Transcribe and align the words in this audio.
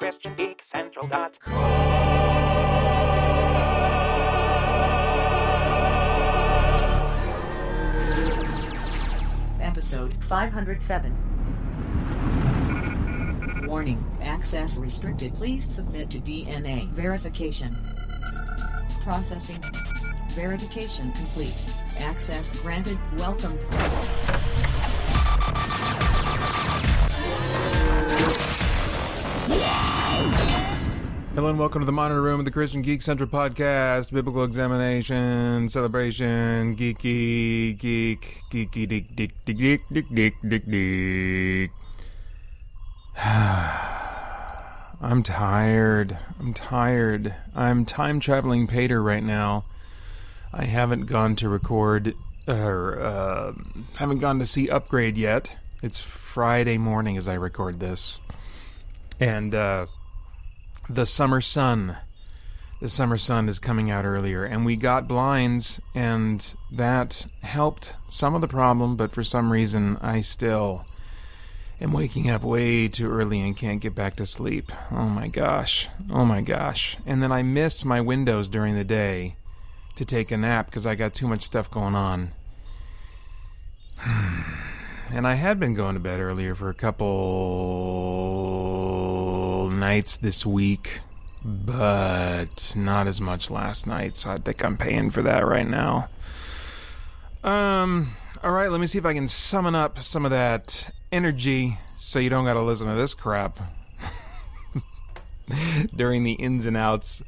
ChristianGeekCentral.com. 0.00 1.76
Episode 9.60 10.14
507. 10.24 11.16
Warning, 13.66 14.04
access 14.22 14.78
restricted. 14.78 15.34
Please 15.34 15.64
submit 15.64 16.10
to 16.10 16.18
DNA 16.20 16.90
verification. 16.90 17.74
Processing. 19.02 19.62
Verification 20.30 21.10
complete. 21.12 21.54
Access 21.98 22.58
granted. 22.60 22.98
Welcome. 23.18 23.58
Hello 31.36 31.50
and 31.50 31.58
welcome 31.58 31.82
to 31.82 31.84
the 31.84 31.92
Monitor 31.92 32.22
Room 32.22 32.38
of 32.38 32.46
the 32.46 32.50
Christian 32.50 32.80
Geek 32.80 33.02
Central 33.02 33.28
Podcast, 33.28 34.10
Biblical 34.10 34.42
Examination, 34.42 35.68
Celebration, 35.68 36.74
Geeky, 36.76 37.78
Geek, 37.78 38.40
Geeky, 38.50 38.88
Dick, 38.88 39.14
Dick, 39.14 39.32
Dick, 39.44 39.58
Dick, 39.58 39.82
Dick, 39.92 40.06
Dick, 40.14 40.34
Dick, 40.48 40.64
Dick. 40.64 41.70
I'm 43.22 45.22
tired. 45.22 46.16
I'm 46.40 46.54
tired. 46.54 47.34
I'm 47.54 47.84
time 47.84 48.18
traveling 48.18 48.66
Paeter 48.66 49.02
right 49.02 49.22
now. 49.22 49.66
I 50.54 50.64
haven't 50.64 51.04
gone 51.04 51.36
to 51.36 51.50
record, 51.50 52.14
or, 52.48 52.98
uh, 52.98 53.52
haven't 53.96 54.20
gone 54.20 54.38
to 54.38 54.46
see 54.46 54.70
Upgrade 54.70 55.18
yet. 55.18 55.58
It's 55.82 55.98
Friday 55.98 56.78
morning 56.78 57.18
as 57.18 57.28
I 57.28 57.34
record 57.34 57.78
this. 57.78 58.20
And, 59.20 59.54
uh, 59.54 59.84
the 60.88 61.06
summer 61.06 61.40
sun. 61.40 61.96
The 62.80 62.88
summer 62.88 63.18
sun 63.18 63.48
is 63.48 63.58
coming 63.58 63.90
out 63.90 64.04
earlier 64.04 64.44
and 64.44 64.64
we 64.64 64.76
got 64.76 65.08
blinds 65.08 65.80
and 65.94 66.54
that 66.70 67.26
helped 67.42 67.94
some 68.08 68.34
of 68.34 68.42
the 68.42 68.48
problem 68.48 68.96
but 68.96 69.12
for 69.12 69.24
some 69.24 69.50
reason 69.50 69.96
i 70.02 70.20
still 70.20 70.84
am 71.80 71.92
waking 71.92 72.28
up 72.28 72.42
way 72.42 72.86
too 72.86 73.10
early 73.10 73.40
and 73.40 73.56
can't 73.56 73.80
get 73.80 73.94
back 73.94 74.16
to 74.16 74.26
sleep. 74.26 74.70
Oh 74.90 75.08
my 75.08 75.28
gosh. 75.28 75.88
Oh 76.10 76.26
my 76.26 76.42
gosh. 76.42 76.98
And 77.06 77.22
then 77.22 77.32
i 77.32 77.42
miss 77.42 77.84
my 77.84 78.00
windows 78.00 78.48
during 78.48 78.74
the 78.74 78.84
day 78.84 79.36
to 79.96 80.04
take 80.04 80.30
a 80.30 80.36
nap 80.36 80.66
because 80.66 80.86
i 80.86 80.94
got 80.94 81.14
too 81.14 81.26
much 81.26 81.42
stuff 81.42 81.70
going 81.70 81.94
on. 81.94 82.28
And 85.08 85.24
i 85.24 85.34
had 85.34 85.60
been 85.60 85.74
going 85.74 85.94
to 85.94 86.00
bed 86.00 86.18
earlier 86.18 86.56
for 86.56 86.68
a 86.68 86.74
couple 86.74 87.06
nights 89.86 90.16
this 90.16 90.44
week, 90.44 90.98
but 91.44 92.74
not 92.74 93.06
as 93.06 93.20
much 93.20 93.52
last 93.52 93.86
night, 93.86 94.16
so 94.16 94.32
I 94.32 94.36
think 94.36 94.64
I'm 94.64 94.76
paying 94.76 95.10
for 95.10 95.22
that 95.22 95.46
right 95.46 95.68
now. 95.68 96.08
Um, 97.44 98.16
all 98.42 98.50
right, 98.50 98.68
let 98.68 98.80
me 98.80 98.88
see 98.88 98.98
if 98.98 99.06
I 99.06 99.14
can 99.14 99.28
summon 99.28 99.76
up 99.76 100.02
some 100.02 100.24
of 100.24 100.32
that 100.32 100.90
energy 101.12 101.78
so 101.98 102.18
you 102.18 102.28
don't 102.28 102.44
got 102.44 102.54
to 102.54 102.62
listen 102.62 102.88
to 102.88 102.94
this 102.94 103.14
crap 103.14 103.60
during 105.94 106.24
the 106.24 106.32
ins 106.32 106.66
and 106.66 106.76
outs 106.76 107.22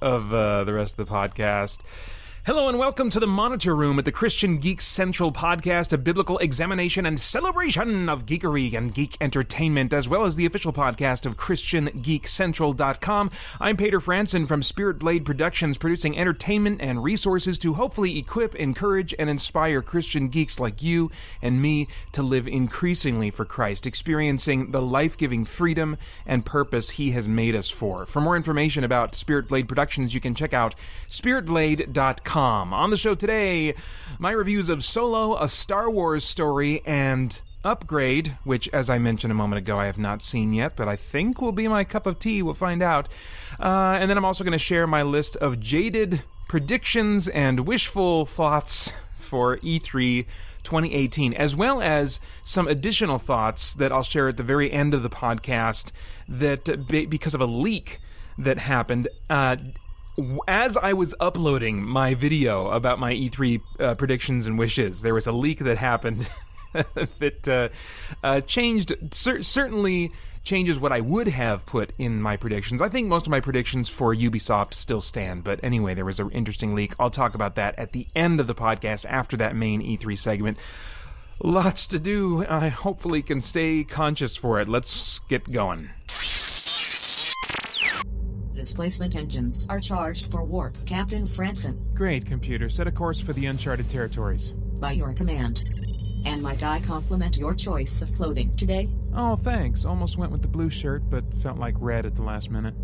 of 0.00 0.34
uh, 0.34 0.64
the 0.64 0.72
rest 0.72 0.98
of 0.98 1.06
the 1.06 1.14
podcast. 1.14 1.82
Hello 2.44 2.68
and 2.68 2.76
welcome 2.76 3.08
to 3.08 3.20
the 3.20 3.26
Monitor 3.28 3.76
Room 3.76 4.00
at 4.00 4.04
the 4.04 4.10
Christian 4.10 4.58
Geek 4.58 4.80
Central 4.80 5.30
podcast, 5.30 5.92
a 5.92 5.96
biblical 5.96 6.38
examination 6.38 7.06
and 7.06 7.20
celebration 7.20 8.08
of 8.08 8.26
geekery 8.26 8.74
and 8.76 8.92
geek 8.92 9.16
entertainment, 9.20 9.92
as 9.92 10.08
well 10.08 10.24
as 10.24 10.34
the 10.34 10.44
official 10.44 10.72
podcast 10.72 11.24
of 11.24 11.36
ChristianGeekCentral.com. 11.36 13.30
I'm 13.60 13.76
Paeter 13.76 14.00
Frandsen 14.00 14.48
from 14.48 14.64
Spirit 14.64 14.98
Blade 14.98 15.24
Productions, 15.24 15.78
producing 15.78 16.18
entertainment 16.18 16.80
and 16.82 17.04
resources 17.04 17.60
to 17.60 17.74
hopefully 17.74 18.18
equip, 18.18 18.56
encourage, 18.56 19.14
and 19.20 19.30
inspire 19.30 19.80
Christian 19.80 20.26
geeks 20.26 20.58
like 20.58 20.82
you 20.82 21.12
and 21.40 21.62
me 21.62 21.86
to 22.10 22.24
live 22.24 22.48
increasingly 22.48 23.30
for 23.30 23.44
Christ, 23.44 23.86
experiencing 23.86 24.72
the 24.72 24.82
life 24.82 25.16
giving 25.16 25.44
freedom 25.44 25.96
and 26.26 26.44
purpose 26.44 26.90
He 26.90 27.12
has 27.12 27.28
made 27.28 27.54
us 27.54 27.70
for. 27.70 28.04
For 28.04 28.20
more 28.20 28.34
information 28.34 28.82
about 28.82 29.14
Spirit 29.14 29.46
Blade 29.46 29.68
Productions, 29.68 30.12
you 30.12 30.20
can 30.20 30.34
check 30.34 30.52
out 30.52 30.74
spiritblade.com. 31.08 32.31
On 32.34 32.88
the 32.88 32.96
show 32.96 33.14
today, 33.14 33.74
my 34.18 34.30
reviews 34.30 34.70
of 34.70 34.84
Solo, 34.84 35.36
a 35.36 35.50
Star 35.50 35.90
Wars 35.90 36.24
story, 36.24 36.82
and 36.86 37.38
Upgrade, 37.62 38.36
which, 38.44 38.68
as 38.72 38.88
I 38.88 38.98
mentioned 38.98 39.30
a 39.30 39.34
moment 39.34 39.58
ago, 39.58 39.78
I 39.78 39.84
have 39.84 39.98
not 39.98 40.22
seen 40.22 40.54
yet, 40.54 40.74
but 40.74 40.88
I 40.88 40.96
think 40.96 41.42
will 41.42 41.52
be 41.52 41.68
my 41.68 41.84
cup 41.84 42.06
of 42.06 42.18
tea. 42.18 42.42
We'll 42.42 42.54
find 42.54 42.82
out. 42.82 43.08
Uh, 43.60 43.98
and 44.00 44.08
then 44.08 44.16
I'm 44.16 44.24
also 44.24 44.44
going 44.44 44.52
to 44.52 44.58
share 44.58 44.86
my 44.86 45.02
list 45.02 45.36
of 45.36 45.60
jaded 45.60 46.22
predictions 46.48 47.28
and 47.28 47.66
wishful 47.66 48.24
thoughts 48.24 48.94
for 49.18 49.58
E3 49.58 50.24
2018, 50.62 51.34
as 51.34 51.54
well 51.54 51.82
as 51.82 52.18
some 52.44 52.66
additional 52.66 53.18
thoughts 53.18 53.74
that 53.74 53.92
I'll 53.92 54.02
share 54.02 54.28
at 54.28 54.38
the 54.38 54.42
very 54.42 54.72
end 54.72 54.94
of 54.94 55.02
the 55.02 55.10
podcast 55.10 55.92
that, 56.28 56.88
because 56.88 57.34
of 57.34 57.42
a 57.42 57.46
leak 57.46 57.98
that 58.38 58.58
happened, 58.58 59.08
uh, 59.28 59.56
as 60.46 60.76
I 60.76 60.92
was 60.92 61.14
uploading 61.20 61.82
my 61.82 62.14
video 62.14 62.68
about 62.68 62.98
my 62.98 63.12
E3 63.12 63.60
uh, 63.80 63.94
predictions 63.94 64.46
and 64.46 64.58
wishes, 64.58 65.02
there 65.02 65.14
was 65.14 65.26
a 65.26 65.32
leak 65.32 65.60
that 65.60 65.78
happened 65.78 66.28
that 66.72 67.48
uh, 67.48 67.68
uh, 68.22 68.40
changed, 68.42 68.92
cer- 69.14 69.42
certainly 69.42 70.12
changes 70.44 70.78
what 70.78 70.92
I 70.92 71.00
would 71.00 71.28
have 71.28 71.64
put 71.66 71.92
in 71.98 72.20
my 72.20 72.36
predictions. 72.36 72.82
I 72.82 72.88
think 72.88 73.08
most 73.08 73.26
of 73.26 73.30
my 73.30 73.40
predictions 73.40 73.88
for 73.88 74.14
Ubisoft 74.14 74.74
still 74.74 75.00
stand, 75.00 75.44
but 75.44 75.60
anyway, 75.62 75.94
there 75.94 76.04
was 76.04 76.20
an 76.20 76.30
interesting 76.30 76.74
leak. 76.74 76.94
I'll 76.98 77.10
talk 77.10 77.34
about 77.34 77.54
that 77.54 77.78
at 77.78 77.92
the 77.92 78.06
end 78.14 78.40
of 78.40 78.46
the 78.46 78.54
podcast 78.54 79.06
after 79.08 79.36
that 79.38 79.54
main 79.54 79.82
E3 79.82 80.18
segment. 80.18 80.58
Lots 81.42 81.86
to 81.88 81.98
do. 81.98 82.46
I 82.46 82.68
hopefully 82.68 83.22
can 83.22 83.40
stay 83.40 83.84
conscious 83.84 84.36
for 84.36 84.60
it. 84.60 84.68
Let's 84.68 85.20
get 85.28 85.50
going. 85.50 85.90
Displacement 88.66 89.16
engines 89.16 89.66
are 89.68 89.80
charged 89.80 90.30
for 90.30 90.44
warp, 90.44 90.76
Captain 90.86 91.24
Frandsen, 91.24 91.76
Great, 91.96 92.24
computer. 92.24 92.68
Set 92.68 92.86
a 92.86 92.92
course 92.92 93.20
for 93.20 93.32
the 93.32 93.46
uncharted 93.46 93.88
territories. 93.88 94.52
by 94.78 94.92
your 94.92 95.12
command. 95.14 95.60
And 96.28 96.40
might 96.44 96.62
I 96.62 96.78
compliment 96.78 97.36
your 97.36 97.54
choice 97.54 98.02
of 98.02 98.12
clothing 98.14 98.54
today? 98.56 98.88
Oh, 99.16 99.34
thanks. 99.34 99.84
Almost 99.84 100.16
went 100.16 100.30
with 100.30 100.42
the 100.42 100.48
blue 100.48 100.70
shirt, 100.70 101.02
but 101.10 101.24
felt 101.42 101.58
like 101.58 101.74
red 101.80 102.06
at 102.06 102.14
the 102.14 102.22
last 102.22 102.52
minute. 102.52 102.74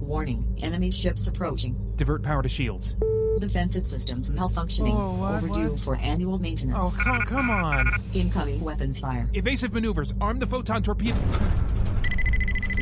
Warning, 0.00 0.58
enemy 0.64 0.90
ships 0.90 1.28
approaching. 1.28 1.76
Divert 1.96 2.24
power 2.24 2.42
to 2.42 2.48
shields. 2.48 2.94
Defensive 3.38 3.86
systems 3.86 4.32
malfunctioning. 4.32 4.94
Oh, 4.96 5.14
what, 5.20 5.34
Overdue 5.44 5.70
what? 5.70 5.78
for 5.78 5.94
annual 5.94 6.38
maintenance. 6.40 6.98
Oh, 6.98 7.04
come, 7.04 7.22
come 7.22 7.50
on. 7.50 7.88
Incoming 8.14 8.60
weapons 8.62 8.98
fire. 8.98 9.30
Evasive 9.32 9.72
maneuvers. 9.72 10.12
Arm 10.20 10.40
the 10.40 10.46
photon 10.48 10.82
torpedo. 10.82 11.14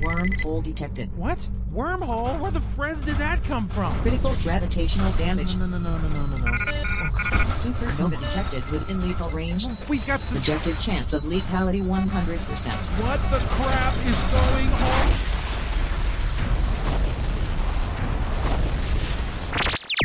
Wormhole 0.02 0.62
detected. 0.62 1.14
What? 1.14 1.46
Wormhole? 1.72 2.38
Where 2.38 2.50
the 2.50 2.60
frez 2.60 3.02
did 3.02 3.16
that 3.16 3.42
come 3.44 3.66
from? 3.66 3.98
Critical 4.00 4.34
gravitational 4.42 5.10
damage. 5.12 5.56
No, 5.56 5.64
no, 5.64 5.78
no, 5.78 5.96
no, 5.96 6.08
no, 6.08 6.26
no, 6.26 6.36
no. 6.36 6.52
Supernova 7.48 8.18
detected 8.18 8.62
within 8.70 9.00
lethal 9.00 9.30
range. 9.30 9.66
We 9.88 9.98
got 9.98 10.20
the. 10.20 10.34
Projected 10.34 10.78
chance 10.78 11.14
of 11.14 11.22
lethality 11.22 11.82
100%. 11.82 11.88
What 13.02 13.22
the 13.30 13.38
crap 13.48 14.06
is 14.06 14.20
going 14.22 14.68
on? 14.68 15.42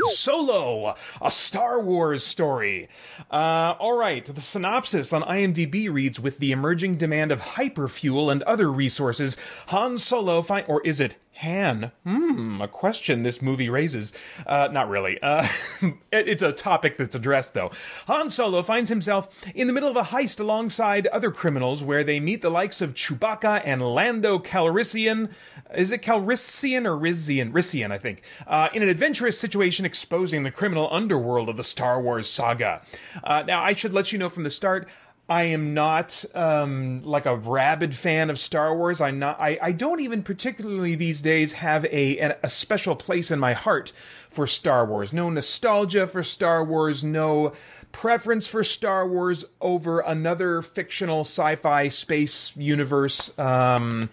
Solo, 0.10 0.96
a 1.22 1.32
Star 1.32 1.82
Wars 1.82 2.26
story. 2.26 2.90
Uh, 3.30 3.76
all 3.80 3.98
right, 3.98 4.26
the 4.26 4.42
synopsis 4.42 5.14
on 5.14 5.22
IMDb 5.24 5.92
reads 5.92 6.20
With 6.20 6.40
the 6.40 6.52
emerging 6.52 6.96
demand 6.96 7.32
of 7.32 7.42
hyperfuel 7.42 8.32
and 8.32 8.44
other 8.44 8.72
resources, 8.72 9.38
Han 9.68 9.98
Solo 9.98 10.42
find. 10.42 10.66
Or 10.68 10.82
is 10.86 11.00
it 11.00 11.18
Han? 11.38 11.92
Hmm, 12.04 12.62
a 12.62 12.68
question 12.68 13.24
this 13.24 13.42
movie 13.42 13.70
raises. 13.70 14.12
Uh, 14.46 14.70
not 14.72 14.90
really. 14.90 15.22
Uh, 15.22 15.48
it- 15.82 16.28
it's 16.28 16.42
a 16.44 16.52
topic 16.52 16.98
that's 16.98 17.16
addressed, 17.16 17.54
though. 17.54 17.72
Han 18.08 18.30
Solo 18.30 18.64
finds 18.64 18.90
himself 18.90 19.30
in 19.54 19.68
the 19.68 19.74
middle 19.74 19.90
of 19.90 19.96
a 19.98 20.02
heist 20.02 20.40
alongside 20.40 21.06
other 21.08 21.30
criminals 21.32 21.84
where 21.84 22.04
they 22.04 22.20
meet 22.20 22.42
the 22.42 22.50
likes 22.50 22.82
of 22.82 22.94
Chewbacca 22.96 23.62
and 23.64 23.82
Lando 23.82 24.40
Calrissian. 24.40 25.30
Is 25.76 25.92
it 25.92 26.02
Calrissian 26.02 26.86
or 26.86 26.98
Rizian? 27.00 27.52
Rissian, 27.52 27.92
I 27.92 27.98
think. 27.98 28.24
Uh, 28.48 28.70
in 28.74 28.82
an 28.82 28.90
adventurous 28.90 29.40
situation 29.40 29.86
exposing 29.86 30.44
the 30.44 30.52
criminal 30.52 30.88
underworld 30.92 31.50
of 31.50 31.58
the 31.58 31.64
Star 31.64 32.02
Wars 32.02 32.30
saga. 32.30 32.82
Uh, 33.24 33.44
now, 33.46 33.62
I 33.64 33.74
should 33.74 33.94
let 33.94 34.12
you 34.12 34.18
know 34.18 34.30
from 34.30 34.44
the 34.44 34.50
start. 34.50 34.88
I 35.30 35.44
am 35.44 35.74
not 35.74 36.24
um, 36.34 37.02
like 37.04 37.26
a 37.26 37.36
rabid 37.36 37.94
fan 37.94 38.30
of 38.30 38.40
Star 38.40 38.74
Wars. 38.76 39.02
I'm 39.02 39.20
not. 39.20 39.40
I, 39.42 39.58
I 39.62 39.72
don't 39.74 40.00
even 40.00 40.24
particularly 40.24 40.96
these 40.96 41.22
days 41.22 41.54
have 41.54 41.84
a 41.86 42.18
a 42.42 42.50
special 42.50 42.96
place 42.96 43.30
in 43.30 43.38
my 43.38 43.52
heart 43.54 43.92
for 44.30 44.48
Star 44.48 44.86
Wars. 44.86 45.12
No 45.12 45.30
nostalgia 45.30 46.08
for 46.08 46.24
Star 46.24 46.64
Wars. 46.64 47.04
No 47.04 47.52
preference 47.92 48.48
for 48.48 48.64
Star 48.64 49.06
Wars 49.08 49.44
over 49.60 50.00
another 50.00 50.62
fictional 50.62 51.22
sci-fi 51.22 51.90
space 51.90 52.56
universe. 52.56 53.38
Um, 53.38 54.10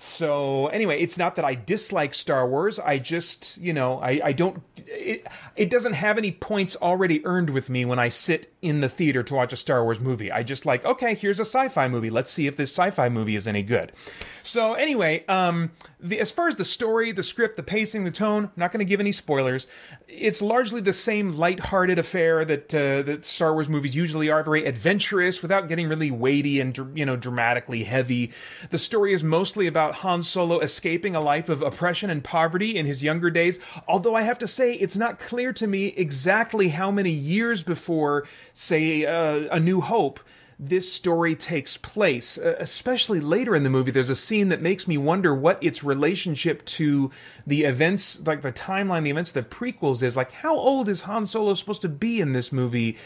So 0.00 0.68
anyway, 0.68 1.00
it's 1.00 1.18
not 1.18 1.34
that 1.36 1.44
I 1.44 1.56
dislike 1.56 2.14
Star 2.14 2.48
Wars. 2.48 2.78
I 2.78 2.98
just, 2.98 3.58
you 3.58 3.72
know, 3.72 3.98
I, 3.98 4.20
I 4.22 4.32
don't. 4.32 4.62
It, 4.86 5.26
it 5.56 5.70
doesn't 5.70 5.94
have 5.94 6.18
any 6.18 6.32
points 6.32 6.76
already 6.76 7.24
earned 7.26 7.50
with 7.50 7.70
me 7.70 7.84
when 7.84 7.98
I 7.98 8.08
sit 8.08 8.52
in 8.62 8.80
the 8.80 8.88
theater 8.88 9.22
to 9.22 9.34
watch 9.34 9.52
a 9.52 9.56
Star 9.56 9.84
Wars 9.84 10.00
movie. 10.00 10.30
I 10.30 10.42
just 10.42 10.66
like, 10.66 10.84
okay, 10.84 11.14
here's 11.14 11.38
a 11.38 11.44
sci-fi 11.44 11.88
movie. 11.88 12.10
Let's 12.10 12.30
see 12.30 12.46
if 12.46 12.56
this 12.56 12.70
sci-fi 12.70 13.08
movie 13.08 13.36
is 13.36 13.46
any 13.46 13.62
good. 13.62 13.92
So 14.42 14.74
anyway, 14.74 15.24
um, 15.26 15.72
the, 16.00 16.20
as 16.20 16.30
far 16.30 16.48
as 16.48 16.56
the 16.56 16.64
story, 16.64 17.12
the 17.12 17.22
script, 17.22 17.56
the 17.56 17.62
pacing, 17.62 18.04
the 18.04 18.10
tone, 18.10 18.44
I'm 18.44 18.52
not 18.56 18.72
going 18.72 18.78
to 18.78 18.88
give 18.88 19.00
any 19.00 19.12
spoilers. 19.12 19.66
It's 20.08 20.40
largely 20.40 20.80
the 20.80 20.92
same 20.92 21.32
light-hearted 21.32 21.98
affair 21.98 22.44
that 22.44 22.74
uh, 22.74 23.02
that 23.02 23.24
Star 23.24 23.52
Wars 23.52 23.68
movies 23.68 23.94
usually 23.94 24.30
are, 24.30 24.42
very 24.42 24.64
adventurous 24.64 25.42
without 25.42 25.68
getting 25.68 25.88
really 25.88 26.10
weighty 26.10 26.60
and 26.60 26.76
you 26.94 27.04
know 27.04 27.16
dramatically 27.16 27.84
heavy. 27.84 28.32
The 28.70 28.78
story 28.78 29.12
is 29.12 29.22
mostly 29.22 29.66
about 29.66 29.96
Han 29.96 30.22
Solo 30.22 30.60
escaping 30.60 31.14
a 31.14 31.20
life 31.20 31.48
of 31.48 31.60
oppression 31.60 32.08
and 32.08 32.24
poverty 32.24 32.76
in 32.76 32.86
his 32.86 33.02
younger 33.02 33.30
days. 33.30 33.58
Although 33.86 34.14
I 34.14 34.22
have 34.22 34.38
to 34.38 34.48
say, 34.48 34.67
it's 34.74 34.96
not 34.96 35.18
clear 35.18 35.52
to 35.54 35.66
me 35.66 35.86
exactly 35.88 36.68
how 36.68 36.90
many 36.90 37.10
years 37.10 37.62
before, 37.62 38.26
say, 38.52 39.06
uh, 39.06 39.48
A 39.50 39.60
New 39.60 39.80
Hope 39.80 40.20
this 40.58 40.92
story 40.92 41.36
takes 41.36 41.76
place. 41.76 42.36
Uh, 42.36 42.56
especially 42.58 43.20
later 43.20 43.54
in 43.54 43.62
the 43.62 43.70
movie, 43.70 43.90
there's 43.92 44.10
a 44.10 44.16
scene 44.16 44.48
that 44.48 44.60
makes 44.60 44.88
me 44.88 44.98
wonder 44.98 45.34
what 45.34 45.62
its 45.62 45.84
relationship 45.84 46.64
to 46.64 47.10
the 47.46 47.62
events, 47.62 48.20
like 48.26 48.42
the 48.42 48.52
timeline, 48.52 49.04
the 49.04 49.10
events, 49.10 49.30
the 49.30 49.42
prequels 49.42 50.02
is. 50.02 50.16
Like, 50.16 50.32
how 50.32 50.56
old 50.56 50.88
is 50.88 51.02
Han 51.02 51.26
Solo 51.26 51.54
supposed 51.54 51.82
to 51.82 51.88
be 51.88 52.20
in 52.20 52.32
this 52.32 52.52
movie? 52.52 52.96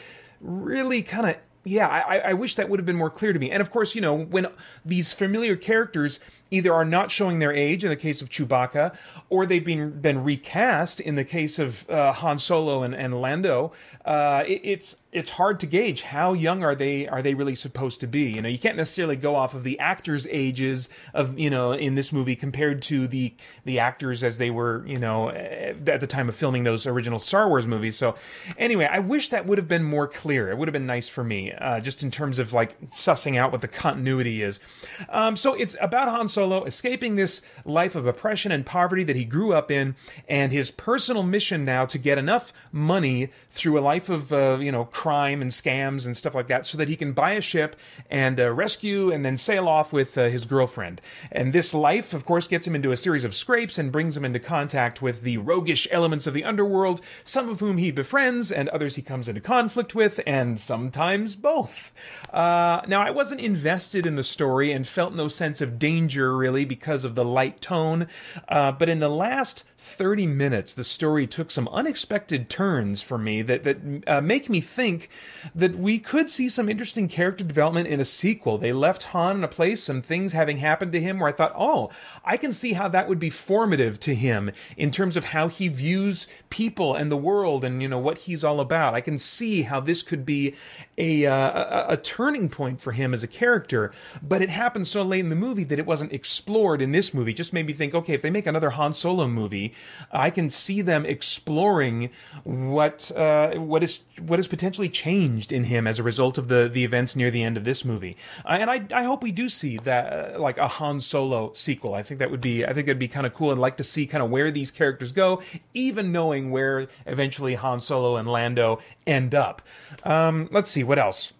Really 0.40 1.02
kind 1.02 1.28
of 1.28 1.36
yeah, 1.64 1.86
I, 1.86 2.18
I 2.18 2.32
wish 2.32 2.56
that 2.56 2.68
would 2.68 2.80
have 2.80 2.86
been 2.86 2.96
more 2.96 3.10
clear 3.10 3.32
to 3.32 3.38
me. 3.38 3.50
And 3.50 3.60
of 3.60 3.70
course, 3.70 3.94
you 3.94 4.00
know, 4.00 4.16
when 4.16 4.48
these 4.84 5.12
familiar 5.12 5.54
characters 5.54 6.18
either 6.50 6.72
are 6.72 6.84
not 6.84 7.10
showing 7.10 7.38
their 7.38 7.52
age 7.52 7.84
in 7.84 7.90
the 7.90 7.96
case 7.96 8.20
of 8.20 8.28
Chewbacca, 8.28 8.94
or 9.30 9.46
they've 9.46 9.64
been 9.64 10.00
been 10.00 10.24
recast 10.24 11.00
in 11.00 11.14
the 11.14 11.24
case 11.24 11.58
of 11.58 11.88
uh, 11.88 12.12
Han 12.12 12.38
Solo 12.38 12.82
and, 12.82 12.94
and 12.94 13.20
Lando. 13.20 13.72
Uh, 14.04 14.42
it, 14.46 14.60
it's 14.64 14.96
it's 15.12 15.30
hard 15.30 15.60
to 15.60 15.66
gauge 15.66 16.02
how 16.02 16.32
young 16.32 16.62
are 16.62 16.74
they 16.74 17.08
are 17.08 17.22
they 17.22 17.34
really 17.34 17.54
supposed 17.54 18.00
to 18.00 18.06
be. 18.06 18.22
You 18.22 18.42
know, 18.42 18.48
you 18.48 18.58
can't 18.58 18.76
necessarily 18.76 19.16
go 19.16 19.34
off 19.34 19.54
of 19.54 19.64
the 19.64 19.78
actors' 19.78 20.26
ages 20.30 20.88
of 21.14 21.38
you 21.38 21.50
know 21.50 21.72
in 21.72 21.94
this 21.94 22.12
movie 22.12 22.36
compared 22.36 22.82
to 22.82 23.06
the 23.08 23.34
the 23.64 23.78
actors 23.78 24.22
as 24.22 24.38
they 24.38 24.50
were 24.50 24.84
you 24.86 24.96
know 24.96 25.30
at 25.30 26.00
the 26.00 26.06
time 26.06 26.28
of 26.28 26.34
filming 26.34 26.64
those 26.64 26.86
original 26.86 27.18
Star 27.18 27.48
Wars 27.48 27.66
movies. 27.66 27.96
So 27.96 28.14
anyway, 28.58 28.88
I 28.90 28.98
wish 28.98 29.30
that 29.30 29.46
would 29.46 29.58
have 29.58 29.68
been 29.68 29.84
more 29.84 30.06
clear. 30.06 30.50
It 30.50 30.58
would 30.58 30.68
have 30.68 30.72
been 30.72 30.86
nice 30.86 31.08
for 31.08 31.24
me, 31.24 31.52
uh, 31.52 31.80
just 31.80 32.02
in 32.02 32.10
terms 32.10 32.38
of 32.38 32.52
like 32.52 32.78
sussing 32.90 33.36
out 33.36 33.52
what 33.52 33.62
the 33.62 33.68
continuity 33.68 34.42
is. 34.42 34.60
Um, 35.08 35.36
so 35.36 35.54
it's 35.54 35.76
about 35.80 36.08
Han 36.08 36.28
Solo 36.28 36.42
Solo 36.42 36.64
escaping 36.64 37.14
this 37.14 37.40
life 37.64 37.94
of 37.94 38.04
oppression 38.04 38.50
and 38.50 38.66
poverty 38.66 39.04
that 39.04 39.14
he 39.14 39.24
grew 39.24 39.52
up 39.52 39.70
in, 39.70 39.94
and 40.28 40.50
his 40.50 40.72
personal 40.72 41.22
mission 41.22 41.62
now 41.62 41.86
to 41.86 41.98
get 41.98 42.18
enough 42.18 42.52
money 42.72 43.30
through 43.48 43.78
a 43.78 43.80
life 43.80 44.08
of 44.08 44.32
uh, 44.32 44.58
you 44.60 44.72
know 44.72 44.84
crime 45.02 45.42
and 45.42 45.50
scams 45.50 46.06
and 46.06 46.16
stuff 46.16 46.36
like 46.36 46.46
that, 46.46 46.64
so 46.64 46.78
that 46.78 46.88
he 46.88 46.96
can 46.96 47.12
buy 47.12 47.32
a 47.32 47.40
ship 47.40 47.74
and 48.08 48.38
uh, 48.38 48.48
rescue 48.52 49.10
and 49.10 49.24
then 49.24 49.36
sail 49.36 49.66
off 49.66 49.92
with 49.92 50.16
uh, 50.16 50.28
his 50.28 50.44
girlfriend. 50.44 51.00
And 51.32 51.52
this 51.52 51.74
life, 51.74 52.14
of 52.14 52.24
course, 52.24 52.46
gets 52.46 52.66
him 52.68 52.76
into 52.76 52.92
a 52.92 52.96
series 52.96 53.24
of 53.24 53.34
scrapes 53.34 53.78
and 53.78 53.90
brings 53.90 54.16
him 54.16 54.24
into 54.24 54.38
contact 54.38 55.02
with 55.02 55.22
the 55.22 55.38
roguish 55.38 55.88
elements 55.90 56.28
of 56.28 56.34
the 56.34 56.44
underworld, 56.44 57.00
some 57.24 57.48
of 57.48 57.58
whom 57.58 57.78
he 57.78 57.90
befriends 57.90 58.52
and 58.52 58.68
others 58.68 58.94
he 58.94 59.02
comes 59.02 59.28
into 59.28 59.40
conflict 59.40 59.92
with, 59.94 60.20
and 60.24 60.60
sometimes 60.60 61.34
both. 61.34 61.90
Uh, 62.32 62.82
now, 62.86 63.00
I 63.00 63.10
wasn't 63.10 63.40
invested 63.40 64.06
in 64.06 64.14
the 64.14 64.22
story 64.22 64.70
and 64.70 64.86
felt 64.86 65.14
no 65.14 65.26
sense 65.26 65.60
of 65.60 65.80
danger 65.80 66.36
really 66.36 66.64
because 66.64 67.04
of 67.04 67.16
the 67.16 67.24
light 67.24 67.60
tone. 67.60 68.06
Uh, 68.48 68.70
but 68.70 68.88
in 68.88 69.00
the 69.00 69.08
last 69.08 69.64
30 69.82 70.28
minutes, 70.28 70.74
the 70.74 70.84
story 70.84 71.26
took 71.26 71.50
some 71.50 71.68
unexpected 71.68 72.48
turns 72.48 73.02
for 73.02 73.18
me 73.18 73.42
that, 73.42 73.64
that 73.64 73.78
uh, 74.06 74.20
make 74.20 74.48
me 74.48 74.60
think 74.60 75.08
that 75.56 75.74
we 75.74 75.98
could 75.98 76.30
see 76.30 76.48
some 76.48 76.68
interesting 76.68 77.08
character 77.08 77.42
development 77.42 77.88
in 77.88 77.98
a 77.98 78.04
sequel. 78.04 78.58
They 78.58 78.72
left 78.72 79.02
Han 79.04 79.38
in 79.38 79.44
a 79.44 79.48
place, 79.48 79.82
some 79.82 80.00
things 80.00 80.32
having 80.32 80.58
happened 80.58 80.92
to 80.92 81.00
him 81.00 81.18
where 81.18 81.28
I 81.28 81.32
thought, 81.32 81.52
oh, 81.56 81.90
I 82.24 82.36
can 82.36 82.52
see 82.52 82.74
how 82.74 82.86
that 82.88 83.08
would 83.08 83.18
be 83.18 83.28
formative 83.28 83.98
to 84.00 84.14
him 84.14 84.52
in 84.76 84.92
terms 84.92 85.16
of 85.16 85.26
how 85.26 85.48
he 85.48 85.66
views 85.66 86.28
people 86.48 86.94
and 86.94 87.10
the 87.10 87.16
world 87.16 87.64
and, 87.64 87.82
you 87.82 87.88
know, 87.88 87.98
what 87.98 88.18
he's 88.18 88.44
all 88.44 88.60
about. 88.60 88.94
I 88.94 89.00
can 89.00 89.18
see 89.18 89.62
how 89.62 89.80
this 89.80 90.04
could 90.04 90.24
be 90.24 90.54
a, 90.96 91.26
uh, 91.26 91.86
a, 91.88 91.92
a 91.94 91.96
turning 91.96 92.48
point 92.48 92.80
for 92.80 92.92
him 92.92 93.12
as 93.12 93.24
a 93.24 93.28
character, 93.28 93.90
but 94.22 94.42
it 94.42 94.50
happened 94.50 94.86
so 94.86 95.02
late 95.02 95.20
in 95.20 95.28
the 95.28 95.36
movie 95.36 95.64
that 95.64 95.80
it 95.80 95.86
wasn't 95.86 96.12
explored 96.12 96.80
in 96.80 96.92
this 96.92 97.12
movie. 97.12 97.32
It 97.32 97.36
just 97.36 97.52
made 97.52 97.66
me 97.66 97.72
think, 97.72 97.94
okay, 97.94 98.14
if 98.14 98.22
they 98.22 98.30
make 98.30 98.46
another 98.46 98.70
Han 98.70 98.94
Solo 98.94 99.26
movie, 99.26 99.71
I 100.10 100.30
can 100.30 100.50
see 100.50 100.82
them 100.82 101.06
exploring 101.06 102.10
what 102.44 103.10
uh, 103.14 103.54
what 103.54 103.82
is 103.82 104.00
what 104.20 104.38
has 104.38 104.46
potentially 104.46 104.88
changed 104.88 105.52
in 105.52 105.64
him 105.64 105.86
as 105.86 105.98
a 105.98 106.02
result 106.02 106.38
of 106.38 106.48
the 106.48 106.68
the 106.68 106.84
events 106.84 107.16
near 107.16 107.30
the 107.30 107.42
end 107.42 107.56
of 107.56 107.64
this 107.64 107.84
movie. 107.84 108.16
Uh, 108.44 108.58
and 108.60 108.70
I 108.70 108.86
I 108.92 109.02
hope 109.04 109.22
we 109.22 109.32
do 109.32 109.48
see 109.48 109.76
that 109.78 110.34
uh, 110.36 110.38
like 110.40 110.58
a 110.58 110.68
Han 110.68 111.00
Solo 111.00 111.52
sequel. 111.54 111.94
I 111.94 112.02
think 112.02 112.18
that 112.20 112.30
would 112.30 112.40
be 112.40 112.64
I 112.64 112.72
think 112.72 112.86
that'd 112.86 112.98
be 112.98 113.08
kind 113.08 113.26
of 113.26 113.34
cool. 113.34 113.50
I'd 113.50 113.58
like 113.58 113.76
to 113.78 113.84
see 113.84 114.06
kind 114.06 114.22
of 114.22 114.30
where 114.30 114.50
these 114.50 114.70
characters 114.70 115.12
go, 115.12 115.42
even 115.74 116.12
knowing 116.12 116.50
where 116.50 116.88
eventually 117.06 117.54
Han 117.54 117.80
Solo 117.80 118.16
and 118.16 118.28
Lando 118.28 118.80
end 119.06 119.34
up. 119.34 119.62
Um, 120.04 120.48
let's 120.52 120.70
see 120.70 120.84
what 120.84 120.98
else. 120.98 121.32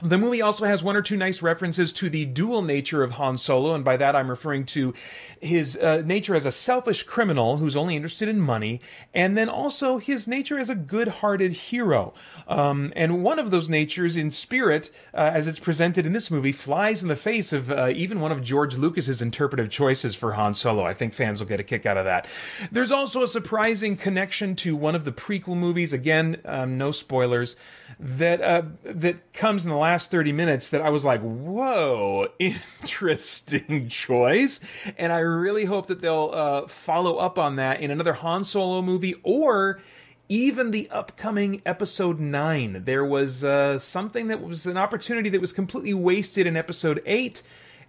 The 0.00 0.16
movie 0.16 0.40
also 0.40 0.64
has 0.64 0.84
one 0.84 0.94
or 0.94 1.02
two 1.02 1.16
nice 1.16 1.42
references 1.42 1.92
to 1.94 2.08
the 2.08 2.24
dual 2.24 2.62
nature 2.62 3.02
of 3.02 3.12
Han 3.12 3.36
Solo, 3.36 3.74
and 3.74 3.84
by 3.84 3.96
that 3.96 4.14
I'm 4.14 4.30
referring 4.30 4.64
to 4.66 4.94
his 5.40 5.76
uh, 5.76 6.02
nature 6.06 6.36
as 6.36 6.46
a 6.46 6.52
selfish 6.52 7.02
criminal 7.02 7.56
who's 7.56 7.74
only 7.74 7.96
interested 7.96 8.28
in 8.28 8.38
money, 8.38 8.80
and 9.12 9.36
then 9.36 9.48
also 9.48 9.98
his 9.98 10.28
nature 10.28 10.56
as 10.56 10.70
a 10.70 10.76
good 10.76 11.08
hearted 11.08 11.50
hero. 11.50 12.14
Um, 12.46 12.92
and 12.94 13.24
one 13.24 13.40
of 13.40 13.50
those 13.50 13.68
natures 13.68 14.16
in 14.16 14.30
spirit, 14.30 14.92
uh, 15.14 15.30
as 15.34 15.48
it's 15.48 15.58
presented 15.58 16.06
in 16.06 16.12
this 16.12 16.30
movie, 16.30 16.52
flies 16.52 17.02
in 17.02 17.08
the 17.08 17.16
face 17.16 17.52
of 17.52 17.68
uh, 17.68 17.92
even 17.92 18.20
one 18.20 18.30
of 18.30 18.40
George 18.40 18.76
Lucas's 18.76 19.20
interpretive 19.20 19.68
choices 19.68 20.14
for 20.14 20.34
Han 20.34 20.54
Solo. 20.54 20.84
I 20.84 20.94
think 20.94 21.12
fans 21.12 21.40
will 21.40 21.48
get 21.48 21.58
a 21.58 21.64
kick 21.64 21.86
out 21.86 21.96
of 21.96 22.04
that. 22.04 22.28
There's 22.70 22.92
also 22.92 23.24
a 23.24 23.28
surprising 23.28 23.96
connection 23.96 24.54
to 24.56 24.76
one 24.76 24.94
of 24.94 25.04
the 25.04 25.12
prequel 25.12 25.56
movies, 25.56 25.92
again, 25.92 26.40
um, 26.44 26.78
no 26.78 26.92
spoilers, 26.92 27.56
that, 28.00 28.40
uh, 28.40 28.62
that 28.84 29.32
comes 29.32 29.64
in 29.64 29.70
the 29.70 29.76
last 29.76 29.98
last 29.98 30.12
30 30.12 30.32
minutes 30.32 30.68
that 30.68 30.80
I 30.80 30.90
was 30.90 31.04
like, 31.04 31.22
whoa, 31.22 32.28
interesting 32.38 33.88
choice. 33.88 34.60
And 34.96 35.12
I 35.12 35.18
really 35.18 35.64
hope 35.64 35.86
that 35.86 36.00
they'll 36.00 36.30
uh, 36.32 36.68
follow 36.68 37.16
up 37.16 37.38
on 37.38 37.56
that 37.56 37.80
in 37.80 37.90
another 37.90 38.12
Han 38.12 38.44
Solo 38.44 38.80
movie 38.80 39.16
or 39.24 39.80
even 40.28 40.70
the 40.70 40.88
upcoming 40.90 41.62
episode 41.66 42.20
9. 42.20 42.84
There 42.84 43.04
was 43.04 43.42
uh, 43.42 43.78
something 43.78 44.28
that 44.28 44.40
was 44.40 44.66
an 44.66 44.76
opportunity 44.76 45.30
that 45.30 45.40
was 45.40 45.52
completely 45.52 45.94
wasted 45.94 46.46
in 46.46 46.56
episode 46.56 47.02
8. 47.04 47.42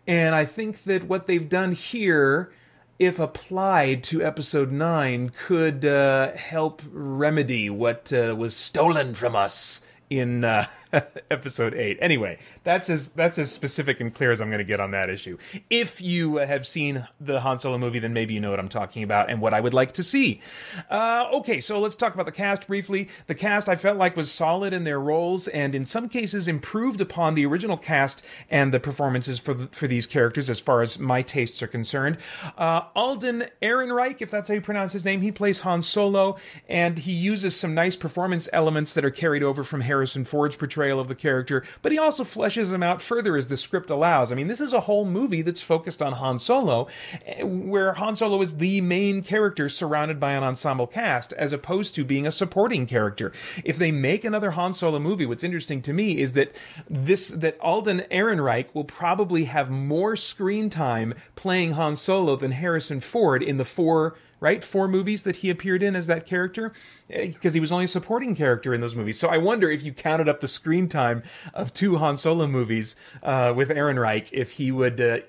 And 0.07 0.33
I 0.33 0.45
think 0.45 0.85
that 0.85 1.03
what 1.03 1.27
they've 1.27 1.47
done 1.47 1.73
here 1.73 2.51
if 2.97 3.17
applied 3.17 4.03
to 4.03 4.21
episode 4.21 4.71
9, 4.71 5.31
could 5.45 5.85
uh, 5.85 6.33
help 6.35 6.81
remedy 6.91 7.69
what 7.69 8.11
uh, 8.11 8.35
was 8.37 8.53
stolen 8.53 9.13
from 9.13 9.37
us 9.37 9.79
in 10.09 10.43
uh, 10.43 10.65
episode 11.31 11.73
eight. 11.75 11.97
Anyway, 12.01 12.39
that's 12.63 12.89
as 12.89 13.09
that's 13.09 13.37
as 13.37 13.51
specific 13.51 13.99
and 13.99 14.13
clear 14.13 14.31
as 14.31 14.41
I'm 14.41 14.49
going 14.49 14.59
to 14.59 14.63
get 14.63 14.79
on 14.79 14.91
that 14.91 15.09
issue. 15.09 15.37
If 15.69 16.01
you 16.01 16.37
have 16.37 16.65
seen 16.65 17.07
the 17.19 17.39
Han 17.41 17.59
Solo 17.59 17.77
movie, 17.77 17.99
then 17.99 18.13
maybe 18.13 18.33
you 18.33 18.39
know 18.39 18.49
what 18.49 18.59
I'm 18.59 18.69
talking 18.69 19.03
about 19.03 19.29
and 19.29 19.39
what 19.39 19.53
I 19.53 19.61
would 19.61 19.73
like 19.73 19.93
to 19.93 20.03
see. 20.03 20.41
Uh, 20.89 21.29
okay, 21.33 21.61
so 21.61 21.79
let's 21.79 21.95
talk 21.95 22.13
about 22.13 22.25
the 22.25 22.31
cast 22.31 22.67
briefly. 22.67 23.09
The 23.27 23.35
cast 23.35 23.69
I 23.69 23.75
felt 23.75 23.97
like 23.97 24.15
was 24.15 24.31
solid 24.31 24.73
in 24.73 24.83
their 24.83 24.99
roles 24.99 25.47
and 25.47 25.75
in 25.75 25.85
some 25.85 26.09
cases 26.09 26.47
improved 26.47 27.01
upon 27.01 27.35
the 27.35 27.45
original 27.45 27.77
cast 27.77 28.25
and 28.49 28.73
the 28.73 28.79
performances 28.79 29.39
for 29.39 29.53
the, 29.53 29.67
for 29.67 29.87
these 29.87 30.07
characters 30.07 30.49
as 30.49 30.59
far 30.59 30.81
as 30.81 30.97
my 30.97 31.21
tastes 31.21 31.61
are 31.61 31.67
concerned. 31.67 32.17
Uh, 32.57 32.81
Alden 32.95 33.45
Ehrenreich, 33.61 34.21
if 34.21 34.31
that's 34.31 34.47
how 34.47 34.55
you 34.55 34.61
pronounce 34.61 34.93
his 34.93 35.05
name, 35.05 35.21
he 35.21 35.31
plays 35.31 35.59
Han 35.59 35.81
Solo 35.81 36.37
and 36.67 36.97
he 36.99 37.11
uses 37.11 37.55
some 37.55 37.75
nice 37.75 37.95
performance 37.95 38.49
elements 38.51 38.93
that 38.93 39.05
are 39.05 39.11
carried 39.11 39.43
over 39.43 39.63
from 39.63 39.81
Harrison 39.81 40.25
Ford's 40.25 40.55
portrayal 40.55 40.78
portrayal 40.79 40.99
of 41.01 41.09
the 41.09 41.15
character, 41.15 41.61
but 41.81 41.91
he 41.91 41.97
also 41.97 42.23
fleshes 42.23 42.71
him 42.71 42.81
out 42.81 43.01
further 43.01 43.35
as 43.35 43.47
the 43.47 43.57
script 43.57 43.89
allows. 43.89 44.31
I 44.31 44.35
mean, 44.35 44.47
this 44.47 44.61
is 44.61 44.71
a 44.71 44.81
whole 44.81 45.03
movie 45.03 45.41
that's 45.41 45.61
focused 45.61 46.01
on 46.01 46.13
Han 46.13 46.39
Solo, 46.39 46.87
eh, 47.25 47.43
where 47.43 47.95
Han 47.95 48.15
Solo 48.15 48.41
is 48.41 48.55
the 48.55 48.79
main 48.79 49.21
character 49.21 49.67
surrounded 49.67 50.21
by 50.21 50.31
an 50.31 50.43
ensemble 50.43 50.87
cast, 50.87 51.33
as 51.33 51.51
opposed 51.51 51.95
to 51.95 52.05
being 52.05 52.25
a 52.25 52.31
supporting 52.31 52.85
character. 52.85 53.33
If 53.65 53.77
they 53.77 53.91
make 53.91 54.23
another 54.23 54.51
Han 54.51 54.73
Solo 54.73 54.99
movie, 54.99 55.25
what's 55.25 55.43
interesting 55.43 55.81
to 55.81 55.91
me 55.91 56.19
is 56.19 56.31
that 56.33 56.57
this 56.89 57.27
that 57.29 57.59
Alden 57.59 58.03
Ehrenreich 58.09 58.73
will 58.73 58.85
probably 58.85 59.45
have 59.45 59.69
more 59.69 60.15
screen 60.15 60.69
time 60.69 61.13
playing 61.35 61.73
Han 61.73 61.97
Solo 61.97 62.37
than 62.37 62.51
Harrison 62.51 63.01
Ford 63.01 63.43
in 63.43 63.57
the 63.57 63.65
four 63.65 64.15
right? 64.39 64.63
Four 64.63 64.87
movies 64.87 65.23
that 65.23 65.37
he 65.37 65.49
appeared 65.49 65.83
in 65.83 65.95
as 65.95 66.07
that 66.07 66.25
character, 66.25 66.71
because 67.07 67.53
eh, 67.53 67.55
he 67.55 67.59
was 67.59 67.71
only 67.71 67.85
a 67.85 67.87
supporting 67.89 68.35
character 68.35 68.73
in 68.73 68.81
those 68.81 68.95
movies. 68.95 69.19
So 69.19 69.27
I 69.27 69.37
wonder 69.37 69.69
if 69.69 69.83
you 69.83 69.93
counted 69.93 70.29
up 70.29 70.41
the 70.41 70.47
screen 70.47 70.87
time 70.87 71.23
of 71.53 71.73
two 71.73 71.97
Han 71.97 72.17
Solo 72.17 72.47
movies 72.47 72.95
uh, 73.23 73.53
with 73.55 73.69
Reich, 73.69 74.31
if 74.31 74.51
he 74.51 74.71
would 74.71 75.01
uh, 75.01 75.19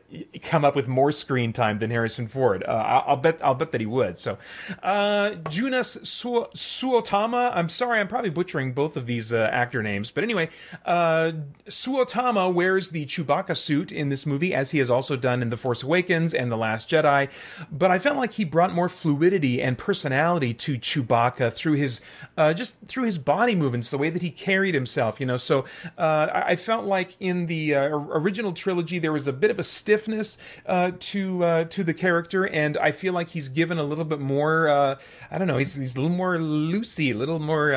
come 0.42 0.64
up 0.64 0.76
with 0.76 0.88
more 0.88 1.12
screen 1.12 1.52
time 1.52 1.78
than 1.78 1.90
Harrison 1.90 2.28
Ford. 2.28 2.62
Uh, 2.66 2.72
I'll, 2.72 3.04
I'll, 3.08 3.16
bet 3.16 3.40
I'll 3.42 3.54
bet 3.54 3.72
that 3.72 3.80
he 3.80 3.86
would. 3.86 4.18
So, 4.18 4.38
uh, 4.82 5.32
Joonas 5.44 6.06
Su- 6.06 6.48
Suotama. 6.54 7.52
I'm 7.54 7.68
sorry, 7.68 8.00
I'm 8.00 8.08
probably 8.08 8.30
butchering 8.30 8.72
both 8.72 8.96
of 8.96 9.06
these 9.06 9.32
uh, 9.32 9.48
actor 9.52 9.82
names, 9.82 10.10
but 10.10 10.24
anyway, 10.24 10.48
uh, 10.84 11.32
Suotama 11.66 12.52
wears 12.52 12.90
the 12.90 13.06
Chewbacca 13.06 13.56
suit 13.56 13.92
in 13.92 14.08
this 14.08 14.26
movie, 14.26 14.54
as 14.54 14.70
he 14.70 14.78
has 14.78 14.90
also 14.90 15.16
done 15.16 15.42
in 15.42 15.48
The 15.50 15.56
Force 15.56 15.82
Awakens 15.82 16.34
and 16.34 16.50
The 16.50 16.56
Last 16.56 16.88
Jedi. 16.88 17.30
But 17.70 17.90
I 17.90 17.98
felt 17.98 18.16
like 18.16 18.34
he 18.34 18.44
brought 18.44 18.72
more 18.72 18.88
fluidity 19.00 19.62
and 19.62 19.78
personality 19.78 20.52
to 20.52 20.78
Chewbacca 20.78 21.50
through 21.52 21.72
his 21.74 22.02
uh, 22.36 22.52
just 22.52 22.76
through 22.86 23.04
his 23.04 23.16
body 23.16 23.54
movements, 23.54 23.90
the 23.90 23.96
way 23.96 24.10
that 24.10 24.20
he 24.20 24.30
carried 24.30 24.74
himself. 24.74 25.20
You 25.20 25.26
know, 25.26 25.38
so 25.38 25.64
uh, 25.96 26.28
I 26.32 26.56
felt 26.56 26.84
like 26.84 27.16
in 27.18 27.46
the 27.46 27.74
uh, 27.74 27.88
original 27.88 28.52
trilogy 28.52 28.98
there 28.98 29.12
was 29.12 29.26
a 29.26 29.32
bit 29.32 29.50
of 29.50 29.58
a 29.58 29.64
stiffness 29.64 30.36
uh, 30.66 30.92
to 30.98 31.44
uh, 31.44 31.64
to 31.64 31.82
the 31.82 31.94
character, 31.94 32.46
and 32.46 32.76
I 32.76 32.92
feel 32.92 33.14
like 33.14 33.28
he's 33.28 33.48
given 33.48 33.78
a 33.78 33.84
little 33.84 34.04
bit 34.04 34.20
more. 34.20 34.68
Uh, 34.68 34.98
I 35.30 35.38
don't 35.38 35.48
know, 35.48 35.56
he's 35.56 35.74
he's 35.74 35.94
a 35.94 36.00
little 36.00 36.16
more 36.16 36.36
loosey, 36.36 37.14
a 37.14 37.16
little 37.16 37.38
more 37.38 37.70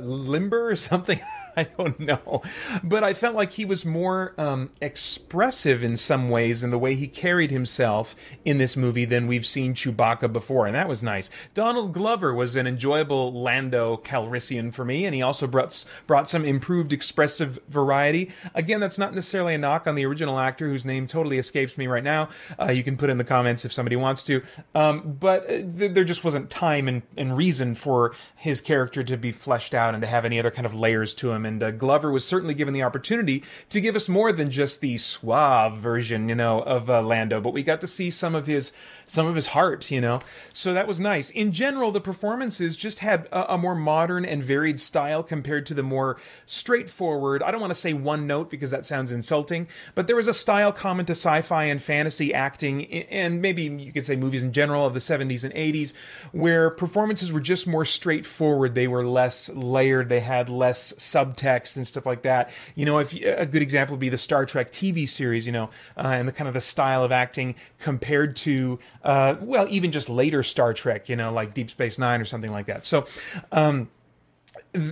limber 0.00 0.68
or 0.68 0.76
something. 0.76 1.20
I 1.62 1.64
don't 1.64 1.98
know. 1.98 2.42
But 2.84 3.02
I 3.02 3.14
felt 3.14 3.34
like 3.34 3.50
he 3.52 3.64
was 3.64 3.84
more 3.84 4.32
um, 4.38 4.70
expressive 4.80 5.82
in 5.82 5.96
some 5.96 6.28
ways 6.28 6.62
in 6.62 6.70
the 6.70 6.78
way 6.78 6.94
he 6.94 7.08
carried 7.08 7.50
himself 7.50 8.14
in 8.44 8.58
this 8.58 8.76
movie 8.76 9.04
than 9.04 9.26
we've 9.26 9.44
seen 9.44 9.74
Chewbacca 9.74 10.32
before, 10.32 10.66
and 10.66 10.76
that 10.76 10.88
was 10.88 11.02
nice. 11.02 11.30
Donald 11.54 11.92
Glover 11.92 12.32
was 12.32 12.54
an 12.54 12.68
enjoyable 12.68 13.32
Lando 13.32 13.96
Calrissian 13.96 14.72
for 14.72 14.84
me, 14.84 15.04
and 15.04 15.16
he 15.16 15.22
also 15.22 15.48
brought 15.48 15.84
brought 16.06 16.28
some 16.28 16.44
improved 16.44 16.92
expressive 16.92 17.58
variety. 17.68 18.30
Again, 18.54 18.78
that's 18.78 18.98
not 18.98 19.12
necessarily 19.12 19.54
a 19.54 19.58
knock 19.58 19.88
on 19.88 19.96
the 19.96 20.06
original 20.06 20.38
actor 20.38 20.68
whose 20.68 20.84
name 20.84 21.08
totally 21.08 21.38
escapes 21.38 21.76
me 21.76 21.88
right 21.88 22.04
now. 22.04 22.28
Uh, 22.60 22.70
you 22.70 22.84
can 22.84 22.96
put 22.96 23.10
in 23.10 23.18
the 23.18 23.24
comments 23.24 23.64
if 23.64 23.72
somebody 23.72 23.96
wants 23.96 24.22
to. 24.24 24.42
Um, 24.76 25.16
but 25.18 25.44
uh, 25.44 25.62
th- 25.76 25.92
there 25.92 26.04
just 26.04 26.22
wasn't 26.22 26.50
time 26.50 26.86
and, 26.86 27.02
and 27.16 27.36
reason 27.36 27.74
for 27.74 28.14
his 28.36 28.60
character 28.60 29.02
to 29.02 29.16
be 29.16 29.32
fleshed 29.32 29.74
out 29.74 29.94
and 29.94 30.02
to 30.02 30.06
have 30.06 30.24
any 30.24 30.38
other 30.38 30.52
kind 30.52 30.64
of 30.64 30.74
layers 30.76 31.14
to 31.14 31.32
him 31.32 31.47
and 31.48 31.62
uh, 31.62 31.70
Glover 31.72 32.12
was 32.12 32.24
certainly 32.24 32.54
given 32.54 32.74
the 32.74 32.82
opportunity 32.82 33.42
to 33.70 33.80
give 33.80 33.96
us 33.96 34.08
more 34.08 34.30
than 34.32 34.50
just 34.50 34.80
the 34.80 34.96
suave 34.98 35.76
version, 35.78 36.28
you 36.28 36.34
know, 36.34 36.60
of 36.60 36.88
uh, 36.88 37.02
Lando, 37.02 37.40
but 37.40 37.52
we 37.52 37.62
got 37.62 37.80
to 37.80 37.86
see 37.86 38.10
some 38.10 38.34
of 38.34 38.46
his 38.46 38.72
some 39.04 39.26
of 39.26 39.34
his 39.34 39.48
heart, 39.48 39.90
you 39.90 40.00
know. 40.00 40.20
So 40.52 40.74
that 40.74 40.86
was 40.86 41.00
nice. 41.00 41.30
In 41.30 41.50
general, 41.50 41.90
the 41.90 42.00
performances 42.00 42.76
just 42.76 42.98
had 43.00 43.26
a, 43.32 43.54
a 43.54 43.58
more 43.58 43.74
modern 43.74 44.24
and 44.24 44.44
varied 44.44 44.78
style 44.78 45.22
compared 45.22 45.66
to 45.66 45.74
the 45.74 45.82
more 45.82 46.18
straightforward. 46.46 47.42
I 47.42 47.50
don't 47.50 47.60
want 47.60 47.72
to 47.72 47.78
say 47.80 47.94
one 47.94 48.26
note 48.26 48.50
because 48.50 48.70
that 48.70 48.84
sounds 48.84 49.10
insulting, 49.10 49.66
but 49.94 50.06
there 50.06 50.16
was 50.16 50.28
a 50.28 50.34
style 50.34 50.72
common 50.72 51.06
to 51.06 51.12
sci-fi 51.12 51.64
and 51.64 51.82
fantasy 51.82 52.34
acting, 52.34 52.86
and 53.04 53.40
maybe 53.40 53.62
you 53.62 53.92
could 53.92 54.04
say 54.04 54.16
movies 54.16 54.42
in 54.42 54.52
general 54.52 54.86
of 54.86 54.94
the 54.94 55.00
70s 55.00 55.44
and 55.44 55.54
80s, 55.54 55.94
where 56.32 56.70
performances 56.70 57.32
were 57.32 57.40
just 57.40 57.66
more 57.66 57.86
straightforward. 57.86 58.74
They 58.74 58.88
were 58.88 59.06
less 59.06 59.48
layered. 59.50 60.08
They 60.08 60.20
had 60.20 60.48
less 60.48 60.92
subtext 61.28 61.76
and 61.76 61.86
stuff 61.86 62.06
like 62.06 62.22
that. 62.22 62.50
You 62.74 62.86
know, 62.86 62.98
if 62.98 63.14
a 63.14 63.46
good 63.46 63.62
example 63.62 63.94
would 63.94 64.00
be 64.00 64.08
the 64.08 64.18
Star 64.18 64.46
Trek 64.46 64.70
TV 64.70 65.08
series, 65.08 65.46
you 65.46 65.52
know, 65.52 65.70
uh, 65.96 66.08
and 66.08 66.28
the 66.28 66.32
kind 66.32 66.48
of 66.48 66.54
the 66.54 66.60
style 66.60 67.04
of 67.04 67.12
acting 67.12 67.54
compared 67.78 68.36
to 68.36 68.78
uh, 69.02 69.36
well, 69.40 69.66
even 69.70 69.92
just 69.92 70.08
later 70.08 70.42
Star 70.42 70.74
Trek, 70.74 71.08
you 71.08 71.16
know, 71.16 71.32
like 71.32 71.54
Deep 71.54 71.70
Space 71.70 71.98
Nine 71.98 72.20
or 72.20 72.24
something 72.24 72.52
like 72.52 72.66
that. 72.66 72.84
So, 72.84 73.06
um, 73.52 73.88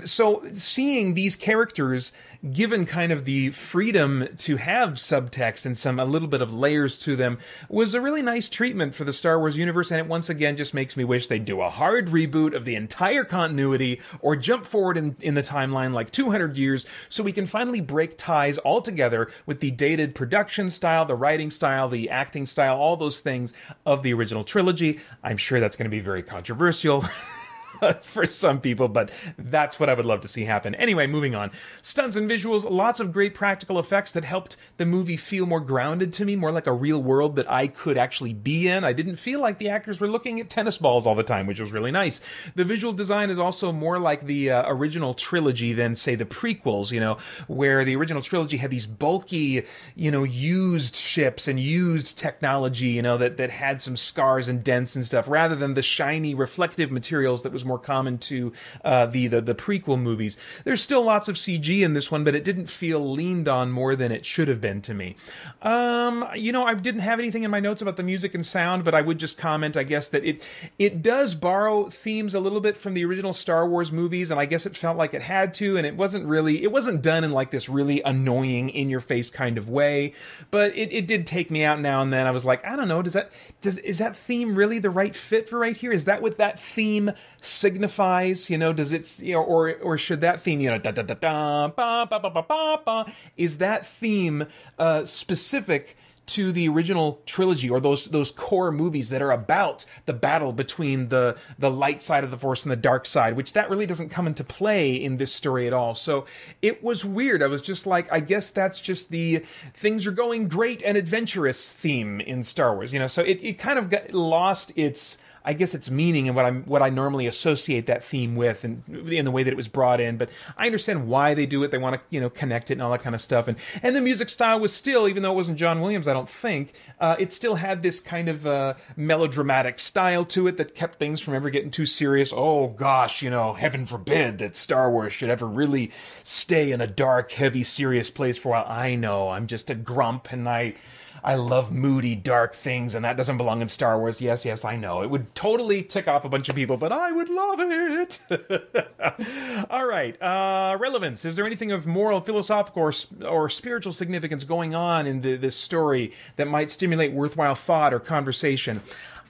so 0.05 0.43
seeing 0.55 1.15
these 1.15 1.37
characters 1.37 2.13
given 2.53 2.87
kind 2.87 3.13
of 3.13 3.25
the 3.25 3.51
freedom 3.51 4.29
to 4.39 4.57
have 4.57 4.91
subtext 4.91 5.67
and 5.67 5.77
some 5.77 5.99
a 5.99 6.05
little 6.05 6.29
bit 6.29 6.41
of 6.41 6.53
layers 6.53 6.99
to 6.99 7.17
them 7.17 7.39
was 7.69 7.95
a 7.95 8.01
really 8.01 8.23
nice 8.23 8.49
treatment 8.49 8.95
for 8.95 9.05
the 9.05 9.13
Star 9.13 9.39
Wars 9.39 9.57
universe 9.57 9.91
and 9.91 9.99
it 9.99 10.07
once 10.07 10.29
again 10.29 10.57
just 10.57 10.75
makes 10.75 10.97
me 10.97 11.05
wish 11.05 11.27
they'd 11.27 11.45
do 11.45 11.61
a 11.61 11.71
hard 11.71 12.09
reboot 12.09 12.55
of 12.55 12.65
the 12.65 12.75
entire 12.77 13.25
continuity 13.25 14.01
or 14.21 14.37
jump 14.37 14.65
forward 14.65 14.97
in, 14.97 15.17
in 15.21 15.35
the 15.35 15.43
timeline 15.43 15.93
like 15.93 16.11
200 16.11 16.57
years 16.57 16.87
so 17.09 17.23
we 17.23 17.33
can 17.33 17.47
finally 17.47 17.81
break 17.81 18.17
ties 18.17 18.59
altogether 18.65 19.31
with 19.47 19.61
the 19.61 19.71
dated 19.71 20.15
production 20.15 20.71
style, 20.71 21.05
the 21.05 21.15
writing 21.15 21.51
style, 21.51 21.89
the 21.89 22.11
acting 22.11 22.47
style, 22.47 22.77
all 22.77 22.97
those 22.97 23.21
things 23.21 23.55
of 23.85 24.03
the 24.03 24.13
original 24.13 24.45
trilogy. 24.45 25.01
I'm 25.23 25.37
sure 25.37 25.61
that's 25.61 25.77
going 25.77 25.85
to 25.85 25.91
be 25.91 26.01
very 26.01 26.23
controversial. 26.23 27.05
for 28.03 28.27
some 28.27 28.61
people, 28.61 28.89
but 28.89 29.11
that's 29.39 29.79
what 29.79 29.89
I 29.89 29.95
would 29.95 30.07
love 30.07 30.21
to 30.23 30.29
see 30.29 30.45
happen. 30.45 30.75
Anyway, 30.77 31.07
moving 31.07 31.35
on. 31.35 31.51
Stunts 31.83 32.17
and 32.17 32.29
visuals, 32.29 32.69
lots 32.69 33.01
of 33.01 33.13
great 33.13 33.35
practical 33.35 33.79
effects 33.79 34.13
that 34.13 34.25
helped 34.25 34.57
the 34.77 34.87
movie 34.87 35.17
feel 35.17 35.47
more 35.47 35.61
grounded 35.61 36.13
to 36.15 36.25
me, 36.25 36.37
more 36.37 36.53
like 36.53 36.67
a 36.67 36.73
real 36.73 37.03
world 37.03 37.37
that 37.37 37.51
I 37.51 37.69
could 37.69 37.99
actually 37.99 38.33
be 38.33 38.69
in. 38.69 38.85
I 38.85 38.93
didn't 38.93 39.17
feel 39.17 39.41
like 39.41 39.59
the 39.59 39.69
actors 39.69 40.01
were 40.01 40.09
looking 40.09 40.41
at 40.41 40.51
tennis 40.51 40.79
balls 40.79 41.07
all 41.07 41.15
the 41.15 41.23
time, 41.23 41.47
which 41.47 41.61
was 41.61 41.73
really 41.73 41.91
nice. 41.91 42.21
The 42.55 42.65
visual 42.65 42.93
design 42.93 43.31
is 43.31 43.39
also 43.39 43.73
more 43.73 43.99
like 43.99 44.27
the 44.27 44.51
uh, 44.51 44.65
original 44.67 45.15
trilogy 45.15 45.73
than, 45.73 45.95
say, 45.95 46.15
the 46.15 46.25
prequels, 46.25 46.91
you 46.91 47.01
know, 47.01 47.19
where 47.47 47.85
the 47.85 47.97
original 47.97 48.23
trilogy 48.23 48.57
had 48.57 48.71
these 48.71 48.87
bulky, 48.87 49.65
you 49.95 50.11
know, 50.11 50.25
used 50.25 50.97
ships 50.97 51.49
and 51.49 51.61
used 51.61 52.19
technology, 52.19 52.89
you 52.89 53.03
know, 53.03 53.19
that, 53.19 53.37
that 53.37 53.51
had 53.51 53.81
some 53.83 53.97
scars 53.97 54.49
and 54.49 54.65
dents 54.65 54.97
and 54.97 55.05
stuff, 55.05 55.29
rather 55.29 55.55
than 55.55 55.75
the 55.75 55.83
shiny, 55.83 56.35
reflective 56.35 56.91
materials 56.91 57.43
that 57.43 57.53
was 57.53 57.65
more 57.67 57.79
common 57.79 58.19
to 58.19 58.53
uh, 58.85 59.07
the, 59.07 59.27
the 59.27 59.41
the 59.41 59.55
prequel 59.55 60.01
movies. 60.01 60.37
There's 60.65 60.83
still 60.83 61.03
lots 61.03 61.29
of 61.29 61.37
CG 61.37 61.83
in 61.83 61.95
this 61.95 62.11
one, 62.11 62.25
but 62.25 62.35
it 62.35 62.45
didn't 62.45 62.67
feel 62.67 63.13
leaned 63.13 63.49
on 63.49 63.71
more 63.71 63.97
than 63.97 64.13
it 64.13 64.25
should 64.25 64.49
have 64.49 64.61
been 64.61 64.81
to 64.83 64.95
me. 64.95 65.17
Um, 65.63 66.27
you 66.35 66.53
know, 66.53 66.65
I 66.65 66.75
didn't 66.75 67.01
have 67.01 67.19
anything 67.19 67.43
in 67.43 67.51
my 67.51 67.61
notes 67.61 67.83
about 67.83 67.97
the 67.97 68.03
music 68.03 68.35
and 68.35 68.45
sound, 68.45 68.85
but 68.85 68.95
I 68.95 69.01
would 69.01 69.19
just 69.19 69.39
comment, 69.39 69.77
I 69.77 69.83
guess, 69.83 70.09
that 70.09 70.25
it 70.25 70.45
it 70.79 71.03
does 71.03 71.35
borrow 71.35 71.89
themes 71.89 72.35
a 72.35 72.41
little 72.41 72.61
bit 72.61 72.77
from 72.77 72.95
the 72.95 73.05
original 73.05 73.33
Star 73.33 73.69
Wars 73.69 73.93
movies, 73.93 74.31
and 74.31 74.41
I 74.41 74.47
guess 74.47 74.67
it 74.67 74.77
felt 74.77 74.97
like 74.97 75.15
it 75.15 75.23
had 75.23 75.55
to, 75.55 75.77
and 75.77 75.87
it 75.87 75.97
wasn't 75.97 76.27
really 76.27 76.63
it 76.63 76.73
wasn't 76.73 77.03
done 77.03 77.25
in 77.25 77.33
like 77.33 77.51
this 77.51 77.69
really 77.69 78.03
annoying 78.03 78.69
in 78.71 78.89
your 78.89 79.01
face 79.01 79.31
kind 79.31 79.59
of 79.59 79.69
way, 79.69 80.13
but 80.51 80.77
it, 80.77 80.93
it 80.93 81.07
did 81.07 81.27
take 81.27 81.51
me 81.51 81.65
out 81.65 81.81
now 81.81 82.03
and 82.03 82.13
then. 82.13 82.27
I 82.27 82.31
was 82.31 82.45
like, 82.45 82.65
I 82.65 82.77
don't 82.77 82.89
know, 82.89 83.03
does 83.03 83.15
that 83.15 83.31
does 83.61 83.79
is 83.79 83.99
that 83.99 84.17
theme 84.17 84.55
really 84.55 84.79
the 84.79 84.91
right 84.91 85.15
fit 85.15 85.49
for 85.49 85.59
right 85.59 85.77
here? 85.77 85.93
Is 85.93 86.05
that 86.05 86.23
what 86.23 86.39
that 86.39 86.59
theme 86.59 87.11
signifies? 87.47 88.51
You 88.51 88.59
know, 88.59 88.73
does 88.73 88.93
it, 88.93 89.21
you 89.21 89.35
know, 89.35 89.43
or 89.43 89.75
or 89.77 89.99
should 89.99 90.21
that 90.23 90.41
theme, 90.41 90.61
you 90.61 90.71
know, 90.71 90.79
da 90.79 90.91
da 90.91 91.03
da 91.03 91.15
da, 91.15 91.69
ba 91.69 92.07
ba 92.09 92.21
ba 92.21 92.31
ba 92.31 92.43
ba 92.43 92.81
ba, 92.85 93.13
is 93.37 93.59
that 93.59 93.87
theme 93.87 94.47
uh, 94.79 95.05
specific? 95.05 95.97
to 96.27 96.51
the 96.51 96.69
original 96.69 97.23
trilogy 97.25 97.71
or 97.71 97.81
those 97.81 98.07
those 98.07 98.33
core 98.33 98.73
movies 98.73 99.11
that 99.11 99.23
are 99.23 99.31
about 99.31 99.87
the 100.07 100.13
battle 100.13 100.53
between 100.53 101.09
the 101.09 101.37
the 101.59 101.71
light 101.71 102.03
side 102.03 102.25
of 102.25 102.31
the 102.31 102.37
force 102.37 102.65
and 102.65 102.73
the 102.73 102.77
dark 102.77 103.07
side 103.07 103.37
which 103.37 103.53
that 103.53 103.71
really 103.71 103.87
doesn't 103.87 104.09
come 104.09 104.27
into 104.27 104.43
play 104.43 104.95
in 104.95 105.17
this 105.17 105.33
story 105.33 105.67
at 105.67 105.73
all 105.73 105.95
so 105.95 106.27
it 106.63 106.83
was 106.83 107.05
weird 107.05 107.43
i 107.43 107.47
was 107.47 107.63
just 107.63 107.87
like 107.87 108.13
i 108.13 108.19
guess 108.19 108.51
that's 108.51 108.81
just 108.81 109.11
the 109.11 109.39
things 109.73 110.07
are 110.07 110.13
going 110.13 110.49
great 110.49 110.83
and 110.83 110.97
adventurous 110.99 111.73
theme 111.73 112.21
in 112.21 112.43
star 112.43 112.75
wars 112.75 112.93
you 112.93 112.99
know 112.99 113.07
so 113.07 113.23
it, 113.23 113.39
it 113.43 113.59
kind 113.59 113.79
of 113.79 113.89
got 113.89 114.13
lost 114.13 114.73
its 114.75 115.19
I 115.47 115.53
guess 115.53 115.75
its 115.75 115.89
meaning 115.89 116.27
and 116.27 116.35
what 116.35 116.45
I'm 116.45 116.65
what 116.65 116.83
I 116.83 116.91
normally 116.91 117.29
associate 117.29 117.87
that 117.87 118.03
theme 118.03 118.35
with, 118.35 118.65
and 118.65 118.83
in 119.11 119.25
the 119.25 119.31
way 119.31 119.45
that 119.45 119.51
it 119.51 119.57
was 119.57 119.69
brought 119.69 120.01
in. 120.01 120.17
But 120.17 120.31
I 120.59 120.67
understand 120.67 121.07
why 121.07 121.35
they 121.35 121.47
do 121.47 121.63
it. 121.63 121.71
They 121.71 121.79
want 121.79 121.95
to 121.95 122.01
you 122.11 122.21
know 122.21 122.29
connect 122.29 122.71
it 122.71 122.75
and 122.75 122.83
all 122.83 122.91
that 122.91 123.03
kind 123.03 123.15
of 123.15 123.21
stuff. 123.21 123.47
And 123.47 123.57
and 123.83 123.95
the 123.95 124.01
music 124.01 124.29
style 124.29 124.59
was 124.59 124.75
still, 124.75 125.07
even 125.07 125.23
though 125.23 125.33
it 125.33 125.37
wasn't 125.37 125.59
John 125.59 125.81
Williams, 125.81 126.09
I 126.09 126.13
don't 126.13 126.29
think 126.29 126.73
uh, 127.01 127.15
it 127.19 127.33
still 127.33 127.55
had 127.55 127.83
this 127.83 128.01
kind 128.01 128.29
of 128.29 128.47
uh, 128.47 128.75
melodramatic 128.97 129.79
style 129.79 130.25
to 130.27 130.49
it 130.49 130.57
that 130.57 130.75
kept 130.75 130.99
things 130.99 131.21
from 131.21 131.35
ever 131.35 131.49
getting 131.49 131.71
too 131.71 131.87
serious. 131.87 132.33
Oh 132.35 132.69
gosh, 132.69 133.23
you 133.23 133.31
know, 133.31 133.53
heaven 133.53 133.87
forbid 133.87 134.39
that 134.39 134.57
Star 134.57 134.91
Wars 134.91 135.13
should 135.13 135.31
ever 135.31 135.47
really 135.47 135.93
stay 136.25 136.73
in 136.73 136.81
a 136.81 136.87
dark, 136.87 137.31
heavy, 137.33 137.63
serious 137.63 138.11
place 138.11 138.37
for 138.37 138.49
a 138.49 138.51
while. 138.53 138.67
I 138.69 138.97
know 138.97 139.31
I'm 139.31 139.47
just 139.47 139.71
a 139.71 139.75
grump, 139.75 140.33
and 140.33 140.49
I 140.49 140.75
I 141.23 141.35
love 141.35 141.73
moody, 141.73 142.15
dark 142.15 142.55
things, 142.55 142.95
and 142.95 143.05
that 143.05 143.17
doesn't 143.17 143.37
belong 143.37 143.63
in 143.63 143.69
Star 143.69 143.99
Wars. 143.99 144.21
Yes, 144.21 144.45
yes, 144.45 144.65
I 144.65 144.77
know. 144.77 145.03
It 145.03 145.11
would 145.11 145.35
totally 145.35 145.83
tick 145.83 146.09
off 146.09 146.25
a 146.25 146.29
bunch 146.29 146.49
of 146.49 146.55
people, 146.55 146.77
but 146.77 146.93
I 146.93 147.13
would 147.13 147.29
love 147.29 147.59
it. 147.61 148.19
All 149.71 149.87
right. 149.87 150.21
Uh, 150.21 150.77
relevance. 150.79 151.25
Is 151.25 151.37
there 151.37 151.47
anything 151.47 151.73
of 151.73 151.87
moral, 151.87 152.21
philosophical, 152.21 152.83
or, 152.83 152.93
or 153.27 153.49
spiritual 153.49 153.93
significance 153.93 154.45
going 154.45 154.75
on 154.75 155.07
in 155.07 155.21
the, 155.21 155.37
this 155.37 155.57
story 155.57 156.13
that 156.37 156.49
might 156.49 156.71
stimulate 156.71 157.13
worthwhile 157.13 157.55
thought 157.55 157.93
or 157.93 158.01
conversation? 158.01 158.83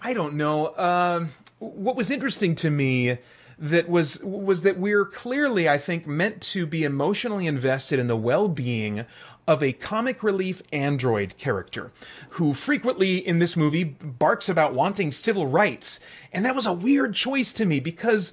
I 0.02 0.12
don't 0.12 0.35
know. 0.35 0.76
Um, 0.76 1.31
what 1.59 1.97
was 1.97 2.11
interesting 2.11 2.55
to 2.57 2.71
me 2.71 3.19
that 3.59 3.88
was 3.88 4.23
was 4.23 4.62
that 4.62 4.78
we're 4.78 5.05
clearly, 5.05 5.69
I 5.69 5.78
think, 5.78 6.07
meant 6.07 6.43
to 6.43 6.66
be 6.66 6.85
emotionally 6.85 7.47
invested 7.47 7.99
in 7.99 8.07
the 8.07 8.16
well-being 8.16 9.07
of 9.46 9.62
a 9.62 9.72
comic 9.72 10.22
relief 10.22 10.60
android 10.72 11.36
character 11.38 11.92
who 12.30 12.52
frequently 12.52 13.16
in 13.16 13.38
this 13.38 13.56
movie 13.56 13.84
barks 13.84 14.48
about 14.48 14.74
wanting 14.74 15.12
civil 15.12 15.46
rights. 15.46 16.00
And 16.32 16.44
that 16.44 16.54
was 16.54 16.66
a 16.66 16.72
weird 16.72 17.14
choice 17.14 17.52
to 17.54 17.64
me 17.64 17.80
because 17.80 18.32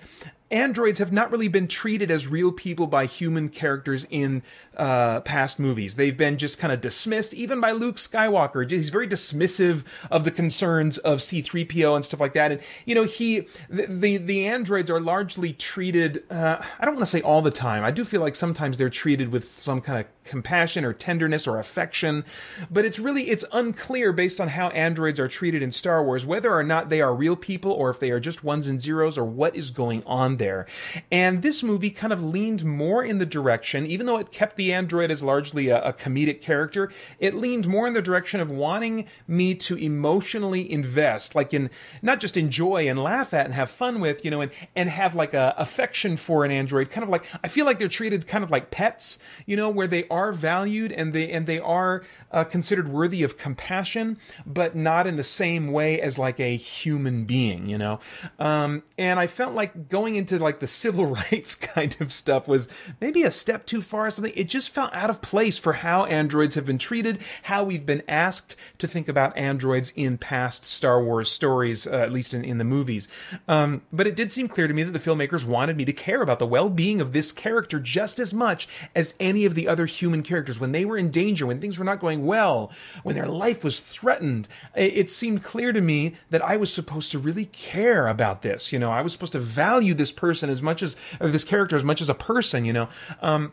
androids 0.50 1.00
have 1.00 1.12
not 1.12 1.32
really 1.32 1.48
been 1.48 1.67
treated 1.67 2.12
as 2.12 2.27
real 2.27 2.51
people 2.51 2.88
by 2.88 3.05
human 3.05 3.50
characters 3.50 4.05
in 4.10 4.43
uh, 4.77 5.22
past 5.22 5.60
movies. 5.60 5.96
They've 5.96 6.15
been 6.15 6.38
just 6.38 6.58
kind 6.58 6.74
of 6.74 6.82
dismissed, 6.82 7.34
even 7.34 7.62
by 7.62 7.72
Luke 7.72 7.98
Skywalker. 7.98 8.70
He's 8.70 8.89
very 8.89 9.08
dismissive 9.08 9.84
of 10.12 10.24
the 10.24 10.32
concerns 10.32 10.98
of 11.00 11.22
C-3PO 11.22 11.96
and 11.96 12.06
stuff 12.06 12.20
like 12.20 12.34
that. 12.34 12.51
And 12.51 12.62
you 12.86 12.96
know, 12.96 13.03
he 13.03 13.48
the 13.70 13.86
the, 13.86 14.18
the 14.18 14.48
androids 14.48 14.89
are 14.89 15.00
largely 15.00 15.53
treated. 15.53 16.24
Uh, 16.30 16.63
I 16.80 16.86
don't 16.86 16.96
want 16.96 17.06
to 17.06 17.12
say 17.12 17.22
all 17.22 17.42
the 17.42 17.51
time. 17.51 17.84
I 17.84 17.92
do 17.92 18.03
feel 18.03 18.22
like 18.22 18.36
sometimes 18.36 18.77
they're 18.77 18.89
treated 18.89 19.32
with 19.32 19.48
some 19.50 19.82
kind 19.82 20.00
of 20.00 20.06
compassion 20.24 20.86
or 20.86 20.94
tenderness 20.94 21.48
or 21.48 21.60
affection, 21.60 22.24
but 22.72 22.86
it's 22.86 23.00
really 23.00 23.30
it's 23.30 23.46
unclear 23.51 24.13
based 24.13 24.39
on 24.39 24.48
how 24.50 24.70
androids 24.70 25.20
are 25.20 25.27
treated 25.27 25.62
in 25.62 25.72
Star 25.72 26.03
Wars 26.03 26.25
whether 26.25 26.53
or 26.53 26.63
not 26.63 26.89
they 26.89 27.01
are 27.01 27.13
real 27.13 27.36
people 27.36 27.72
or 27.72 27.89
if 27.89 28.00
they 28.00 28.12
are 28.12 28.20
just 28.20 28.44
ones 28.44 28.68
and 28.68 28.82
zeros 28.82 29.18
or 29.18 29.25
what 29.25 29.56
is 29.56 29.72
going 29.72 30.03
on 30.06 30.38
there. 30.38 30.65
And 31.12 31.42
this 31.42 31.63
movie 31.63 31.89
kind 31.89 32.13
of 32.13 32.24
leaned 32.24 32.63
more 32.63 33.03
in 33.03 33.18
the 33.18 33.25
direction, 33.25 33.86
even 33.86 34.06
though 34.06 34.18
it 34.18 34.32
kept 34.32 34.56
the 34.56 34.62
android 34.72 35.12
is 35.12 35.24
largely 35.24 35.70
a, 35.70 35.82
a 35.82 35.93
comedic 35.93 36.41
character, 36.41 36.91
it 37.20 37.34
leaned 37.34 37.67
more 37.67 37.88
in 37.88 37.93
the 37.93 38.01
direction 38.01 38.39
of 38.39 38.50
wanting 38.50 39.08
me 39.27 39.55
to 39.55 39.75
emotionally 39.75 40.72
invest, 40.72 41.36
like 41.36 41.53
in 41.53 41.70
not 42.01 42.20
just 42.20 42.38
enjoy 42.38 42.88
and 42.88 43.00
laugh 43.00 43.34
at 43.34 43.46
and 43.46 43.53
have 43.53 43.70
fun 43.70 44.00
with, 44.00 44.24
you 44.24 44.32
know, 44.32 44.41
and 44.41 44.51
and 44.75 44.89
have 44.89 45.15
like 45.15 45.34
a 45.34 45.53
affection 45.58 46.17
for 46.17 46.46
an 46.46 46.51
android, 46.51 46.89
kind 46.89 47.03
of 47.03 47.10
like 47.10 47.25
I 47.43 47.48
feel 47.48 47.65
like 47.65 47.79
they're 47.79 47.88
treated 47.88 48.27
kind 48.27 48.43
of 48.43 48.51
like 48.51 48.72
pets, 48.72 49.20
you 49.46 49.58
know, 49.58 49.70
where 49.70 49.88
they 49.88 50.08
are 50.10 50.32
valued 50.32 50.91
and 50.91 51.13
they 51.13 51.32
and 51.32 51.48
they 51.48 51.60
are 51.60 52.03
uh, 52.32 52.43
considered 52.43 52.88
worthy 52.88 53.24
of 53.24 53.38
compassion, 53.38 54.17
but 54.46 54.75
not 54.75 55.08
in 55.08 55.15
the 55.15 55.24
same 55.24 55.72
way 55.72 56.00
as 56.00 56.17
like 56.17 56.39
a 56.39 56.55
human 56.55 57.25
being, 57.25 57.67
you 57.67 57.77
know. 57.77 58.00
Um, 58.39 58.84
and 58.98 59.20
I 59.20 59.27
felt 59.27 59.53
like 59.53 59.89
going 59.89 60.15
into 60.15 60.39
like 60.39 60.60
the 60.60 60.67
civil 60.84 61.05
rights 61.05 61.55
kind 61.55 61.96
of 62.00 62.12
stuff 62.12 62.48
was 62.48 62.67
maybe 63.01 63.24
a 63.24 63.32
step 63.32 63.65
too 63.65 63.82
far 63.82 64.08
or 64.08 64.12
something. 64.12 64.34
It 64.36 64.46
just 64.54 64.70
felt 64.70 64.94
out 64.94 65.10
of 65.10 65.20
place 65.22 65.58
for 65.58 65.74
how 65.74 66.06
androids 66.06 66.56
have 66.56 66.66
been 66.66 66.78
treated, 66.78 67.20
how 67.44 67.64
we've 67.64 67.86
been 67.86 68.04
asked 68.08 68.56
to 68.78 68.88
think 68.88 69.10
about 69.10 69.36
androids 69.36 69.92
in 69.96 70.18
past 70.18 70.64
Star 70.64 71.04
Wars 71.04 71.32
stories, 71.32 71.88
uh, 71.88 71.92
at 71.92 72.14
least 72.14 72.36
in, 72.36 72.46
in 72.46 72.60
the 72.60 72.64
movies. 72.64 73.08
Um, 73.48 73.82
but 73.92 74.06
it 74.06 74.16
did 74.16 74.32
seem 74.32 74.48
clear 74.48 74.68
to 74.68 74.74
me 74.74 74.84
that 74.84 74.92
the 74.92 75.00
filmmakers 75.00 75.44
wanted 75.44 75.76
me 75.76 75.86
to 75.86 75.92
care 75.92 76.22
about 76.22 76.38
the 76.38 76.46
well 76.46 76.70
being 76.70 77.02
of 77.02 77.14
this 77.14 77.32
character 77.32 77.80
just 77.80 78.20
as 78.20 78.32
much 78.32 78.68
as 78.96 79.16
any 79.20 79.46
of 79.46 79.56
the 79.56 79.68
other 79.68 79.88
human 79.88 80.22
characters. 80.22 80.60
When 80.60 80.72
they 80.72 80.86
were 80.86 80.98
in 80.98 81.10
danger, 81.10 81.48
when 81.48 81.60
things 81.60 81.80
were 81.80 81.86
not 81.86 82.00
going 82.00 82.24
well, 82.24 82.72
when 83.02 83.16
their 83.16 83.28
life 83.28 83.64
was 83.64 83.80
threatened, 83.80 84.48
it, 84.76 84.96
it 84.96 85.10
seemed 85.10 85.44
clear 85.44 85.74
to 85.74 85.82
me 85.82 86.16
that 86.30 86.44
I 86.44 86.58
was 86.58 86.72
supposed 86.72 87.12
to 87.12 87.20
really 87.20 87.46
care 87.46 88.08
about 88.08 88.44
this. 88.44 88.72
You 88.72 88.78
know, 88.78 88.92
I 88.92 89.02
was 89.02 89.14
supposed 89.14 89.34
to 89.34 89.40
value 89.40 89.96
this 89.96 90.12
person 90.12 90.52
as 90.52 90.62
much 90.62 90.84
as, 90.84 90.96
this 91.20 91.44
character 91.44 91.76
as 91.76 91.84
much 91.84 92.02
as 92.02 92.10
a 92.10 92.14
person, 92.14 92.66
you 92.66 92.74
know. 92.74 92.88
Um, 93.20 93.52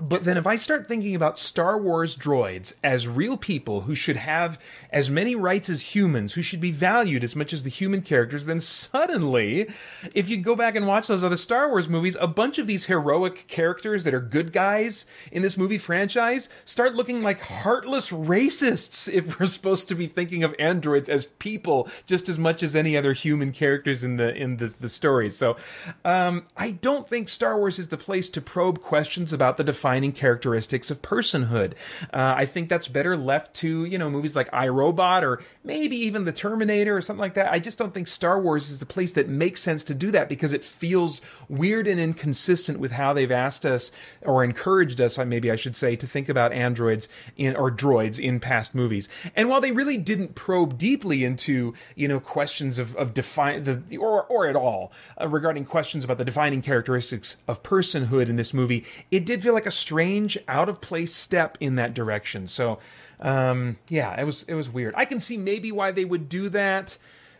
but 0.00 0.24
then 0.24 0.36
if 0.36 0.46
I 0.46 0.56
start 0.56 0.88
thinking 0.88 1.14
about 1.14 1.38
Star 1.38 1.78
Wars 1.78 2.16
droids 2.16 2.72
as 2.82 3.06
real 3.06 3.36
people 3.36 3.82
who 3.82 3.94
should 3.94 4.16
have 4.16 4.58
as 4.90 5.10
many 5.10 5.34
rights 5.34 5.68
as 5.68 5.94
humans, 5.94 6.32
who 6.32 6.42
should 6.42 6.60
be 6.60 6.70
valued 6.70 7.22
as 7.22 7.36
much 7.36 7.52
as 7.52 7.62
the 7.62 7.70
human 7.70 8.02
characters, 8.02 8.46
then 8.46 8.60
suddenly, 8.60 9.68
if 10.14 10.28
you 10.28 10.38
go 10.38 10.56
back 10.56 10.74
and 10.74 10.86
watch 10.86 11.06
those 11.06 11.22
other 11.22 11.36
Star 11.36 11.68
Wars 11.68 11.88
movies, 11.88 12.16
a 12.20 12.26
bunch 12.26 12.58
of 12.58 12.66
these 12.66 12.86
heroic 12.86 13.46
characters 13.46 14.04
that 14.04 14.14
are 14.14 14.20
good 14.20 14.52
guys 14.52 15.04
in 15.30 15.42
this 15.42 15.58
movie 15.58 15.78
franchise 15.78 16.48
start 16.64 16.94
looking 16.94 17.22
like 17.22 17.40
heartless 17.40 18.10
racists 18.10 19.12
if 19.12 19.38
we're 19.38 19.46
supposed 19.46 19.88
to 19.88 19.94
be 19.94 20.06
thinking 20.06 20.42
of 20.42 20.54
androids 20.58 21.08
as 21.08 21.26
people 21.38 21.88
just 22.06 22.28
as 22.28 22.38
much 22.38 22.62
as 22.62 22.74
any 22.74 22.96
other 22.96 23.12
human 23.12 23.52
characters 23.52 24.02
in 24.02 24.16
the 24.16 24.34
in 24.34 24.56
the, 24.56 24.74
the 24.80 24.88
stories. 24.88 25.36
So 25.36 25.56
um, 26.04 26.46
I 26.56 26.70
don't 26.70 27.08
think 27.08 27.28
Star 27.28 27.58
Wars 27.58 27.78
is 27.78 27.88
the 27.88 27.96
place 27.96 28.30
to 28.30 28.40
probe 28.40 28.80
questions 28.80 29.32
about 29.32 29.56
the 29.56 29.64
defining 29.64 29.89
characteristics 30.12 30.90
of 30.90 31.02
personhood. 31.02 31.72
Uh, 32.12 32.34
I 32.36 32.46
think 32.46 32.68
that's 32.68 32.88
better 32.88 33.16
left 33.16 33.54
to, 33.56 33.84
you 33.84 33.98
know, 33.98 34.10
movies 34.10 34.36
like 34.36 34.50
iRobot 34.50 35.22
or 35.22 35.42
maybe 35.64 35.96
even 35.96 36.24
The 36.24 36.32
Terminator 36.32 36.96
or 36.96 37.00
something 37.00 37.20
like 37.20 37.34
that. 37.34 37.52
I 37.52 37.58
just 37.58 37.78
don't 37.78 37.92
think 37.92 38.08
Star 38.08 38.40
Wars 38.40 38.70
is 38.70 38.78
the 38.78 38.86
place 38.86 39.12
that 39.12 39.28
makes 39.28 39.60
sense 39.60 39.84
to 39.84 39.94
do 39.94 40.10
that 40.10 40.28
because 40.28 40.52
it 40.52 40.64
feels 40.64 41.20
weird 41.48 41.86
and 41.86 42.00
inconsistent 42.00 42.78
with 42.78 42.92
how 42.92 43.12
they've 43.12 43.30
asked 43.30 43.66
us 43.66 43.92
or 44.22 44.44
encouraged 44.44 45.00
us, 45.00 45.18
maybe 45.18 45.50
I 45.50 45.56
should 45.56 45.76
say, 45.76 45.96
to 45.96 46.06
think 46.06 46.28
about 46.28 46.52
androids 46.52 47.08
in 47.36 47.56
or 47.56 47.70
droids 47.70 48.18
in 48.18 48.40
past 48.40 48.74
movies. 48.74 49.08
And 49.36 49.48
while 49.48 49.60
they 49.60 49.72
really 49.72 49.96
didn't 49.96 50.34
probe 50.34 50.78
deeply 50.78 51.24
into, 51.24 51.74
you 51.94 52.08
know, 52.08 52.20
questions 52.20 52.78
of, 52.78 52.94
of 52.96 53.14
define 53.14 53.64
the 53.64 53.96
or 53.96 54.24
or 54.24 54.48
at 54.48 54.56
all 54.56 54.92
uh, 55.20 55.28
regarding 55.28 55.64
questions 55.64 56.04
about 56.04 56.18
the 56.18 56.24
defining 56.24 56.62
characteristics 56.62 57.36
of 57.48 57.62
personhood 57.62 58.28
in 58.28 58.36
this 58.36 58.54
movie, 58.54 58.84
it 59.10 59.26
did 59.26 59.42
feel 59.42 59.54
like 59.54 59.66
a 59.66 59.69
strange, 59.70 60.38
out 60.48 60.68
of 60.68 60.80
place 60.80 61.14
step 61.14 61.58
in 61.60 61.76
that 61.76 61.94
direction. 61.94 62.46
So, 62.46 62.78
um, 63.20 63.78
yeah, 63.88 64.18
it 64.20 64.24
was 64.24 64.44
it 64.44 64.54
was 64.54 64.70
weird. 64.70 64.94
I 64.96 65.04
can 65.04 65.20
see 65.20 65.36
maybe 65.36 65.72
why 65.72 65.90
they 65.90 66.04
would 66.04 66.28
do 66.28 66.48
that 66.50 66.96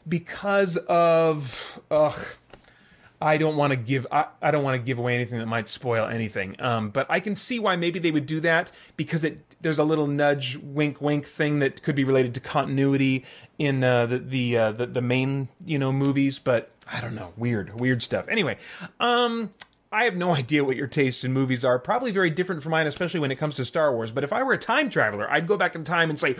because 0.09 0.77
of 0.77 1.81
ugh. 1.91 2.19
I 3.23 3.37
don't 3.37 3.57
want 3.57 3.73
to 3.73 3.77
give 3.77 4.07
I, 4.11 4.27
I 4.41 4.51
don't 4.51 4.65
want 4.65 4.81
to 4.81 4.85
give 4.85 4.99
away 4.99 5.15
anything 5.15 5.39
that 5.41 5.47
might 5.47 5.69
spoil 5.69 6.07
anything. 6.07 6.57
Um, 6.59 6.89
but 6.89 7.07
I 7.11 7.21
can 7.21 7.35
see 7.35 7.59
why 7.59 7.77
maybe 7.77 7.99
they 7.99 8.11
would 8.11 8.27
do 8.27 8.41
that 8.41 8.73
because 8.97 9.25
it 9.25 9.51
there's 9.61 9.79
a 9.79 9.85
little 9.85 10.07
nudge, 10.07 10.57
wink, 10.57 11.03
wink 11.03 11.27
thing 11.27 11.59
that 11.59 11.83
could 11.83 11.95
be 11.95 12.05
related 12.05 12.35
to 12.35 12.41
continuity 12.41 13.25
in 13.59 13.85
uh, 13.85 14.07
the 14.07 14.19
the, 14.19 14.57
uh, 14.57 14.73
the 14.73 14.87
the 14.87 15.03
main 15.03 15.49
you 15.65 15.79
know 15.79 15.93
movies. 15.93 16.39
But 16.39 16.71
I 16.91 17.01
don't 17.01 17.15
know, 17.15 17.33
weird, 17.37 17.79
weird 17.79 18.03
stuff. 18.03 18.27
Anyway, 18.29 18.57
um, 18.99 19.53
I 19.93 20.05
have 20.05 20.17
no 20.17 20.35
idea 20.35 20.65
what 20.65 20.77
your 20.77 20.87
tastes 20.87 21.25
in 21.25 21.33
movies 21.33 21.65
are. 21.65 21.79
Probably 21.79 22.11
very 22.13 22.31
different 22.31 22.63
from 22.63 22.71
mine, 22.71 22.87
especially 22.87 23.21
when 23.21 23.31
it 23.31 23.37
comes 23.37 23.57
to 23.57 23.65
Star 23.65 23.95
Wars. 23.95 24.13
But 24.13 24.25
if 24.25 24.33
I 24.33 24.43
were 24.43 24.53
a 24.53 24.59
time 24.59 24.91
traveler, 24.91 25.31
I'd 25.31 25.47
go 25.47 25.57
back 25.57 25.75
in 25.75 25.85
time 25.85 26.11
and 26.11 26.19
say, 26.19 26.37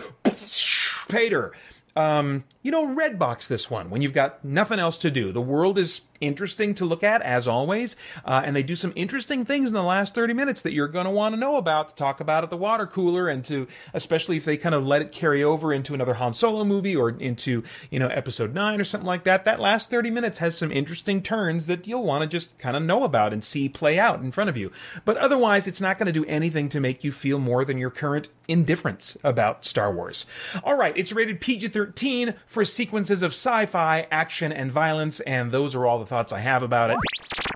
Paeter, 1.09 1.51
um, 1.95 2.43
you 2.61 2.71
know, 2.71 2.87
Redbox 2.87 3.47
this 3.47 3.69
one 3.69 3.89
when 3.89 4.01
you've 4.01 4.13
got 4.13 4.43
nothing 4.45 4.79
else 4.79 4.97
to 4.99 5.11
do. 5.11 5.31
The 5.31 5.41
world 5.41 5.77
is 5.77 6.01
interesting 6.21 6.73
to 6.75 6.85
look 6.85 7.03
at 7.03 7.21
as 7.21 7.47
always, 7.47 7.95
uh, 8.23 8.41
and 8.45 8.55
they 8.55 8.63
do 8.63 8.75
some 8.75 8.93
interesting 8.95 9.43
things 9.43 9.67
in 9.67 9.73
the 9.73 9.83
last 9.83 10.15
30 10.15 10.33
minutes 10.33 10.61
that 10.61 10.73
you're 10.73 10.87
going 10.87 11.05
to 11.05 11.11
want 11.11 11.33
to 11.33 11.39
know 11.39 11.57
about 11.57 11.89
to 11.89 11.95
talk 11.95 12.19
about 12.19 12.43
at 12.43 12.49
the 12.49 12.57
water 12.57 12.87
cooler, 12.87 13.27
and 13.27 13.43
to 13.45 13.67
especially 13.93 14.37
if 14.37 14.45
they 14.45 14.57
kind 14.57 14.75
of 14.75 14.85
let 14.85 15.01
it 15.01 15.11
carry 15.11 15.43
over 15.43 15.73
into 15.73 15.93
another 15.93 16.13
Han 16.15 16.33
Solo 16.33 16.63
movie 16.63 16.95
or 16.95 17.09
into 17.09 17.63
you 17.89 17.99
know 17.99 18.07
Episode 18.07 18.53
Nine 18.53 18.79
or 18.79 18.83
something 18.83 19.07
like 19.07 19.23
that. 19.25 19.45
That 19.45 19.59
last 19.59 19.89
30 19.89 20.11
minutes 20.11 20.37
has 20.37 20.57
some 20.57 20.71
interesting 20.71 21.21
turns 21.21 21.65
that 21.67 21.87
you'll 21.87 22.03
want 22.03 22.21
to 22.21 22.27
just 22.27 22.57
kind 22.57 22.77
of 22.77 22.83
know 22.83 23.03
about 23.03 23.33
and 23.33 23.43
see 23.43 23.67
play 23.67 23.99
out 23.99 24.21
in 24.21 24.31
front 24.31 24.49
of 24.49 24.57
you. 24.57 24.71
But 25.05 25.17
otherwise, 25.17 25.67
it's 25.67 25.81
not 25.81 25.97
going 25.97 26.07
to 26.07 26.11
do 26.11 26.25
anything 26.25 26.69
to 26.69 26.79
make 26.79 27.03
you 27.03 27.11
feel 27.11 27.39
more 27.39 27.65
than 27.65 27.77
your 27.77 27.89
current 27.89 28.29
indifference 28.47 29.17
about 29.23 29.65
Star 29.65 29.91
Wars. 29.93 30.25
All 30.63 30.75
right, 30.75 30.95
it's 30.97 31.13
rated 31.13 31.41
PG-13 31.41 32.35
for 32.45 32.65
sequences 32.65 33.21
of 33.21 33.31
sci-fi, 33.31 34.07
action, 34.11 34.51
and 34.51 34.71
violence, 34.71 35.19
and 35.21 35.51
those 35.51 35.73
are 35.73 35.85
all 35.85 35.99
the 35.99 36.05
thoughts 36.11 36.33
I 36.33 36.39
have 36.39 36.61
about 36.61 36.91
it. 36.91 36.97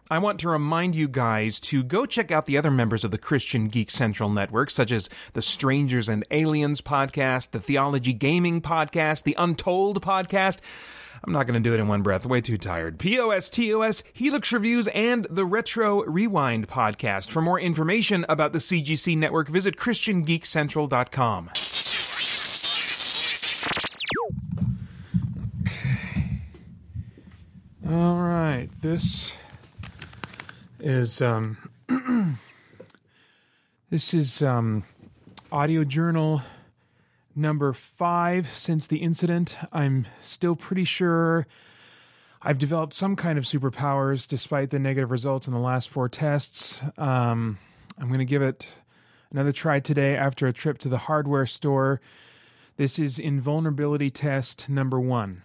I 0.09 0.17
want 0.17 0.39
to 0.39 0.47
remind 0.47 0.95
you 0.95 1.09
guys 1.09 1.59
to 1.59 1.83
go 1.83 2.05
check 2.05 2.31
out 2.31 2.45
the 2.45 2.57
other 2.57 2.71
members 2.71 3.03
of 3.03 3.11
the 3.11 3.17
Christian 3.17 3.67
Geek 3.67 3.91
Central 3.91 4.29
Network, 4.29 4.71
such 4.71 4.93
as 4.93 5.09
the 5.33 5.41
Strangers 5.41 6.07
and 6.07 6.23
Aliens 6.31 6.79
podcast, 6.79 7.51
the 7.51 7.59
Theology 7.59 8.13
Gaming 8.13 8.61
podcast, 8.61 9.23
the 9.23 9.35
Untold 9.37 10.01
podcast. 10.01 10.59
I'm 11.21 11.33
not 11.33 11.47
going 11.47 11.61
to 11.61 11.69
do 11.69 11.73
it 11.73 11.81
in 11.81 11.89
one 11.89 12.01
breath. 12.01 12.25
Way 12.25 12.39
too 12.39 12.55
tired. 12.55 12.97
POS, 12.97 13.49
POSTOS, 13.49 14.03
Helix 14.13 14.53
Reviews, 14.53 14.87
and 14.87 15.27
the 15.29 15.45
Retro 15.45 16.05
Rewind 16.05 16.69
podcast. 16.69 17.29
For 17.29 17.41
more 17.41 17.59
information 17.59 18.25
about 18.29 18.53
the 18.53 18.59
CGC 18.59 19.17
network, 19.17 19.49
visit 19.49 19.75
ChristianGeekCentral.com. 19.75 21.49
All 27.87 28.15
right, 28.15 28.67
this 28.81 29.35
is 30.79 31.21
um, 31.21 31.57
this 33.91 34.11
is 34.11 34.41
um, 34.41 34.83
audio 35.51 35.83
journal 35.83 36.41
number 37.35 37.73
five 37.73 38.47
since 38.47 38.87
the 38.87 38.97
incident. 38.97 39.55
I'm 39.71 40.07
still 40.19 40.55
pretty 40.55 40.83
sure 40.83 41.45
I've 42.41 42.57
developed 42.57 42.95
some 42.95 43.15
kind 43.15 43.37
of 43.37 43.43
superpowers 43.43 44.27
despite 44.27 44.71
the 44.71 44.79
negative 44.79 45.11
results 45.11 45.45
in 45.45 45.53
the 45.53 45.59
last 45.59 45.89
four 45.89 46.09
tests. 46.09 46.81
Um, 46.97 47.59
I'm 47.99 48.07
going 48.07 48.17
to 48.17 48.25
give 48.25 48.41
it 48.41 48.67
another 49.29 49.51
try 49.51 49.79
today 49.79 50.15
after 50.15 50.47
a 50.47 50.53
trip 50.53 50.79
to 50.79 50.89
the 50.89 50.97
hardware 50.97 51.45
store. 51.45 52.01
This 52.77 52.97
is 52.97 53.19
invulnerability 53.19 54.09
test 54.09 54.69
number 54.69 54.99
one. 54.99 55.43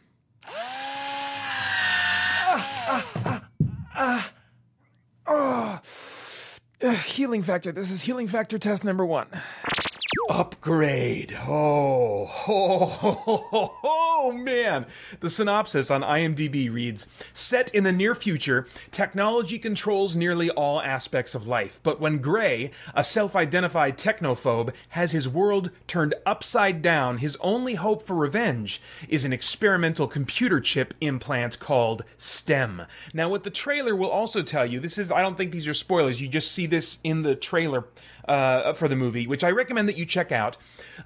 Uh, 6.83 6.93
healing 6.93 7.43
factor. 7.43 7.73
This 7.73 7.91
is 7.91 8.03
healing 8.03 8.27
factor 8.27 8.59
test 8.59 8.85
number 8.85 9.05
one. 9.05 9.27
Upgrade. 10.31 11.37
Oh, 11.49 12.31
oh, 12.47 12.99
oh, 13.53 13.81
oh, 13.83 14.33
man. 14.33 14.87
The 15.19 15.29
synopsis 15.29 15.91
on 15.91 16.03
IMDb 16.03 16.73
reads 16.73 17.09
Set 17.33 17.75
in 17.75 17.83
the 17.83 17.91
near 17.91 18.15
future, 18.15 18.69
technology 18.93 19.59
controls 19.59 20.15
nearly 20.15 20.49
all 20.49 20.81
aspects 20.83 21.35
of 21.35 21.49
life. 21.49 21.81
But 21.83 22.01
when 22.01 22.19
Gray, 22.19 22.71
a 22.95 23.03
self 23.03 23.35
identified 23.35 23.99
technophobe, 23.99 24.73
has 24.91 25.11
his 25.11 25.29
world 25.29 25.73
turned 25.89 26.15
upside 26.25 26.81
down, 26.81 27.19
his 27.19 27.37
only 27.41 27.75
hope 27.75 28.07
for 28.07 28.15
revenge 28.15 28.81
is 29.09 29.25
an 29.25 29.33
experimental 29.33 30.07
computer 30.07 30.61
chip 30.61 30.95
implant 31.01 31.59
called 31.59 32.05
STEM. 32.19 32.83
Now, 33.13 33.29
what 33.29 33.43
the 33.43 33.51
trailer 33.51 33.97
will 33.97 34.11
also 34.11 34.43
tell 34.43 34.65
you, 34.65 34.79
this 34.79 34.97
is, 34.97 35.11
I 35.11 35.23
don't 35.23 35.37
think 35.37 35.51
these 35.51 35.67
are 35.67 35.75
spoilers, 35.75 36.21
you 36.21 36.29
just 36.29 36.53
see 36.53 36.67
this 36.67 36.99
in 37.03 37.23
the 37.23 37.35
trailer 37.35 37.87
uh, 38.29 38.73
for 38.75 38.87
the 38.87 38.95
movie, 38.95 39.27
which 39.27 39.43
I 39.43 39.51
recommend 39.51 39.89
that 39.89 39.97
you 39.97 40.07
check 40.07 40.20
out. 40.31 40.57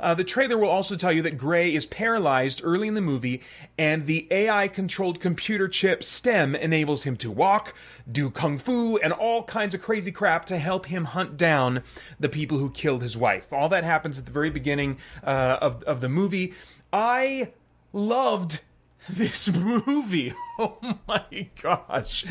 Uh, 0.00 0.14
the 0.14 0.24
trailer 0.24 0.58
will 0.58 0.68
also 0.68 0.96
tell 0.96 1.12
you 1.12 1.22
that 1.22 1.38
Gray 1.38 1.72
is 1.72 1.86
paralyzed 1.86 2.60
early 2.64 2.88
in 2.88 2.94
the 2.94 3.00
movie, 3.00 3.42
and 3.78 4.06
the 4.06 4.26
AI 4.30 4.66
controlled 4.68 5.20
computer 5.20 5.68
chip 5.68 6.02
STEM 6.02 6.54
enables 6.54 7.04
him 7.04 7.16
to 7.18 7.30
walk, 7.30 7.74
do 8.10 8.30
kung 8.30 8.58
fu, 8.58 8.96
and 8.98 9.12
all 9.12 9.44
kinds 9.44 9.74
of 9.74 9.80
crazy 9.80 10.12
crap 10.12 10.44
to 10.46 10.58
help 10.58 10.86
him 10.86 11.04
hunt 11.04 11.36
down 11.36 11.82
the 12.18 12.28
people 12.28 12.58
who 12.58 12.70
killed 12.70 13.02
his 13.02 13.16
wife. 13.16 13.52
All 13.52 13.68
that 13.68 13.84
happens 13.84 14.18
at 14.18 14.26
the 14.26 14.32
very 14.32 14.50
beginning 14.50 14.98
uh, 15.22 15.58
of, 15.60 15.82
of 15.84 16.00
the 16.00 16.08
movie. 16.08 16.54
I 16.92 17.52
loved 17.92 18.60
this 19.08 19.48
movie. 19.52 20.32
Oh 20.58 20.78
my 21.08 21.48
gosh. 21.60 22.24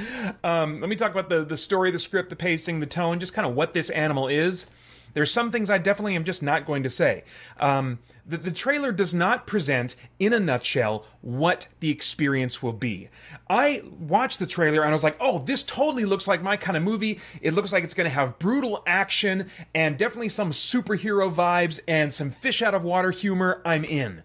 Um, 0.44 0.80
let 0.80 0.90
me 0.90 0.96
talk 0.96 1.12
about 1.12 1.30
the, 1.30 1.44
the 1.44 1.58
story, 1.58 1.92
the 1.92 2.00
script, 2.00 2.30
the 2.30 2.36
pacing, 2.36 2.80
the 2.80 2.86
tone, 2.86 3.20
just 3.20 3.34
kind 3.34 3.48
of 3.48 3.56
what 3.56 3.74
this 3.74 3.90
animal 3.90 4.28
is. 4.28 4.66
There's 5.14 5.32
some 5.32 5.52
things 5.52 5.70
I 5.70 5.78
definitely 5.78 6.16
am 6.16 6.24
just 6.24 6.44
not 6.44 6.66
going 6.66 6.84
to 6.84 6.90
say. 6.90 7.24
Um, 7.60 8.00
the, 8.26 8.38
the 8.38 8.52
trailer 8.52 8.92
does 8.92 9.14
not 9.14 9.48
present, 9.48 9.96
in 10.20 10.34
a 10.34 10.40
nutshell, 10.40 11.06
what 11.22 11.68
the 11.80 11.90
experience 11.90 12.64
will 12.64 12.74
be. 12.74 13.10
I 13.50 13.84
watched 14.00 14.40
the 14.40 14.46
trailer 14.46 14.82
and 14.82 14.90
I 14.90 14.94
was 14.94 15.04
like, 15.04 15.18
oh, 15.20 15.40
this 15.40 15.64
totally 15.64 16.06
looks 16.06 16.28
like 16.28 16.42
my 16.42 16.58
kind 16.58 16.78
of 16.78 16.84
movie. 16.84 17.20
It 17.42 17.54
looks 17.54 17.74
like 17.74 17.84
it's 17.84 17.94
going 17.94 18.10
to 18.10 18.16
have 18.16 18.40
brutal 18.40 18.84
action 18.88 19.50
and 19.76 19.98
definitely 19.98 20.30
some 20.30 20.52
superhero 20.52 21.34
vibes 21.34 21.80
and 21.88 22.14
some 22.14 22.32
fish 22.32 22.62
out 22.62 22.74
of 22.74 22.84
water 22.84 23.12
humor. 23.12 23.62
I'm 23.66 23.84
in. 23.84 24.24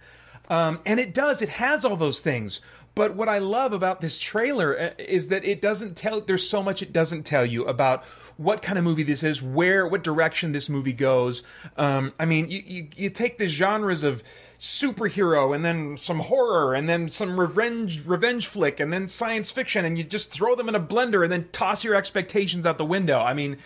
Um, 0.48 0.80
and 0.86 0.98
it 0.98 1.12
does, 1.12 1.42
it 1.42 1.50
has 1.50 1.84
all 1.84 1.96
those 1.96 2.20
things. 2.20 2.60
But 2.94 3.14
what 3.14 3.28
I 3.28 3.38
love 3.38 3.72
about 3.72 4.00
this 4.00 4.18
trailer 4.18 4.76
uh, 4.76 4.90
is 4.98 5.28
that 5.28 5.44
it 5.44 5.60
doesn't 5.60 5.96
tell, 5.96 6.20
there's 6.20 6.48
so 6.48 6.62
much 6.62 6.82
it 6.82 6.92
doesn't 6.92 7.22
tell 7.24 7.46
you 7.46 7.64
about 7.64 8.02
what 8.38 8.62
kind 8.62 8.78
of 8.78 8.84
movie 8.84 9.02
this 9.02 9.24
is, 9.24 9.42
where, 9.42 9.86
what 9.86 10.02
direction 10.02 10.52
this 10.52 10.68
movie 10.68 10.92
goes. 10.92 11.42
Um, 11.76 12.12
I 12.20 12.24
mean, 12.24 12.48
you, 12.48 12.62
you, 12.64 12.88
you 12.94 13.10
take 13.10 13.36
the 13.36 13.48
genres 13.48 14.04
of 14.04 14.22
superhero 14.60 15.54
and 15.54 15.64
then 15.64 15.96
some 15.96 16.20
horror 16.20 16.72
and 16.72 16.88
then 16.88 17.08
some 17.08 17.38
revenge 17.38 18.06
revenge 18.06 18.46
flick 18.46 18.78
and 18.80 18.92
then 18.92 19.08
science 19.08 19.50
fiction 19.50 19.84
and 19.84 19.98
you 19.98 20.04
just 20.04 20.32
throw 20.32 20.54
them 20.54 20.68
in 20.68 20.76
a 20.76 20.80
blender 20.80 21.24
and 21.24 21.32
then 21.32 21.48
toss 21.50 21.82
your 21.82 21.96
expectations 21.96 22.64
out 22.64 22.78
the 22.78 22.84
window. 22.84 23.18
I 23.18 23.34
mean, 23.34 23.58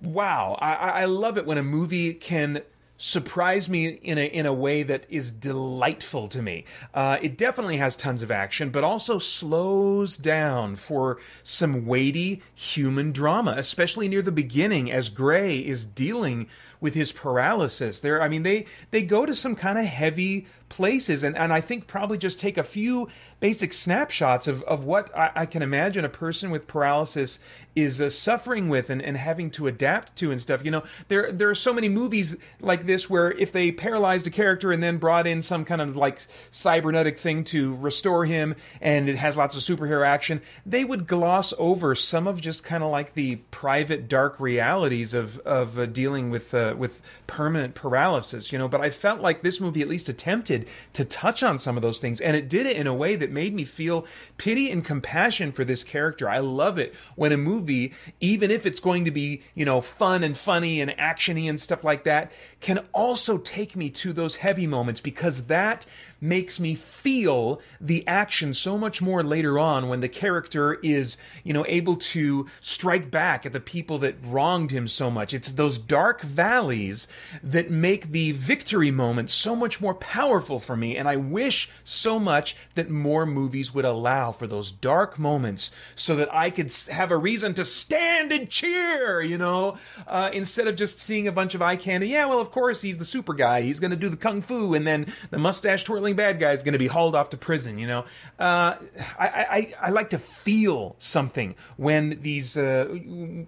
wow, 0.00 0.58
I, 0.60 0.74
I 0.74 1.04
love 1.04 1.38
it 1.38 1.46
when 1.46 1.58
a 1.58 1.62
movie 1.62 2.12
can 2.12 2.62
surprise 3.02 3.68
me 3.68 3.88
in 3.88 4.16
a 4.16 4.26
in 4.26 4.46
a 4.46 4.52
way 4.52 4.84
that 4.84 5.04
is 5.10 5.32
delightful 5.32 6.28
to 6.28 6.40
me. 6.40 6.64
Uh, 6.94 7.18
it 7.20 7.36
definitely 7.36 7.76
has 7.76 7.96
tons 7.96 8.22
of 8.22 8.30
action, 8.30 8.70
but 8.70 8.84
also 8.84 9.18
slows 9.18 10.16
down 10.16 10.76
for 10.76 11.18
some 11.42 11.84
weighty 11.84 12.40
human 12.54 13.10
drama, 13.10 13.54
especially 13.56 14.06
near 14.06 14.22
the 14.22 14.30
beginning 14.30 14.90
as 14.90 15.08
Gray 15.08 15.58
is 15.58 15.84
dealing 15.84 16.46
with 16.80 16.94
his 16.94 17.10
paralysis. 17.10 17.98
There, 18.00 18.22
I 18.22 18.28
mean, 18.28 18.44
they 18.44 18.66
they 18.92 19.02
go 19.02 19.26
to 19.26 19.34
some 19.34 19.56
kind 19.56 19.78
of 19.78 19.84
heavy 19.84 20.46
places, 20.68 21.24
and 21.24 21.36
and 21.36 21.52
I 21.52 21.60
think 21.60 21.88
probably 21.88 22.18
just 22.18 22.38
take 22.38 22.56
a 22.56 22.62
few 22.62 23.08
basic 23.42 23.72
snapshots 23.72 24.46
of, 24.46 24.62
of 24.62 24.84
what 24.84 25.10
I, 25.18 25.32
I 25.34 25.46
can 25.46 25.62
imagine 25.62 26.04
a 26.04 26.08
person 26.08 26.52
with 26.52 26.68
paralysis 26.68 27.40
is 27.74 28.00
uh, 28.00 28.08
suffering 28.08 28.68
with 28.68 28.88
and, 28.88 29.02
and 29.02 29.16
having 29.16 29.50
to 29.50 29.66
adapt 29.66 30.14
to 30.16 30.30
and 30.30 30.40
stuff. 30.40 30.64
You 30.64 30.70
know, 30.70 30.84
there 31.08 31.32
there 31.32 31.50
are 31.50 31.54
so 31.54 31.72
many 31.72 31.88
movies 31.88 32.36
like 32.60 32.86
this 32.86 33.10
where 33.10 33.32
if 33.32 33.50
they 33.50 33.72
paralyzed 33.72 34.28
a 34.28 34.30
character 34.30 34.70
and 34.70 34.80
then 34.80 34.98
brought 34.98 35.26
in 35.26 35.42
some 35.42 35.64
kind 35.64 35.80
of 35.80 35.96
like 35.96 36.20
cybernetic 36.52 37.18
thing 37.18 37.42
to 37.44 37.74
restore 37.76 38.24
him 38.26 38.54
and 38.80 39.08
it 39.08 39.16
has 39.16 39.36
lots 39.36 39.56
of 39.56 39.62
superhero 39.62 40.06
action, 40.06 40.40
they 40.64 40.84
would 40.84 41.08
gloss 41.08 41.52
over 41.58 41.96
some 41.96 42.28
of 42.28 42.40
just 42.40 42.62
kind 42.62 42.84
of 42.84 42.92
like 42.92 43.14
the 43.14 43.36
private 43.50 44.06
dark 44.06 44.38
realities 44.38 45.14
of 45.14 45.38
of 45.40 45.80
uh, 45.80 45.86
dealing 45.86 46.30
with 46.30 46.54
uh, 46.54 46.76
with 46.78 47.02
permanent 47.26 47.74
paralysis. 47.74 48.52
You 48.52 48.58
know, 48.58 48.68
but 48.68 48.82
I 48.82 48.90
felt 48.90 49.20
like 49.20 49.42
this 49.42 49.60
movie 49.60 49.82
at 49.82 49.88
least 49.88 50.08
attempted 50.08 50.68
to 50.92 51.04
touch 51.04 51.42
on 51.42 51.58
some 51.58 51.76
of 51.76 51.82
those 51.82 51.98
things 51.98 52.20
and 52.20 52.36
it 52.36 52.48
did 52.48 52.66
it 52.66 52.76
in 52.76 52.86
a 52.86 52.94
way 52.94 53.16
that 53.16 53.31
made 53.32 53.54
me 53.54 53.64
feel 53.64 54.06
pity 54.36 54.70
and 54.70 54.84
compassion 54.84 55.52
for 55.52 55.64
this 55.64 55.82
character. 55.82 56.28
I 56.28 56.38
love 56.38 56.78
it 56.78 56.94
when 57.16 57.32
a 57.32 57.36
movie, 57.36 57.92
even 58.20 58.50
if 58.50 58.66
it's 58.66 58.80
going 58.80 59.04
to 59.04 59.10
be, 59.10 59.42
you 59.54 59.64
know, 59.64 59.80
fun 59.80 60.22
and 60.22 60.36
funny 60.36 60.80
and 60.80 60.90
actiony 60.92 61.48
and 61.48 61.60
stuff 61.60 61.82
like 61.84 62.04
that, 62.04 62.30
can 62.60 62.86
also 62.92 63.38
take 63.38 63.74
me 63.74 63.90
to 63.90 64.12
those 64.12 64.36
heavy 64.36 64.66
moments 64.66 65.00
because 65.00 65.44
that 65.44 65.86
makes 66.22 66.60
me 66.60 66.74
feel 66.74 67.60
the 67.80 68.06
action 68.06 68.54
so 68.54 68.78
much 68.78 69.02
more 69.02 69.22
later 69.22 69.58
on 69.58 69.88
when 69.88 70.00
the 70.00 70.08
character 70.08 70.74
is, 70.74 71.18
you 71.42 71.52
know, 71.52 71.64
able 71.68 71.96
to 71.96 72.46
strike 72.60 73.10
back 73.10 73.44
at 73.44 73.52
the 73.52 73.60
people 73.60 73.98
that 73.98 74.14
wronged 74.24 74.70
him 74.70 74.86
so 74.86 75.10
much. 75.10 75.34
It's 75.34 75.52
those 75.52 75.76
dark 75.78 76.22
valleys 76.22 77.08
that 77.42 77.70
make 77.70 78.12
the 78.12 78.32
victory 78.32 78.90
moment 78.90 79.30
so 79.30 79.56
much 79.56 79.80
more 79.80 79.94
powerful 79.94 80.60
for 80.60 80.76
me. 80.76 80.96
And 80.96 81.08
I 81.08 81.16
wish 81.16 81.68
so 81.82 82.18
much 82.18 82.56
that 82.76 82.88
more 82.88 83.26
movies 83.26 83.74
would 83.74 83.84
allow 83.84 84.30
for 84.30 84.46
those 84.46 84.70
dark 84.70 85.18
moments 85.18 85.70
so 85.96 86.14
that 86.16 86.32
I 86.32 86.50
could 86.50 86.72
have 86.90 87.10
a 87.10 87.16
reason 87.16 87.54
to 87.54 87.64
stand 87.64 88.30
and 88.30 88.48
cheer, 88.48 89.20
you 89.20 89.38
know, 89.38 89.76
uh, 90.06 90.30
instead 90.32 90.68
of 90.68 90.76
just 90.76 91.00
seeing 91.00 91.26
a 91.26 91.32
bunch 91.32 91.54
of 91.54 91.62
eye 91.62 91.76
candy. 91.76 92.08
Yeah, 92.08 92.26
well, 92.26 92.38
of 92.38 92.50
course, 92.52 92.80
he's 92.82 92.98
the 92.98 93.04
super 93.04 93.34
guy. 93.34 93.62
He's 93.62 93.80
going 93.80 93.90
to 93.90 93.96
do 93.96 94.08
the 94.08 94.16
kung 94.16 94.40
fu, 94.40 94.74
and 94.74 94.86
then 94.86 95.06
the 95.30 95.38
mustache 95.38 95.84
twirling 95.84 96.11
bad 96.14 96.38
guy 96.40 96.52
is 96.52 96.62
going 96.62 96.72
to 96.72 96.78
be 96.78 96.86
hauled 96.86 97.14
off 97.14 97.30
to 97.30 97.36
prison. 97.36 97.78
You 97.78 97.86
know, 97.86 98.00
uh, 98.38 98.76
I, 99.18 99.46
I 99.50 99.74
I 99.80 99.90
like 99.90 100.10
to 100.10 100.18
feel 100.18 100.96
something 100.98 101.54
when 101.76 102.20
these 102.20 102.56
uh, 102.56 102.86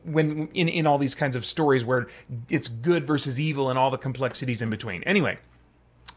when 0.04 0.48
in 0.54 0.68
in 0.68 0.86
all 0.86 0.98
these 0.98 1.14
kinds 1.14 1.36
of 1.36 1.44
stories 1.44 1.84
where 1.84 2.06
it's 2.48 2.68
good 2.68 3.06
versus 3.06 3.40
evil 3.40 3.70
and 3.70 3.78
all 3.78 3.90
the 3.90 3.98
complexities 3.98 4.62
in 4.62 4.70
between. 4.70 5.02
Anyway. 5.04 5.38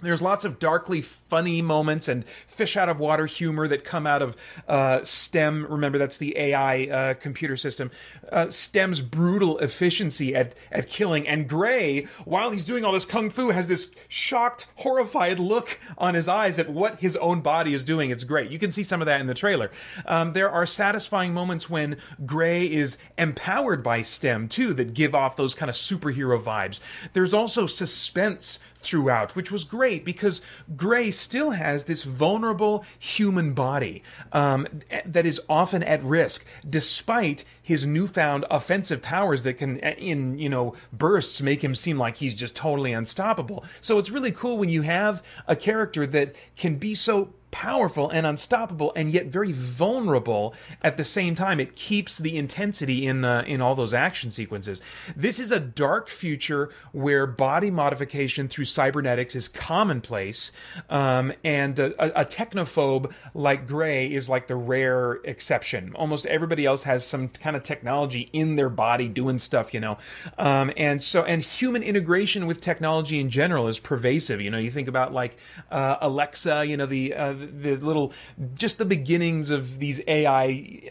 There's 0.02 0.22
lots 0.22 0.46
of 0.46 0.60
darkly 0.60 1.02
funny 1.02 1.62
moments 1.62 2.08
and 2.08 2.24
fish 2.46 2.78
out 2.78 2.88
of 2.88 3.00
water 3.00 3.26
humor 3.26 3.68
that 3.68 3.84
come 3.84 4.06
out 4.06 4.22
of 4.22 4.36
uh, 4.68 5.04
STEM. 5.04 5.66
Remember, 5.68 5.98
that's 5.98 6.18
the 6.18 6.38
AI 6.38 6.84
uh, 6.86 7.14
computer 7.16 7.58
system. 7.58 7.90
Uh, 8.32 8.50
STEM's 8.50 9.02
brutal 9.02 9.58
efficiency 9.58 10.36
at, 10.36 10.54
at 10.72 10.88
killing. 10.88 11.28
And 11.28 11.50
Gray, 11.50 12.06
while 12.26 12.52
he's 12.52 12.66
doing 12.66 12.86
all 12.86 12.92
this 12.92 13.06
kung 13.06 13.32
fu, 13.32 13.50
has 13.50 13.68
this 13.68 13.90
shocked, 14.08 14.68
horrified 14.76 15.40
look 15.40 15.80
on 15.98 16.14
his 16.14 16.28
eyes 16.28 16.60
at 16.60 16.70
what 16.70 17.00
his 17.00 17.16
own 17.16 17.42
body 17.42 17.74
is 17.74 17.84
doing. 17.84 18.12
It's 18.12 18.24
great. 18.24 18.52
You 18.52 18.60
can 18.60 18.72
see 18.72 18.84
some 18.84 19.02
of 19.02 19.08
that 19.08 19.20
in 19.20 19.28
the 19.28 19.34
trailer. 19.34 19.72
Um, 20.06 20.34
there 20.34 20.52
are 20.52 20.68
satisfying 20.68 21.34
moments 21.34 21.70
when 21.70 21.98
Gray 22.24 22.66
is 22.66 22.98
empowered 23.18 23.82
by 23.82 24.04
STEM, 24.04 24.50
too, 24.50 24.76
that 24.76 24.94
give 24.94 25.16
off 25.16 25.36
those 25.36 25.56
kind 25.56 25.70
of 25.70 25.76
superhero 25.76 26.40
vibes. 26.40 26.80
There's 27.14 27.34
also 27.34 27.66
suspense 27.66 28.60
throughout, 28.88 29.36
which 29.36 29.52
was 29.52 29.64
great 29.64 30.06
because 30.06 30.42
Gray 30.76 31.12
still 31.12 31.52
has 31.52 31.86
this 31.86 32.04
vulnerable 32.04 32.86
human 32.98 33.54
body 33.54 34.04
um, 34.32 34.68
that 35.06 35.26
is 35.26 35.42
often 35.50 35.84
at 35.84 36.04
risk, 36.04 36.46
despite 36.68 37.44
his 37.62 37.86
newfound 37.86 38.46
offensive 38.50 39.02
powers 39.02 39.44
that 39.44 39.56
can, 39.56 39.80
in 39.80 40.38
you 40.40 40.50
know 40.50 40.74
bursts, 40.94 41.42
make 41.42 41.64
him 41.64 41.76
seem 41.76 41.98
like 41.98 42.18
he's 42.18 42.34
just 42.34 42.56
totally 42.56 42.94
unstoppable. 42.94 43.66
So 43.82 43.98
it's 43.98 44.10
really 44.10 44.32
cool 44.32 44.58
when 44.58 44.70
you 44.70 44.84
have 44.84 45.24
a 45.48 45.56
character 45.56 46.08
that 46.08 46.36
can 46.56 46.76
be 46.76 46.94
so 46.96 47.34
powerful 47.58 48.08
and 48.12 48.28
unstoppable 48.28 48.94
and 48.96 49.12
yet 49.12 49.26
very 49.26 49.52
vulnerable 49.52 50.54
at 50.84 50.96
the 50.96 51.04
same 51.04 51.34
time. 51.34 51.60
It 51.60 51.76
keeps 51.76 52.20
the 52.20 52.38
intensity 52.38 53.08
in 53.08 53.26
uh, 53.26 53.44
in 53.48 53.62
all 53.62 53.74
those 53.74 53.96
action 53.96 54.30
sequences. 54.30 54.80
This 55.16 55.40
is 55.40 55.52
a 55.52 55.60
dark 55.60 56.08
future 56.08 56.70
where 56.92 57.26
body 57.26 57.72
modification 57.72 58.48
through 58.48 58.66
cybernetics 58.66 59.36
is 59.36 59.48
commonplace 59.48 60.52
um, 60.92 61.34
and 61.44 61.80
a, 61.80 62.22
a, 62.22 62.26
technophobe 62.26 63.12
like 63.34 63.66
gray 63.66 64.06
is 64.06 64.30
like 64.30 64.46
the 64.46 64.56
rare 64.56 65.14
exception. 65.24 65.94
Almost 65.96 66.28
everybody 66.28 66.64
else 66.64 66.84
has 66.84 67.08
some 67.08 67.28
kind 67.28 67.56
of 67.56 67.64
technology 67.64 68.30
in 68.34 68.56
their 68.56 68.70
body 68.70 69.08
doing 69.08 69.40
stuff 69.40 69.74
you 69.74 69.80
know? 69.80 69.98
Um, 70.38 70.72
and 70.78 71.02
so 71.02 71.24
and 71.24 71.42
human 71.42 71.82
integration 71.82 72.46
with 72.46 72.62
technology 72.62 73.20
in 73.20 73.32
general 73.32 73.68
is 73.68 73.80
pervasive. 73.80 74.42
You 74.42 74.52
know 74.52 74.60
you 74.60 74.70
think 74.70 74.88
about 74.88 75.12
like 75.12 75.38
uh, 75.72 75.96
alexa 76.02 76.64
you 76.64 76.78
know 76.78 76.86
the 76.86 77.16
uh, 77.16 77.47
the 77.52 77.76
little, 77.76 78.14
just 78.56 78.78
the 78.78 78.86
beginnings 78.86 79.50
of 79.50 79.80
these 79.80 80.02
AI 80.08 80.82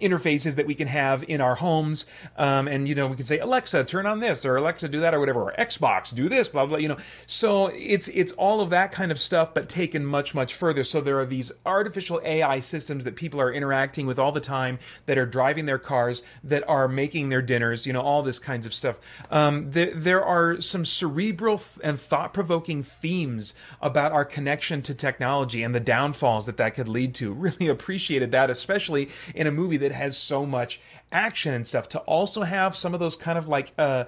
interfaces 0.00 0.56
that 0.56 0.66
we 0.66 0.74
can 0.74 0.88
have 0.88 1.24
in 1.28 1.40
our 1.40 1.54
homes. 1.54 2.06
Um, 2.36 2.68
and, 2.68 2.88
you 2.88 2.94
know, 2.94 3.06
we 3.06 3.16
can 3.16 3.24
say, 3.24 3.38
Alexa, 3.38 3.84
turn 3.84 4.06
on 4.06 4.20
this, 4.20 4.44
or 4.44 4.56
Alexa, 4.56 4.88
do 4.88 5.00
that, 5.00 5.14
or 5.14 5.20
whatever, 5.20 5.42
or 5.42 5.54
Xbox, 5.58 6.14
do 6.14 6.28
this, 6.28 6.48
blah, 6.48 6.66
blah, 6.66 6.78
you 6.78 6.88
know. 6.88 6.96
So 7.26 7.66
it's, 7.66 8.08
it's 8.08 8.32
all 8.32 8.60
of 8.60 8.70
that 8.70 8.92
kind 8.92 9.10
of 9.10 9.18
stuff, 9.18 9.54
but 9.54 9.68
taken 9.68 10.04
much, 10.04 10.34
much 10.34 10.54
further. 10.54 10.84
So 10.84 11.00
there 11.00 11.18
are 11.18 11.26
these 11.26 11.52
artificial 11.64 12.20
AI 12.24 12.60
systems 12.60 13.04
that 13.04 13.16
people 13.16 13.40
are 13.40 13.52
interacting 13.52 14.06
with 14.06 14.18
all 14.18 14.32
the 14.32 14.40
time 14.40 14.78
that 15.06 15.18
are 15.18 15.26
driving 15.26 15.66
their 15.66 15.78
cars, 15.78 16.22
that 16.44 16.68
are 16.68 16.88
making 16.88 17.28
their 17.28 17.42
dinners, 17.42 17.86
you 17.86 17.92
know, 17.92 18.00
all 18.02 18.22
this 18.22 18.38
kinds 18.38 18.66
of 18.66 18.74
stuff. 18.74 18.98
Um, 19.30 19.70
there, 19.70 19.94
there 19.94 20.24
are 20.24 20.60
some 20.60 20.84
cerebral 20.84 21.62
and 21.82 21.98
thought 21.98 22.34
provoking 22.34 22.82
themes 22.82 23.54
about 23.80 24.12
our 24.12 24.24
connection 24.24 24.82
to 24.82 24.94
technology 24.94 25.62
and 25.62 25.74
the 25.74 25.80
downfalls 25.86 26.44
that 26.44 26.58
that 26.58 26.74
could 26.74 26.88
lead 26.88 27.14
to. 27.14 27.34
Really 27.46 27.68
appreciated 27.68 28.32
that, 28.32 28.50
especially 28.50 29.08
in 29.34 29.46
a 29.46 29.52
movie 29.52 29.76
that 29.76 29.92
has 29.92 30.18
so 30.18 30.44
much 30.44 30.80
action 31.12 31.54
and 31.54 31.64
stuff. 31.64 31.88
To 31.90 32.00
also 32.00 32.42
have 32.42 32.74
some 32.74 32.92
of 32.92 32.98
those 32.98 33.14
kind 33.14 33.38
of 33.38 33.46
like 33.48 33.72
uh, 33.78 34.04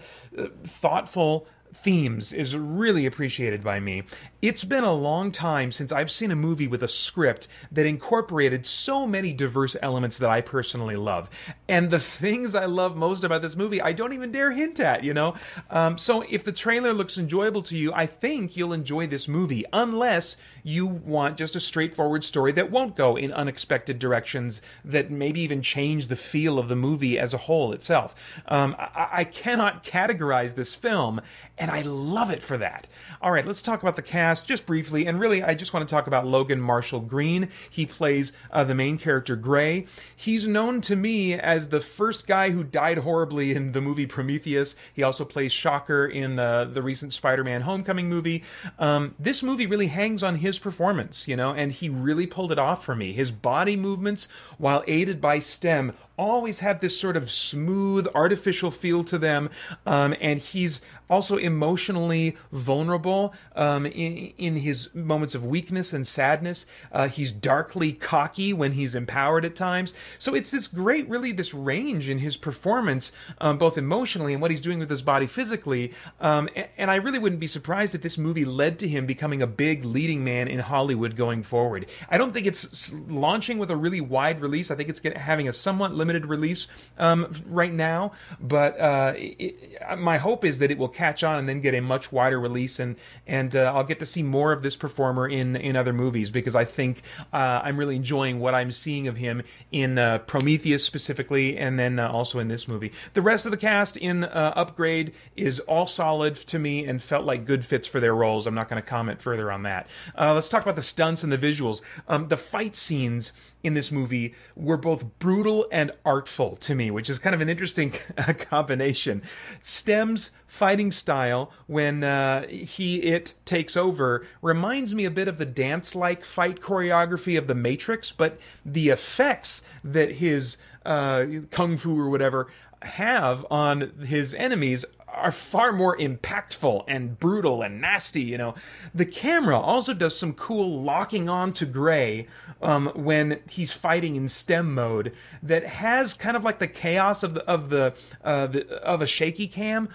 thoughtful 0.64 1.46
themes 1.72 2.32
is 2.32 2.56
really 2.56 3.06
appreciated 3.06 3.62
by 3.62 3.80
me. 3.80 4.02
It's 4.40 4.64
been 4.64 4.84
a 4.84 4.92
long 4.92 5.32
time 5.32 5.72
since 5.72 5.92
I've 5.92 6.10
seen 6.10 6.30
a 6.30 6.36
movie 6.36 6.68
with 6.68 6.82
a 6.82 6.88
script 6.88 7.48
that 7.72 7.86
incorporated 7.86 8.64
so 8.66 9.06
many 9.06 9.32
diverse 9.32 9.76
elements 9.82 10.18
that 10.18 10.30
I 10.30 10.40
personally 10.40 10.96
love. 10.96 11.30
And 11.68 11.90
the 11.90 11.98
things 12.18 12.54
I 12.54 12.66
love 12.66 12.96
most 12.96 13.24
about 13.24 13.42
this 13.42 13.56
movie, 13.56 13.80
I 13.80 13.92
don't 13.92 14.12
even 14.12 14.32
dare 14.32 14.52
hint 14.52 14.80
at, 14.80 15.04
you 15.04 15.14
know? 15.14 15.34
Um, 15.70 15.98
so 15.98 16.24
if 16.28 16.44
the 16.44 16.52
trailer 16.52 16.92
looks 16.92 17.18
enjoyable 17.18 17.62
to 17.62 17.76
you, 17.76 17.92
I 17.92 18.06
think 18.06 18.56
you'll 18.56 18.72
enjoy 18.72 19.06
this 19.06 19.28
movie, 19.28 19.64
unless 19.72 20.36
you 20.68 20.86
want 20.86 21.38
just 21.38 21.56
a 21.56 21.60
straightforward 21.60 22.22
story 22.22 22.52
that 22.52 22.70
won't 22.70 22.94
go 22.94 23.16
in 23.16 23.32
unexpected 23.32 23.98
directions 23.98 24.60
that 24.84 25.10
maybe 25.10 25.40
even 25.40 25.62
change 25.62 26.08
the 26.08 26.16
feel 26.16 26.58
of 26.58 26.68
the 26.68 26.76
movie 26.76 27.18
as 27.18 27.32
a 27.32 27.38
whole 27.38 27.72
itself. 27.72 28.14
Um, 28.46 28.76
I-, 28.78 29.08
I 29.12 29.24
cannot 29.24 29.82
categorize 29.82 30.54
this 30.54 30.74
film 30.74 31.22
and 31.56 31.70
I 31.70 31.80
love 31.82 32.30
it 32.30 32.42
for 32.42 32.58
that. 32.58 32.86
All 33.22 33.32
right, 33.32 33.46
let's 33.46 33.62
talk 33.62 33.82
about 33.82 33.96
the 33.96 34.02
cast 34.02 34.46
just 34.46 34.66
briefly. 34.66 35.06
And 35.06 35.18
really, 35.18 35.42
I 35.42 35.54
just 35.54 35.72
want 35.72 35.88
to 35.88 35.92
talk 35.92 36.06
about 36.06 36.26
Logan 36.26 36.60
Marshall 36.60 37.00
Green. 37.00 37.48
He 37.70 37.86
plays 37.86 38.32
uh, 38.50 38.64
the 38.64 38.74
main 38.74 38.98
character, 38.98 39.36
Gray. 39.36 39.86
He's 40.14 40.46
known 40.46 40.80
to 40.82 40.94
me 40.96 41.34
as 41.34 41.68
the 41.68 41.80
first 41.80 42.26
guy 42.26 42.50
who 42.50 42.62
died 42.62 42.98
horribly 42.98 43.52
in 43.52 43.72
the 43.72 43.80
movie 43.80 44.06
Prometheus. 44.06 44.76
He 44.92 45.02
also 45.02 45.24
plays 45.24 45.50
Shocker 45.50 46.06
in 46.06 46.38
uh, 46.38 46.66
the 46.66 46.82
recent 46.82 47.12
Spider 47.12 47.42
Man 47.42 47.62
Homecoming 47.62 48.08
movie. 48.08 48.44
Um, 48.78 49.14
this 49.18 49.42
movie 49.42 49.66
really 49.66 49.88
hangs 49.88 50.22
on 50.22 50.36
his 50.36 50.57
performance, 50.58 51.28
you 51.28 51.36
know, 51.36 51.52
and 51.52 51.72
he 51.72 51.88
really 51.88 52.26
pulled 52.26 52.52
it 52.52 52.58
off 52.58 52.84
for 52.84 52.94
me. 52.94 53.12
His 53.12 53.30
body 53.30 53.76
movements, 53.76 54.28
while 54.58 54.84
aided 54.86 55.20
by 55.20 55.38
STEM, 55.38 55.92
always 56.18 56.60
have 56.60 56.80
this 56.80 56.98
sort 56.98 57.16
of 57.16 57.30
smooth, 57.30 58.06
artificial 58.14 58.70
feel 58.70 59.04
to 59.04 59.18
them. 59.18 59.48
Um, 59.86 60.14
and 60.20 60.38
he's 60.38 60.82
also 61.10 61.36
emotionally 61.36 62.36
vulnerable 62.52 63.32
um, 63.56 63.86
in, 63.86 64.32
in, 64.36 64.56
his 64.56 64.94
moments 64.94 65.34
of 65.34 65.44
weakness 65.44 65.92
and 65.92 66.06
sadness. 66.06 66.66
Uh, 66.92 67.08
he's 67.08 67.32
darkly 67.32 67.92
cocky 67.92 68.52
when 68.52 68.72
he's 68.72 68.94
empowered 68.94 69.44
at 69.44 69.56
times. 69.56 69.94
So 70.18 70.34
it's 70.34 70.50
this 70.50 70.66
great, 70.66 71.08
really, 71.08 71.32
this 71.32 71.54
range 71.54 72.08
in 72.08 72.18
his 72.18 72.36
performance, 72.36 73.12
um, 73.40 73.56
both 73.56 73.78
emotionally 73.78 74.32
and 74.32 74.42
what 74.42 74.50
he's 74.50 74.60
doing 74.60 74.78
with 74.78 74.90
his 74.90 75.02
body 75.02 75.26
physically. 75.26 75.92
Um, 76.20 76.48
and, 76.54 76.68
and 76.76 76.90
I 76.90 76.96
really 76.96 77.18
wouldn't 77.18 77.40
be 77.40 77.46
surprised 77.46 77.94
if 77.94 78.02
this 78.02 78.18
movie 78.18 78.44
led 78.44 78.78
to 78.80 78.88
him 78.88 79.06
becoming 79.06 79.40
a 79.40 79.46
big 79.46 79.84
leading 79.84 80.24
man 80.24 80.48
in 80.48 80.58
Hollywood 80.58 81.16
going 81.16 81.42
forward. 81.42 81.86
I 82.10 82.18
don't 82.18 82.32
think 82.32 82.46
it's 82.46 82.92
launching 83.08 83.58
with 83.58 83.70
a 83.70 83.76
really 83.76 84.00
wide 84.00 84.40
release. 84.40 84.70
I 84.70 84.74
think 84.74 84.88
it's 84.88 85.00
having 85.16 85.48
a 85.48 85.52
somewhat 85.52 85.94
limited 85.94 86.07
limited 86.08 86.26
release 86.26 86.68
um, 86.96 87.30
right 87.46 87.72
now, 87.72 88.12
but 88.40 88.80
uh, 88.80 89.12
it, 89.14 89.78
my 89.98 90.16
hope 90.16 90.42
is 90.42 90.58
that 90.58 90.70
it 90.70 90.78
will 90.78 90.88
catch 90.88 91.22
on 91.22 91.38
and 91.38 91.48
then 91.48 91.60
get 91.60 91.74
a 91.74 91.80
much 91.80 92.10
wider 92.10 92.40
release, 92.40 92.80
and 92.80 92.96
and 93.26 93.54
uh, 93.54 93.72
I'll 93.74 93.84
get 93.84 93.98
to 93.98 94.06
see 94.06 94.22
more 94.22 94.52
of 94.52 94.62
this 94.62 94.74
performer 94.74 95.28
in 95.28 95.54
in 95.56 95.76
other 95.76 95.92
movies 95.92 96.30
because 96.30 96.56
I 96.56 96.64
think 96.64 97.02
uh, 97.32 97.60
I'm 97.62 97.76
really 97.76 97.96
enjoying 97.96 98.40
what 98.40 98.54
I'm 98.54 98.70
seeing 98.70 99.06
of 99.06 99.18
him 99.18 99.42
in 99.70 99.98
uh, 99.98 100.18
Prometheus 100.18 100.82
specifically, 100.82 101.58
and 101.58 101.78
then 101.78 101.98
uh, 101.98 102.08
also 102.08 102.38
in 102.38 102.48
this 102.48 102.66
movie. 102.66 102.92
The 103.12 103.22
rest 103.22 103.44
of 103.44 103.50
the 103.50 103.58
cast 103.58 103.98
in 103.98 104.24
Upgrade 104.24 105.12
is 105.36 105.60
all 105.60 105.86
solid 105.86 106.36
to 106.36 106.58
me 106.58 106.86
and 106.86 107.02
felt 107.02 107.26
like 107.26 107.44
good 107.44 107.64
fits 107.64 107.86
for 107.86 108.00
their 108.00 108.14
roles. 108.14 108.46
I'm 108.46 108.54
not 108.54 108.68
going 108.68 108.82
to 108.82 108.88
comment 108.88 109.20
further 109.20 109.52
on 109.52 109.64
that. 109.64 109.88
let's 110.16 110.48
talk 110.48 110.62
about 110.62 110.76
the 110.76 110.82
stunts 110.82 111.22
and 111.22 111.30
the 111.30 111.38
visuals. 111.38 111.82
Um, 112.08 112.28
the 112.28 112.36
fight 112.38 112.74
scenes 112.74 113.32
in 113.62 113.74
this 113.74 113.92
movie 113.92 114.34
were 114.56 114.76
both 114.78 115.18
brutal 115.18 115.66
and 115.70 115.90
artful 116.04 116.56
to 116.56 116.74
me, 116.74 116.90
which 116.90 117.10
is 117.10 117.18
kind 117.18 117.34
of 117.34 117.40
an 117.40 117.48
interesting 117.48 117.92
combination. 118.38 119.22
Stem's 119.62 120.30
fighting 120.46 120.90
style, 120.90 121.52
when 121.66 122.04
uh, 122.04 122.46
he 122.46 122.96
it 123.02 123.34
takes 123.44 123.76
over, 123.76 124.26
reminds 124.42 124.94
me 124.94 125.04
a 125.04 125.10
bit 125.10 125.28
of 125.28 125.38
the 125.38 125.46
dance-like 125.46 126.24
fight 126.24 126.60
choreography 126.60 127.38
of 127.38 127.46
The 127.46 127.54
Matrix, 127.54 128.12
but 128.12 128.38
the 128.64 128.88
effects 128.88 129.62
that 129.84 130.12
his 130.16 130.56
uh, 130.84 131.26
kung 131.50 131.76
fu 131.76 131.98
or 131.98 132.08
whatever 132.08 132.48
have 132.82 133.44
on 133.50 133.92
his 134.04 134.34
enemies 134.34 134.84
are 135.14 135.32
far 135.32 135.72
more 135.72 135.96
impactful 135.96 136.84
and 136.86 137.18
brutal 137.18 137.62
and 137.62 137.80
nasty. 137.80 138.22
You 138.22 138.38
know, 138.38 138.54
the 138.94 139.06
camera 139.06 139.58
also 139.58 139.94
does 139.94 140.18
some 140.18 140.32
cool 140.32 140.82
locking 140.82 141.28
on 141.28 141.52
to 141.54 141.66
Gray 141.66 142.26
um, 142.62 142.92
when 142.94 143.40
he's 143.48 143.72
fighting 143.72 144.16
in 144.16 144.28
STEM 144.28 144.74
mode 144.74 145.12
that 145.42 145.66
has 145.66 146.14
kind 146.14 146.36
of 146.36 146.44
like 146.44 146.58
the 146.58 146.68
chaos 146.68 147.22
of 147.22 147.34
the 147.34 147.44
of 147.44 147.70
the, 147.70 147.94
uh, 148.22 148.46
the 148.46 148.68
of 148.82 149.02
a 149.02 149.06
shaky 149.06 149.48
cam, 149.48 149.88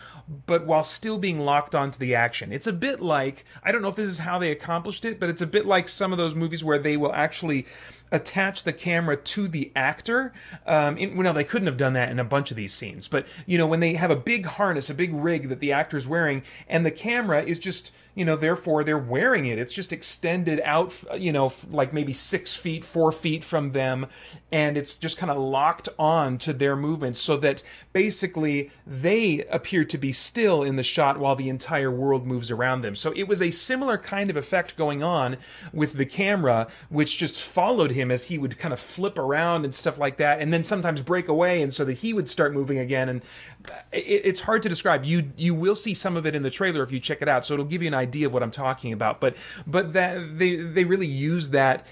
but 0.45 0.65
while 0.65 0.83
still 0.83 1.17
being 1.17 1.39
locked 1.39 1.75
onto 1.75 1.99
the 1.99 2.15
action. 2.15 2.51
It's 2.51 2.67
a 2.67 2.73
bit 2.73 3.01
like 3.01 3.45
I 3.63 3.71
don't 3.71 3.81
know 3.81 3.89
if 3.89 3.95
this 3.95 4.09
is 4.09 4.19
how 4.19 4.39
they 4.39 4.51
accomplished 4.51 5.05
it, 5.05 5.19
but 5.19 5.29
it's 5.29 5.41
a 5.41 5.47
bit 5.47 5.65
like 5.65 5.87
some 5.87 6.11
of 6.11 6.17
those 6.17 6.35
movies 6.35 6.63
where 6.63 6.79
they 6.79 6.97
will 6.97 7.13
actually 7.13 7.65
attach 8.13 8.63
the 8.63 8.71
camera 8.71 9.17
to 9.17 9.49
the 9.49 9.71
actor. 9.75 10.31
Um, 10.65 10.97
in, 10.97 11.17
well, 11.17 11.33
they 11.33 11.43
couldn't 11.43 11.65
have 11.65 11.77
done 11.77 11.93
that 11.93 12.09
in 12.09 12.19
a 12.19 12.23
bunch 12.23 12.51
of 12.51 12.55
these 12.55 12.73
scenes, 12.73 13.09
but 13.09 13.25
you 13.45 13.57
know, 13.57 13.67
when 13.67 13.81
they 13.81 13.95
have 13.95 14.11
a 14.11 14.15
big 14.15 14.45
harness, 14.45 14.89
a 14.89 14.93
big 14.93 15.13
rig 15.13 15.49
that 15.49 15.59
the 15.59 15.73
actor 15.73 15.97
is 15.97 16.07
wearing, 16.07 16.43
and 16.69 16.85
the 16.85 16.91
camera 16.91 17.43
is 17.43 17.59
just 17.59 17.91
you 18.15 18.25
know, 18.25 18.35
therefore 18.35 18.83
they're 18.83 18.97
wearing 18.97 19.45
it. 19.45 19.57
It's 19.57 19.73
just 19.73 19.91
extended 19.91 20.61
out, 20.63 20.93
you 21.17 21.31
know, 21.31 21.51
like 21.71 21.93
maybe 21.93 22.13
six 22.13 22.55
feet, 22.55 22.85
four 22.85 23.11
feet 23.11 23.43
from 23.43 23.71
them, 23.71 24.05
and 24.51 24.77
it's 24.77 24.97
just 24.97 25.17
kind 25.17 25.31
of 25.31 25.37
locked 25.37 25.89
on 25.97 26.37
to 26.39 26.53
their 26.53 26.75
movements 26.75 27.19
so 27.19 27.37
that 27.37 27.63
basically 27.91 28.69
they 28.85 29.43
appear 29.45 29.83
to 29.85 29.97
be 29.97 30.11
still 30.11 30.61
in 30.61 30.75
the 30.75 30.83
shot 30.83 31.17
while 31.17 31.35
the 31.35 31.49
entire 31.49 31.89
world 31.89 32.27
moves 32.27 32.51
around 32.51 32.81
them. 32.81 32.95
So 32.95 33.11
it 33.15 33.27
was 33.27 33.41
a 33.41 33.49
similar 33.49 33.97
kind 33.97 34.29
of 34.29 34.37
effect 34.37 34.75
going 34.75 35.01
on 35.01 35.37
with 35.73 35.93
the 35.93 36.05
camera, 36.05 36.67
which 36.89 37.17
just 37.17 37.39
followed 37.41 37.91
him 37.91 38.11
as 38.11 38.25
he 38.25 38.37
would 38.37 38.59
kind 38.59 38.73
of 38.73 38.79
flip 38.79 39.17
around 39.17 39.65
and 39.65 39.73
stuff 39.73 39.97
like 39.97 40.17
that, 40.17 40.39
and 40.39 40.53
then 40.53 40.63
sometimes 40.63 41.01
break 41.01 41.27
away, 41.29 41.61
and 41.61 41.73
so 41.73 41.83
that 41.85 41.93
he 41.93 42.13
would 42.13 42.29
start 42.29 42.53
moving 42.53 42.77
again. 42.77 43.09
And 43.09 43.21
uh, 43.69 43.73
it's 43.91 44.41
hard 44.41 44.61
to 44.63 44.69
describe. 44.69 45.03
You 45.03 45.31
you 45.35 45.55
will 45.55 45.75
see 45.75 45.93
some 45.93 46.17
of 46.17 46.25
it 46.25 46.35
in 46.35 46.43
the 46.43 46.51
trailer 46.51 46.83
if 46.83 46.91
you 46.91 46.99
check 46.99 47.21
it 47.21 47.27
out, 47.27 47.45
so 47.45 47.55
it'll 47.55 47.65
give 47.65 47.81
you 47.81 47.87
an 47.87 47.93
idea 47.93 48.02
of 48.27 48.33
what 48.33 48.43
I'm 48.43 48.51
talking 48.51 48.93
about. 48.93 49.19
But 49.19 49.35
but 49.65 49.93
that 49.93 50.37
they 50.37 50.55
they 50.55 50.83
really 50.83 51.07
use 51.07 51.51
that 51.51 51.85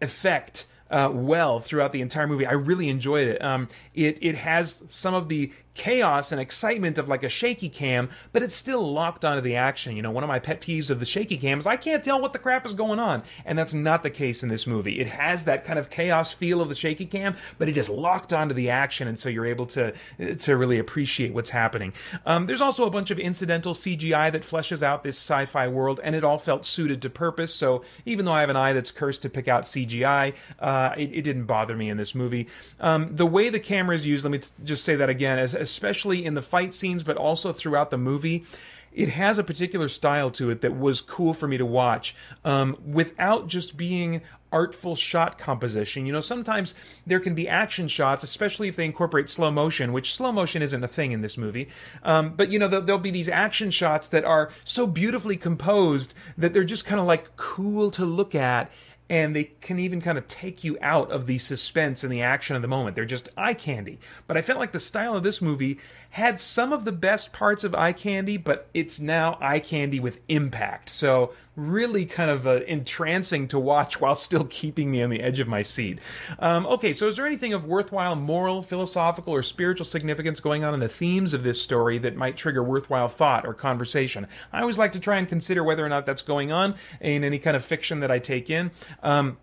effect 0.00 0.66
uh, 0.90 1.10
well 1.12 1.60
throughout 1.60 1.92
the 1.92 2.00
entire 2.00 2.26
movie. 2.26 2.46
I 2.46 2.52
really 2.52 2.88
enjoyed 2.88 3.28
it. 3.28 3.42
Um, 3.42 3.68
it 3.94 4.18
it 4.22 4.36
has 4.36 4.82
some 4.88 5.14
of 5.14 5.28
the 5.28 5.52
chaos 5.74 6.32
and 6.32 6.40
excitement 6.40 6.98
of 6.98 7.08
like 7.08 7.22
a 7.22 7.28
shaky 7.28 7.68
cam, 7.68 8.10
but 8.32 8.42
it's 8.42 8.54
still 8.54 8.92
locked 8.92 9.24
onto 9.24 9.40
the 9.40 9.56
action. 9.56 9.96
You 9.96 10.02
know, 10.02 10.10
one 10.10 10.24
of 10.24 10.28
my 10.28 10.38
pet 10.38 10.60
peeves 10.60 10.90
of 10.90 11.00
the 11.00 11.06
shaky 11.06 11.36
cam 11.36 11.58
is 11.58 11.66
I 11.66 11.76
can't 11.76 12.02
tell 12.02 12.20
what 12.20 12.32
the 12.32 12.38
crap 12.38 12.66
is 12.66 12.72
going 12.72 12.98
on, 12.98 13.22
and 13.44 13.58
that's 13.58 13.74
not 13.74 14.02
the 14.02 14.10
case 14.10 14.42
in 14.42 14.48
this 14.48 14.66
movie. 14.66 15.00
It 15.00 15.06
has 15.06 15.44
that 15.44 15.64
kind 15.64 15.78
of 15.78 15.90
chaos 15.90 16.32
feel 16.32 16.60
of 16.60 16.68
the 16.68 16.74
shaky 16.74 17.06
cam, 17.06 17.36
but 17.58 17.68
it 17.68 17.76
is 17.76 17.88
locked 17.88 18.32
onto 18.32 18.54
the 18.54 18.70
action, 18.70 19.08
and 19.08 19.18
so 19.18 19.28
you're 19.28 19.46
able 19.46 19.66
to 19.66 19.92
to 20.38 20.56
really 20.56 20.78
appreciate 20.78 21.32
what's 21.32 21.50
happening. 21.50 21.92
Um, 22.26 22.46
there's 22.46 22.60
also 22.60 22.86
a 22.86 22.90
bunch 22.90 23.10
of 23.10 23.18
incidental 23.18 23.74
CGI 23.74 24.32
that 24.32 24.42
fleshes 24.42 24.82
out 24.82 25.02
this 25.02 25.16
sci-fi 25.16 25.68
world, 25.68 26.00
and 26.02 26.14
it 26.14 26.24
all 26.24 26.38
felt 26.38 26.66
suited 26.66 27.02
to 27.02 27.10
purpose. 27.10 27.54
So 27.54 27.84
even 28.04 28.24
though 28.24 28.32
I 28.32 28.40
have 28.40 28.50
an 28.50 28.56
eye 28.56 28.72
that's 28.72 28.90
cursed 28.90 29.22
to 29.22 29.30
pick 29.30 29.48
out 29.48 29.64
CGI, 29.64 30.34
uh, 30.58 30.94
it, 30.96 31.10
it, 31.12 31.22
didn't 31.22 31.44
bother 31.44 31.76
me 31.76 31.90
in 31.90 31.96
this 31.96 32.14
movie. 32.14 32.48
Um, 32.80 33.14
the 33.14 33.26
way 33.26 33.48
the 33.48 33.60
camera 33.60 33.94
is 33.94 34.06
used, 34.06 34.24
let 34.24 34.32
me 34.32 34.40
just 34.64 34.84
say 34.84 34.96
that 34.96 35.08
again, 35.08 35.38
as 35.38 35.54
especially 35.60 36.24
in 36.24 36.34
the 36.34 36.42
fight 36.42 36.74
scenes, 36.74 37.02
but 37.02 37.16
also 37.16 37.52
throughout 37.52 37.90
the 37.90 37.98
movie. 37.98 38.44
It 38.92 39.10
has 39.10 39.38
a 39.38 39.44
particular 39.44 39.88
style 39.88 40.30
to 40.32 40.50
it 40.50 40.62
that 40.62 40.76
was 40.76 41.00
cool 41.00 41.32
for 41.32 41.46
me 41.46 41.56
to 41.58 41.66
watch 41.66 42.16
um, 42.44 42.76
without 42.84 43.46
just 43.46 43.76
being 43.76 44.22
artful 44.52 44.96
shot 44.96 45.38
composition. 45.38 46.06
You 46.06 46.12
know, 46.12 46.20
sometimes 46.20 46.74
there 47.06 47.20
can 47.20 47.34
be 47.34 47.48
action 47.48 47.88
shots, 47.88 48.22
especially 48.22 48.68
if 48.68 48.76
they 48.76 48.84
incorporate 48.84 49.28
slow 49.28 49.50
motion, 49.50 49.92
which 49.92 50.14
slow 50.14 50.32
motion 50.32 50.62
isn't 50.62 50.82
a 50.82 50.88
thing 50.88 51.12
in 51.12 51.20
this 51.20 51.38
movie. 51.38 51.68
Um, 52.02 52.30
but, 52.30 52.50
you 52.50 52.58
know, 52.58 52.68
there'll, 52.68 52.84
there'll, 52.84 53.00
be 53.00 53.10
these 53.10 53.28
action 53.28 53.70
shots 53.70 54.08
that 54.08 54.24
are 54.24 54.50
so 54.64 54.86
beautifully 54.86 55.36
composed 55.36 56.14
that 56.36 56.52
they're 56.52 56.64
just 56.64 56.84
kind 56.84 57.00
of 57.00 57.06
like 57.06 57.36
cool 57.36 57.90
to 57.92 58.04
look 58.04 58.34
at 58.34 58.70
and 59.10 59.34
they 59.34 59.44
can 59.60 59.80
even 59.80 60.00
kind 60.00 60.16
of 60.16 60.28
take 60.28 60.62
you 60.62 60.78
out 60.80 61.10
of 61.10 61.26
the 61.26 61.36
suspense 61.36 62.04
and 62.04 62.12
the 62.12 62.22
action 62.22 62.54
of 62.54 62.62
the 62.62 62.68
moment. 62.68 62.94
They're 62.94 63.04
just 63.04 63.28
eye 63.36 63.54
candy. 63.54 63.98
But 64.28 64.36
I 64.36 64.42
felt 64.42 64.60
like 64.60 64.70
the 64.70 64.78
style 64.78 65.16
of 65.16 65.24
this 65.24 65.42
movie 65.42 65.80
had 66.10 66.38
some 66.38 66.72
of 66.72 66.84
the 66.84 66.92
best 66.92 67.32
parts 67.32 67.64
of 67.64 67.74
eye 67.74 67.92
candy, 67.92 68.36
but 68.36 68.68
it's 68.72 69.00
now 69.00 69.36
eye 69.40 69.58
candy 69.58 69.98
with 69.98 70.20
impact. 70.28 70.88
So 70.90 71.32
really 71.68 72.06
kind 72.06 72.30
of 72.30 72.46
uh, 72.46 72.60
entrancing 72.66 73.48
to 73.48 73.58
watch 73.58 74.00
while 74.00 74.14
still 74.14 74.44
keeping 74.44 74.90
me 74.90 75.02
on 75.02 75.10
the 75.10 75.20
edge 75.20 75.40
of 75.40 75.48
my 75.48 75.62
seat. 75.62 75.98
Um, 76.38 76.66
okay, 76.66 76.92
so 76.92 77.08
is 77.08 77.16
there 77.16 77.26
anything 77.26 77.52
of 77.52 77.64
worthwhile 77.64 78.16
moral, 78.16 78.62
philosophical, 78.62 79.34
or 79.34 79.42
spiritual 79.42 79.84
significance 79.84 80.40
going 80.40 80.64
on 80.64 80.74
in 80.74 80.80
the 80.80 80.88
themes 80.88 81.34
of 81.34 81.42
this 81.42 81.60
story 81.60 81.98
that 81.98 82.16
might 82.16 82.36
trigger 82.36 82.62
worthwhile 82.62 83.08
thought 83.08 83.46
or 83.46 83.54
conversation? 83.54 84.26
I 84.52 84.60
always 84.60 84.78
like 84.78 84.92
to 84.92 85.00
try 85.00 85.18
and 85.18 85.28
consider 85.28 85.62
whether 85.62 85.84
or 85.84 85.88
not 85.88 86.06
that's 86.06 86.22
going 86.22 86.50
on 86.52 86.74
in 87.00 87.24
any 87.24 87.38
kind 87.38 87.56
of 87.56 87.64
fiction 87.64 88.00
that 88.00 88.10
I 88.10 88.18
take 88.18 88.50
in. 88.50 88.70
Um, 89.02 89.36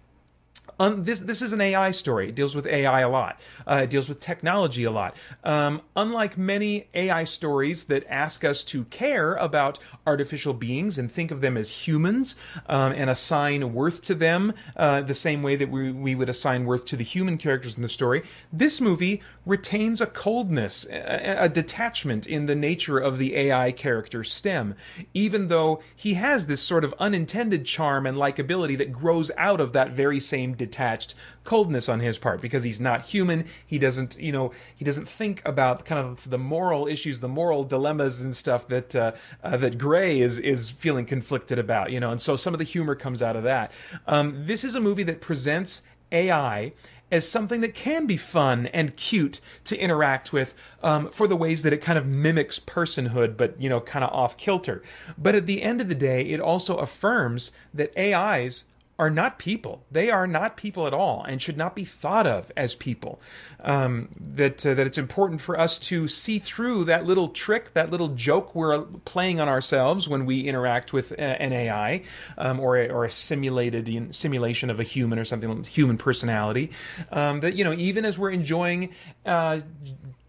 um, 0.80 1.04
this 1.04 1.20
this 1.20 1.42
is 1.42 1.54
an 1.54 1.62
AI 1.62 1.92
story. 1.92 2.30
It 2.30 2.36
deals 2.36 2.56
with 2.56 2.68
AI 2.68 3.02
a 3.02 3.10
lot. 3.10 3.40
Uh, 3.66 3.82
it 3.84 3.90
deals 3.90 4.08
with 4.08 4.20
technology 4.20 4.84
a 4.84 4.92
lot. 4.92 5.16
Um, 5.44 5.82
unlike 5.96 6.38
many 6.38 6.88
AI 6.94 7.24
stories 7.24 7.86
that 7.86 8.06
ask 8.10 8.44
us 8.44 8.64
to 8.66 8.86
care 8.86 9.36
about 9.36 9.80
artificial 10.06 10.54
beings 10.54 10.98
and 10.98 11.12
think 11.12 11.32
of 11.32 11.42
them 11.42 11.58
as 11.58 11.70
humans 11.70 12.36
um, 12.68 12.92
and 12.94 13.10
assign 13.10 13.74
worth 13.74 14.02
to 14.04 14.16
them 14.16 14.54
uh, 14.76 15.02
the 15.02 15.14
same 15.14 15.42
way 15.44 15.56
that 15.56 15.70
we, 15.70 15.92
we 15.92 16.16
would 16.16 16.30
assign 16.30 16.66
worth 16.66 16.86
to 16.86 16.96
the 16.96 17.04
human 17.04 17.38
characters 17.38 17.76
in 17.76 17.82
the 17.82 17.90
story, 17.90 18.24
this 18.52 18.80
movie 18.80 19.22
retains 19.46 20.02
a 20.02 20.06
coldness, 20.06 20.86
a, 20.92 21.46
a 21.46 21.50
detachment 21.50 22.28
in 22.28 22.46
the 22.46 22.56
nature 22.56 22.98
of 22.98 23.18
the 23.18 23.36
AI 23.36 23.72
character 23.72 24.24
Stem, 24.24 24.76
even 25.14 25.48
though 25.48 25.82
he 25.96 26.16
has 26.16 26.48
this 26.48 26.62
sort 26.62 26.84
of 26.84 26.94
unintended 27.00 27.66
charm 27.66 28.06
and 28.06 28.18
likability 28.18 28.78
that 28.78 28.92
grows 28.92 29.32
out 29.38 29.60
of 29.60 29.74
that 29.74 29.92
very 29.92 30.20
same 30.20 30.54
detached 30.68 31.16
coldness 31.44 31.88
on 31.88 32.00
his 32.00 32.18
part 32.18 32.42
because 32.42 32.64
he's 32.64 32.80
not 32.80 33.02
human 33.02 33.46
he 33.66 33.80
doesn't 33.80 34.20
you 34.20 34.32
know 34.32 34.52
he 34.76 34.84
doesn't 34.84 35.08
think 35.08 35.42
about 35.46 35.86
kind 35.86 36.06
of 36.06 36.30
the 36.30 36.38
moral 36.38 36.88
issues 36.88 37.20
the 37.20 37.28
moral 37.28 37.64
dilemmas 37.64 38.22
and 38.22 38.36
stuff 38.36 38.68
that 38.68 38.96
uh, 38.96 39.12
uh, 39.44 39.56
that 39.58 39.78
gray 39.78 40.20
is 40.20 40.38
is 40.40 40.70
feeling 40.70 41.06
conflicted 41.06 41.58
about 41.58 41.92
you 41.92 42.00
know 42.00 42.12
and 42.12 42.22
so 42.22 42.36
some 42.36 42.54
of 42.54 42.58
the 42.58 42.64
humor 42.64 42.96
comes 42.96 43.24
out 43.24 43.36
of 43.36 43.44
that 43.44 43.72
um, 44.08 44.46
this 44.46 44.64
is 44.64 44.76
a 44.76 44.80
movie 44.80 45.04
that 45.04 45.22
presents 45.22 45.84
ai 46.12 46.72
as 47.12 47.28
something 47.28 47.62
that 47.62 47.74
can 47.74 48.06
be 48.06 48.18
fun 48.18 48.68
and 48.68 48.96
cute 48.96 49.40
to 49.64 49.78
interact 49.78 50.34
with 50.34 50.54
um, 50.84 51.10
for 51.10 51.28
the 51.28 51.36
ways 51.36 51.62
that 51.62 51.72
it 51.72 51.82
kind 51.82 51.98
of 51.98 52.06
mimics 52.06 52.60
personhood, 52.60 53.38
but 53.38 53.60
you 53.62 53.70
know, 53.70 53.80
kind 53.80 54.04
of 54.04 54.12
off 54.12 54.36
kilter. 54.38 54.84
But 55.18 55.36
at 55.36 55.46
the 55.46 55.62
end 55.62 55.80
of 55.80 55.88
the 55.88 55.96
day, 55.96 56.22
it 56.24 56.42
also 56.42 56.78
affirms 56.78 57.52
that 57.74 57.98
AIs 57.98 58.66
are 59.00 59.10
not 59.10 59.38
people. 59.38 59.84
They 59.92 60.10
are 60.10 60.26
not 60.26 60.58
people 60.58 60.88
at 60.88 60.94
all, 60.94 61.24
and 61.24 61.42
should 61.42 61.58
not 61.58 61.76
be 61.76 61.86
thought 61.86 62.26
of 62.26 62.52
as 62.58 62.76
people. 62.76 63.22
Um, 63.60 64.10
that 64.20 64.66
uh, 64.66 64.74
that 64.74 64.88
it's 64.88 64.98
important 64.98 65.42
for 65.42 65.60
us 65.60 65.78
to 65.80 66.08
see 66.08 66.40
through 66.40 66.86
that 66.86 67.06
little 67.06 67.30
trick, 67.30 67.74
that 67.74 67.92
little 67.92 68.10
joke 68.10 68.56
we're 68.56 68.82
playing 69.06 69.40
on 69.40 69.48
ourselves 69.48 70.08
when 70.08 70.26
we 70.26 70.42
interact 70.42 70.94
with 70.94 71.12
uh, 71.12 71.16
an 71.16 71.54
AI 71.54 72.04
um, 72.38 72.60
or 72.60 72.78
a, 72.78 72.90
or 72.90 73.06
a 73.06 73.12
simulated 73.12 74.14
simulation 74.16 74.70
of 74.70 74.80
a 74.80 74.84
human 74.84 75.20
or 75.20 75.26
something, 75.26 75.64
human 75.64 75.98
personality. 75.98 76.72
Um, 77.12 77.42
that 77.42 77.56
you 77.56 77.64
know, 77.64 77.74
even 77.74 78.06
as 78.06 78.18
we're 78.18 78.32
enjoying. 78.32 78.94
Uh, 79.26 79.62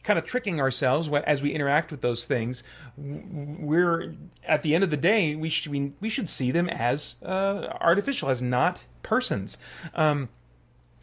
kind 0.03 0.19
of 0.19 0.25
tricking 0.25 0.61
ourselves 0.61 1.11
as 1.25 1.43
we 1.43 1.53
interact 1.53 1.91
with 1.91 2.01
those 2.01 2.25
things. 2.25 2.63
We're 2.97 4.15
at 4.45 4.63
the 4.63 4.75
end 4.75 4.85
of 4.85 4.91
the 4.91 4.97
day, 4.97 5.35
we 5.35 5.49
should 5.49 5.71
we, 5.71 5.93
we 6.01 6.09
should 6.09 6.29
see 6.29 6.51
them 6.51 6.69
as 6.69 7.17
uh, 7.23 7.67
artificial, 7.81 8.31
as 8.31 8.41
not 8.41 8.87
persons. 9.03 9.59
Um, 9.95 10.29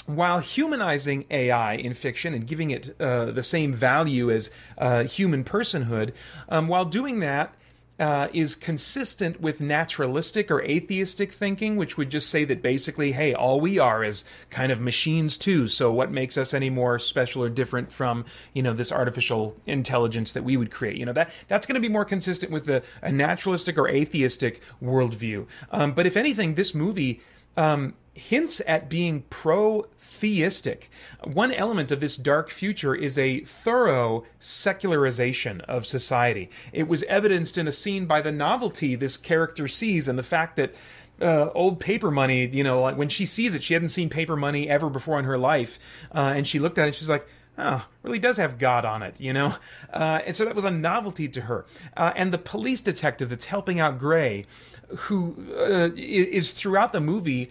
while 0.06 0.40
humanizing 0.40 1.26
AI 1.32 1.74
in 1.76 1.94
fiction 1.94 2.34
and 2.34 2.46
giving 2.46 2.70
it 2.70 2.96
uh, 3.00 3.26
the 3.32 3.42
same 3.42 3.74
value 3.74 4.30
as 4.30 4.52
uh, 4.78 5.04
human 5.04 5.44
personhood, 5.44 6.14
um, 6.50 6.68
while 6.68 6.86
doing 6.86 7.20
that, 7.22 7.56
uh, 8.00 8.28
is 8.34 8.56
consistent 8.56 9.40
with 9.40 9.62
naturalistic 9.62 10.52
or 10.52 10.62
atheistic 10.64 11.32
thinking, 11.32 11.78
which 11.78 11.98
would 11.98 12.10
just 12.10 12.30
say 12.30 12.44
that 12.44 12.62
basically, 12.62 13.14
hey, 13.14 13.34
all 13.34 13.62
we 13.62 13.80
are 13.80 14.04
is 14.04 14.26
kind 14.50 14.72
of 14.72 14.82
machines 14.82 15.38
too. 15.38 15.68
So 15.68 15.92
what 15.92 16.12
makes 16.12 16.38
us 16.38 16.54
any 16.54 16.70
more 16.70 17.00
special 17.00 17.44
or 17.44 17.50
different 17.50 17.92
from 17.92 18.26
you 18.54 18.62
know 18.62 18.74
this 18.74 18.92
artificial 18.92 19.56
intelligence 19.66 20.34
that 20.34 20.44
we 20.44 20.58
would 20.58 20.72
create? 20.72 20.98
You 20.98 21.06
know 21.06 21.14
that 21.14 21.32
that's 21.48 21.66
going 21.66 21.76
to 21.76 21.82
be 21.82 21.90
more 21.92 22.06
consistent 22.06 22.52
with 22.52 22.70
a, 22.70 22.84
naturalistic 23.10 23.78
or 23.78 23.88
atheistic 23.88 24.62
worldview. 24.84 25.48
Um, 25.72 25.94
but 25.94 26.06
if 26.06 26.18
anything, 26.18 26.56
this 26.56 26.76
movie 26.76 27.22
um, 27.56 27.94
hints 28.16 28.62
at 28.66 28.90
being 28.90 29.24
pro 29.30 29.86
theistic. 30.00 30.90
One 31.24 31.52
element 31.52 31.92
of 31.92 32.00
this 32.00 32.16
dark 32.16 32.50
future 32.50 32.96
is 32.96 33.20
a 33.20 33.42
thorough 33.42 34.24
secularization 34.40 35.62
of 35.62 35.86
society. 35.86 36.50
It 36.72 36.88
was 36.88 37.04
evidenced 37.04 37.58
in 37.58 37.68
a 37.68 37.72
scene 37.72 38.06
by 38.06 38.22
the 38.22 38.32
novelty 38.32 38.96
this 38.96 39.18
character 39.18 39.68
sees 39.68 40.08
and 40.08 40.18
the 40.18 40.24
fact 40.24 40.56
that 40.56 40.74
uh, 41.22 41.50
old 41.54 41.80
paper 41.80 42.10
money, 42.10 42.48
you 42.48 42.64
know, 42.64 42.82
like 42.82 42.98
when 42.98 43.10
she 43.10 43.26
sees 43.26 43.54
it, 43.54 43.64
she 43.64 43.74
hadn't 43.74 43.90
seen 43.90 44.10
paper 44.10 44.36
money 44.36 44.70
ever 44.70 44.90
before 44.90 45.20
in 45.20 45.26
her 45.26 45.38
life. 45.38 45.78
Uh, 46.14 46.34
and 46.36 46.48
she 46.48 46.60
looked 46.60 46.78
at 46.78 46.88
it 46.88 46.96
she's 46.96 47.10
like, 47.10 47.28
oh, 47.58 47.86
really 48.04 48.20
does 48.20 48.38
have 48.38 48.58
God 48.58 48.86
on 48.86 49.04
it, 49.04 49.20
you 49.20 49.34
know? 49.34 49.54
Uh, 49.94 50.20
and 50.26 50.36
so 50.36 50.44
that 50.44 50.54
was 50.54 50.66
a 50.66 50.72
novelty 50.72 51.30
to 51.30 51.40
her. 51.40 51.66
Uh, 51.96 52.12
and 52.18 52.34
the 52.34 52.38
police 52.38 52.82
detective 52.82 53.30
that's 53.30 53.46
helping 53.46 53.80
out 53.80 53.98
Gray, 53.98 54.44
who 54.90 55.38
uh, 55.58 55.90
is 55.96 56.52
throughout 56.52 56.92
the 56.92 57.00
movie 57.00 57.50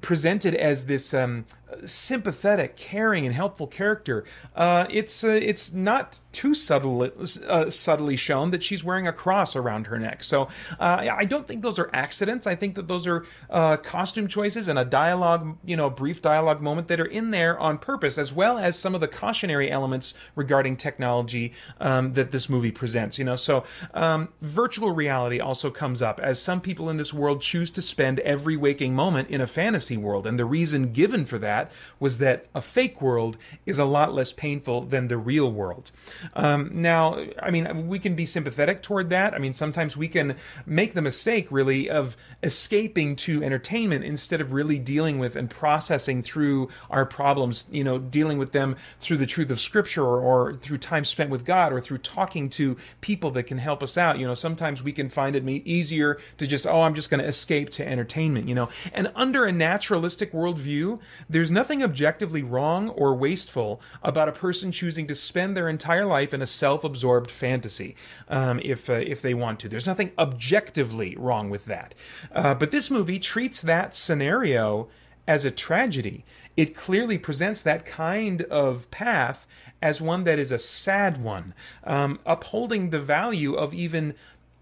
presented 0.00 0.54
as 0.54 0.86
this 0.86 1.14
um, 1.14 1.44
sympathetic, 1.84 2.76
caring, 2.76 3.26
and 3.26 3.34
helpful 3.34 3.66
character, 3.66 4.24
uh, 4.56 4.86
it's 4.90 5.24
uh, 5.24 5.28
it's 5.28 5.72
not 5.72 6.20
too 6.32 6.54
subtle, 6.54 7.10
uh, 7.46 7.68
subtly 7.68 8.16
shown 8.16 8.50
that 8.50 8.62
she's 8.62 8.84
wearing 8.84 9.06
a 9.06 9.12
cross 9.12 9.56
around 9.56 9.86
her 9.86 9.98
neck. 9.98 10.22
So 10.22 10.48
uh, 10.78 11.06
I 11.10 11.24
don't 11.24 11.46
think 11.46 11.62
those 11.62 11.78
are 11.78 11.90
accidents. 11.92 12.46
I 12.46 12.54
think 12.54 12.74
that 12.76 12.88
those 12.88 13.06
are 13.06 13.24
uh, 13.50 13.76
costume 13.76 14.28
choices 14.28 14.68
and 14.68 14.78
a 14.78 14.84
dialogue, 14.84 15.56
you 15.64 15.76
know, 15.76 15.90
brief 15.90 16.22
dialogue 16.22 16.60
moment 16.60 16.88
that 16.88 17.00
are 17.00 17.06
in 17.06 17.30
there 17.30 17.58
on 17.58 17.78
purpose, 17.78 18.18
as 18.18 18.32
well 18.32 18.58
as 18.58 18.78
some 18.78 18.94
of 18.94 19.00
the 19.00 19.08
cautionary 19.08 19.70
elements 19.70 20.14
regarding 20.34 20.76
technology 20.76 21.52
um, 21.80 22.12
that 22.14 22.30
this 22.30 22.48
movie 22.48 22.72
presents. 22.72 23.18
You 23.18 23.24
know, 23.24 23.36
so 23.36 23.64
um, 23.94 24.28
virtual 24.42 24.92
reality 24.92 25.40
also 25.40 25.70
comes 25.70 26.02
up 26.02 26.20
as 26.20 26.40
some 26.40 26.60
people 26.60 26.88
in 26.90 26.96
this 26.96 27.12
world 27.12 27.42
choose 27.42 27.70
to 27.72 27.82
spend 27.82 28.20
every 28.20 28.56
waking 28.56 28.94
moment 28.94 29.28
in 29.28 29.40
a 29.40 29.46
fantasy 29.46 29.96
world, 29.96 30.26
and 30.26 30.38
the 30.38 30.44
reason 30.44 30.92
given 30.92 31.24
for 31.26 31.38
that 31.38 31.57
that 31.58 31.72
was 32.00 32.18
that 32.18 32.46
a 32.54 32.60
fake 32.60 33.02
world 33.02 33.36
is 33.66 33.78
a 33.78 33.84
lot 33.84 34.14
less 34.14 34.32
painful 34.32 34.82
than 34.82 35.08
the 35.08 35.16
real 35.16 35.50
world. 35.50 35.90
Um, 36.34 36.70
now, 36.72 37.18
I 37.42 37.50
mean, 37.50 37.88
we 37.88 37.98
can 37.98 38.14
be 38.14 38.26
sympathetic 38.26 38.82
toward 38.82 39.10
that. 39.10 39.34
I 39.34 39.38
mean, 39.38 39.54
sometimes 39.54 39.96
we 39.96 40.08
can 40.08 40.36
make 40.66 40.94
the 40.94 41.02
mistake, 41.02 41.48
really, 41.50 41.90
of 41.90 42.16
escaping 42.42 43.16
to 43.16 43.42
entertainment 43.42 44.04
instead 44.04 44.40
of 44.40 44.52
really 44.52 44.78
dealing 44.78 45.18
with 45.18 45.36
and 45.36 45.50
processing 45.50 46.22
through 46.22 46.68
our 46.90 47.04
problems, 47.04 47.66
you 47.70 47.84
know, 47.84 47.98
dealing 47.98 48.38
with 48.38 48.52
them 48.52 48.76
through 49.00 49.16
the 49.16 49.26
truth 49.26 49.50
of 49.50 49.60
Scripture 49.60 50.04
or, 50.04 50.20
or 50.20 50.54
through 50.54 50.78
time 50.78 51.04
spent 51.04 51.30
with 51.30 51.44
God 51.44 51.72
or 51.72 51.80
through 51.80 51.98
talking 51.98 52.48
to 52.50 52.76
people 53.00 53.30
that 53.32 53.44
can 53.44 53.58
help 53.58 53.82
us 53.82 53.98
out. 53.98 54.18
You 54.18 54.26
know, 54.26 54.34
sometimes 54.34 54.82
we 54.82 54.92
can 54.92 55.08
find 55.08 55.34
it 55.34 55.48
easier 55.66 56.18
to 56.36 56.46
just, 56.46 56.66
oh, 56.66 56.82
I'm 56.82 56.94
just 56.94 57.10
going 57.10 57.20
to 57.20 57.26
escape 57.26 57.70
to 57.70 57.86
entertainment, 57.86 58.48
you 58.48 58.54
know. 58.54 58.68
And 58.92 59.10
under 59.14 59.46
a 59.46 59.52
naturalistic 59.52 60.32
worldview, 60.32 61.00
there's 61.28 61.47
there's 61.48 61.54
nothing 61.54 61.82
objectively 61.82 62.42
wrong 62.42 62.90
or 62.90 63.14
wasteful 63.14 63.80
about 64.02 64.28
a 64.28 64.32
person 64.32 64.70
choosing 64.70 65.06
to 65.06 65.14
spend 65.14 65.56
their 65.56 65.70
entire 65.70 66.04
life 66.04 66.34
in 66.34 66.42
a 66.42 66.46
self-absorbed 66.46 67.30
fantasy, 67.30 67.96
um, 68.28 68.60
if 68.62 68.90
uh, 68.90 68.92
if 68.92 69.22
they 69.22 69.32
want 69.32 69.58
to. 69.60 69.68
There's 69.70 69.86
nothing 69.86 70.12
objectively 70.18 71.16
wrong 71.16 71.48
with 71.48 71.64
that. 71.64 71.94
Uh, 72.30 72.52
but 72.52 72.70
this 72.70 72.90
movie 72.90 73.18
treats 73.18 73.62
that 73.62 73.94
scenario 73.94 74.88
as 75.26 75.46
a 75.46 75.50
tragedy. 75.50 76.26
It 76.54 76.76
clearly 76.76 77.16
presents 77.16 77.62
that 77.62 77.86
kind 77.86 78.42
of 78.42 78.90
path 78.90 79.46
as 79.80 80.02
one 80.02 80.24
that 80.24 80.38
is 80.38 80.52
a 80.52 80.58
sad 80.58 81.16
one, 81.16 81.54
um, 81.84 82.20
upholding 82.26 82.90
the 82.90 83.00
value 83.00 83.54
of 83.54 83.72
even 83.72 84.14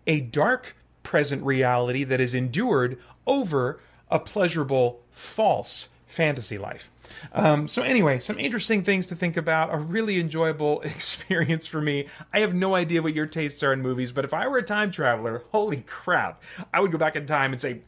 a 0.07 0.21
dark 0.21 0.77
present 1.03 1.43
reality 1.43 2.05
that 2.05 2.21
is 2.21 2.33
endured 2.33 2.97
over 3.27 3.81
a 4.09 4.21
pleasurable 4.21 5.01
false 5.11 5.89
fantasy 6.07 6.59
life. 6.59 6.91
Um, 7.33 7.69
so, 7.69 7.83
anyway, 7.83 8.19
some 8.19 8.39
interesting 8.39 8.83
things 8.83 9.07
to 9.09 9.17
think 9.17 9.37
about. 9.37 9.75
A 9.75 9.79
really 9.79 10.19
enjoyable 10.19 10.81
experience 10.83 11.67
for 11.67 11.81
me. 11.81 12.07
I 12.33 12.41
have 12.41 12.55
no 12.55 12.75
idea 12.75 13.03
what 13.03 13.15
your 13.15 13.27
tastes 13.27 13.63
are 13.63 13.73
in 13.73 13.83
movies, 13.83 14.13
but 14.13 14.25
if 14.25 14.35
I 14.35 14.49
were 14.49 14.59
a 14.59 14.63
time 14.63 14.91
traveler, 14.91 15.43
holy 15.53 15.83
crap, 15.87 16.43
I 16.73 16.81
would 16.81 16.93
go 16.93 16.99
back 16.99 17.17
in 17.17 17.27
time 17.27 17.53
and 17.53 17.61
say, 17.61 17.81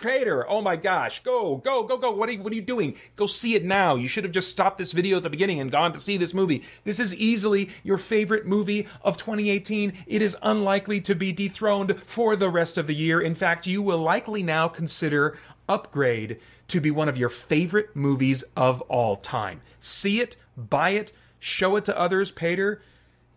Paeter, 0.00 0.46
oh 0.48 0.62
my 0.62 0.76
gosh, 0.76 1.24
go, 1.24 1.56
go, 1.56 1.82
go, 1.82 1.96
go. 1.96 2.12
What 2.12 2.28
are, 2.28 2.32
you, 2.32 2.40
what 2.40 2.52
are 2.52 2.56
you 2.56 2.62
doing? 2.62 2.96
Go 3.16 3.26
see 3.26 3.56
it 3.56 3.64
now. 3.64 3.96
You 3.96 4.06
should 4.06 4.22
have 4.22 4.32
just 4.32 4.48
stopped 4.48 4.78
this 4.78 4.92
video 4.92 5.16
at 5.16 5.24
the 5.24 5.30
beginning 5.30 5.58
and 5.58 5.72
gone 5.72 5.90
to 5.92 5.98
see 5.98 6.16
this 6.16 6.32
movie. 6.32 6.62
This 6.84 7.00
is 7.00 7.14
easily 7.16 7.70
your 7.82 7.98
favorite 7.98 8.46
movie 8.46 8.86
of 9.02 9.16
2018. 9.16 9.92
It 10.06 10.22
is 10.22 10.36
unlikely 10.42 11.00
to 11.02 11.16
be 11.16 11.32
dethroned 11.32 12.00
for 12.04 12.36
the 12.36 12.48
rest 12.48 12.78
of 12.78 12.86
the 12.86 12.94
year. 12.94 13.20
In 13.20 13.34
fact, 13.34 13.66
you 13.66 13.82
will 13.82 13.98
likely 13.98 14.44
now 14.44 14.68
consider 14.68 15.36
upgrade 15.68 16.38
to 16.68 16.80
be 16.80 16.90
one 16.90 17.08
of 17.08 17.18
your 17.18 17.28
favorite 17.28 17.94
movies 17.96 18.44
of 18.56 18.80
all 18.82 19.16
time. 19.16 19.60
See 19.80 20.20
it, 20.20 20.36
buy 20.56 20.90
it, 20.90 21.12
show 21.38 21.76
it 21.76 21.84
to 21.86 21.98
others, 21.98 22.30
Paeter. 22.30 22.82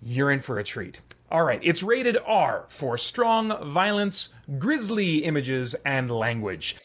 You're 0.01 0.32
in 0.32 0.41
for 0.41 0.59
a 0.59 0.63
treat. 0.63 1.01
All 1.32 1.43
right, 1.43 1.59
it's 1.63 1.82
rated 1.82 2.17
R 2.25 2.65
for 2.67 2.97
strong 2.97 3.71
violence, 3.71 4.27
grisly 4.59 5.23
images, 5.23 5.75
and 5.86 6.11
language. 6.11 6.75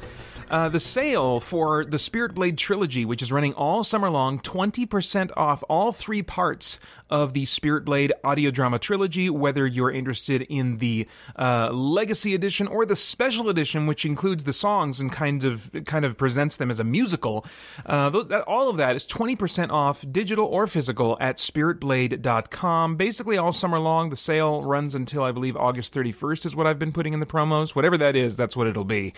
uh, 0.51 0.67
the 0.67 0.79
sale 0.79 1.39
for 1.39 1.85
the 1.85 1.97
Spirit 1.97 2.35
Blade 2.35 2.57
trilogy, 2.57 3.05
which 3.05 3.21
is 3.21 3.31
running 3.31 3.53
all 3.53 3.83
summer 3.85 4.09
long, 4.09 4.37
20% 4.37 5.31
off 5.37 5.63
all 5.69 5.93
three 5.93 6.21
parts 6.21 6.77
of 7.09 7.33
the 7.33 7.45
Spirit 7.45 7.83
Blade 7.85 8.13
audio 8.23 8.51
drama 8.51 8.79
trilogy, 8.79 9.29
whether 9.29 9.67
you're 9.67 9.91
interested 9.91 10.41
in 10.43 10.77
the 10.77 11.07
uh, 11.37 11.69
Legacy 11.71 12.33
Edition 12.33 12.67
or 12.67 12.85
the 12.85 12.95
Special 12.95 13.49
Edition, 13.49 13.85
which 13.85 14.05
includes 14.05 14.45
the 14.45 14.53
songs 14.53 14.99
and 14.99 15.11
kind 15.11 15.43
of 15.43 15.71
kind 15.85 16.05
of 16.05 16.17
presents 16.17 16.55
them 16.55 16.71
as 16.71 16.79
a 16.79 16.83
musical. 16.83 17.45
Uh, 17.85 18.09
all 18.47 18.69
of 18.69 18.77
that 18.77 18.95
is 18.95 19.05
20% 19.05 19.69
off, 19.71 20.05
digital 20.09 20.45
or 20.45 20.67
physical, 20.67 21.17
at 21.19 21.37
SpiritBlade.com. 21.37 22.95
Basically, 22.95 23.37
all 23.37 23.51
summer 23.51 23.79
long, 23.79 24.09
the 24.09 24.15
sale 24.15 24.63
runs 24.63 24.95
until 24.95 25.23
I 25.23 25.31
believe 25.31 25.57
August 25.57 25.93
31st, 25.93 26.45
is 26.45 26.55
what 26.55 26.65
I've 26.65 26.79
been 26.79 26.93
putting 26.93 27.13
in 27.13 27.19
the 27.19 27.25
promos. 27.25 27.75
Whatever 27.75 27.97
that 27.97 28.15
is, 28.15 28.37
that's 28.37 28.55
what 28.55 28.67
it'll 28.67 28.83
be. 28.85 29.13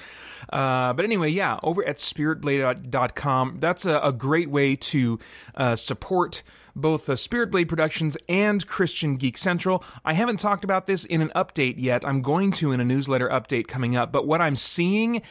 Uh, 0.52 0.94
but 0.94 1.06
anyway, 1.06 1.23
yeah, 1.30 1.60
over 1.64 1.86
at 1.86 1.98
SpiritBlade.com, 1.98 3.58
that's 3.60 3.86
a, 3.86 4.00
a 4.00 4.12
great 4.12 4.50
way 4.50 4.76
to 4.76 5.20
uh, 5.56 5.76
support 5.76 6.44
both 6.76 7.10
uh, 7.10 7.16
Spirit 7.16 7.52
Blade 7.52 7.70
Productions 7.70 8.18
and 8.28 8.66
Christian 8.66 9.16
Geek 9.16 9.38
Central. 9.38 9.84
I 10.04 10.14
haven't 10.14 10.40
talked 10.40 10.64
about 10.64 10.88
this 10.88 11.06
in 11.06 11.22
an 11.22 11.32
update 11.36 11.76
yet. 11.78 12.06
I'm 12.06 12.22
going 12.22 12.52
to 12.54 12.72
in 12.72 12.80
a 12.80 12.86
newsletter 12.86 13.30
update 13.30 13.68
coming 13.68 13.96
up. 13.96 14.12
But 14.12 14.28
what 14.28 14.42
I'm 14.42 14.56
seeing 14.56 15.22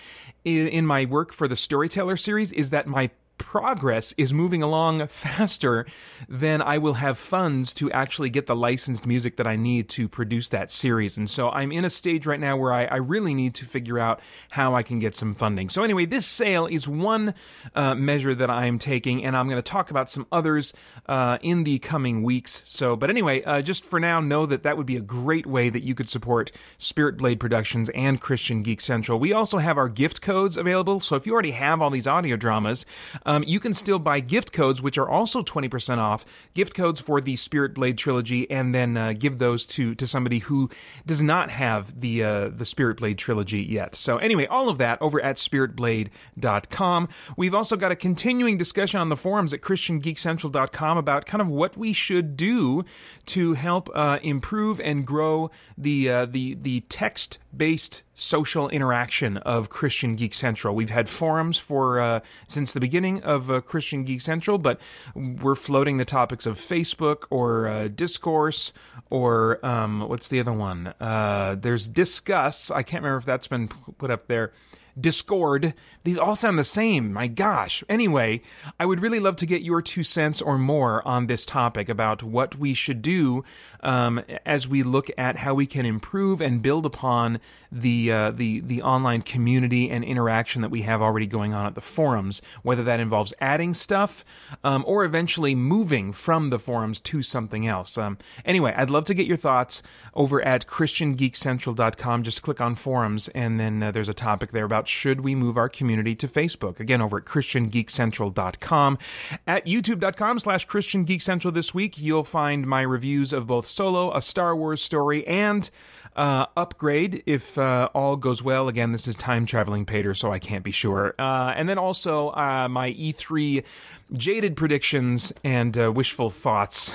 in 0.45 0.87
my 0.87 1.05
work 1.05 1.33
for 1.33 1.49
the 1.49 1.57
Storyteller 1.57 2.17
series 2.17 2.53
is 2.53 2.71
that 2.71 2.87
my 2.87 3.11
progress 3.39 4.15
is 4.17 4.33
moving 4.33 4.63
along 4.63 5.07
faster 5.07 5.87
than 6.29 6.63
I 6.63 6.79
will 6.79 6.95
have 6.95 7.19
funds 7.19 7.75
to 7.75 7.91
actually 7.91 8.31
get 8.31 8.47
the 8.47 8.57
licensed 8.57 9.07
music 9.07 9.37
that 9.37 9.47
I 9.47 9.57
need 9.57 9.89
to 9.91 10.09
produce 10.09 10.49
that 10.51 10.71
series. 10.71 11.17
And 11.17 11.29
so 11.29 11.51
I'm 11.51 11.73
in 11.73 11.85
a 11.85 11.91
stage 11.91 12.27
right 12.27 12.41
now 12.41 12.57
where 12.57 12.73
I, 12.73 12.85
I 12.85 12.97
really 12.97 13.35
need 13.35 13.55
to 13.57 13.65
figure 13.65 13.99
out 13.99 14.21
how 14.51 14.75
I 14.75 14.83
can 14.83 14.99
get 14.99 15.15
some 15.15 15.35
funding. 15.35 15.69
So, 15.69 15.83
anyway, 15.83 16.07
this 16.07 16.27
sale 16.27 16.67
is 16.67 16.87
one 16.87 17.35
uh, 17.75 17.95
measure 17.95 18.35
that 18.35 18.51
I'm 18.51 18.79
taking, 18.79 19.25
and 19.25 19.37
I'm 19.37 19.49
going 19.49 19.61
to 19.61 19.63
talk 19.63 19.91
about 19.91 20.11
some 20.11 20.27
others 20.31 20.73
uh, 21.07 21.39
in 21.43 21.65
the 21.65 21.79
coming 21.79 22.23
weeks. 22.23 22.63
So, 22.65 22.97
but 22.97 23.11
anyway, 23.11 23.43
uh, 23.43 23.63
just 23.63 23.85
for 23.85 23.99
now, 23.99 24.21
know 24.21 24.47
that 24.47 24.63
that 24.63 24.77
would 24.77 24.87
be 24.87 24.97
a 24.97 25.01
great 25.01 25.47
way 25.47 25.71
that 25.71 25.83
you 25.83 25.95
could 25.95 26.09
support 26.09 26.53
Spirit 26.79 27.17
Blade 27.17 27.41
Productions 27.41 27.91
and 27.95 28.21
Christian 28.21 28.63
Geek 28.63 28.81
Central. 28.81 29.19
We 29.19 29.33
also 29.33 29.59
have 29.59 29.79
our 29.79 29.89
gift 29.89 30.23
codes 30.23 30.57
available. 30.57 31.01
So, 31.01 31.17
if 31.17 31.27
you 31.27 31.33
already 31.33 31.53
have 31.53 31.81
all 31.81 31.91
these 31.91 32.07
audio 32.07 32.37
dramas, 32.37 32.85
um, 33.25 33.45
you 33.47 33.61
can 33.61 33.75
still 33.75 33.99
buy 33.99 34.21
gift 34.21 34.53
codes, 34.53 34.83
which 34.83 34.99
are 34.99 35.09
also 35.09 35.43
20% 35.43 35.99
off, 35.99 36.25
gift 36.55 36.75
codes 36.75 37.01
for 37.01 37.21
the 37.21 37.37
Spirit 37.37 37.75
Blade 37.75 37.99
trilogy, 37.99 38.51
and 38.51 38.75
then 38.75 38.97
uh, 38.97 39.13
give 39.13 39.39
those 39.39 39.67
to, 39.67 39.95
to 39.95 40.07
somebody 40.07 40.41
who 40.41 40.71
does 41.07 41.23
not 41.23 41.51
have 41.51 42.01
the, 42.01 42.23
uh, 42.23 42.49
the 42.49 42.65
Spirit 42.65 42.99
Blade 42.99 43.19
trilogy 43.19 43.63
yet. 43.63 43.97
So, 43.97 44.19
anyway, 44.19 44.47
all 44.47 44.69
of 44.69 44.79
that 44.79 45.01
over 45.01 45.21
at 45.23 45.37
spiritblade.com. 45.37 47.09
We've 47.37 47.55
also 47.55 47.77
got 47.77 47.93
a 47.93 47.97
continuing 47.97 48.59
discussion 48.59 49.01
on 49.01 49.09
the 49.09 49.17
forums 49.17 49.55
at 49.55 49.61
ChristianGeekCentral.com 49.61 50.99
about 50.99 51.27
kind 51.27 51.41
of 51.41 51.49
what 51.49 51.77
we 51.77 51.93
should 51.93 52.37
do 52.37 52.85
to 53.27 53.55
help 53.55 53.89
uh, 53.95 54.19
improve 54.23 54.81
and 54.81 55.07
grow 55.07 55.51
the, 55.77 56.09
uh, 56.09 56.27
the, 56.27 56.55
the 56.55 56.81
text 56.89 57.39
based 57.55 58.03
social 58.15 58.69
interaction 58.69 59.37
of 59.39 59.69
Christian 59.69 60.17
Geek 60.17 60.35
Central. 60.35 60.75
We've 60.75 60.91
had 60.91 61.09
forums 61.09 61.59
for 61.59 62.01
uh, 62.01 62.21
since 62.47 62.73
the 62.73 62.81
beginning 62.81 63.12
of 63.21 63.51
uh, 63.51 63.61
Christian 63.61 64.05
Geek 64.05 64.21
Central, 64.21 64.59
but 64.59 64.81
we're 65.15 65.55
floating 65.55 65.99
the 65.99 66.05
topics 66.05 66.47
of 66.47 66.57
Facebook 66.57 67.25
or 67.31 67.67
uh, 67.67 67.89
Discourse 67.89 68.73
or 69.11 69.65
um, 69.65 70.09
what's 70.09 70.29
the 70.29 70.41
other 70.41 70.53
one? 70.53 70.95
Uh, 71.01 71.57
there's 71.59 71.91
Disqus. 71.91 72.71
I 72.71 72.83
can't 72.83 73.03
remember 73.03 73.19
if 73.19 73.25
that's 73.25 73.47
been 73.47 73.69
put 73.69 74.11
up 74.11 74.29
there. 74.29 74.53
Discord. 75.01 75.75
These 76.03 76.19
all 76.19 76.37
sound 76.37 76.59
the 76.59 76.65
same. 76.65 77.13
My 77.13 77.27
gosh. 77.27 77.85
Anyway, 77.89 78.43
I 78.79 78.87
would 78.87 79.01
really 79.01 79.21
love 79.21 79.37
to 79.37 79.47
get 79.47 79.63
your 79.63 79.81
two 79.81 80.03
cents 80.03 80.43
or 80.43 80.59
more 80.59 81.07
on 81.07 81.27
this 81.27 81.47
topic 81.47 81.89
about 81.89 82.23
what 82.23 82.57
we 82.57 82.75
should 82.75 83.03
do 83.03 83.45
um, 83.81 84.23
as 84.45 84.69
we 84.69 84.83
look 84.83 85.11
at 85.17 85.37
how 85.37 85.55
we 85.55 85.67
can 85.67 85.87
improve 85.87 86.41
and 86.41 86.63
build 86.63 86.87
upon 86.87 87.41
the 87.71 88.13
uh, 88.13 88.31
the 88.31 88.61
the 88.61 88.83
online 88.83 89.23
community 89.23 89.91
and 89.91 90.05
interaction 90.05 90.63
that 90.63 90.71
we 90.71 90.83
have 90.83 91.01
already 91.01 91.27
going 91.27 91.55
on 91.55 91.67
at 91.67 91.75
the 91.75 91.81
forums. 91.81 92.43
Whether 92.63 92.85
that 92.85 93.01
involves 93.01 93.33
adding 93.41 93.75
stuff 93.75 94.25
um, 94.65 94.85
or 94.87 95.05
eventually 95.05 95.55
moving 95.55 96.13
from 96.13 96.51
the 96.51 96.59
forums 96.59 97.01
to 97.01 97.23
something 97.23 97.67
else. 97.67 97.97
Um, 97.97 98.19
anyway, 98.45 98.75
I'd 98.77 98.91
love 98.91 99.05
to 99.07 99.15
get 99.15 99.27
your 99.27 99.37
thoughts 99.37 99.83
over 100.15 100.43
at 100.43 100.67
ChristianGeekCentral.com. 100.67 102.23
Just 102.23 102.43
click 102.43 102.61
on 102.61 102.75
forums, 102.75 103.29
and 103.29 103.59
then 103.59 103.83
uh, 103.83 103.91
there's 103.91 104.09
a 104.09 104.15
topic 104.15 104.53
there 104.53 104.65
about 104.65 104.82
should 104.89 105.23
we 105.23 105.35
move 105.35 105.57
our 105.57 105.69
community 105.69 106.15
to 106.17 106.29
Facebook. 106.29 106.81
Again, 106.81 107.01
over 107.01 107.19
at 107.19 107.25
ChristianGeekCentral.com. 107.25 108.99
At 109.47 109.67
YouTube.com 109.67 110.39
slash 110.39 110.65
Christian 110.65 111.05
Geek 111.05 111.21
Central 111.21 111.53
this 111.53 111.75
week, 111.75 111.99
you'll 111.99 112.25
find 112.25 112.67
my 112.67 112.83
reviews 112.83 113.33
of 113.33 113.47
both 113.47 113.67
Solo, 113.67 114.15
a 114.15 114.23
Star 114.23 114.57
Wars 114.57 114.83
story, 114.83 115.27
and 115.27 115.71
uh, 116.17 116.47
upgrade 116.57 117.23
if 117.27 117.57
uh, 117.59 117.89
all 117.95 118.17
goes 118.17 118.43
well. 118.43 118.69
Again, 118.69 118.93
this 118.93 119.09
is 119.09 119.17
time 119.17 119.47
traveling 119.47 119.87
Paeter, 119.87 120.15
so 120.15 120.33
I 120.33 120.39
can't 120.39 120.65
be 120.65 120.73
sure. 120.73 121.15
Uh, 121.19 121.53
and 121.57 121.69
then 121.69 121.79
also 121.79 122.29
uh, 122.31 122.69
my 122.69 122.93
E3 122.93 123.65
jaded 124.13 124.57
predictions 124.57 125.33
and 125.43 125.79
uh, 125.79 125.91
wishful 125.91 126.31
thoughts 126.31 126.93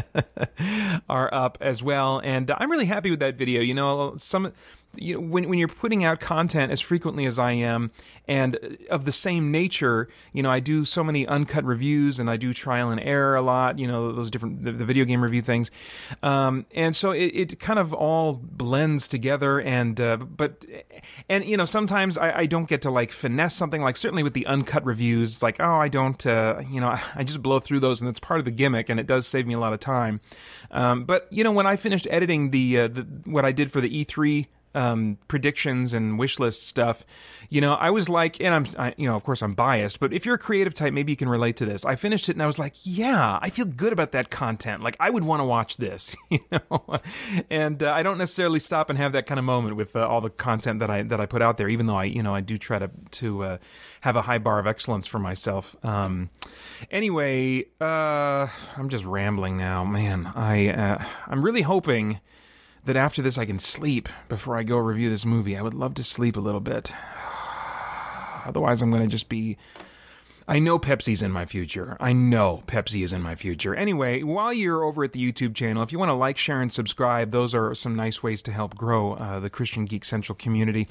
are 1.08 1.32
up 1.32 1.58
as 1.60 1.82
well. 1.82 2.20
And 2.24 2.50
I'm 2.56 2.70
really 2.70 2.86
happy 2.86 3.10
with 3.10 3.20
that 3.20 3.36
video. 3.36 3.60
You 3.60 3.74
know, 3.74 4.14
some 4.16 4.52
you 4.96 5.14
know, 5.14 5.20
when 5.20 5.48
when 5.48 5.58
you're 5.58 5.68
putting 5.68 6.04
out 6.04 6.20
content 6.20 6.72
as 6.72 6.80
frequently 6.80 7.26
as 7.26 7.38
I 7.38 7.52
am, 7.52 7.90
and 8.26 8.78
of 8.90 9.04
the 9.04 9.12
same 9.12 9.50
nature, 9.50 10.08
you 10.32 10.42
know, 10.42 10.50
I 10.50 10.60
do 10.60 10.84
so 10.84 11.04
many 11.04 11.26
uncut 11.26 11.64
reviews, 11.64 12.18
and 12.18 12.30
I 12.30 12.36
do 12.36 12.52
trial 12.52 12.90
and 12.90 13.00
error 13.00 13.36
a 13.36 13.42
lot. 13.42 13.78
You 13.78 13.86
know, 13.86 14.12
those 14.12 14.30
different 14.30 14.64
the, 14.64 14.72
the 14.72 14.84
video 14.84 15.04
game 15.04 15.22
review 15.22 15.42
things, 15.42 15.70
um, 16.22 16.66
and 16.74 16.94
so 16.96 17.10
it, 17.10 17.26
it 17.26 17.60
kind 17.60 17.78
of 17.78 17.92
all 17.92 18.34
blends 18.34 19.08
together. 19.08 19.60
And 19.60 20.00
uh, 20.00 20.16
but 20.16 20.64
and 21.28 21.44
you 21.44 21.56
know, 21.56 21.64
sometimes 21.64 22.16
I, 22.16 22.38
I 22.40 22.46
don't 22.46 22.68
get 22.68 22.82
to 22.82 22.90
like 22.90 23.10
finesse 23.10 23.54
something. 23.54 23.82
Like 23.82 23.96
certainly 23.96 24.22
with 24.22 24.34
the 24.34 24.46
uncut 24.46 24.84
reviews, 24.84 25.42
like 25.42 25.56
oh, 25.60 25.76
I 25.76 25.88
don't, 25.88 26.26
uh, 26.26 26.62
you 26.70 26.80
know, 26.80 26.88
I 27.14 27.24
just 27.24 27.42
blow 27.42 27.60
through 27.60 27.80
those, 27.80 28.00
and 28.00 28.08
it's 28.08 28.20
part 28.20 28.38
of 28.40 28.44
the 28.44 28.50
gimmick, 28.50 28.88
and 28.88 28.98
it 28.98 29.06
does 29.06 29.26
save 29.26 29.46
me 29.46 29.54
a 29.54 29.58
lot 29.58 29.72
of 29.72 29.80
time. 29.80 30.20
Um, 30.70 31.04
but 31.04 31.26
you 31.30 31.44
know, 31.44 31.52
when 31.52 31.66
I 31.66 31.76
finished 31.76 32.06
editing 32.10 32.50
the, 32.50 32.80
uh, 32.80 32.88
the 32.88 33.06
what 33.24 33.44
I 33.44 33.52
did 33.52 33.70
for 33.70 33.80
the 33.80 34.04
E3 34.04 34.46
um, 34.74 35.18
predictions 35.28 35.94
and 35.94 36.18
wish 36.18 36.38
list 36.38 36.66
stuff, 36.66 37.04
you 37.48 37.60
know, 37.60 37.74
I 37.74 37.90
was 37.90 38.08
like, 38.08 38.40
and 38.40 38.54
I'm, 38.54 38.66
I, 38.78 38.94
you 38.96 39.08
know, 39.08 39.16
of 39.16 39.22
course 39.22 39.42
I'm 39.42 39.54
biased, 39.54 40.00
but 40.00 40.12
if 40.12 40.26
you're 40.26 40.34
a 40.34 40.38
creative 40.38 40.74
type, 40.74 40.92
maybe 40.92 41.12
you 41.12 41.16
can 41.16 41.28
relate 41.28 41.56
to 41.56 41.66
this. 41.66 41.84
I 41.84 41.96
finished 41.96 42.28
it 42.28 42.32
and 42.32 42.42
I 42.42 42.46
was 42.46 42.58
like, 42.58 42.74
yeah, 42.82 43.38
I 43.40 43.50
feel 43.50 43.66
good 43.66 43.92
about 43.92 44.12
that 44.12 44.30
content. 44.30 44.82
Like 44.82 44.96
I 44.98 45.10
would 45.10 45.24
want 45.24 45.40
to 45.40 45.44
watch 45.44 45.76
this, 45.76 46.16
you 46.30 46.40
know, 46.50 46.98
and 47.50 47.82
uh, 47.82 47.92
I 47.92 48.02
don't 48.02 48.18
necessarily 48.18 48.58
stop 48.58 48.90
and 48.90 48.98
have 48.98 49.12
that 49.12 49.26
kind 49.26 49.38
of 49.38 49.44
moment 49.44 49.76
with 49.76 49.94
uh, 49.94 50.06
all 50.06 50.20
the 50.20 50.30
content 50.30 50.80
that 50.80 50.90
I 50.90 51.02
that 51.02 51.20
I 51.20 51.26
put 51.26 51.42
out 51.42 51.56
there, 51.56 51.68
even 51.68 51.86
though 51.86 51.96
I, 51.96 52.04
you 52.04 52.22
know, 52.22 52.34
I 52.34 52.40
do 52.40 52.58
try 52.58 52.78
to 52.78 52.90
to 53.12 53.44
uh, 53.44 53.58
have 54.00 54.16
a 54.16 54.22
high 54.22 54.38
bar 54.38 54.58
of 54.58 54.66
excellence 54.66 55.06
for 55.06 55.18
myself. 55.18 55.76
Um, 55.84 56.30
anyway, 56.90 57.66
uh, 57.80 58.48
I'm 58.76 58.88
just 58.88 59.04
rambling 59.04 59.56
now, 59.56 59.84
man. 59.84 60.26
I 60.34 60.68
uh, 60.68 61.04
I'm 61.26 61.44
really 61.44 61.62
hoping 61.62 62.20
that 62.84 62.96
after 62.96 63.22
this 63.22 63.38
I 63.38 63.46
can 63.46 63.58
sleep 63.58 64.08
before 64.28 64.56
I 64.56 64.62
go 64.62 64.76
review 64.76 65.10
this 65.10 65.24
movie. 65.24 65.56
I 65.56 65.62
would 65.62 65.74
love 65.74 65.94
to 65.94 66.04
sleep 66.04 66.36
a 66.36 66.40
little 66.40 66.60
bit. 66.60 66.94
Otherwise, 68.46 68.82
I'm 68.82 68.90
going 68.90 69.02
to 69.02 69.08
just 69.08 69.28
be. 69.28 69.56
I 70.46 70.58
know 70.58 70.78
Pepsi's 70.78 71.22
in 71.22 71.32
my 71.32 71.46
future. 71.46 71.96
I 72.00 72.12
know 72.12 72.62
Pepsi 72.66 73.02
is 73.02 73.14
in 73.14 73.22
my 73.22 73.34
future. 73.34 73.74
Anyway, 73.74 74.22
while 74.22 74.52
you're 74.52 74.84
over 74.84 75.02
at 75.02 75.14
the 75.14 75.32
YouTube 75.32 75.54
channel, 75.54 75.82
if 75.82 75.90
you 75.90 75.98
want 75.98 76.10
to 76.10 76.14
like, 76.14 76.36
share, 76.36 76.60
and 76.60 76.70
subscribe, 76.70 77.30
those 77.30 77.54
are 77.54 77.74
some 77.74 77.96
nice 77.96 78.22
ways 78.22 78.42
to 78.42 78.52
help 78.52 78.74
grow 78.74 79.14
uh, 79.14 79.40
the 79.40 79.48
Christian 79.48 79.86
Geek 79.86 80.04
Central 80.04 80.36
community. 80.36 80.86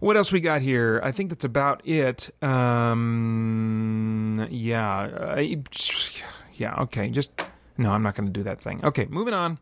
What 0.00 0.16
else 0.16 0.32
we 0.32 0.40
got 0.40 0.62
here? 0.62 1.00
I 1.04 1.12
think 1.12 1.30
that's 1.30 1.44
about 1.44 1.86
it. 1.86 2.30
Um, 2.42 4.48
yeah, 4.50 5.40
yeah. 6.54 6.74
Okay, 6.80 7.08
just 7.10 7.30
no. 7.76 7.92
I'm 7.92 8.02
not 8.02 8.16
going 8.16 8.26
to 8.26 8.32
do 8.32 8.42
that 8.42 8.60
thing. 8.60 8.84
Okay, 8.84 9.06
moving 9.08 9.34
on. 9.34 9.60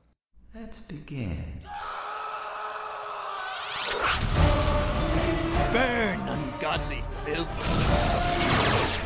Let's 0.59 0.81
begin. 0.81 1.45
Burn, 5.71 6.21
ungodly 6.29 7.03
filth. 7.25 7.49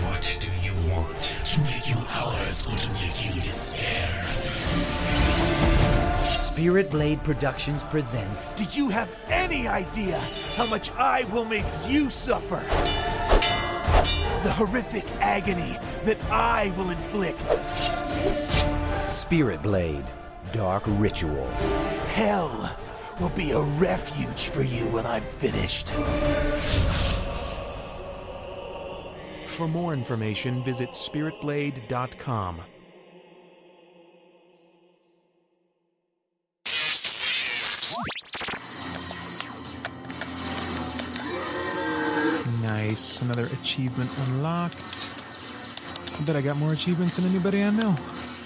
What 0.04 0.38
do 0.40 0.50
you 0.64 0.74
want? 0.90 1.20
To 1.22 1.60
make 1.62 1.88
you 1.88 1.96
ours 2.08 2.68
or 2.68 2.76
to 2.76 2.92
make 2.92 3.24
you 3.26 3.40
despair? 3.40 4.26
Spirit 6.24 6.88
Blade 6.88 7.24
Productions 7.24 7.82
presents 7.84 8.52
Do 8.52 8.64
you 8.70 8.88
have 8.88 9.08
any 9.28 9.66
idea 9.66 10.20
how 10.54 10.66
much 10.66 10.92
I 10.92 11.24
will 11.32 11.44
make 11.44 11.66
you 11.84 12.10
suffer? 12.10 12.62
The 14.44 14.52
horrific 14.52 15.04
agony 15.20 15.78
that 16.04 16.22
I 16.30 16.72
will 16.76 16.90
inflict. 16.90 17.44
Spirit 19.10 19.62
Blade 19.62 20.04
Dark 20.52 20.82
Ritual. 20.86 21.46
Hell 22.14 22.76
will 23.20 23.28
be 23.30 23.52
a 23.52 23.60
refuge 23.60 24.46
for 24.46 24.62
you 24.62 24.86
when 24.86 25.06
I'm 25.06 25.22
finished. 25.22 25.92
For 29.46 29.68
more 29.68 29.92
information, 29.92 30.64
visit 30.64 30.90
spiritblade.com. 30.90 32.62
Nice. 42.62 43.20
Another 43.22 43.46
achievement 43.62 44.10
unlocked. 44.26 45.06
I 46.18 46.22
bet 46.22 46.36
I 46.36 46.40
got 46.40 46.56
more 46.56 46.72
achievements 46.72 47.16
than 47.16 47.26
anybody 47.26 47.62
I 47.62 47.70
know. 47.70 47.94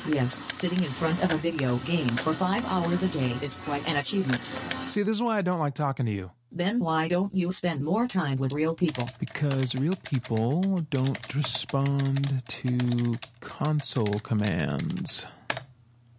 Yes, 0.06 0.34
sitting 0.34 0.84
in 0.84 0.90
front 0.90 1.22
of 1.24 1.32
a 1.32 1.38
video 1.38 1.76
game 1.78 2.08
for 2.08 2.34
five 2.34 2.64
hours 2.66 3.02
a 3.04 3.08
day 3.08 3.34
is 3.40 3.56
quite 3.56 3.88
an 3.88 3.96
achievement. 3.96 4.42
See, 4.86 5.02
this 5.02 5.16
is 5.16 5.22
why 5.22 5.38
I 5.38 5.42
don't 5.42 5.58
like 5.58 5.74
talking 5.74 6.04
to 6.06 6.12
you. 6.12 6.30
Then 6.52 6.78
why 6.78 7.08
don't 7.08 7.34
you 7.34 7.50
spend 7.50 7.82
more 7.82 8.06
time 8.06 8.36
with 8.36 8.52
real 8.52 8.74
people? 8.74 9.08
Because 9.18 9.74
real 9.74 9.96
people 10.04 10.86
don't 10.90 11.34
respond 11.34 12.42
to 12.46 13.18
console 13.40 14.20
commands. 14.20 15.26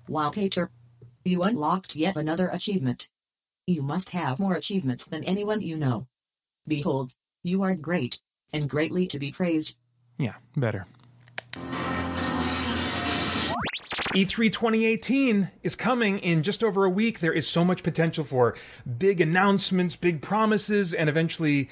Wow, 0.08 0.32
Paeter. 0.32 0.70
You 1.24 1.44
unlocked 1.44 1.96
yet 1.96 2.16
another 2.16 2.50
achievement. 2.50 3.10
You 3.68 3.82
must 3.82 4.12
have 4.12 4.40
more 4.40 4.56
achievements 4.56 5.06
than 5.06 5.24
anyone 5.24 5.62
you 5.62 5.78
know. 5.78 6.08
Behold, 6.68 7.14
you 7.44 7.62
are 7.64 7.76
great, 7.76 8.20
and 8.52 8.70
greatly 8.70 9.08
to 9.08 9.20
be 9.20 9.32
praised. 9.32 9.78
Yeah, 10.18 10.36
better. 10.58 10.86
E3 14.14 14.52
2018 14.52 15.52
is 15.64 15.76
coming 15.76 16.20
in 16.20 16.44
just 16.44 16.64
over 16.64 16.84
a 16.84 16.90
week. 16.90 17.20
There 17.20 17.32
is 17.32 17.48
so 17.48 17.64
much 17.64 17.82
potential 17.82 18.26
for 18.26 18.56
big 18.98 19.22
announcements, 19.22 19.96
big 19.96 20.22
promises, 20.22 20.94
and 20.94 21.10
eventually 21.10 21.70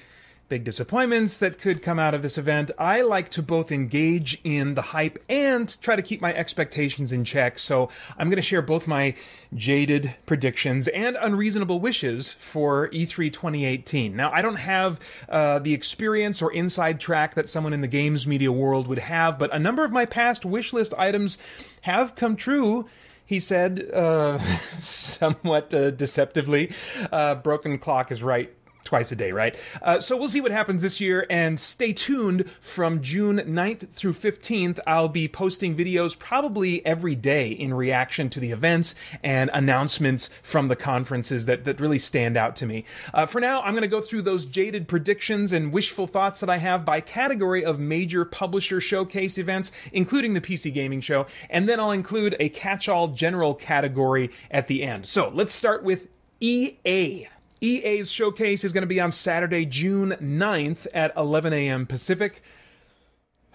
big 0.53 0.63
disappointments 0.63 1.37
that 1.37 1.57
could 1.57 1.81
come 1.81 1.97
out 1.97 2.13
of 2.13 2.21
this 2.21 2.37
event. 2.37 2.69
I 2.77 3.01
like 3.01 3.29
to 3.29 3.41
both 3.41 3.71
engage 3.71 4.39
in 4.43 4.75
the 4.75 4.83
hype 4.83 5.17
and 5.27 5.75
try 5.81 5.95
to 5.95 6.01
keep 6.03 6.21
my 6.21 6.31
expectations 6.31 7.11
in 7.11 7.23
check. 7.23 7.57
So 7.57 7.89
I'm 8.19 8.29
going 8.29 8.35
to 8.35 8.43
share 8.43 8.61
both 8.61 8.87
my 8.87 9.15
jaded 9.55 10.15
predictions 10.27 10.87
and 10.89 11.17
unreasonable 11.19 11.79
wishes 11.79 12.33
for 12.33 12.87
E 12.91 13.07
E3 13.07 13.33
2018. 13.33 14.15
Now, 14.15 14.31
I 14.31 14.43
don't 14.43 14.59
have 14.59 14.99
uh, 15.27 15.57
the 15.57 15.73
experience 15.73 16.39
or 16.39 16.53
inside 16.53 16.99
track 16.99 17.33
that 17.33 17.49
someone 17.49 17.73
in 17.73 17.81
the 17.81 17.87
games 17.87 18.27
media 18.27 18.51
world 18.51 18.85
would 18.85 18.99
have, 18.99 19.39
but 19.39 19.51
a 19.51 19.57
number 19.57 19.83
of 19.83 19.91
my 19.91 20.05
past 20.05 20.45
wish 20.45 20.71
list 20.71 20.93
items 20.99 21.39
have 21.81 22.13
come 22.13 22.35
true 22.35 22.87
he 23.25 23.39
said, 23.39 23.89
uh, 23.93 24.37
somewhat 24.59 25.73
uh, 25.73 25.91
deceptively. 25.91 26.73
Uh, 27.09 27.33
broken 27.35 27.79
clock 27.79 28.11
is 28.11 28.21
right 28.21 28.53
twice 28.83 29.11
a 29.11 29.15
day, 29.15 29.31
right? 29.31 29.55
Uh, 29.81 29.99
so 29.99 30.17
we'll 30.17 30.27
see 30.27 30.41
what 30.41 30.51
happens 30.51 30.81
this 30.81 30.99
year 30.99 31.25
and 31.29 31.59
stay 31.59 31.93
tuned 31.93 32.49
from 32.61 33.01
June 33.01 33.37
9th 33.39 33.89
through 33.89 34.13
15th. 34.13 34.79
I'll 34.85 35.09
be 35.09 35.27
posting 35.27 35.75
videos 35.75 36.17
probably 36.17 36.85
every 36.85 37.15
day 37.15 37.49
in 37.49 37.73
reaction 37.73 38.29
to 38.31 38.39
the 38.39 38.51
events 38.51 38.95
and 39.23 39.49
announcements 39.53 40.29
from 40.41 40.67
the 40.67 40.75
conferences 40.75 41.45
that, 41.45 41.63
that 41.65 41.79
really 41.79 41.99
stand 41.99 42.37
out 42.37 42.55
to 42.57 42.65
me. 42.65 42.85
Uh, 43.13 43.25
for 43.25 43.39
now, 43.39 43.61
I'm 43.61 43.73
going 43.73 43.81
to 43.81 43.87
go 43.87 44.01
through 44.01 44.23
those 44.23 44.45
jaded 44.45 44.87
predictions 44.87 45.51
and 45.53 45.71
wishful 45.71 46.07
thoughts 46.07 46.39
that 46.39 46.49
I 46.49 46.57
have 46.57 46.85
by 46.85 47.01
category 47.01 47.63
of 47.63 47.79
major 47.79 48.25
publisher 48.25 48.81
showcase 48.81 49.37
events, 49.37 49.71
including 49.91 50.33
the 50.33 50.41
PC 50.41 50.73
Gaming 50.73 51.01
Show, 51.01 51.25
and 51.49 51.67
then 51.67 51.79
I'll 51.79 51.91
include 51.91 52.35
a 52.39 52.49
catch 52.49 52.89
all 52.89 53.09
general 53.09 53.53
category 53.53 54.31
at 54.51 54.67
the 54.67 54.83
end. 54.83 55.05
So 55.05 55.29
let's 55.29 55.53
start 55.53 55.83
with 55.83 56.07
EA. 56.39 57.27
EA's 57.63 58.11
showcase 58.11 58.65
is 58.65 58.73
going 58.73 58.81
to 58.81 58.87
be 58.87 58.99
on 58.99 59.11
Saturday, 59.11 59.65
June 59.65 60.17
9th 60.21 60.85
at 60.93 61.15
11 61.15 61.53
a.m. 61.53 61.85
Pacific. 61.85 62.43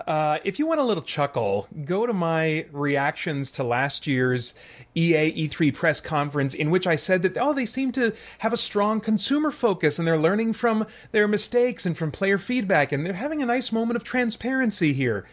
Uh, 0.04 0.38
if 0.42 0.58
you 0.58 0.66
want 0.66 0.80
a 0.80 0.82
little 0.82 1.02
chuckle, 1.02 1.68
go 1.84 2.06
to 2.06 2.12
my 2.12 2.66
reactions 2.72 3.52
to 3.52 3.62
last 3.62 4.06
year's 4.06 4.52
EA 4.96 5.46
E3 5.46 5.72
press 5.72 6.00
conference, 6.00 6.54
in 6.54 6.70
which 6.70 6.88
I 6.88 6.96
said 6.96 7.22
that, 7.22 7.36
oh, 7.36 7.52
they 7.52 7.66
seem 7.66 7.92
to 7.92 8.12
have 8.38 8.52
a 8.52 8.56
strong 8.56 9.00
consumer 9.00 9.52
focus 9.52 9.98
and 9.98 10.08
they're 10.08 10.18
learning 10.18 10.54
from 10.54 10.86
their 11.12 11.28
mistakes 11.28 11.86
and 11.86 11.96
from 11.96 12.10
player 12.10 12.36
feedback, 12.36 12.90
and 12.90 13.06
they're 13.06 13.12
having 13.12 13.42
a 13.42 13.46
nice 13.46 13.70
moment 13.70 13.96
of 13.96 14.02
transparency 14.02 14.92
here. 14.92 15.24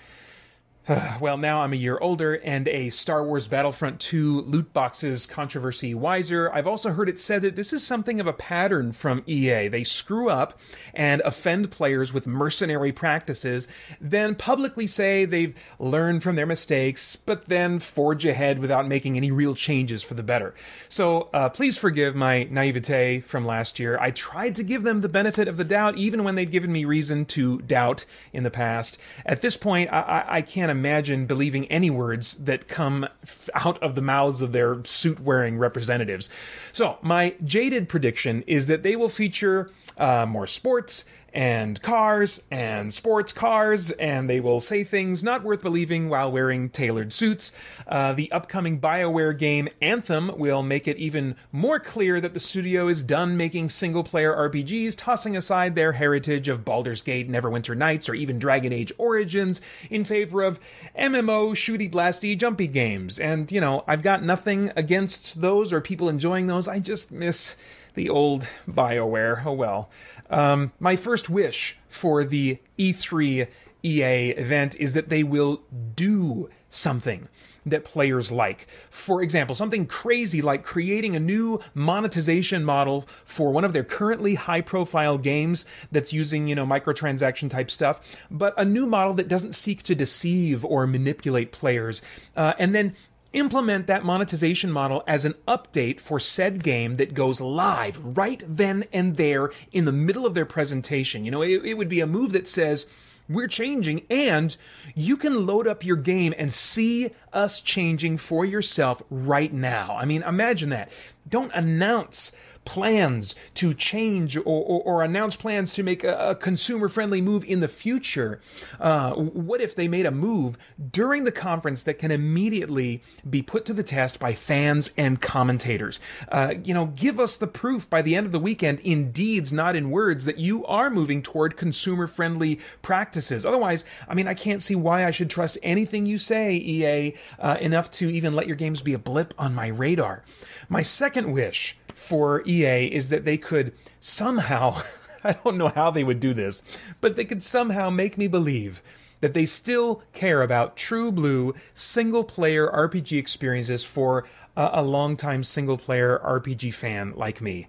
well, 1.19 1.37
now 1.37 1.61
I'm 1.61 1.73
a 1.73 1.75
year 1.75 1.99
older 2.01 2.35
and 2.35 2.67
a 2.67 2.89
Star 2.89 3.23
Wars 3.23 3.47
Battlefront 3.47 3.99
2 3.99 4.41
loot 4.41 4.73
boxes 4.73 5.27
controversy 5.27 5.93
wiser. 5.93 6.51
I've 6.51 6.65
also 6.65 6.91
heard 6.91 7.09
it 7.09 7.19
said 7.19 7.43
that 7.43 7.55
this 7.55 7.73
is 7.73 7.85
something 7.85 8.19
of 8.19 8.25
a 8.25 8.33
pattern 8.33 8.91
from 8.91 9.23
EA. 9.27 9.67
They 9.67 9.83
screw 9.83 10.29
up 10.29 10.59
and 10.93 11.21
offend 11.23 11.69
players 11.69 12.11
with 12.11 12.25
mercenary 12.25 12.91
practices, 12.91 13.67
then 14.01 14.33
publicly 14.33 14.87
say 14.87 15.25
they've 15.25 15.53
learned 15.77 16.23
from 16.23 16.35
their 16.35 16.47
mistakes, 16.47 17.15
but 17.15 17.45
then 17.45 17.79
forge 17.79 18.25
ahead 18.25 18.57
without 18.57 18.87
making 18.87 19.15
any 19.15 19.29
real 19.29 19.53
changes 19.53 20.01
for 20.01 20.15
the 20.15 20.23
better. 20.23 20.55
So 20.87 21.29
uh, 21.33 21.49
please 21.49 21.77
forgive 21.77 22.15
my 22.15 22.45
naivete 22.45 23.21
from 23.21 23.45
last 23.45 23.79
year. 23.79 23.99
I 24.01 24.09
tried 24.09 24.55
to 24.55 24.63
give 24.63 24.81
them 24.81 25.01
the 25.01 25.09
benefit 25.09 25.47
of 25.47 25.57
the 25.57 25.63
doubt, 25.63 25.97
even 25.97 26.23
when 26.23 26.33
they'd 26.33 26.49
given 26.49 26.71
me 26.71 26.83
reason 26.85 27.25
to 27.25 27.59
doubt 27.59 28.05
in 28.33 28.41
the 28.41 28.49
past. 28.49 28.97
At 29.23 29.41
this 29.41 29.55
point, 29.55 29.91
I, 29.93 29.99
I, 29.99 30.35
I 30.37 30.41
can't 30.41 30.71
imagine 30.71 30.78
believing 31.25 31.65
any 31.65 31.89
words 31.89 32.36
that 32.36 32.67
come 32.67 33.07
out 33.53 33.82
of 33.84 33.95
the 33.95 34.01
mouths 34.01 34.41
of 34.41 34.51
their 34.51 34.84
suit 34.84 35.19
wearing 35.19 35.57
representatives. 35.57 36.30
So, 36.71 36.97
my 37.01 37.36
jaded 37.43 37.89
prediction 37.89 38.43
is 38.47 38.67
that 38.67 38.84
they 38.84 38.95
will 38.95 39.09
feature 39.09 39.69
uh, 39.97 40.25
more 40.25 40.47
sports 40.47 41.05
and 41.34 41.82
cars 41.82 42.41
and 42.49 42.93
sports 42.93 43.32
cars, 43.32 43.91
and 43.91 44.30
they 44.30 44.39
will 44.39 44.59
say 44.59 44.84
things 44.84 45.23
not 45.23 45.43
worth 45.43 45.61
believing 45.61 46.09
while 46.09 46.32
wearing 46.32 46.69
tailored 46.69 47.13
suits. 47.13 47.51
Uh, 47.88 48.13
the 48.13 48.32
upcoming 48.32 48.80
BioWare 48.80 49.38
game 49.38 49.69
Anthem 49.82 50.32
will 50.38 50.63
make 50.63 50.88
it 50.88 50.97
even 50.97 51.36
more 51.51 51.80
clear 51.80 52.19
that 52.21 52.34
the 52.34 52.39
studio 52.39 52.88
is 52.88 53.03
done 53.03 53.38
making 53.38 53.69
single 53.69 54.03
player 54.03 54.34
RPGs, 54.34 54.95
tossing 54.97 55.36
aside 55.36 55.75
their 55.75 55.93
heritage 55.93 56.49
of 56.49 56.65
Baldur's 56.65 57.01
Gate, 57.01 57.30
Neverwinter 57.30 57.75
Nights, 57.75 58.09
or 58.09 58.15
even 58.15 58.39
Dragon 58.39 58.73
Age 58.73 58.91
Origins 58.97 59.61
in 59.89 60.03
favor 60.03 60.43
of 60.43 60.59
MMO, 60.97 61.51
shooty, 61.51 61.91
blasty, 61.91 62.38
jumpy 62.38 62.67
games. 62.67 63.19
And, 63.19 63.51
you 63.51 63.61
know, 63.61 63.84
I've 63.88 64.03
got 64.03 64.23
nothing 64.23 64.71
against 64.75 65.41
those 65.41 65.71
or 65.73 65.82
people 65.82 66.09
enjoying 66.09 66.47
those. 66.47 66.67
I 66.67 66.80
just 66.80 67.11
miss 67.11 67.55
the 67.95 68.09
old 68.09 68.49
BioWare. 68.69 69.45
Oh 69.45 69.53
well. 69.53 69.89
Um, 70.30 70.71
my 70.80 70.95
first 70.95 71.30
wish 71.30 71.77
for 71.88 72.23
the 72.23 72.59
E3 72.77 73.47
EA 73.84 74.30
event 74.32 74.75
is 74.80 74.93
that 74.93 75.09
they 75.09 75.23
will 75.23 75.61
do 75.95 76.49
something 76.69 77.27
that 77.65 77.84
players 77.84 78.32
like. 78.32 78.67
For 78.89 79.21
example, 79.21 79.55
something 79.55 79.86
crazy 79.86 80.41
like 80.41 80.63
creating 80.63 81.15
a 81.15 81.19
new 81.19 81.59
monetization 81.73 82.63
model 82.63 83.07
for 83.23 83.51
one 83.51 83.63
of 83.63 83.73
their 83.73 83.84
currently 83.84 84.36
high 84.36 84.61
profile 84.61 85.17
games 85.17 85.65
that's 85.91 86.13
using, 86.13 86.47
you 86.47 86.55
know, 86.55 86.65
microtransaction 86.65 87.49
type 87.49 87.71
stuff, 87.71 88.01
but 88.30 88.53
a 88.57 88.65
new 88.65 88.86
model 88.86 89.13
that 89.15 89.27
doesn't 89.27 89.55
seek 89.55 89.84
to 89.84 89.95
deceive 89.95 90.63
or 90.65 90.88
manipulate 90.88 91.51
players. 91.51 92.01
Uh, 92.36 92.53
and 92.59 92.73
then 92.73 92.95
implement 93.34 93.88
that 93.88 94.03
monetization 94.03 94.71
model 94.71 95.03
as 95.07 95.25
an 95.25 95.36
update 95.47 95.99
for 95.99 96.19
said 96.19 96.63
game 96.63 96.95
that 96.95 97.13
goes 97.13 97.39
live 97.39 98.17
right 98.17 98.43
then 98.47 98.86
and 98.91 99.17
there 99.17 99.51
in 99.71 99.86
the 99.86 99.91
middle 99.91 100.25
of 100.25 100.34
their 100.34 100.45
presentation. 100.45 101.25
You 101.25 101.32
know, 101.32 101.41
it, 101.41 101.63
it 101.65 101.75
would 101.75 101.89
be 101.89 101.99
a 101.99 102.07
move 102.07 102.32
that 102.32 102.47
says, 102.47 102.88
we're 103.30 103.47
changing 103.47 104.05
and 104.09 104.57
you 104.95 105.15
can 105.15 105.45
load 105.45 105.67
up 105.67 105.86
your 105.86 105.95
game 105.95 106.34
and 106.38 106.51
see 106.51 107.11
us 107.32 107.59
changing 107.59 108.17
for 108.17 108.43
yourself 108.43 109.03
right 109.11 109.53
now. 109.53 109.95
I 109.95 110.05
mean, 110.05 110.23
imagine 110.23 110.69
that. 110.69 110.91
Don't 111.27 111.53
announce 111.53 112.32
plans 112.66 113.36
to 113.55 113.74
change 113.74 114.38
or, 114.38 114.43
or, 114.43 114.82
or 114.84 115.03
announce 115.03 115.36
plans 115.36 115.74
to 115.74 115.84
make 115.84 116.03
a, 116.03 116.30
a 116.30 116.36
consumer 116.36 116.88
friendly 116.88 117.22
move 117.22 117.43
in 117.45 117.60
the 117.62 117.68
future. 117.68 118.39
Uh, 118.80 119.14
what 119.14 119.62
if 119.62 119.76
they 119.76 119.88
made 119.88 120.05
a 120.05 120.12
move 120.12 120.57
during 120.91 121.24
the 121.24 121.32
conference 121.32 121.84
that 121.84 121.97
can 121.97 122.12
immediately 122.12 123.01
be 123.28 123.41
put 123.41 123.66
to 123.66 123.74
the 123.74 123.84
test 123.84 124.20
by 124.20 124.34
fans 124.34 124.91
and 124.97 125.22
commentators? 125.22 125.99
Uh, 126.32 126.53
you 126.64 126.74
know, 126.74 126.88
give 126.88 127.20
us 127.20 127.38
the 127.38 127.47
proof 127.47 127.89
by 127.89 128.01
the 128.01 128.16
end 128.16 128.26
of 128.26 128.32
the 128.32 128.39
weekend 128.39 128.80
in 128.82 129.12
deeds, 129.12 129.51
not 129.51 129.76
in 129.76 129.89
words, 129.89 130.26
that 130.26 130.38
you 130.38 130.66
are 130.66 130.89
moving 130.89 131.22
toward 131.22 131.57
consumer 131.57 132.07
friendly 132.07 132.60
practices. 132.82 133.45
Otherwise, 133.45 133.84
I 134.07 134.14
mean, 134.14 134.28
I 134.28 134.34
can't 134.34 134.62
see 134.62 134.76
why 134.76 135.05
I 135.05 135.12
should 135.12 135.30
trust 135.30 135.57
anything 135.64 136.05
you 136.05 136.18
say, 136.18 136.55
EA, 136.55 137.16
uh, 137.39 137.57
enough 137.60 137.89
to 137.91 138.10
even 138.10 138.34
let 138.34 138.47
your 138.47 138.55
games 138.55 138.82
be 138.82 138.93
a 138.93 138.99
blip 138.99 139.34
on 139.38 139.55
my 139.55 139.68
radar. 139.68 140.24
My 140.70 140.82
second 140.82 141.32
wish 141.32 141.76
for 142.00 142.41
EA 142.47 142.88
is 142.88 143.10
that 143.10 143.26
they 143.26 143.38
could 143.38 143.74
somehow, 144.00 144.82
I 145.24 145.34
don't 145.34 145.58
know 145.58 145.68
how 145.68 145.91
they 145.91 146.04
would 146.04 146.20
do 146.20 146.34
this, 146.34 146.64
but 147.02 147.16
they 147.16 147.26
could 147.26 147.43
somehow 147.43 147.89
make 147.89 148.18
me 148.18 148.28
believe 148.28 148.82
that 149.20 149.34
they 149.34 149.45
still 149.45 150.02
care 150.14 150.41
about 150.41 150.78
true 150.78 151.12
blue 151.12 151.54
single 151.74 152.24
player 152.24 152.68
RPG 152.70 153.18
experiences 153.18 153.84
for 153.84 154.26
a, 154.56 154.70
a 154.76 154.82
long-time 154.82 155.43
single 155.43 155.78
player 155.78 156.22
RPG 156.24 156.74
fan 156.74 157.14
like 157.18 157.41
me. 157.41 157.68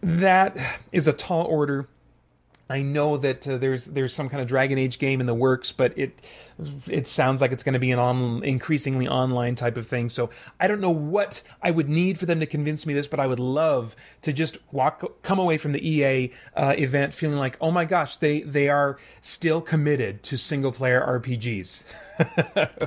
That 0.00 0.56
is 0.90 1.06
a 1.06 1.12
tall 1.12 1.44
order. 1.44 1.86
I 2.70 2.82
know 2.82 3.16
that 3.16 3.48
uh, 3.48 3.56
there's 3.56 3.86
there's 3.86 4.12
some 4.12 4.28
kind 4.28 4.42
of 4.42 4.48
Dragon 4.48 4.78
Age 4.78 4.98
game 4.98 5.20
in 5.20 5.26
the 5.26 5.34
works, 5.34 5.72
but 5.72 5.96
it 5.98 6.20
it 6.86 7.08
sounds 7.08 7.40
like 7.40 7.52
it's 7.52 7.62
going 7.62 7.72
to 7.72 7.78
be 7.78 7.90
an 7.92 7.98
on, 7.98 8.42
increasingly 8.44 9.08
online 9.08 9.54
type 9.54 9.76
of 9.76 9.86
thing. 9.86 10.10
So 10.10 10.28
I 10.60 10.66
don't 10.66 10.80
know 10.80 10.90
what 10.90 11.42
I 11.62 11.70
would 11.70 11.88
need 11.88 12.18
for 12.18 12.26
them 12.26 12.40
to 12.40 12.46
convince 12.46 12.84
me 12.84 12.92
this, 12.92 13.06
but 13.06 13.20
I 13.20 13.26
would 13.26 13.40
love 13.40 13.96
to 14.22 14.32
just 14.32 14.58
walk 14.70 15.22
come 15.22 15.38
away 15.38 15.56
from 15.56 15.72
the 15.72 15.88
EA 15.88 16.30
uh, 16.54 16.74
event 16.76 17.14
feeling 17.14 17.38
like, 17.38 17.56
oh 17.60 17.70
my 17.70 17.86
gosh, 17.86 18.16
they 18.16 18.42
they 18.42 18.68
are 18.68 18.98
still 19.22 19.62
committed 19.62 20.22
to 20.24 20.36
single 20.36 20.72
player 20.72 21.00
RPGs. 21.00 21.84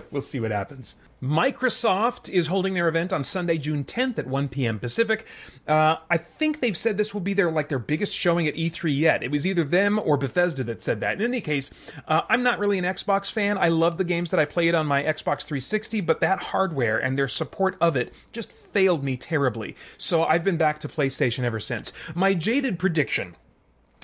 we'll 0.12 0.22
see 0.22 0.40
what 0.40 0.52
happens. 0.52 0.96
Microsoft 1.22 2.30
is 2.30 2.48
holding 2.48 2.74
their 2.74 2.88
event 2.88 3.14
on 3.14 3.24
Sunday, 3.24 3.60
June 3.60 3.84
10th 3.84 4.18
at 4.18 4.26
1 4.26 4.50
p.m. 4.50 4.80
Pacific. 4.80 5.28
Uh, 5.68 5.98
I 6.10 6.18
think 6.18 6.60
they've 6.60 6.76
said 6.76 6.98
this 6.98 7.14
will 7.14 7.22
be 7.22 7.34
their 7.34 7.52
like 7.52 7.70
their 7.70 7.78
biggest 7.78 8.12
showing 8.12 8.48
at 8.48 8.56
E3 8.56 8.98
yet. 8.98 9.22
It 9.22 9.30
was 9.30 9.46
either 9.46 9.64
them 9.64 10.00
or 10.00 10.18
Bethesda 10.18 10.64
that 10.64 10.82
said 10.82 11.00
that. 11.02 11.18
In 11.18 11.22
any 11.22 11.40
case, 11.40 11.70
uh, 12.08 12.22
I'm 12.28 12.42
not 12.42 12.58
really 12.58 12.80
an 12.80 12.86
Xbox 12.86 13.32
fan. 13.32 13.60
I 13.60 13.68
love 13.68 13.98
the 13.98 14.04
games 14.04 14.32
that 14.32 14.40
I 14.40 14.46
played 14.46 14.74
on 14.74 14.88
my 14.88 15.04
Xbox 15.04 15.44
360, 15.44 16.02
but 16.02 16.22
that 16.22 16.40
hardware 16.40 16.98
and 16.98 17.16
their 17.16 17.28
support 17.28 17.78
of 17.80 17.96
it 17.96 18.14
just 18.32 18.52
failed 18.52 19.04
me 19.04 19.16
terribly. 19.16 19.76
So 20.00 20.24
I've 20.24 20.44
been 20.44 20.58
back 20.58 20.80
to 20.80 20.88
PlayStation 20.88 21.44
ever 21.44 21.60
since. 21.60 21.94
My 22.16 22.34
jaded 22.34 22.80
prediction 22.80 23.36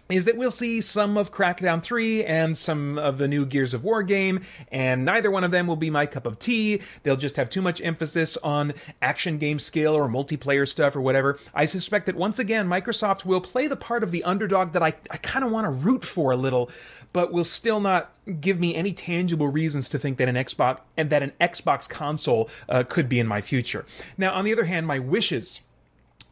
is 0.10 0.26
that 0.26 0.38
we'll 0.38 0.52
see 0.52 0.82
some 0.82 1.18
of 1.18 1.32
Crackdown 1.32 1.82
3 1.84 2.24
and 2.24 2.58
some 2.58 2.98
of 2.98 3.18
the 3.18 3.28
new 3.28 3.46
Gears 3.46 3.74
of 3.74 3.84
War 3.84 4.04
game, 4.04 4.42
and 4.72 5.06
neither 5.06 5.30
one 5.30 5.44
of 5.44 5.52
them 5.52 5.68
will 5.68 5.76
be 5.76 5.90
my 5.90 6.06
cup 6.06 6.26
of 6.26 6.40
tea. 6.40 6.82
They'll 7.04 7.18
just 7.18 7.36
have 7.36 7.50
too 7.50 7.62
much 7.62 7.82
emphasis 7.82 8.38
on 8.38 8.74
action 9.02 9.38
game 9.38 9.60
skill 9.60 9.96
or 9.96 10.08
multiplayer 10.08 10.68
stuff 10.68 10.96
or 10.96 11.02
whatever. 11.02 11.40
I 11.54 11.66
suspect 11.66 12.06
that 12.06 12.16
once 12.16 12.40
again, 12.40 12.68
Microsoft 12.68 13.26
will 13.26 13.42
play 13.42 13.68
the 13.68 13.76
part 13.76 14.04
of 14.04 14.12
the 14.12 14.24
underdog 14.24 14.72
that 14.74 14.84
I, 14.84 14.94
I 15.12 15.18
kind 15.18 15.44
of 15.44 15.52
want 15.52 15.66
to 15.66 15.72
root 15.72 16.06
for 16.06 16.32
a 16.32 16.38
little, 16.38 16.70
but 17.14 17.32
will 17.32 17.44
still 17.44 17.80
not 17.80 18.14
give 18.40 18.60
me 18.60 18.76
any 18.76 18.94
tangible 18.94 19.48
reasons 19.48 19.90
to 19.90 20.00
think 20.00 20.18
that 20.18 20.28
an 20.28 20.36
Xbox 20.36 20.80
and 20.96 21.10
that 21.10 21.24
an 21.24 21.32
Xbox 21.40 21.88
console 21.88 22.50
uh, 22.70 22.84
could 22.84 23.10
be 23.10 23.20
in 23.20 23.28
my 23.28 23.42
future. 23.42 23.86
Now, 24.18 24.34
on 24.34 24.46
the 24.46 24.54
other 24.54 24.66
hand, 24.66 24.88
my 24.88 25.00
wishes 25.00 25.62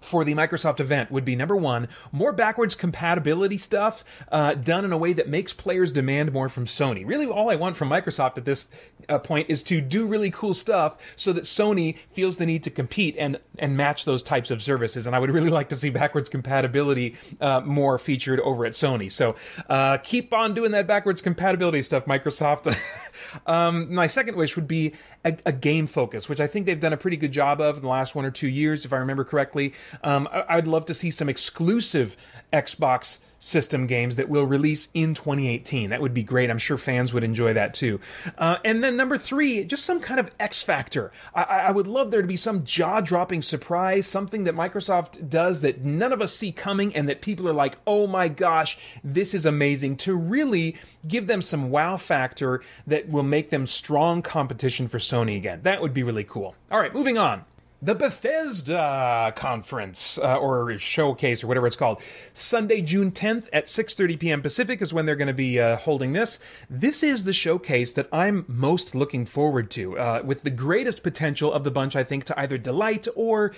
for 0.05 0.23
the 0.23 0.33
Microsoft 0.33 0.79
event 0.79 1.11
would 1.11 1.25
be 1.25 1.35
number 1.35 1.55
one, 1.55 1.87
more 2.11 2.31
backwards 2.31 2.75
compatibility 2.75 3.57
stuff 3.57 4.03
uh, 4.31 4.53
done 4.53 4.85
in 4.85 4.91
a 4.91 4.97
way 4.97 5.13
that 5.13 5.27
makes 5.27 5.53
players 5.53 5.91
demand 5.91 6.31
more 6.31 6.49
from 6.49 6.65
Sony. 6.65 7.05
Really, 7.05 7.25
all 7.25 7.49
I 7.49 7.55
want 7.55 7.75
from 7.75 7.89
Microsoft 7.89 8.37
at 8.37 8.45
this 8.45 8.67
uh, 9.09 9.19
point 9.19 9.49
is 9.49 9.63
to 9.63 9.81
do 9.81 10.07
really 10.07 10.31
cool 10.31 10.53
stuff 10.53 10.97
so 11.15 11.33
that 11.33 11.43
Sony 11.43 11.97
feels 12.11 12.37
the 12.37 12.45
need 12.45 12.63
to 12.63 12.69
compete 12.69 13.15
and 13.17 13.39
and 13.57 13.77
match 13.77 14.05
those 14.05 14.21
types 14.21 14.51
of 14.51 14.61
services. 14.61 15.07
And 15.07 15.15
I 15.15 15.19
would 15.19 15.31
really 15.31 15.49
like 15.49 15.69
to 15.69 15.75
see 15.75 15.89
backwards 15.89 16.29
compatibility 16.29 17.15
uh, 17.39 17.61
more 17.61 17.97
featured 17.97 18.39
over 18.41 18.65
at 18.65 18.73
Sony. 18.73 19.11
So 19.11 19.35
uh, 19.69 19.97
keep 19.97 20.33
on 20.33 20.53
doing 20.53 20.71
that 20.71 20.87
backwards 20.87 21.21
compatibility 21.21 21.81
stuff, 21.81 22.05
Microsoft. 22.05 22.75
um, 23.47 23.93
my 23.93 24.07
second 24.07 24.35
wish 24.35 24.55
would 24.55 24.67
be 24.67 24.93
a, 25.25 25.37
a, 25.45 25.51
game 25.51 25.87
focus, 25.87 26.29
which 26.29 26.39
I 26.39 26.47
think 26.47 26.65
they've 26.65 26.79
done 26.79 26.93
a 26.93 26.97
pretty 26.97 27.17
good 27.17 27.31
job 27.31 27.59
of 27.59 27.77
in 27.77 27.81
the 27.81 27.89
last 27.89 28.15
one 28.15 28.23
or 28.23 28.31
two 28.31 28.47
years, 28.47 28.85
if 28.85 28.93
I 28.93 28.97
remember 28.97 29.23
correctly. 29.23 29.73
Um, 30.03 30.29
I, 30.31 30.45
I'd 30.49 30.67
love 30.67 30.85
to 30.85 30.93
see 30.93 31.11
some 31.11 31.27
exclusive 31.27 32.15
Xbox 32.53 33.19
system 33.45 33.85
games 33.85 34.15
that 34.15 34.27
will 34.27 34.45
release 34.45 34.89
in 34.93 35.13
2018. 35.13 35.89
That 35.89 36.01
would 36.01 36.13
be 36.13 36.23
great. 36.23 36.49
I'm 36.49 36.57
sure 36.57 36.77
fans 36.77 37.13
would 37.13 37.23
enjoy 37.23 37.53
that 37.53 37.73
too. 37.73 37.99
Uh, 38.37 38.57
and 38.65 38.83
then 38.83 38.97
number 38.97 39.17
three, 39.17 39.63
just 39.63 39.85
some 39.85 39.99
kind 39.99 40.19
of 40.19 40.31
X 40.39 40.63
factor. 40.63 41.11
I, 41.33 41.43
I 41.43 41.71
would 41.71 41.87
love 41.87 42.11
there 42.11 42.21
to 42.21 42.27
be 42.27 42.35
some 42.35 42.63
jaw 42.63 43.01
dropping 43.01 43.41
surprise, 43.41 44.07
something 44.07 44.45
that 44.45 44.55
Microsoft 44.55 45.29
does 45.29 45.61
that 45.61 45.83
none 45.83 46.11
of 46.11 46.21
us 46.21 46.35
see 46.35 46.51
coming 46.51 46.95
and 46.95 47.07
that 47.07 47.21
people 47.21 47.47
are 47.47 47.53
like, 47.53 47.77
oh 47.85 48.07
my 48.07 48.27
gosh, 48.27 48.77
this 49.03 49.33
is 49.33 49.45
amazing, 49.45 49.97
to 49.97 50.15
really 50.15 50.75
give 51.07 51.27
them 51.27 51.41
some 51.41 51.69
wow 51.69 51.97
factor 51.97 52.61
that 52.87 53.09
will 53.09 53.23
make 53.23 53.49
them 53.49 53.67
strong 53.67 54.21
competition 54.21 54.87
for 54.87 54.97
Sony 54.97 55.37
again. 55.37 55.61
That 55.63 55.81
would 55.81 55.93
be 55.93 56.03
really 56.03 56.23
cool. 56.23 56.55
All 56.71 56.79
right, 56.79 56.93
moving 56.93 57.17
on 57.17 57.45
the 57.81 57.95
Bethesda 57.95 59.33
conference 59.35 60.17
uh, 60.17 60.37
or 60.37 60.77
showcase 60.77 61.43
or 61.43 61.47
whatever 61.47 61.67
it's 61.67 61.75
called. 61.75 62.01
Sunday, 62.33 62.81
June 62.81 63.11
10th 63.11 63.47
at 63.53 63.65
6:30 63.65 64.19
p.m. 64.19 64.41
Pacific 64.41 64.81
is 64.81 64.93
when 64.93 65.05
they're 65.05 65.15
going 65.15 65.27
to 65.27 65.33
be 65.33 65.59
uh, 65.59 65.77
holding 65.77 66.13
this. 66.13 66.39
This 66.69 67.03
is 67.03 67.23
the 67.23 67.33
showcase 67.33 67.93
that 67.93 68.09
I'm 68.11 68.45
most 68.47 68.95
looking 68.95 69.25
forward 69.25 69.69
to, 69.71 69.97
uh, 69.97 70.21
with 70.23 70.43
the 70.43 70.49
greatest 70.49 71.03
potential 71.03 71.51
of 71.51 71.63
the 71.63 71.71
bunch. 71.71 71.95
I 71.95 72.03
think 72.03 72.23
to 72.25 72.39
either 72.39 72.57
delight 72.57 73.07
or 73.15 73.53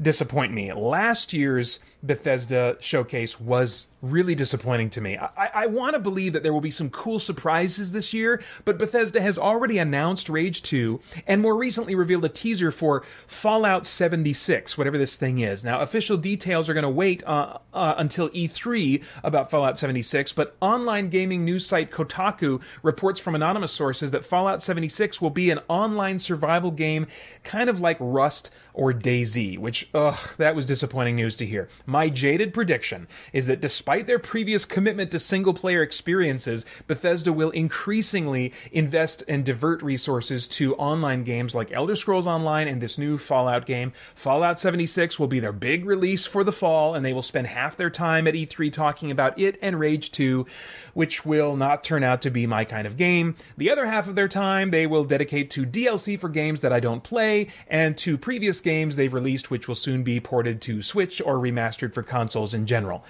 disappoint 0.00 0.52
me. 0.52 0.72
Last 0.72 1.32
year's 1.32 1.80
Bethesda 2.02 2.76
showcase 2.80 3.40
was 3.40 3.88
really 4.02 4.34
disappointing 4.34 4.90
to 4.90 5.00
me. 5.00 5.16
I, 5.16 5.50
I 5.54 5.66
want 5.66 5.94
to 5.94 6.00
believe 6.00 6.32
that 6.34 6.42
there 6.42 6.52
will 6.52 6.60
be 6.60 6.70
some 6.70 6.90
cool 6.90 7.18
surprises 7.18 7.90
this 7.90 8.12
year, 8.12 8.42
but 8.64 8.78
Bethesda 8.78 9.20
has 9.20 9.38
already 9.38 9.78
announced 9.78 10.28
Rage 10.28 10.62
2 10.62 11.00
and 11.26 11.42
more 11.42 11.56
recently 11.56 11.94
revealed 11.94 12.24
a 12.24 12.28
teaser 12.28 12.70
for 12.70 13.04
Fallout 13.26 13.86
76, 13.86 14.78
whatever 14.78 14.98
this 14.98 15.16
thing 15.16 15.38
is. 15.38 15.64
Now, 15.64 15.80
official 15.80 16.16
details 16.16 16.68
are 16.68 16.74
going 16.74 16.84
to 16.84 16.90
wait 16.90 17.22
uh, 17.26 17.58
uh, 17.72 17.94
until 17.96 18.28
E3 18.30 19.02
about 19.24 19.50
Fallout 19.50 19.78
76, 19.78 20.32
but 20.34 20.56
online 20.60 21.08
gaming 21.08 21.44
news 21.44 21.66
site 21.66 21.90
Kotaku 21.90 22.60
reports 22.82 23.18
from 23.18 23.34
anonymous 23.34 23.72
sources 23.72 24.10
that 24.10 24.24
Fallout 24.24 24.62
76 24.62 25.20
will 25.20 25.30
be 25.30 25.50
an 25.50 25.60
online 25.68 26.18
survival 26.18 26.70
game 26.70 27.06
kind 27.42 27.68
of 27.68 27.80
like 27.80 27.96
Rust 27.98 28.50
or 28.76 28.92
DayZ, 28.92 29.58
which, 29.58 29.88
ugh, 29.94 30.18
that 30.36 30.54
was 30.54 30.66
disappointing 30.66 31.16
news 31.16 31.34
to 31.36 31.46
hear. 31.46 31.68
My 31.86 31.95
jaded 32.04 32.52
prediction 32.52 33.08
is 33.32 33.46
that 33.46 33.60
despite 33.60 34.06
their 34.06 34.18
previous 34.18 34.64
commitment 34.64 35.10
to 35.10 35.18
single 35.18 35.54
player 35.54 35.82
experiences, 35.82 36.66
Bethesda 36.86 37.32
will 37.32 37.50
increasingly 37.50 38.52
invest 38.70 39.24
and 39.26 39.44
divert 39.44 39.82
resources 39.82 40.46
to 40.48 40.74
online 40.76 41.24
games 41.24 41.54
like 41.54 41.72
Elder 41.72 41.96
Scrolls 41.96 42.26
Online 42.26 42.68
and 42.68 42.80
this 42.80 42.98
new 42.98 43.16
Fallout 43.16 43.66
game. 43.66 43.92
Fallout 44.14 44.58
76 44.58 45.18
will 45.18 45.26
be 45.26 45.40
their 45.40 45.52
big 45.52 45.84
release 45.84 46.26
for 46.26 46.44
the 46.44 46.52
fall, 46.52 46.94
and 46.94 47.04
they 47.04 47.12
will 47.12 47.22
spend 47.22 47.46
half 47.46 47.76
their 47.76 47.90
time 47.90 48.26
at 48.26 48.34
E3 48.34 48.72
talking 48.72 49.10
about 49.10 49.38
it 49.38 49.58
and 49.62 49.80
Rage 49.80 50.12
2, 50.12 50.46
which 50.94 51.24
will 51.24 51.56
not 51.56 51.84
turn 51.84 52.02
out 52.02 52.20
to 52.22 52.30
be 52.30 52.46
my 52.46 52.64
kind 52.64 52.86
of 52.86 52.96
game. 52.96 53.34
The 53.56 53.70
other 53.70 53.86
half 53.86 54.08
of 54.08 54.14
their 54.14 54.28
time 54.28 54.70
they 54.70 54.86
will 54.86 55.04
dedicate 55.04 55.50
to 55.52 55.64
DLC 55.64 56.18
for 56.18 56.28
games 56.28 56.60
that 56.60 56.72
I 56.72 56.80
don't 56.80 57.02
play 57.02 57.48
and 57.68 57.96
to 57.98 58.18
previous 58.18 58.60
games 58.60 58.96
they've 58.96 59.12
released, 59.12 59.50
which 59.50 59.68
will 59.68 59.74
soon 59.74 60.02
be 60.02 60.20
ported 60.20 60.60
to 60.62 60.82
Switch 60.82 61.22
or 61.24 61.36
remastered 61.36 61.75
for 61.94 62.02
consoles 62.02 62.54
in 62.54 62.66
general. 62.66 63.04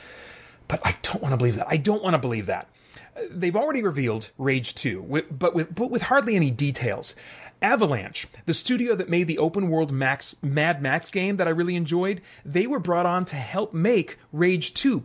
But 0.68 0.80
I 0.84 0.96
don't 1.02 1.22
want 1.22 1.32
to 1.32 1.36
believe 1.36 1.56
that. 1.56 1.66
I 1.68 1.76
don't 1.76 2.02
want 2.02 2.14
to 2.14 2.18
believe 2.18 2.46
that. 2.46 2.68
They've 3.30 3.56
already 3.56 3.82
revealed 3.82 4.30
Rage 4.36 4.74
2, 4.74 5.24
but 5.30 5.54
with, 5.54 5.74
but 5.74 5.90
with 5.90 6.02
hardly 6.02 6.36
any 6.36 6.50
details. 6.50 7.16
Avalanche, 7.62 8.26
the 8.44 8.54
studio 8.54 8.94
that 8.94 9.09
made 9.09 9.26
the 9.26 9.38
open 9.38 9.68
world 9.68 9.90
Max 9.90 10.36
Mad 10.42 10.82
Max 10.82 11.11
game 11.11 11.36
that 11.36 11.46
I 11.46 11.50
really 11.50 11.74
enjoyed, 11.76 12.20
they 12.44 12.66
were 12.66 12.78
brought 12.78 13.07
on 13.07 13.24
to 13.26 13.36
help 13.36 13.72
make 13.72 14.18
Rage 14.32 14.74
2. 14.74 15.02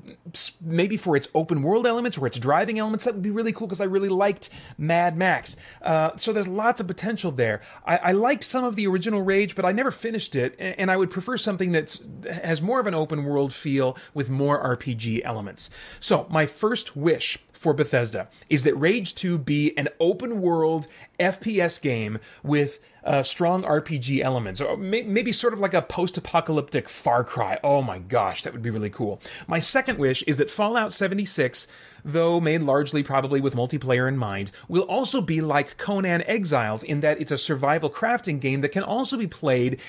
Maybe 0.60 0.98
for 0.98 1.16
its 1.16 1.30
open 1.34 1.64
world 1.64 1.88
elements 1.88 2.18
or 2.18 2.28
its 2.28 2.38
driving 2.38 2.78
elements, 2.78 3.06
that 3.06 3.14
would 3.14 3.24
be 3.24 3.30
really 3.30 3.54
cool 3.54 3.68
because 3.68 3.82
I 3.82 3.86
really 3.86 4.10
liked 4.10 4.50
Mad 4.78 5.18
Max. 5.18 5.56
Uh, 5.82 6.12
so 6.18 6.34
there's 6.34 6.48
lots 6.48 6.82
of 6.82 6.88
potential 6.88 7.32
there. 7.32 7.62
I, 7.86 7.98
I, 7.98 8.12
liked 8.12 8.44
some 8.44 8.64
of 8.64 8.76
the 8.76 8.86
original 8.88 9.22
Rage, 9.22 9.56
but 9.56 9.66
I 9.66 9.72
never 9.72 9.92
finished 9.92 10.36
it, 10.36 10.56
and 10.60 10.92
I 10.92 10.98
would 10.98 11.10
prefer 11.10 11.38
something 11.38 11.72
that 11.72 11.98
has 12.44 12.62
more 12.62 12.80
of 12.80 12.88
an 12.88 12.94
open 12.94 13.24
world 13.24 13.54
feel 13.54 13.98
with 14.14 14.30
more 14.30 14.62
RPG 14.78 15.22
elements. 15.24 15.70
So 16.00 16.28
my 16.30 16.46
first 16.46 16.96
wish 16.96 17.40
for 17.62 17.76
Bethesda 17.76 18.28
is 18.50 18.64
that 18.64 18.74
Rage 18.74 19.14
2 19.14 19.38
be 19.38 19.78
an 19.78 19.88
open 20.00 20.42
world 20.42 20.88
FPS 21.20 21.80
game 21.80 22.18
with 22.42 22.80
uh, 23.04 23.22
strong 23.22 23.62
RPG 23.62 24.20
elements, 24.22 24.62
or 24.62 24.76
may- 24.78 25.04
maybe 25.04 25.32
sort 25.32 25.54
of 25.54 25.60
like 25.60 25.76
a 25.76 25.82
post 25.84 26.18
apocalyptic 26.18 26.90
Far 26.90 27.24
Cry. 27.24 27.60
Oh 27.64 27.84
my 27.84 28.00
gosh, 28.00 28.42
that 28.42 28.54
would 28.54 28.64
be 28.64 28.72
really 28.72 28.90
cool. 28.90 29.22
My 29.48 29.60
second 29.60 30.00
wish 30.00 30.24
is 30.24 30.38
that 30.38 30.50
Fallout 30.50 30.92
76, 30.92 31.68
though 32.04 32.40
made 32.40 32.62
largely 32.62 33.04
probably 33.04 33.42
with 33.42 33.54
multiplayer 33.54 34.08
in 34.08 34.18
mind, 34.18 34.52
will 34.68 34.84
also 34.84 35.22
be 35.22 35.40
like 35.40 35.78
Conan 35.78 36.24
Exiles 36.24 36.84
in 36.84 37.02
that 37.02 37.22
it's 37.22 37.32
a 37.32 37.38
survival 37.38 37.92
crafting 37.92 38.40
game 38.40 38.62
that 38.62 38.72
can 38.72 38.84
also 38.84 39.18
be 39.18 39.28
played 39.28 39.80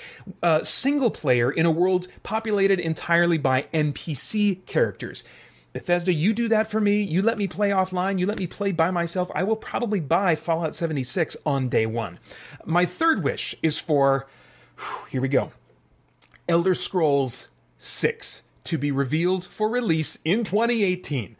uh, 0.43 0.63
single 0.63 1.09
player 1.09 1.51
in 1.51 1.65
a 1.65 1.71
world 1.71 2.07
populated 2.21 2.79
entirely 2.79 3.39
by 3.39 3.63
NPC 3.73 4.63
characters. 4.67 5.23
Bethesda, 5.73 6.13
you 6.13 6.33
do 6.33 6.47
that 6.47 6.69
for 6.69 6.79
me. 6.79 7.01
You 7.01 7.23
let 7.23 7.37
me 7.37 7.47
play 7.47 7.71
offline. 7.71 8.19
You 8.19 8.27
let 8.27 8.37
me 8.37 8.45
play 8.45 8.71
by 8.71 8.91
myself. 8.91 9.31
I 9.33 9.43
will 9.43 9.55
probably 9.55 9.99
buy 9.99 10.35
Fallout 10.35 10.75
76 10.75 11.35
on 11.45 11.67
day 11.67 11.87
one. 11.87 12.19
My 12.63 12.85
third 12.85 13.23
wish 13.23 13.55
is 13.63 13.79
for, 13.79 14.27
here 15.09 15.21
we 15.21 15.27
go, 15.27 15.51
Elder 16.47 16.75
Scrolls 16.75 17.47
6 17.79 18.43
to 18.65 18.77
be 18.77 18.91
revealed 18.91 19.45
for 19.45 19.67
release 19.67 20.19
in 20.23 20.43
2018. 20.43 21.35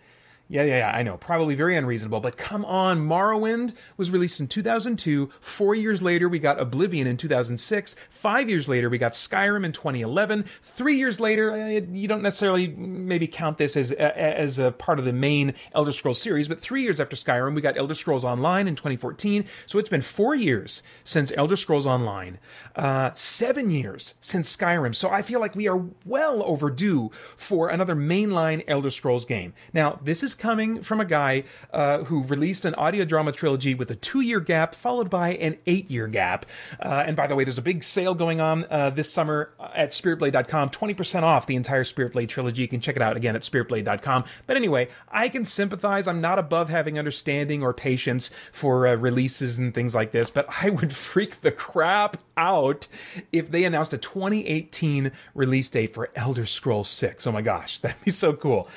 Yeah, 0.49 0.63
yeah, 0.63 0.77
yeah, 0.79 0.91
I 0.91 1.03
know. 1.03 1.15
Probably 1.15 1.55
very 1.55 1.77
unreasonable, 1.77 2.19
but 2.19 2.35
come 2.35 2.65
on. 2.65 2.99
Morrowind 3.07 3.73
was 3.95 4.11
released 4.11 4.41
in 4.41 4.47
2002. 4.47 5.31
Four 5.39 5.73
years 5.73 6.03
later, 6.03 6.27
we 6.27 6.37
got 6.37 6.59
Oblivion 6.59 7.07
in 7.07 7.15
2006. 7.15 7.95
Five 8.09 8.49
years 8.49 8.67
later, 8.67 8.89
we 8.89 8.97
got 8.97 9.13
Skyrim 9.13 9.63
in 9.65 9.71
2011. 9.71 10.43
Three 10.61 10.97
years 10.97 11.21
later, 11.21 11.53
uh, 11.53 11.67
you 11.67 12.09
don't 12.09 12.21
necessarily 12.21 12.67
maybe 12.67 13.25
count 13.25 13.57
this 13.57 13.77
as 13.77 13.93
as 13.93 14.59
a 14.59 14.71
part 14.71 14.99
of 14.99 15.05
the 15.05 15.13
main 15.13 15.53
Elder 15.73 15.93
Scrolls 15.93 16.21
series, 16.21 16.49
but 16.49 16.59
three 16.59 16.83
years 16.83 16.99
after 16.99 17.15
Skyrim, 17.15 17.55
we 17.55 17.61
got 17.61 17.77
Elder 17.77 17.93
Scrolls 17.93 18.25
Online 18.25 18.67
in 18.67 18.75
2014. 18.75 19.45
So 19.65 19.79
it's 19.79 19.89
been 19.89 20.01
four 20.01 20.35
years 20.35 20.83
since 21.05 21.31
Elder 21.37 21.55
Scrolls 21.55 21.87
Online, 21.87 22.37
uh, 22.75 23.11
seven 23.15 23.71
years 23.71 24.13
since 24.19 24.55
Skyrim. 24.55 24.93
So 24.93 25.09
I 25.09 25.21
feel 25.21 25.39
like 25.39 25.55
we 25.55 25.69
are 25.69 25.85
well 26.05 26.43
overdue 26.43 27.11
for 27.37 27.69
another 27.69 27.95
mainline 27.95 28.63
Elder 28.67 28.91
Scrolls 28.91 29.23
game. 29.23 29.53
Now, 29.73 29.99
this 30.03 30.21
is 30.21 30.32
coming 30.35 30.81
from 30.81 30.99
a 30.99 31.05
guy 31.05 31.43
uh, 31.71 32.03
who 32.03 32.23
released 32.23 32.65
an 32.65 32.75
audio 32.75 33.05
drama 33.05 33.31
trilogy 33.31 33.73
with 33.73 33.89
a 33.91 33.95
two 33.95 34.21
year 34.21 34.39
gap, 34.39 34.75
followed 34.75 35.09
by 35.09 35.29
an 35.35 35.57
eight 35.65 35.89
year 35.89 36.07
gap. 36.07 36.45
Uh, 36.79 37.03
and 37.05 37.15
by 37.15 37.27
the 37.27 37.35
way, 37.35 37.43
there's 37.43 37.57
a 37.57 37.61
big 37.63 37.83
sale 37.83 38.13
going 38.13 38.41
on 38.41 38.65
uh, 38.69 38.89
this 38.89 39.11
summer 39.11 39.51
at 39.73 39.89
spiritblade.com 39.89 40.69
20% 40.69 41.23
off 41.23 41.47
the 41.47 41.55
entire 41.55 41.83
Spiritblade 41.83 42.29
trilogy. 42.29 42.61
You 42.61 42.67
can 42.67 42.81
check 42.81 42.95
it 42.95 43.01
out 43.01 43.17
again 43.17 43.35
at 43.35 43.41
spiritblade.com. 43.41 44.25
But 44.47 44.57
anyway, 44.57 44.89
I 45.09 45.29
can 45.29 45.45
sympathize. 45.45 46.07
I'm 46.07 46.21
not 46.21 46.39
above 46.39 46.69
having 46.69 46.99
understanding 46.99 47.63
or 47.63 47.73
patience 47.73 48.31
for 48.51 48.87
uh, 48.87 48.95
releases 48.95 49.57
and 49.57 49.73
things 49.73 49.95
like 49.95 50.11
this, 50.11 50.29
but 50.29 50.47
I 50.61 50.69
would 50.69 50.93
freak 50.95 51.41
the 51.41 51.51
crap 51.51 52.17
out 52.35 52.87
if 53.31 53.51
they 53.51 53.63
announced 53.63 53.93
a 53.93 53.97
2018 53.97 55.11
release 55.35 55.69
date 55.69 55.93
for 55.93 56.09
Elder 56.15 56.45
Scrolls 56.45 56.89
6. 56.89 57.27
Oh 57.27 57.31
my 57.31 57.41
gosh, 57.41 57.79
that'd 57.81 58.03
be 58.03 58.11
so 58.11 58.33
cool. 58.33 58.67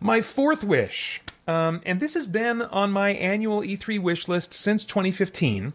My 0.00 0.20
fourth 0.20 0.62
wish, 0.62 1.22
um, 1.46 1.80
and 1.86 2.00
this 2.00 2.14
has 2.14 2.26
been 2.26 2.62
on 2.62 2.92
my 2.92 3.10
annual 3.10 3.60
E3 3.60 4.00
wish 4.00 4.28
list 4.28 4.52
since 4.52 4.84
2015, 4.84 5.72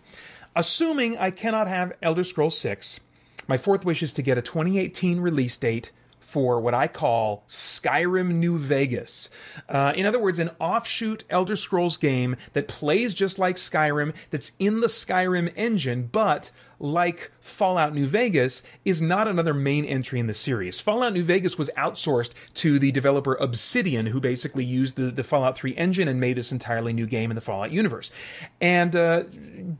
assuming 0.56 1.18
I 1.18 1.32
cannot 1.32 1.68
have 1.68 1.94
Elder 2.02 2.24
Scrolls 2.24 2.58
6, 2.58 3.00
my 3.48 3.58
fourth 3.58 3.84
wish 3.84 4.04
is 4.04 4.14
to 4.14 4.22
get 4.22 4.38
a 4.38 4.42
2018 4.42 5.20
release 5.20 5.58
date 5.58 5.92
for 6.20 6.62
what 6.62 6.74
I 6.74 6.88
call 6.88 7.44
Skyrim 7.48 8.36
New 8.36 8.58
Vegas. 8.58 9.30
Uh, 9.68 9.92
in 9.96 10.06
other 10.06 10.20
words, 10.20 10.40
an 10.40 10.52
offshoot 10.60 11.26
Elder 11.30 11.58
Scrolls 11.58 11.98
game 11.98 12.38
that 12.54 12.70
plays 12.70 13.14
just 13.14 13.38
like 13.38 13.58
Skyrim, 13.58 14.16
that's 14.30 14.54
in 14.58 14.80
the 14.80 14.88
Skyrim 14.88 15.52
engine, 15.58 16.08
but 16.10 16.52
like 16.82 17.32
Fallout 17.40 17.94
New 17.94 18.08
Vegas, 18.08 18.64
is 18.84 19.02
not 19.02 19.28
another 19.28 19.54
main 19.54 19.86
entry 19.86 20.20
in 20.20 20.26
the 20.26 20.34
series. 20.34 20.80
Fallout 20.80 21.14
New 21.14 21.24
Vegas 21.24 21.58
was 21.58 21.70
outsourced 21.78 22.32
to 22.56 22.80
the 22.80 22.92
developer 22.92 23.36
Obsidian, 23.36 24.08
who 24.08 24.20
basically 24.20 24.66
used 24.66 24.96
the, 24.96 25.12
the 25.12 25.24
Fallout 25.24 25.56
3 25.56 25.76
engine 25.78 26.08
and 26.08 26.20
made 26.20 26.38
this 26.38 26.52
entirely 26.52 26.92
new 26.92 27.06
game 27.06 27.30
in 27.30 27.36
the 27.36 27.42
Fallout 27.42 27.72
universe. 27.72 28.12
And 28.60 28.96
uh, 28.96 29.24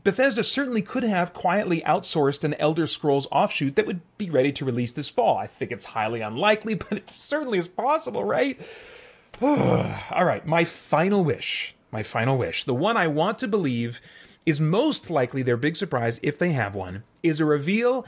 Bethesda 0.04 0.44
certainly 0.44 0.80
could 0.80 1.02
have 1.02 1.32
quietly 1.32 1.82
outsourced 1.82 2.44
an 2.44 2.54
Elder 2.54 2.86
Scrolls 2.86 3.26
offshoot 3.32 3.74
that 3.74 3.86
would 3.86 4.00
be 4.16 4.30
ready 4.30 4.52
to 4.52 4.64
release 4.64 4.92
this 4.92 5.08
fall. 5.08 5.36
I 5.36 5.48
think 5.48 5.72
it's 5.72 5.86
highly 5.86 6.20
unlikely, 6.20 6.74
but 6.74 6.92
it 6.92 7.10
certainly 7.10 7.58
is 7.58 7.66
possible, 7.66 8.22
right? 8.22 8.60
All 9.42 10.24
right, 10.24 10.46
my 10.46 10.64
final 10.64 11.24
wish. 11.24 11.74
My 11.90 12.02
final 12.02 12.38
wish. 12.38 12.64
The 12.64 12.72
one 12.74 12.96
I 12.96 13.08
want 13.08 13.38
to 13.40 13.48
believe 13.48 14.00
is 14.44 14.60
most 14.60 15.10
likely 15.10 15.42
their 15.42 15.56
big 15.56 15.76
surprise, 15.76 16.18
if 16.22 16.38
they 16.38 16.52
have 16.52 16.74
one, 16.74 17.04
is 17.22 17.40
a 17.40 17.44
reveal 17.44 18.04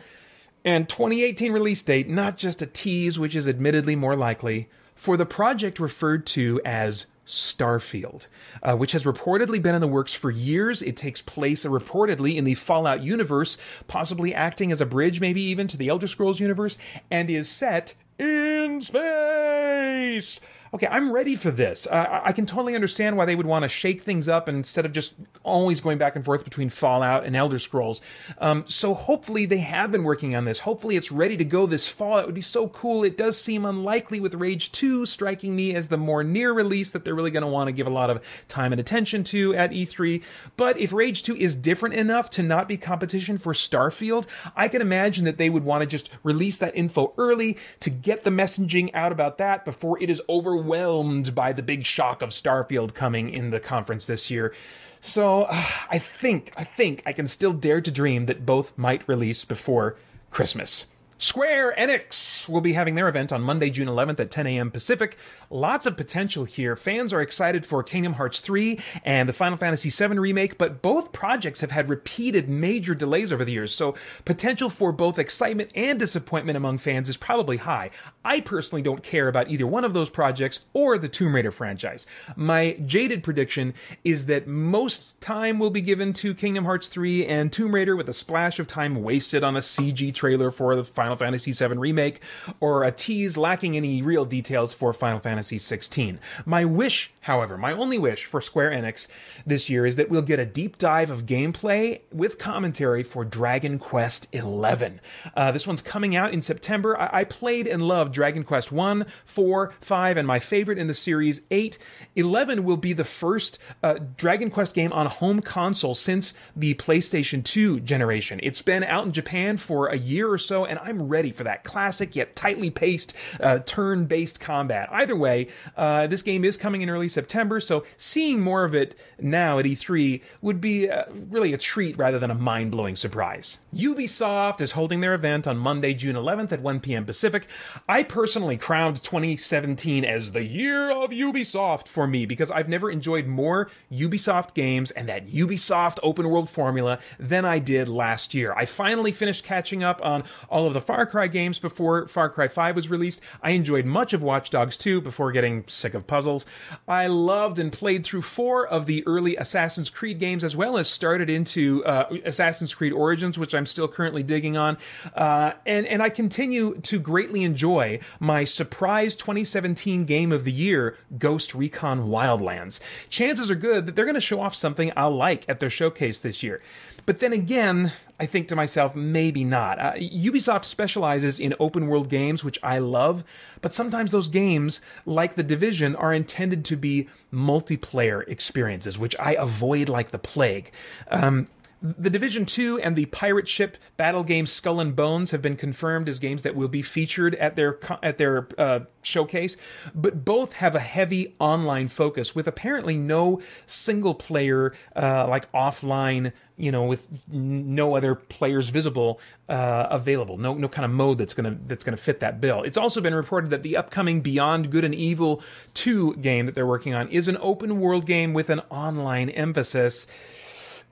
and 0.64 0.88
2018 0.88 1.52
release 1.52 1.82
date, 1.82 2.08
not 2.08 2.38
just 2.38 2.62
a 2.62 2.66
tease, 2.66 3.18
which 3.18 3.36
is 3.36 3.46
admittedly 3.48 3.94
more 3.94 4.16
likely, 4.16 4.68
for 4.94 5.16
the 5.16 5.26
project 5.26 5.78
referred 5.78 6.24
to 6.26 6.60
as 6.64 7.06
Starfield, 7.26 8.28
uh, 8.62 8.74
which 8.74 8.92
has 8.92 9.04
reportedly 9.04 9.60
been 9.60 9.74
in 9.74 9.80
the 9.80 9.88
works 9.88 10.14
for 10.14 10.30
years. 10.30 10.80
It 10.80 10.96
takes 10.96 11.20
place 11.20 11.66
reportedly 11.66 12.36
in 12.36 12.44
the 12.44 12.54
Fallout 12.54 13.02
universe, 13.02 13.58
possibly 13.86 14.34
acting 14.34 14.72
as 14.72 14.80
a 14.80 14.86
bridge, 14.86 15.20
maybe 15.20 15.42
even 15.42 15.66
to 15.68 15.76
the 15.76 15.88
Elder 15.88 16.06
Scrolls 16.06 16.40
universe, 16.40 16.78
and 17.10 17.28
is 17.28 17.48
set 17.48 17.94
in 18.18 18.80
space. 18.80 20.40
Okay, 20.74 20.88
I'm 20.90 21.12
ready 21.12 21.36
for 21.36 21.52
this. 21.52 21.86
Uh, 21.86 22.20
I 22.24 22.32
can 22.32 22.46
totally 22.46 22.74
understand 22.74 23.16
why 23.16 23.26
they 23.26 23.36
would 23.36 23.46
want 23.46 23.62
to 23.62 23.68
shake 23.68 24.02
things 24.02 24.28
up 24.28 24.48
instead 24.48 24.84
of 24.84 24.90
just 24.90 25.14
always 25.44 25.80
going 25.80 25.98
back 25.98 26.16
and 26.16 26.24
forth 26.24 26.42
between 26.42 26.68
Fallout 26.68 27.24
and 27.24 27.36
Elder 27.36 27.60
Scrolls. 27.60 28.00
Um, 28.38 28.64
so 28.66 28.92
hopefully 28.92 29.46
they 29.46 29.58
have 29.58 29.92
been 29.92 30.02
working 30.02 30.34
on 30.34 30.46
this. 30.46 30.58
Hopefully 30.58 30.96
it's 30.96 31.12
ready 31.12 31.36
to 31.36 31.44
go 31.44 31.66
this 31.66 31.86
fall. 31.86 32.18
It 32.18 32.26
would 32.26 32.34
be 32.34 32.40
so 32.40 32.66
cool. 32.70 33.04
It 33.04 33.16
does 33.16 33.40
seem 33.40 33.64
unlikely 33.64 34.18
with 34.18 34.34
Rage 34.34 34.72
2 34.72 35.06
striking 35.06 35.54
me 35.54 35.76
as 35.76 35.90
the 35.90 35.96
more 35.96 36.24
near 36.24 36.52
release 36.52 36.90
that 36.90 37.04
they're 37.04 37.14
really 37.14 37.30
going 37.30 37.44
to 37.44 37.48
want 37.48 37.68
to 37.68 37.72
give 37.72 37.86
a 37.86 37.90
lot 37.90 38.10
of 38.10 38.20
time 38.48 38.72
and 38.72 38.80
attention 38.80 39.22
to 39.24 39.54
at 39.54 39.70
E3. 39.70 40.24
But 40.56 40.76
if 40.76 40.92
Rage 40.92 41.22
2 41.22 41.36
is 41.36 41.54
different 41.54 41.94
enough 41.94 42.30
to 42.30 42.42
not 42.42 42.66
be 42.66 42.76
competition 42.78 43.38
for 43.38 43.52
Starfield, 43.52 44.26
I 44.56 44.66
can 44.66 44.82
imagine 44.82 45.24
that 45.24 45.38
they 45.38 45.50
would 45.50 45.64
want 45.64 45.82
to 45.82 45.86
just 45.86 46.10
release 46.24 46.58
that 46.58 46.74
info 46.74 47.14
early 47.16 47.58
to 47.78 47.90
get 47.90 48.24
the 48.24 48.30
messaging 48.30 48.92
out 48.92 49.12
about 49.12 49.38
that 49.38 49.64
before 49.64 50.02
it 50.02 50.10
is 50.10 50.20
overwhelmed 50.64 51.34
by 51.34 51.52
the 51.52 51.62
big 51.62 51.84
shock 51.84 52.22
of 52.22 52.30
Starfield 52.30 52.94
coming 52.94 53.28
in 53.28 53.50
the 53.50 53.60
conference 53.60 54.06
this 54.06 54.30
year. 54.30 54.54
So 55.02 55.42
uh, 55.42 55.64
I 55.90 55.98
think, 55.98 56.52
I 56.56 56.64
think 56.64 57.02
I 57.04 57.12
can 57.12 57.28
still 57.28 57.52
dare 57.52 57.82
to 57.82 57.90
dream 57.90 58.24
that 58.26 58.46
both 58.46 58.76
might 58.78 59.06
release 59.06 59.44
before 59.44 59.96
Christmas. 60.30 60.86
Square 61.18 61.74
Enix 61.76 62.48
will 62.48 62.62
be 62.62 62.72
having 62.72 62.94
their 62.94 63.08
event 63.08 63.30
on 63.30 63.42
Monday, 63.42 63.68
June 63.68 63.88
11th 63.88 64.20
at 64.20 64.30
10 64.30 64.46
a.m. 64.46 64.70
Pacific. 64.70 65.18
Lots 65.54 65.86
of 65.86 65.96
potential 65.96 66.46
here. 66.46 66.74
Fans 66.74 67.12
are 67.12 67.20
excited 67.20 67.64
for 67.64 67.84
Kingdom 67.84 68.14
Hearts 68.14 68.40
3 68.40 68.76
and 69.04 69.28
the 69.28 69.32
Final 69.32 69.56
Fantasy 69.56 69.88
VII 69.88 70.18
remake, 70.18 70.58
but 70.58 70.82
both 70.82 71.12
projects 71.12 71.60
have 71.60 71.70
had 71.70 71.88
repeated 71.88 72.48
major 72.48 72.92
delays 72.92 73.32
over 73.32 73.44
the 73.44 73.52
years, 73.52 73.72
so 73.72 73.94
potential 74.24 74.68
for 74.68 74.90
both 74.90 75.16
excitement 75.16 75.70
and 75.76 75.96
disappointment 75.96 76.56
among 76.56 76.78
fans 76.78 77.08
is 77.08 77.16
probably 77.16 77.58
high. 77.58 77.92
I 78.24 78.40
personally 78.40 78.82
don't 78.82 79.04
care 79.04 79.28
about 79.28 79.48
either 79.48 79.64
one 79.64 79.84
of 79.84 79.94
those 79.94 80.10
projects 80.10 80.64
or 80.72 80.98
the 80.98 81.08
Tomb 81.08 81.36
Raider 81.36 81.52
franchise. 81.52 82.04
My 82.34 82.72
jaded 82.84 83.22
prediction 83.22 83.74
is 84.02 84.26
that 84.26 84.48
most 84.48 85.20
time 85.20 85.60
will 85.60 85.70
be 85.70 85.82
given 85.82 86.12
to 86.14 86.34
Kingdom 86.34 86.64
Hearts 86.64 86.88
3 86.88 87.26
and 87.26 87.52
Tomb 87.52 87.72
Raider 87.72 87.94
with 87.94 88.08
a 88.08 88.12
splash 88.12 88.58
of 88.58 88.66
time 88.66 89.04
wasted 89.04 89.44
on 89.44 89.54
a 89.54 89.60
CG 89.60 90.12
trailer 90.16 90.50
for 90.50 90.74
the 90.74 90.82
Final 90.82 91.14
Fantasy 91.14 91.52
VII 91.52 91.78
Remake, 91.78 92.22
or 92.58 92.82
a 92.82 92.90
tease 92.90 93.36
lacking 93.36 93.76
any 93.76 94.02
real 94.02 94.24
details 94.24 94.74
for 94.74 94.92
Final 94.92 95.20
Fantasy 95.20 95.43
XVI. 95.50 96.18
My 96.46 96.64
wish, 96.64 97.12
however, 97.20 97.58
my 97.58 97.72
only 97.72 97.98
wish 97.98 98.24
for 98.24 98.40
Square 98.40 98.70
Enix 98.70 99.06
this 99.46 99.68
year 99.68 99.84
is 99.84 99.96
that 99.96 100.08
we'll 100.08 100.22
get 100.22 100.38
a 100.38 100.46
deep 100.46 100.78
dive 100.78 101.10
of 101.10 101.26
gameplay 101.26 102.00
with 102.12 102.38
commentary 102.38 103.02
for 103.02 103.24
Dragon 103.24 103.78
Quest 103.78 104.28
XI. 104.32 105.00
Uh, 105.36 105.52
this 105.52 105.66
one's 105.66 105.82
coming 105.82 106.16
out 106.16 106.32
in 106.32 106.40
September. 106.40 106.98
I-, 106.98 107.20
I 107.20 107.24
played 107.24 107.66
and 107.66 107.82
loved 107.82 108.14
Dragon 108.14 108.44
Quest 108.44 108.72
1, 108.72 109.04
4, 109.24 109.74
5, 109.80 110.16
and 110.16 110.26
my 110.26 110.38
favorite 110.38 110.78
in 110.78 110.86
the 110.86 110.94
series, 110.94 111.42
8. 111.50 111.78
11 112.16 112.64
will 112.64 112.78
be 112.78 112.94
the 112.94 113.04
first 113.04 113.58
uh, 113.82 113.98
Dragon 114.16 114.50
Quest 114.50 114.74
game 114.74 114.92
on 114.92 115.06
home 115.06 115.40
console 115.40 115.94
since 115.94 116.32
the 116.56 116.74
PlayStation 116.74 117.44
2 117.44 117.80
generation. 117.80 118.40
It's 118.42 118.62
been 118.62 118.82
out 118.84 119.04
in 119.04 119.12
Japan 119.12 119.58
for 119.58 119.88
a 119.88 119.96
year 119.96 120.30
or 120.30 120.38
so, 120.38 120.64
and 120.64 120.78
I'm 120.78 120.94
I'm 120.94 121.08
ready 121.08 121.32
for 121.32 121.42
that 121.42 121.64
classic 121.64 122.14
yet 122.14 122.36
tightly 122.36 122.70
paced 122.70 123.14
uh, 123.40 123.58
turn 123.58 124.04
based 124.04 124.38
combat. 124.38 124.88
Either 124.92 125.16
way, 125.16 125.33
uh, 125.76 126.06
this 126.06 126.22
game 126.22 126.44
is 126.44 126.56
coming 126.56 126.82
in 126.82 126.90
early 126.90 127.08
September, 127.08 127.60
so 127.60 127.84
seeing 127.96 128.40
more 128.40 128.64
of 128.64 128.74
it 128.74 128.94
now 129.18 129.58
at 129.58 129.64
E3 129.64 130.22
would 130.40 130.60
be 130.60 130.88
uh, 130.88 131.04
really 131.30 131.52
a 131.52 131.58
treat 131.58 131.96
rather 131.98 132.18
than 132.18 132.30
a 132.30 132.34
mind 132.34 132.70
blowing 132.70 132.96
surprise. 132.96 133.60
Ubisoft 133.74 134.60
is 134.60 134.72
holding 134.72 135.00
their 135.00 135.14
event 135.14 135.46
on 135.46 135.56
Monday, 135.56 135.94
June 135.94 136.16
11th 136.16 136.52
at 136.52 136.60
1 136.60 136.80
p.m. 136.80 137.04
Pacific. 137.04 137.46
I 137.88 138.02
personally 138.02 138.56
crowned 138.56 139.02
2017 139.02 140.04
as 140.04 140.32
the 140.32 140.44
year 140.44 140.90
of 140.90 141.10
Ubisoft 141.10 141.88
for 141.88 142.06
me 142.06 142.26
because 142.26 142.50
I've 142.50 142.68
never 142.68 142.90
enjoyed 142.90 143.26
more 143.26 143.70
Ubisoft 143.92 144.54
games 144.54 144.90
and 144.90 145.08
that 145.08 145.28
Ubisoft 145.28 145.98
open 146.02 146.28
world 146.28 146.50
formula 146.50 146.98
than 147.18 147.44
I 147.44 147.58
did 147.58 147.88
last 147.88 148.34
year. 148.34 148.54
I 148.56 148.64
finally 148.64 149.12
finished 149.12 149.44
catching 149.44 149.82
up 149.82 150.04
on 150.04 150.24
all 150.48 150.66
of 150.66 150.74
the 150.74 150.80
Far 150.80 151.06
Cry 151.06 151.26
games 151.26 151.58
before 151.58 152.08
Far 152.08 152.28
Cry 152.28 152.48
5 152.48 152.76
was 152.76 152.90
released. 152.90 153.20
I 153.42 153.50
enjoyed 153.50 153.86
much 153.86 154.12
of 154.12 154.22
Watch 154.22 154.50
Dogs 154.50 154.76
2 154.76 155.00
before 155.14 155.30
getting 155.30 155.62
sick 155.68 155.94
of 155.94 156.08
puzzles. 156.08 156.44
I 156.88 157.06
loved 157.06 157.60
and 157.60 157.72
played 157.72 158.04
through 158.04 158.22
four 158.22 158.66
of 158.66 158.86
the 158.86 159.06
early 159.06 159.36
Assassin's 159.36 159.88
Creed 159.88 160.18
games 160.18 160.42
as 160.42 160.56
well 160.56 160.76
as 160.76 160.90
started 160.90 161.30
into 161.30 161.84
uh, 161.84 162.12
Assassin's 162.24 162.74
Creed 162.74 162.92
Origins, 162.92 163.38
which 163.38 163.54
I'm 163.54 163.64
still 163.64 163.86
currently 163.86 164.24
digging 164.24 164.56
on. 164.56 164.76
Uh, 165.14 165.52
and, 165.66 165.86
and 165.86 166.02
I 166.02 166.08
continue 166.08 166.80
to 166.80 166.98
greatly 166.98 167.44
enjoy 167.44 168.00
my 168.18 168.42
surprise 168.42 169.14
2017 169.14 170.04
game 170.04 170.32
of 170.32 170.42
the 170.42 170.50
year, 170.50 170.98
Ghost 171.16 171.54
Recon 171.54 172.08
Wildlands. 172.08 172.80
Chances 173.08 173.52
are 173.52 173.54
good 173.54 173.86
that 173.86 173.94
they're 173.94 174.06
going 174.06 174.16
to 174.16 174.20
show 174.20 174.40
off 174.40 174.56
something 174.56 174.90
I'll 174.96 175.14
like 175.14 175.48
at 175.48 175.60
their 175.60 175.70
showcase 175.70 176.18
this 176.18 176.42
year. 176.42 176.60
But 177.06 177.20
then 177.20 177.32
again, 177.32 177.92
I 178.18 178.26
think 178.26 178.46
to 178.48 178.56
myself, 178.56 178.94
maybe 178.94 179.42
not. 179.42 179.78
Uh, 179.78 179.94
Ubisoft 179.94 180.64
specializes 180.64 181.40
in 181.40 181.54
open 181.58 181.88
world 181.88 182.08
games, 182.08 182.44
which 182.44 182.58
I 182.62 182.78
love, 182.78 183.24
but 183.60 183.72
sometimes 183.72 184.12
those 184.12 184.28
games, 184.28 184.80
like 185.04 185.34
The 185.34 185.42
Division, 185.42 185.96
are 185.96 186.12
intended 186.12 186.64
to 186.66 186.76
be 186.76 187.08
multiplayer 187.32 188.26
experiences, 188.28 188.98
which 188.98 189.16
I 189.18 189.32
avoid 189.32 189.88
like 189.88 190.12
the 190.12 190.18
plague. 190.20 190.70
Um, 191.10 191.48
the 191.84 192.08
Division 192.08 192.46
2 192.46 192.80
and 192.80 192.96
the 192.96 193.04
pirate 193.06 193.46
ship 193.46 193.76
battle 193.98 194.24
game 194.24 194.46
Skull 194.46 194.80
and 194.80 194.96
Bones 194.96 195.32
have 195.32 195.42
been 195.42 195.56
confirmed 195.56 196.08
as 196.08 196.18
games 196.18 196.42
that 196.42 196.56
will 196.56 196.68
be 196.68 196.80
featured 196.80 197.34
at 197.34 197.56
their 197.56 197.78
at 198.02 198.16
their 198.16 198.48
uh, 198.56 198.80
showcase, 199.02 199.58
but 199.94 200.24
both 200.24 200.54
have 200.54 200.74
a 200.74 200.80
heavy 200.80 201.34
online 201.38 201.88
focus 201.88 202.34
with 202.34 202.48
apparently 202.48 202.96
no 202.96 203.42
single 203.66 204.14
player 204.14 204.72
uh, 204.96 205.28
like 205.28 205.52
offline, 205.52 206.32
you 206.56 206.72
know, 206.72 206.84
with 206.84 207.06
no 207.28 207.94
other 207.94 208.14
players 208.14 208.70
visible 208.70 209.20
uh, 209.50 209.86
available. 209.90 210.38
No 210.38 210.54
no 210.54 210.68
kind 210.68 210.86
of 210.86 210.90
mode 210.90 211.18
that's 211.18 211.34
going 211.34 211.52
to 211.52 211.60
that's 211.66 211.84
going 211.84 211.96
to 211.96 212.02
fit 212.02 212.20
that 212.20 212.40
bill. 212.40 212.62
It's 212.62 212.78
also 212.78 213.02
been 213.02 213.14
reported 213.14 213.50
that 213.50 213.62
the 213.62 213.76
upcoming 213.76 214.22
Beyond 214.22 214.70
Good 214.70 214.84
and 214.84 214.94
Evil 214.94 215.42
2 215.74 216.14
game 216.16 216.46
that 216.46 216.54
they're 216.54 216.66
working 216.66 216.94
on 216.94 217.08
is 217.08 217.28
an 217.28 217.36
open 217.42 217.78
world 217.78 218.06
game 218.06 218.32
with 218.32 218.48
an 218.48 218.60
online 218.70 219.28
emphasis 219.28 220.06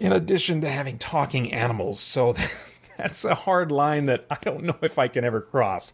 in 0.02 0.12
addition 0.12 0.60
to 0.60 0.68
having 0.68 0.98
talking 0.98 1.52
animals. 1.52 2.00
So 2.00 2.34
that's 2.98 3.24
a 3.24 3.36
hard 3.36 3.70
line 3.70 4.06
that 4.06 4.26
I 4.28 4.36
don't 4.42 4.64
know 4.64 4.76
if 4.82 4.98
I 4.98 5.06
can 5.06 5.24
ever 5.24 5.40
cross. 5.40 5.92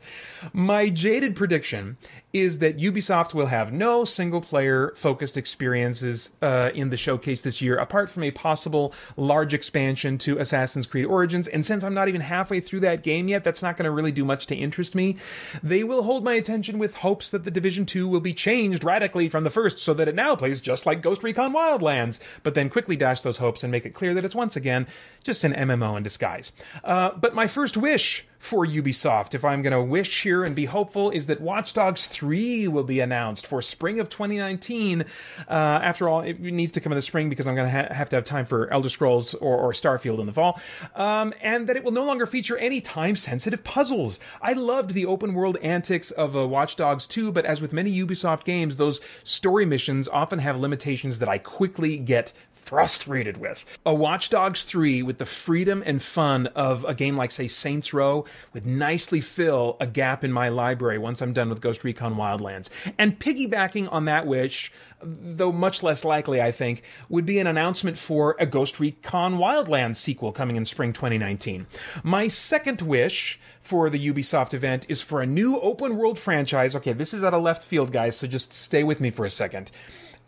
My 0.53 0.89
jaded 0.89 1.37
prediction 1.37 1.99
is 2.33 2.59
that 2.59 2.77
Ubisoft 2.77 3.33
will 3.33 3.47
have 3.47 3.73
no 3.73 4.05
single 4.05 4.41
player 4.41 4.93
focused 4.97 5.39
experiences 5.39 6.31
uh, 6.43 6.71
in 6.75 6.91
the 6.91 6.97
showcase 6.97 7.41
this 7.41 7.63
year, 7.63 7.77
apart 7.77 8.11
from 8.11 8.23
a 8.23 8.31
possible 8.31 8.93
large 9.17 9.55
expansion 9.55 10.19
to 10.19 10.39
Assassin's 10.39 10.87
Creed 10.87 11.07
Origins. 11.07 11.49
And 11.49 11.65
since 11.65 11.83
I'm 11.83 11.95
not 11.95 12.09
even 12.09 12.21
halfway 12.21 12.61
through 12.61 12.81
that 12.81 13.03
game 13.03 13.29
yet, 13.29 13.45
that's 13.45 13.63
not 13.63 13.79
going 13.79 13.85
to 13.85 13.91
really 13.91 14.13
do 14.13 14.27
much 14.27 14.47
to 14.49 14.55
interest 14.55 14.95
me. 14.95 15.17
They 15.63 15.85
will 15.85 16.03
hold 16.03 16.23
my 16.23 16.35
attention 16.35 16.79
with 16.79 16.97
hopes 16.97 17.31
that 17.31 17.45
the 17.45 17.51
Division 17.51 17.87
2 17.87 18.07
will 18.07 18.21
be 18.21 18.35
changed 18.35 18.85
radically 18.85 19.29
from 19.31 19.45
the 19.45 19.51
first 19.51 19.79
so 19.79 19.95
that 19.95 20.09
it 20.09 20.15
now 20.15 20.37
plays 20.37 20.61
just 20.61 20.85
like 20.85 21.01
Ghost 21.01 21.23
Recon 21.23 21.55
Wildlands, 21.55 22.19
but 22.43 22.55
then 22.55 22.69
quickly 22.69 22.97
dash 22.97 23.23
those 23.23 23.39
hopes 23.39 23.63
and 23.63 23.73
make 23.73 23.87
it 23.87 23.95
clear 23.95 24.13
that 24.13 24.25
it's 24.25 24.35
once 24.35 24.55
again 24.55 24.87
just 25.25 25.45
an 25.45 25.55
MMO 25.55 25.97
in 25.97 26.03
disguise. 26.03 26.53
Uh, 26.85 27.11
but 27.11 27.35
my 27.35 27.47
first 27.47 27.77
wish 27.77 28.27
for 28.39 28.65
Ubisoft, 28.65 29.35
if 29.35 29.45
I'm 29.45 29.63
going 29.63 29.73
to 29.73 29.83
wish 29.83 30.23
here 30.23 30.45
and 30.45 30.55
be 30.55 30.67
hopeful, 30.67 31.11
is 31.11 31.27
that 31.27 31.41
Watch 31.41 31.75
Dogs 31.75 32.07
3 32.07 32.69
will 32.69 32.85
be 32.85 33.01
announced 33.01 33.47
for 33.47 33.61
spring 33.61 33.99
of 34.01 34.09
2019. 34.09 35.03
Uh, 35.49 35.53
after 35.53 36.09
all, 36.09 36.21
it 36.21 36.41
needs 36.41 36.73
to 36.73 36.81
come 36.81 36.93
in 36.93 36.97
the 36.97 37.03
spring 37.03 37.29
because 37.29 37.49
I'm 37.49 37.55
going 37.55 37.71
to 37.71 37.73
ha- 37.73 37.93
have 37.93 38.09
to 38.11 38.17
have 38.17 38.25
time 38.25 38.47
for 38.47 38.73
Elder 38.73 38.89
Scrolls 38.89 39.35
or, 39.35 39.59
or 39.59 39.73
Starfield 39.73 40.21
in 40.21 40.27
the 40.27 40.33
fall. 40.33 40.61
Um, 40.95 41.35
and 41.41 41.69
that 41.69 41.77
it 41.77 41.83
will 41.83 41.93
no 41.93 42.05
longer 42.05 42.27
feature 42.27 42.57
any 42.59 42.81
time 42.81 43.17
sensitive 43.17 43.65
puzzles. 43.65 44.21
I 44.41 44.53
loved 44.53 44.91
the 44.91 45.07
open 45.07 45.35
world 45.35 45.57
antics 45.59 46.11
of 46.13 46.37
uh, 46.37 46.47
Watch 46.47 46.77
Dogs 46.77 47.07
2, 47.07 47.33
but 47.33 47.45
as 47.45 47.61
with 47.61 47.73
many 47.73 47.93
Ubisoft 47.93 48.45
games, 48.45 48.77
those 48.77 49.01
story 49.25 49.67
missions 49.67 50.09
often 50.09 50.39
have 50.39 50.61
limitations 50.61 51.19
that 51.19 51.29
I 51.29 51.39
quickly 51.39 51.99
get 51.99 52.33
frustrated 52.69 53.39
with. 53.39 53.65
A 53.87 53.95
Watch 53.95 54.29
Dogs 54.29 54.63
3 54.63 55.03
with 55.03 55.17
the 55.17 55.25
freedom 55.25 55.83
and 55.87 56.03
fun 56.03 56.49
of 56.49 56.85
a 56.85 56.93
game 56.93 57.17
like, 57.17 57.31
say, 57.31 57.49
Saints 57.49 57.95
Row 57.95 58.27
would 58.53 58.67
nicely 58.67 59.23
fill 59.23 59.79
a 59.81 59.87
gap 59.87 60.23
in 60.23 60.31
my 60.31 60.51
library 60.51 60.99
once 60.99 61.23
I'm 61.23 61.33
done 61.33 61.49
with 61.49 61.63
Ghost 61.63 61.83
Recon 61.83 62.17
Wildlands. 62.17 62.69
And 62.99 63.19
piggybacking 63.19 63.91
on 63.91 64.05
that 64.05 64.27
wish, 64.27 64.71
though 65.03 65.51
much 65.51 65.83
less 65.83 66.05
likely, 66.05 66.43
I 66.43 66.53
think, 66.53 66.83
would 67.09 67.25
be 67.25 67.39
an 67.39 67.47
announcement 67.47 67.97
for 67.97 68.37
a 68.39 68.45
Ghost 68.45 68.79
Recon 68.79 69.39
Wildlands 69.39 69.97
sequel 69.97 70.33
coming 70.33 70.57
in 70.57 70.67
spring 70.67 70.93
2019. 70.93 71.67
My 72.03 72.29
second 72.29 72.83
wish 72.83 73.41
for 73.63 73.89
the 73.89 74.13
Ubisoft 74.13 74.53
event 74.53 74.85
is 74.91 75.01
for 75.01 75.23
a 75.23 75.27
new 75.27 75.59
open 75.61 75.97
world 75.97 76.19
franchise. 76.19 76.77
Okay, 76.77 76.93
this 76.93 77.15
is 77.15 77.25
out 77.25 77.33
of 77.33 77.43
left 77.43 77.63
field, 77.63 77.93
guys, 77.93 78.19
so 78.19 78.27
just 78.27 78.53
stay 78.53 78.85
with 78.85 79.01
me 79.01 79.11
for 79.11 79.25
a 79.25 79.31
second 79.31 79.73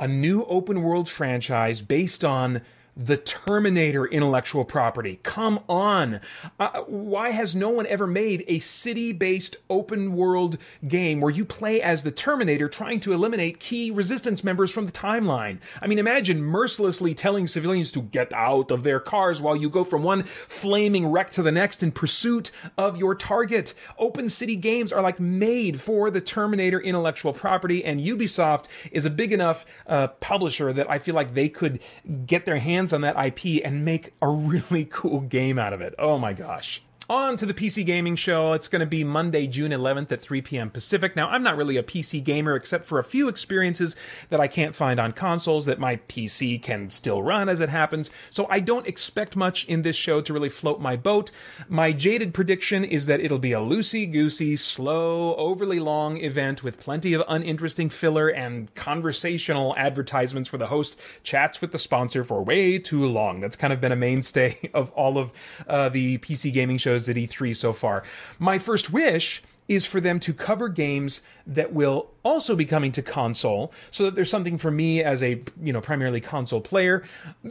a 0.01 0.09
new 0.09 0.45
open 0.45 0.83
world 0.83 1.09
franchise 1.09 1.83
based 1.83 2.25
on 2.25 2.63
the 2.97 3.17
Terminator 3.17 4.07
intellectual 4.07 4.65
property. 4.65 5.21
Come 5.23 5.61
on. 5.69 6.21
Uh, 6.59 6.81
why 6.83 7.31
has 7.31 7.55
no 7.55 7.71
one 7.71 7.87
ever 7.87 8.07
made 8.07 8.45
a 8.49 8.59
city 8.59 9.13
based 9.13 9.57
open 9.69 10.17
world 10.17 10.59
game 10.87 11.21
where 11.21 11.31
you 11.31 11.45
play 11.45 11.81
as 11.81 12.03
the 12.03 12.11
Terminator 12.11 12.69
trying 12.69 13.01
to 13.01 13.13
eliminate 13.13 13.61
key 13.61 13.91
resistance 13.91 14.43
members 14.43 14.71
from 14.71 14.87
the 14.87 14.93
timeline? 14.93 15.61
I 15.81 15.87
mean, 15.87 15.99
imagine 15.99 16.43
mercilessly 16.43 17.15
telling 17.15 17.47
civilians 17.47 17.93
to 17.93 18.03
get 18.03 18.33
out 18.33 18.71
of 18.71 18.83
their 18.83 19.01
cars 19.01 19.41
while 19.41 19.57
you 19.57 19.71
go 19.71 19.85
from 19.85 20.03
one 20.03 20.23
flaming 20.23 21.07
wreck 21.07 21.31
to 21.31 21.43
the 21.43 21.53
next 21.53 21.83
in 21.83 21.93
pursuit 21.93 22.51
of 22.77 22.97
your 22.97 23.15
target. 23.15 23.75
Open 23.99 24.29
city 24.29 24.57
games 24.57 24.93
are 24.93 25.03
like 25.03 25.21
made 25.21 25.81
for 25.81 26.11
the 26.11 26.21
Terminator 26.21 26.81
intellectual 26.81 27.33
property, 27.33 27.85
and 27.85 28.01
Ubisoft 28.01 28.67
is 28.91 29.07
a 29.07 29.11
big 29.11 29.33
enough 29.33 29.65
uh, 29.87 30.09
publisher 30.09 30.73
that 30.73 30.91
I 30.91 30.99
feel 30.99 31.15
like 31.15 31.35
they 31.35 31.49
could 31.49 31.81
get 32.27 32.45
their 32.45 32.59
hands 32.59 32.80
hands 32.81 32.95
on 32.95 33.03
that 33.03 33.23
IP 33.23 33.63
and 33.63 33.85
make 33.85 34.15
a 34.23 34.29
really 34.29 34.85
cool 34.91 35.21
game 35.21 35.59
out 35.59 35.75
of 35.75 35.83
it. 35.83 35.95
Oh 35.99 36.19
my 36.19 36.33
gosh. 36.33 36.83
On 37.11 37.37
to 37.39 37.45
the 37.45 37.53
PC 37.53 37.85
Gaming 37.85 38.15
Show. 38.15 38.53
It's 38.53 38.69
going 38.69 38.79
to 38.79 38.87
be 38.87 39.03
Monday, 39.03 39.49
June 39.49 39.73
11th 39.73 40.13
at 40.13 40.21
3 40.21 40.43
p.m. 40.43 40.71
Pacific. 40.71 41.17
Now, 41.17 41.29
I'm 41.29 41.43
not 41.43 41.57
really 41.57 41.77
a 41.77 41.83
PC 41.83 42.23
gamer 42.23 42.55
except 42.55 42.85
for 42.85 43.01
a 43.01 43.05
few 43.05 43.27
experiences 43.27 43.97
that 44.29 44.39
I 44.39 44.47
can't 44.47 44.77
find 44.77 45.01
on 45.01 45.11
consoles 45.11 45.67
that 45.67 45.81
my 45.81 45.97
PC 45.97 46.63
can 46.63 46.89
still 46.89 47.21
run 47.21 47.49
as 47.49 47.61
it 47.61 47.69
happens, 47.69 48.13
so 48.31 48.47
I 48.49 48.61
don't 48.61 48.87
expect 48.87 49.35
much 49.35 49.65
in 49.65 49.83
this 49.83 49.97
show 49.97 50.21
to 50.21 50.33
really 50.33 50.49
float 50.49 50.81
my 50.81 50.95
boat. 50.95 51.33
My 51.69 51.91
jaded 51.91 52.33
prediction 52.33 52.85
is 52.85 53.07
that 53.07 53.19
it'll 53.19 53.41
be 53.41 53.55
a 53.55 53.59
loosey 53.59 54.09
goosey, 54.11 54.55
slow, 54.55 55.35
overly 55.35 55.81
long 55.81 56.19
event 56.19 56.63
with 56.63 56.79
plenty 56.79 57.13
of 57.13 57.25
uninteresting 57.27 57.91
filler 57.91 58.29
and 58.29 58.73
conversational 58.77 59.75
advertisements 59.77 60.53
where 60.53 60.61
the 60.61 60.69
host 60.69 60.97
chats 61.25 61.61
with 61.61 61.73
the 61.73 61.79
sponsor 61.81 62.23
for 62.23 62.41
way 62.41 62.79
too 62.79 63.05
long. 63.05 63.41
That's 63.41 63.57
kind 63.57 63.73
of 63.73 63.81
been 63.81 63.91
a 63.91 63.97
mainstay 63.97 64.57
of 64.75 64.93
all 64.93 65.19
of 65.19 65.33
uh, 65.67 65.89
the 65.89 66.19
PC 66.19 66.53
gaming 66.53 66.79
shows 66.79 67.00
at 67.09 67.17
E3 67.17 67.57
so 67.57 67.73
far. 67.73 68.03
My 68.39 68.59
first 68.59 68.93
wish 68.93 69.43
is 69.71 69.87
for 69.87 70.01
them 70.01 70.19
to 70.19 70.35
cover 70.35 70.69
games 70.69 71.23
that 71.47 71.73
will 71.73 72.11
also 72.23 72.55
be 72.55 72.65
coming 72.65 72.93
to 72.93 73.01
console, 73.01 73.73
so 73.91 74.05
that 74.05 74.15
there's 74.15 74.29
something 74.29 74.59
for 74.59 74.71
me 74.71 75.03
as 75.03 75.23
a 75.23 75.41
you 75.63 75.73
know 75.73 75.81
primarily 75.81 76.21
console 76.21 76.61
player, 76.61 77.03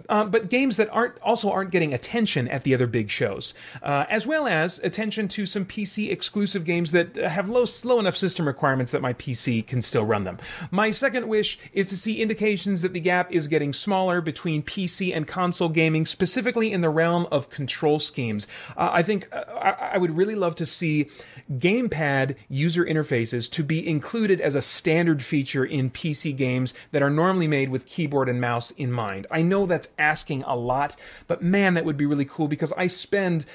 uh, 0.10 0.26
but 0.26 0.50
games 0.50 0.78
that 0.78 0.90
aren't 0.92 1.20
also 1.22 1.50
aren't 1.50 1.72
getting 1.72 1.94
attention 1.94 2.48
at 2.50 2.64
the 2.64 2.74
other 2.74 2.86
big 2.86 3.10
shows, 3.10 3.54
uh, 3.82 4.06
as 4.10 4.28
well 4.28 4.48
as 4.48 4.80
attention 4.80 5.28
to 5.30 5.46
some 5.46 5.66
PC 5.66 6.12
exclusive 6.12 6.66
games 6.66 6.92
that 6.92 7.16
have 7.16 7.48
low 7.48 7.66
slow 7.66 8.00
enough 8.00 8.18
system 8.18 8.46
requirements 8.46 8.92
that 8.92 9.02
my 9.02 9.14
PC 9.14 9.66
can 9.66 9.82
still 9.82 10.06
run 10.06 10.26
them. 10.26 10.38
My 10.72 10.92
second 10.92 11.28
wish 11.28 11.58
is 11.72 11.88
to 11.88 11.98
see 11.98 12.22
indications 12.22 12.82
that 12.82 12.94
the 12.94 13.00
gap 13.00 13.32
is 13.32 13.48
getting 13.48 13.72
smaller 13.72 14.20
between 14.20 14.62
PC 14.62 15.16
and 15.16 15.26
console 15.26 15.70
gaming, 15.70 16.06
specifically 16.06 16.72
in 16.72 16.82
the 16.82 16.90
realm 16.90 17.28
of 17.32 17.50
control 17.50 17.98
schemes. 17.98 18.46
Uh, 18.76 18.90
I 18.92 19.04
think 19.04 19.28
uh, 19.32 19.46
I, 19.60 19.94
I 19.94 19.98
would 19.98 20.16
really 20.18 20.36
love 20.36 20.56
to 20.56 20.66
see 20.66 21.10
Game 21.58 21.90
Gamepad 22.10 22.36
user 22.48 22.86
interfaces 22.86 23.50
to 23.52 23.64
be 23.64 23.88
included 23.88 24.42
as 24.42 24.56
a 24.56 24.62
standard 24.62 25.22
feature 25.22 25.66
in 25.66 25.90
PC 25.90 26.36
games 26.36 26.74
that 26.92 27.02
are 27.02 27.10
normally 27.10 27.48
made 27.48 27.70
with 27.70 27.86
keyboard 27.86 28.30
and 28.30 28.42
mouse 28.42 28.72
in 28.72 28.92
mind. 28.92 29.28
I 29.32 29.42
know 29.42 29.66
that's 29.66 29.90
asking 29.98 30.44
a 30.44 30.56
lot, 30.56 30.96
but 31.28 31.42
man, 31.42 31.74
that 31.76 31.86
would 31.86 31.98
be 31.98 32.06
really 32.06 32.26
cool 32.26 32.48
because 32.48 32.74
I 32.74 32.88
spend 32.88 33.46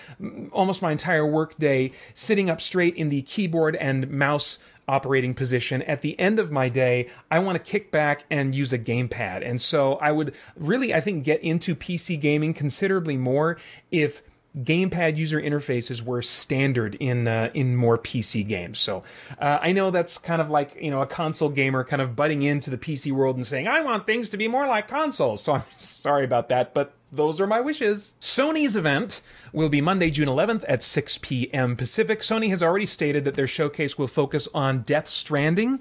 almost 0.53 0.83
my 0.83 0.93
entire 0.93 1.27
workday 1.27 1.93
sitting 2.15 2.49
up 2.51 2.61
straight 2.61 2.97
in 2.97 3.09
the 3.09 3.23
keyboard 3.23 3.77
and 3.77 4.11
mouse 4.11 4.59
operating 4.87 5.35
position. 5.35 5.83
At 5.83 6.03
the 6.03 6.19
end 6.21 6.39
of 6.39 6.53
my 6.53 6.69
day, 6.69 7.09
I 7.31 7.39
want 7.39 7.57
to 7.57 7.71
kick 7.71 7.91
back 7.91 8.25
and 8.31 8.55
use 8.55 8.73
a 8.73 8.79
gamepad. 8.79 9.47
And 9.47 9.61
so 9.61 9.95
I 9.95 10.13
would 10.13 10.35
really, 10.57 10.93
I 10.93 11.01
think, 11.01 11.25
get 11.25 11.41
into 11.43 11.75
PC 11.75 12.21
gaming 12.21 12.53
considerably 12.53 13.17
more 13.17 13.57
if 13.91 14.23
gamepad 14.63 15.17
user 15.17 15.41
interfaces 15.41 16.03
were 16.03 16.23
standard 16.23 16.95
in 16.97 17.27
uh, 17.27 17.51
in 17.55 17.77
more 17.77 17.99
PC 17.99 18.47
games. 18.47 18.79
So 18.79 19.03
uh, 19.39 19.59
I 19.61 19.73
know 19.73 19.91
that's 19.91 20.19
kind 20.19 20.41
of 20.41 20.51
like 20.51 20.77
you 20.81 20.91
know 20.91 21.03
a 21.03 21.07
console 21.07 21.49
gamer 21.49 21.85
kind 21.85 22.01
of 22.01 22.15
butting 22.15 22.43
into 22.43 22.71
the 22.71 22.79
PC 22.79 23.13
world 23.13 23.37
and 23.37 23.47
saying 23.47 23.67
I 23.67 23.81
want 23.81 24.07
things 24.07 24.29
to 24.31 24.37
be 24.37 24.49
more 24.49 24.67
like 24.67 24.89
consoles. 24.89 25.43
So 25.43 25.53
I'm 25.55 25.63
sorry 25.73 26.25
about 26.25 26.49
that, 26.51 26.75
but 26.75 26.95
those 27.11 27.41
are 27.41 27.47
my 27.47 27.61
wishes. 27.61 28.15
Sony's 28.21 28.77
event 28.77 29.21
will 29.53 29.69
be 29.69 29.81
Monday, 29.81 30.11
June 30.11 30.27
11th 30.29 30.65
at 30.69 30.83
6 30.83 31.19
p.m. 31.19 31.77
Pacific. 31.77 32.21
Sony 32.21 32.49
has 32.51 32.61
already 32.61 32.87
stated 32.87 33.25
that 33.25 33.35
their 33.35 33.47
showcase 33.47 33.97
will 33.97 34.09
focus 34.09 34.49
on 34.53 34.83
Death 34.83 35.07
Stranding, 35.07 35.81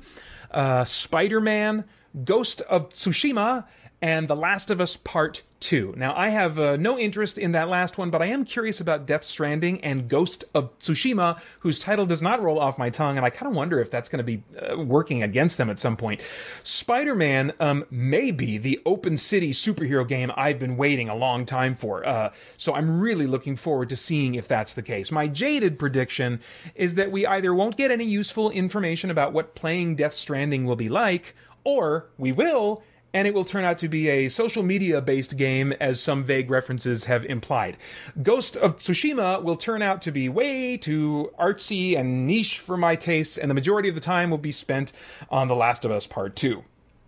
uh, 0.52 0.84
Spider 0.84 1.42
Man, 1.42 1.86
Ghost 2.24 2.62
of 2.70 2.90
Tsushima, 2.90 3.66
and 4.00 4.28
The 4.28 4.36
Last 4.36 4.70
of 4.70 4.80
Us 4.80 4.96
Part 4.96 5.42
2. 5.64 5.96
Now, 5.98 6.14
I 6.16 6.30
have 6.30 6.60
uh, 6.60 6.76
no 6.76 7.00
interest 7.00 7.38
in 7.38 7.54
that 7.54 7.70
last 7.70 7.98
one, 7.98 8.10
but 8.10 8.22
I 8.22 8.26
am 8.28 8.46
curious 8.46 8.82
about 8.82 9.06
Death 9.06 9.24
Stranding 9.24 9.82
and 9.82 10.08
Ghost 10.08 10.46
of 10.54 10.78
Tsushima, 10.80 11.42
whose 11.62 11.80
title 11.80 12.06
does 12.06 12.22
not 12.22 12.42
roll 12.42 12.60
off 12.60 12.78
my 12.78 12.90
tongue, 12.90 13.18
and 13.18 13.26
I 13.26 13.30
kind 13.30 13.50
of 13.50 13.56
wonder 13.56 13.80
if 13.80 13.90
that's 13.90 14.10
going 14.10 14.18
to 14.18 14.24
be 14.24 14.44
uh, 14.60 14.78
working 14.78 15.24
against 15.24 15.58
them 15.58 15.70
at 15.70 15.80
some 15.80 15.98
point. 15.98 16.22
Spider 16.64 17.16
Man 17.16 17.54
um, 17.60 17.86
may 17.90 18.32
be 18.32 18.58
the 18.58 18.82
open 18.86 19.18
city 19.18 19.52
superhero 19.52 20.08
game 20.08 20.32
I've 20.36 20.60
been 20.60 20.78
waiting 20.78 21.10
a 21.10 21.16
long 21.16 21.46
time 21.46 21.74
for, 21.76 22.06
uh, 22.06 22.34
so 22.58 22.74
I'm 22.74 23.00
really 23.00 23.26
looking 23.26 23.56
forward 23.56 23.90
to 23.90 23.96
seeing 23.96 24.36
if 24.36 24.48
that's 24.48 24.74
the 24.74 24.84
case. 24.84 25.12
My 25.12 25.28
jaded 25.28 25.80
prediction 25.80 26.42
is 26.76 26.96
that 26.96 27.12
we 27.12 27.26
either 27.26 27.54
won't 27.54 27.78
get 27.78 27.90
any 27.92 28.06
useful 28.06 28.52
information 28.52 29.10
about 29.10 29.34
what 29.34 29.56
playing 29.56 29.96
Death 29.96 30.14
Stranding 30.14 30.66
will 30.66 30.76
be 30.76 30.90
like, 30.90 31.36
or 31.64 32.10
we 32.18 32.32
will 32.32 32.84
and 33.14 33.28
it 33.28 33.34
will 33.34 33.46
turn 33.46 33.64
out 33.64 33.78
to 33.80 33.88
be 33.88 34.10
a 34.10 34.30
social 34.30 34.64
media 34.64 35.02
based 35.02 35.38
game, 35.38 35.74
as 35.80 36.02
some 36.02 36.24
vague 36.24 36.50
references 36.50 37.06
have 37.06 37.24
implied. 37.26 37.78
Ghost 38.22 38.58
of 38.58 38.78
Tsushima 38.78 39.44
will 39.44 39.56
turn 39.56 39.82
out 39.82 40.02
to 40.04 40.12
be 40.12 40.30
way 40.30 40.78
too 40.78 41.32
artsy 41.40 41.98
and 41.98 42.26
niche 42.28 42.60
for 42.60 42.78
my 42.78 42.96
tastes, 42.96 43.38
and 43.38 43.50
the 43.50 43.56
majority 43.56 43.90
of 43.90 43.96
the 43.96 44.02
time 44.02 44.30
will 44.30 44.38
be 44.38 44.52
spent 44.52 44.94
on 45.30 45.48
The 45.48 45.56
Last 45.56 45.86
of 45.86 45.92
Us 45.92 46.08
Part 46.08 46.36
2. 46.36 46.64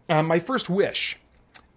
Uh, 0.08 0.22
my 0.22 0.40
first 0.40 0.70
wish 0.70 1.18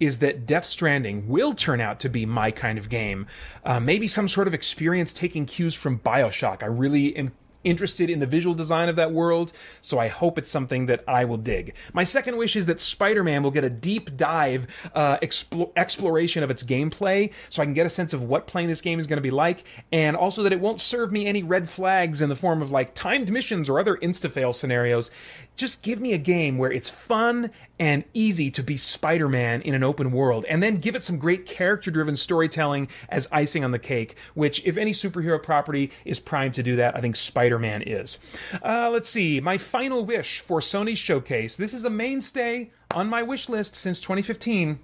is 0.01 0.19
that 0.19 0.47
Death 0.47 0.65
Stranding 0.65 1.29
will 1.29 1.55
turn 1.55 1.81
out 1.81 1.99
to 2.01 2.09
be 2.09 2.25
my 2.25 2.51
kind 2.51 2.79
of 2.79 2.89
game. 2.89 3.27
Uh, 3.65 3.81
maybe 3.81 4.07
some 4.07 4.29
sort 4.29 4.47
of 4.47 4.55
experience 4.55 5.13
taking 5.13 5.45
cues 5.45 5.75
from 5.75 5.99
Bioshock. 5.99 6.63
I 6.63 6.67
really 6.67 7.17
am 7.17 7.33
interested 7.69 8.11
in 8.11 8.19
the 8.19 8.27
visual 8.27 8.55
design 8.55 8.89
of 8.89 8.97
that 8.97 9.13
world, 9.13 9.53
so 9.83 9.99
I 9.99 10.09
hope 10.09 10.39
it's 10.39 10.51
something 10.51 10.87
that 10.87 11.05
I 11.07 11.25
will 11.25 11.37
dig. 11.37 11.75
My 11.93 12.05
second 12.05 12.37
wish 12.37 12.57
is 12.57 12.67
that 12.67 12.81
Spider 12.81 13.23
Man 13.23 13.43
will 13.43 13.51
get 13.51 13.65
a 13.65 13.71
deep 13.71 14.17
dive 14.17 14.67
uh, 14.95 15.19
expl- 15.19 15.71
exploration 15.77 16.43
of 16.43 16.51
its 16.51 16.63
gameplay, 16.63 17.33
so 17.51 17.63
I 17.63 17.65
can 17.67 17.75
get 17.75 17.87
a 17.87 17.91
sense 17.91 18.13
of 18.13 18.23
what 18.23 18.47
playing 18.47 18.69
this 18.69 18.81
game 18.81 18.99
is 18.99 19.07
going 19.07 19.19
to 19.19 19.23
be 19.23 19.31
like, 19.31 19.65
and 19.93 20.17
also 20.17 20.43
that 20.43 20.53
it 20.53 20.61
won't 20.61 20.81
serve 20.81 21.13
me 21.13 21.27
any 21.27 21.43
red 21.43 21.69
flags 21.69 22.23
in 22.23 22.29
the 22.29 22.37
form 22.37 22.63
of 22.63 22.71
like 22.71 22.95
timed 22.95 23.31
missions 23.31 23.69
or 23.69 23.79
other 23.79 23.97
insta 23.97 24.31
fail 24.31 24.53
scenarios 24.53 25.11
just 25.59 25.83
give 25.83 26.01
me 26.01 26.13
a 26.15 26.19
game 26.19 26.57
where 26.57 26.73
it's 26.73 26.89
fun 26.89 27.51
and 27.79 28.05
easy 28.15 28.51
to 28.53 28.63
be 28.63 28.77
Spider 28.77 29.29
Man 29.29 29.61
in 29.63 29.75
an 29.75 29.83
open 29.83 30.13
world, 30.13 30.47
and 30.47 30.63
then 30.63 30.77
give 30.77 30.95
it 30.95 31.03
some 31.03 31.19
great 31.19 31.45
character 31.45 31.91
driven 31.91 32.17
storytelling 32.17 32.89
as 33.09 33.29
icing 33.31 33.65
on 33.65 33.73
the 33.73 33.79
cake, 33.79 34.17
which, 34.35 34.65
if 34.65 34.77
any 34.77 34.93
superhero 34.93 35.43
property 35.43 35.91
is 36.05 36.21
primed 36.21 36.55
to 36.55 36.63
do 36.63 36.77
that, 36.77 36.97
I 36.97 37.01
think 37.01 37.17
Spider 37.17 37.59
Man 37.59 37.83
is. 37.83 38.19
Uh, 38.65 38.89
let's 38.91 39.09
see, 39.09 39.41
my 39.41 39.59
final 39.59 40.05
wish 40.05 40.41
for 40.41 40.61
Sony's 40.61 40.99
showcase. 40.99 41.57
This 41.57 41.75
is 41.75 41.85
a 41.85 41.91
mainstay 41.91 42.71
on 42.95 43.09
my 43.09 43.23
wish 43.23 43.49
list 43.49 43.75
since 43.75 44.01
2015 44.01 44.79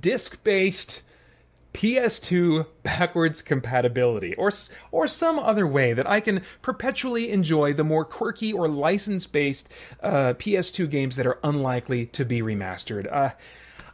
disc 0.00 0.42
based 0.44 1.02
PS2 1.74 2.66
backwards 2.82 3.42
compatibility, 3.42 4.34
or 4.36 4.52
or 4.90 5.06
some 5.06 5.38
other 5.38 5.66
way 5.66 5.92
that 5.92 6.08
I 6.08 6.20
can 6.20 6.42
perpetually 6.60 7.30
enjoy 7.30 7.72
the 7.72 7.84
more 7.84 8.04
quirky 8.04 8.52
or 8.52 8.68
license-based 8.68 9.68
uh, 10.02 10.34
PS2 10.34 10.90
games 10.90 11.16
that 11.16 11.26
are 11.26 11.38
unlikely 11.42 12.06
to 12.06 12.24
be 12.24 12.42
remastered. 12.42 13.10
Uh, 13.10 13.30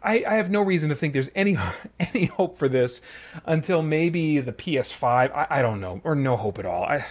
I, 0.02 0.24
I, 0.26 0.34
have 0.34 0.50
no 0.50 0.62
reason 0.62 0.90
to 0.90 0.94
think 0.94 1.12
there's 1.12 1.30
any 1.34 1.56
any 2.00 2.26
hope 2.26 2.58
for 2.58 2.68
this 2.68 3.00
until 3.44 3.82
maybe 3.82 4.40
the 4.40 4.52
PS5. 4.52 5.04
I, 5.32 5.46
I 5.50 5.62
don't 5.62 5.80
know, 5.80 6.00
or 6.04 6.14
no 6.14 6.36
hope 6.36 6.58
at 6.58 6.66
all. 6.66 6.84
I 6.84 7.04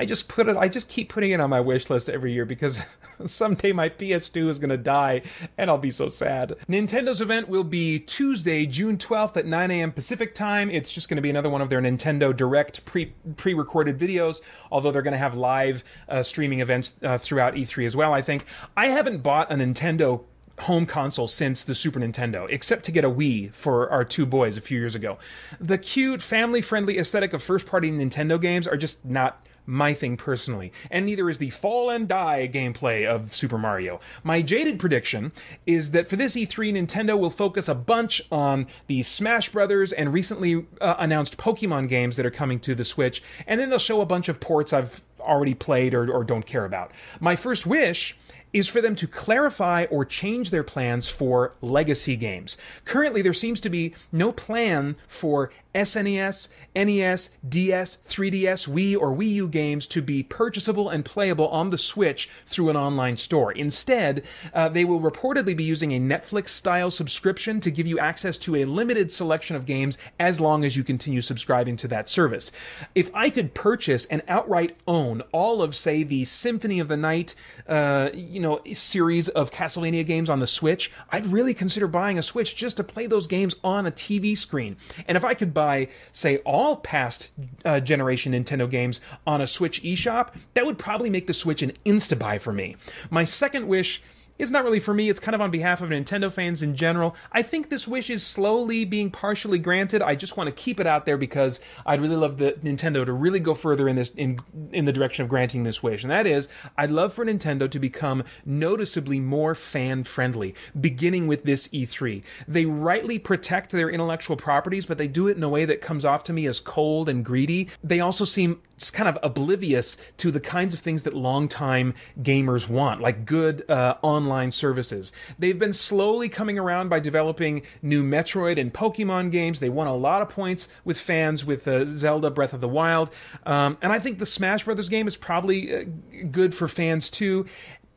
I 0.00 0.06
just 0.06 0.28
put 0.28 0.48
it. 0.48 0.56
I 0.56 0.66
just 0.66 0.88
keep 0.88 1.10
putting 1.10 1.32
it 1.32 1.40
on 1.40 1.50
my 1.50 1.60
wish 1.60 1.90
list 1.90 2.08
every 2.08 2.32
year 2.32 2.46
because 2.46 2.82
someday 3.26 3.72
my 3.72 3.90
PS2 3.90 4.48
is 4.48 4.58
to 4.70 4.78
die, 4.78 5.20
and 5.58 5.68
I'll 5.68 5.76
be 5.76 5.90
so 5.90 6.08
sad. 6.08 6.56
Nintendo's 6.70 7.20
event 7.20 7.50
will 7.50 7.64
be 7.64 7.98
Tuesday, 7.98 8.64
June 8.64 8.96
12th 8.96 9.36
at 9.36 9.44
9 9.44 9.70
a.m. 9.70 9.92
Pacific 9.92 10.34
time. 10.34 10.70
It's 10.70 10.90
just 10.90 11.10
to 11.16 11.22
be 11.22 11.28
another 11.28 11.50
one 11.50 11.60
of 11.60 11.68
their 11.68 11.82
Nintendo 11.82 12.34
Direct 12.34 12.82
pre 12.86 13.12
pre 13.36 13.52
recorded 13.52 13.98
videos. 13.98 14.40
Although 14.72 14.90
they're 14.90 15.02
to 15.12 15.18
have 15.18 15.34
live 15.34 15.84
uh, 16.08 16.22
streaming 16.22 16.60
events 16.60 16.94
uh, 17.02 17.18
throughout 17.18 17.52
E3 17.52 17.84
as 17.84 17.94
well. 17.94 18.14
I 18.14 18.22
think 18.22 18.46
I 18.78 18.86
haven't 18.86 19.18
bought 19.18 19.52
a 19.52 19.54
Nintendo 19.56 20.24
home 20.60 20.86
console 20.86 21.26
since 21.26 21.62
the 21.62 21.74
Super 21.74 22.00
Nintendo, 22.00 22.46
except 22.48 22.84
to 22.84 22.92
get 22.92 23.04
a 23.04 23.10
Wii 23.10 23.52
for 23.52 23.90
our 23.90 24.04
two 24.04 24.24
boys 24.24 24.56
a 24.56 24.62
few 24.62 24.78
years 24.78 24.94
ago. 24.94 25.18
The 25.60 25.76
cute, 25.76 26.22
family 26.22 26.62
friendly 26.62 26.96
aesthetic 26.96 27.34
of 27.34 27.42
first 27.42 27.66
party 27.66 27.90
Nintendo 27.90 28.40
games 28.40 28.66
are 28.66 28.78
just 28.78 29.04
not 29.04 29.46
my 29.66 29.94
thing 29.94 30.16
personally, 30.16 30.72
and 30.90 31.06
neither 31.06 31.28
is 31.30 31.38
the 31.38 31.50
fall 31.50 31.90
and 31.90 32.08
die 32.08 32.48
gameplay 32.52 33.04
of 33.04 33.34
Super 33.34 33.58
Mario. 33.58 34.00
My 34.22 34.42
jaded 34.42 34.78
prediction 34.78 35.32
is 35.66 35.90
that 35.92 36.08
for 36.08 36.16
this 36.16 36.34
E3, 36.36 36.74
Nintendo 36.74 37.18
will 37.18 37.30
focus 37.30 37.68
a 37.68 37.74
bunch 37.74 38.22
on 38.30 38.66
the 38.86 39.02
Smash 39.02 39.50
Brothers 39.50 39.92
and 39.92 40.12
recently 40.12 40.66
uh, 40.80 40.96
announced 40.98 41.36
Pokemon 41.36 41.88
games 41.88 42.16
that 42.16 42.26
are 42.26 42.30
coming 42.30 42.60
to 42.60 42.74
the 42.74 42.84
Switch, 42.84 43.22
and 43.46 43.60
then 43.60 43.70
they'll 43.70 43.78
show 43.78 44.00
a 44.00 44.06
bunch 44.06 44.28
of 44.28 44.40
ports 44.40 44.72
I've 44.72 45.02
already 45.20 45.54
played 45.54 45.94
or, 45.94 46.10
or 46.10 46.24
don't 46.24 46.46
care 46.46 46.64
about. 46.64 46.92
My 47.20 47.36
first 47.36 47.66
wish 47.66 48.16
is 48.52 48.68
for 48.68 48.80
them 48.80 48.96
to 48.96 49.06
clarify 49.06 49.84
or 49.90 50.04
change 50.04 50.50
their 50.50 50.64
plans 50.64 51.08
for 51.08 51.54
legacy 51.60 52.16
games. 52.16 52.56
Currently, 52.84 53.22
there 53.22 53.32
seems 53.32 53.60
to 53.60 53.70
be 53.70 53.94
no 54.10 54.32
plan 54.32 54.96
for 55.06 55.52
SNES, 55.74 56.48
NES, 56.74 57.30
DS, 57.48 57.98
3DS, 58.08 58.68
Wii, 58.68 58.96
or 58.98 59.14
Wii 59.14 59.32
U 59.34 59.48
games 59.48 59.86
to 59.88 60.02
be 60.02 60.22
purchasable 60.22 60.88
and 60.88 61.04
playable 61.04 61.48
on 61.48 61.70
the 61.70 61.78
Switch 61.78 62.28
through 62.46 62.70
an 62.70 62.76
online 62.76 63.16
store. 63.16 63.52
Instead, 63.52 64.24
uh, 64.54 64.68
they 64.68 64.84
will 64.84 65.00
reportedly 65.00 65.56
be 65.56 65.64
using 65.64 65.92
a 65.92 66.00
Netflix 66.00 66.48
style 66.48 66.90
subscription 66.90 67.60
to 67.60 67.70
give 67.70 67.86
you 67.86 67.98
access 67.98 68.36
to 68.38 68.56
a 68.56 68.64
limited 68.64 69.12
selection 69.12 69.56
of 69.56 69.66
games 69.66 69.98
as 70.18 70.40
long 70.40 70.64
as 70.64 70.76
you 70.76 70.84
continue 70.84 71.20
subscribing 71.20 71.76
to 71.76 71.88
that 71.88 72.08
service. 72.08 72.50
If 72.94 73.10
I 73.14 73.30
could 73.30 73.54
purchase 73.54 74.06
and 74.06 74.22
outright 74.28 74.76
own 74.86 75.22
all 75.32 75.62
of, 75.62 75.76
say, 75.76 76.02
the 76.02 76.24
Symphony 76.24 76.80
of 76.80 76.88
the 76.88 76.96
Night, 76.96 77.34
uh, 77.68 78.10
you 78.12 78.40
know, 78.40 78.60
series 78.72 79.28
of 79.28 79.50
Castlevania 79.50 80.04
games 80.04 80.30
on 80.30 80.40
the 80.40 80.46
Switch, 80.46 80.90
I'd 81.10 81.26
really 81.26 81.54
consider 81.54 81.86
buying 81.86 82.18
a 82.18 82.22
Switch 82.22 82.56
just 82.56 82.76
to 82.78 82.84
play 82.84 83.06
those 83.06 83.26
games 83.26 83.56
on 83.62 83.86
a 83.86 83.90
TV 83.90 84.36
screen. 84.36 84.76
And 85.06 85.16
if 85.16 85.24
I 85.24 85.34
could 85.34 85.54
buy, 85.60 85.88
say, 86.10 86.38
all 86.38 86.76
past 86.76 87.30
uh, 87.66 87.80
generation 87.80 88.32
Nintendo 88.32 88.68
games 88.68 89.00
on 89.26 89.42
a 89.42 89.46
Switch 89.46 89.82
eShop, 89.82 90.26
that 90.54 90.64
would 90.64 90.78
probably 90.78 91.10
make 91.10 91.26
the 91.26 91.34
Switch 91.34 91.60
an 91.62 91.72
insta 91.84 92.18
buy 92.18 92.38
for 92.38 92.52
me. 92.52 92.76
My 93.10 93.24
second 93.24 93.68
wish 93.68 94.02
it's 94.40 94.50
not 94.50 94.64
really 94.64 94.80
for 94.80 94.94
me. 94.94 95.08
It's 95.10 95.20
kind 95.20 95.34
of 95.34 95.40
on 95.40 95.50
behalf 95.50 95.82
of 95.82 95.90
Nintendo 95.90 96.32
fans 96.32 96.62
in 96.62 96.74
general. 96.74 97.14
I 97.30 97.42
think 97.42 97.68
this 97.68 97.86
wish 97.86 98.08
is 98.10 98.26
slowly 98.26 98.84
being 98.84 99.10
partially 99.10 99.58
granted. 99.58 100.02
I 100.02 100.14
just 100.14 100.36
want 100.36 100.48
to 100.48 100.52
keep 100.52 100.80
it 100.80 100.86
out 100.86 101.06
there 101.06 101.18
because 101.18 101.60
I'd 101.84 102.00
really 102.00 102.16
love 102.16 102.38
the 102.38 102.52
Nintendo 102.52 103.04
to 103.04 103.12
really 103.12 103.40
go 103.40 103.54
further 103.54 103.88
in 103.88 103.96
this 103.96 104.10
in 104.16 104.40
in 104.72 104.84
the 104.86 104.92
direction 104.92 105.22
of 105.22 105.28
granting 105.28 105.64
this 105.64 105.82
wish. 105.82 106.02
And 106.02 106.10
that 106.10 106.26
is, 106.26 106.48
I'd 106.78 106.90
love 106.90 107.12
for 107.12 107.24
Nintendo 107.24 107.70
to 107.70 107.78
become 107.78 108.24
noticeably 108.44 109.20
more 109.20 109.54
fan 109.54 110.04
friendly, 110.04 110.54
beginning 110.80 111.26
with 111.26 111.44
this 111.44 111.68
E3. 111.68 112.22
They 112.48 112.64
rightly 112.64 113.18
protect 113.18 113.70
their 113.72 113.90
intellectual 113.90 114.36
properties, 114.36 114.86
but 114.86 114.98
they 114.98 115.08
do 115.08 115.28
it 115.28 115.36
in 115.36 115.42
a 115.42 115.48
way 115.48 115.64
that 115.66 115.80
comes 115.80 116.04
off 116.04 116.24
to 116.24 116.32
me 116.32 116.46
as 116.46 116.60
cold 116.60 117.08
and 117.08 117.24
greedy. 117.24 117.68
They 117.84 118.00
also 118.00 118.24
seem 118.24 118.60
just 118.80 118.92
kind 118.92 119.08
of 119.08 119.18
oblivious 119.22 119.96
to 120.16 120.30
the 120.30 120.40
kinds 120.40 120.74
of 120.74 120.80
things 120.80 121.04
that 121.04 121.14
longtime 121.14 121.94
gamers 122.20 122.68
want, 122.68 123.00
like 123.00 123.24
good 123.24 123.68
uh, 123.70 123.94
online 124.02 124.50
services. 124.50 125.12
They've 125.38 125.58
been 125.58 125.72
slowly 125.72 126.28
coming 126.28 126.58
around 126.58 126.88
by 126.88 126.98
developing 126.98 127.62
new 127.82 128.02
Metroid 128.02 128.58
and 128.58 128.72
Pokemon 128.72 129.30
games. 129.30 129.60
They 129.60 129.68
won 129.68 129.86
a 129.86 129.94
lot 129.94 130.22
of 130.22 130.28
points 130.30 130.66
with 130.84 130.98
fans 130.98 131.44
with 131.44 131.68
uh, 131.68 131.86
Zelda 131.86 132.30
Breath 132.30 132.54
of 132.54 132.60
the 132.60 132.68
Wild. 132.68 133.10
Um, 133.44 133.76
and 133.82 133.92
I 133.92 133.98
think 133.98 134.18
the 134.18 134.26
Smash 134.26 134.64
Brothers 134.64 134.88
game 134.88 135.06
is 135.06 135.16
probably 135.16 135.74
uh, 135.74 135.84
good 136.30 136.54
for 136.54 136.66
fans 136.66 137.10
too 137.10 137.46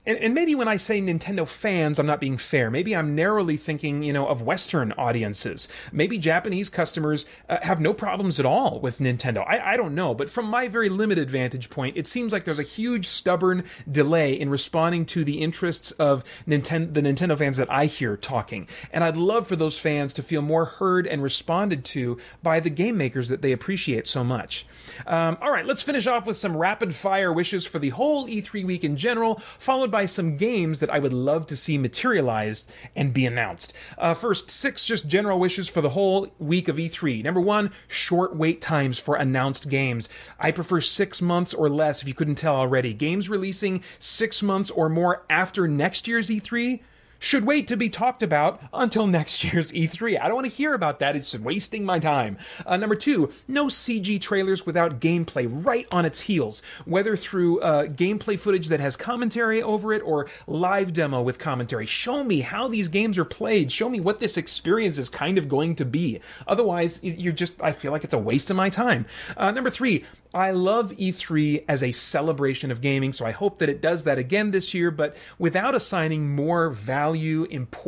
and, 0.06 0.18
and, 0.18 0.34
maybe 0.34 0.54
when 0.54 0.68
I 0.68 0.76
say 0.76 1.02
Nintendo 1.02 1.48
fans, 1.48 1.98
I'm 1.98 2.06
not 2.06 2.20
being 2.20 2.36
fair. 2.36 2.70
Maybe 2.70 2.94
I'm 2.94 3.16
narrowly 3.16 3.56
thinking, 3.56 4.04
you 4.04 4.12
know, 4.12 4.28
of 4.28 4.42
Western 4.42 4.92
audiences. 4.94 5.70
Maybe 5.94 6.18
Japanese 6.18 6.70
customers 6.70 7.26
uh, 7.48 7.60
have 7.62 7.80
no 7.80 7.94
problems 7.94 8.38
at 8.40 8.46
all 8.46 8.82
with 8.82 9.00
Nintendo. 9.00 9.46
I, 9.48 9.74
I 9.74 9.78
don't 9.78 9.96
know, 9.96 10.14
but 10.14 10.30
from 10.30 10.46
my 10.46 10.68
very 10.68 10.90
limited 10.90 11.30
vantage 11.30 11.70
point, 11.70 11.96
it 11.96 12.08
seems 12.08 12.34
like 12.34 12.44
there's 12.44 12.60
a 12.60 12.64
huge, 12.64 13.08
stubborn 13.08 13.64
delay 13.90 14.34
in 14.34 14.50
responding 14.50 15.06
to 15.06 15.24
the 15.24 15.40
interests 15.40 15.92
of 15.92 16.26
Nintendo, 16.46 16.94
the 16.94 17.02
Nintendo 17.02 17.38
fans 17.38 17.56
that 17.56 17.72
I 17.72 17.86
hear 17.86 18.18
talking. 18.18 18.68
And 18.92 19.06
I'd 19.06 19.16
love 19.16 19.48
for 19.48 19.56
those 19.56 19.80
fans 19.80 20.12
to 20.14 20.24
feel 20.24 20.42
more 20.42 20.66
heard 20.66 21.08
and 21.08 21.24
responded 21.24 21.86
to 21.86 22.18
by 22.42 22.60
the 22.60 22.70
game 22.70 22.98
makers 22.98 23.30
that 23.30 23.42
they 23.42 23.54
appreciate 23.54 24.08
so 24.08 24.24
much. 24.24 24.66
Um, 25.08 25.38
all 25.42 25.52
right, 25.52 25.66
let's 25.66 25.82
finish 25.82 26.08
off 26.08 26.26
with 26.26 26.36
some 26.36 26.58
rapid 26.58 26.94
fire 26.94 27.32
wishes 27.32 27.66
for 27.66 27.80
the 27.80 27.90
whole 27.90 28.28
E3 28.28 28.66
week 28.66 28.84
in 28.84 28.98
general, 28.98 29.42
followed 29.60 29.93
by 29.94 30.08
some 30.08 30.38
games 30.38 30.80
that 30.80 30.90
I 30.90 30.98
would 30.98 31.14
love 31.14 31.46
to 31.46 31.56
see 31.56 31.78
materialized 31.78 32.68
and 32.96 33.14
be 33.14 33.28
announced. 33.28 33.74
Uh, 33.96 34.16
first, 34.16 34.50
six 34.50 34.86
just 34.86 35.08
general 35.08 35.40
wishes 35.40 35.70
for 35.70 35.82
the 35.82 35.92
whole 35.92 36.34
week 36.40 36.68
of 36.68 36.78
E3. 36.78 37.24
Number 37.24 37.40
one, 37.40 37.72
short 37.88 38.36
wait 38.36 38.60
times 38.60 38.98
for 38.98 39.16
announced 39.16 39.70
games. 39.70 40.10
I 40.40 40.50
prefer 40.50 40.82
six 40.82 41.22
months 41.22 41.54
or 41.54 41.70
less 41.70 42.02
if 42.02 42.08
you 42.08 42.16
couldn't 42.16 42.36
tell 42.36 42.56
already. 42.56 42.92
Games 42.96 43.30
releasing 43.30 43.84
six 44.00 44.42
months 44.42 44.72
or 44.72 44.90
more 44.90 45.24
after 45.30 45.68
next 45.68 46.08
year's 46.08 46.32
E3 46.32 46.82
should 47.24 47.46
wait 47.46 47.70
to 47.70 47.78
be 47.78 47.88
talked 47.88 48.22
about 48.22 48.62
until 48.74 49.08
next 49.08 49.44
year's 49.46 49.72
E3. 49.72 50.20
I 50.20 50.28
don't 50.28 50.36
want 50.36 50.46
to 50.46 50.56
hear 50.56 50.74
about 50.74 51.00
that. 51.00 51.16
It's 51.16 51.38
wasting 51.40 51.86
my 51.86 51.98
time. 51.98 52.38
Uh, 52.66 52.76
number 52.76 52.96
two, 52.96 53.32
no 53.48 53.68
CG 53.68 54.20
trailers 54.20 54.66
without 54.66 55.00
gameplay 55.00 55.48
right 55.50 55.88
on 55.90 56.04
its 56.04 56.20
heels, 56.20 56.62
whether 56.84 57.16
through 57.16 57.62
uh, 57.62 57.86
gameplay 57.86 58.38
footage 58.38 58.68
that 58.68 58.82
has 58.82 58.98
commentary 58.98 59.64
over 59.64 59.94
it 59.94 60.02
or 60.02 60.28
live 60.48 60.92
demo 60.92 61.22
with 61.22 61.40
commentary. 61.40 61.86
Show 61.86 62.26
me 62.26 62.42
how 62.42 62.68
these 62.68 62.90
games 62.90 63.18
are 63.18 63.26
played. 63.26 63.72
Show 63.72 63.88
me 63.88 64.02
what 64.02 64.20
this 64.20 64.36
experience 64.36 64.98
is 64.98 65.10
kind 65.10 65.38
of 65.38 65.48
going 65.48 65.76
to 65.78 65.86
be. 65.86 66.20
Otherwise, 66.46 67.00
you're 67.02 67.32
just, 67.32 67.54
I 67.62 67.72
feel 67.72 67.94
like 67.94 68.04
it's 68.04 68.14
a 68.14 68.20
waste 68.20 68.50
of 68.50 68.58
my 68.58 68.70
time. 68.70 69.06
Uh, 69.38 69.52
number 69.52 69.70
three, 69.70 70.04
I 70.34 70.50
love 70.52 70.92
E3 70.94 71.66
as 71.70 71.84
a 71.84 71.92
celebration 71.92 72.72
of 72.72 72.82
gaming, 72.82 73.14
so 73.14 73.24
I 73.24 73.32
hope 73.32 73.60
that 73.60 73.70
it 73.70 73.82
does 73.82 74.04
that 74.06 74.18
again 74.18 74.50
this 74.50 74.74
year, 74.74 74.90
but 74.90 75.16
without 75.38 75.76
assigning 75.76 76.36
more 76.36 76.70
value 76.72 77.13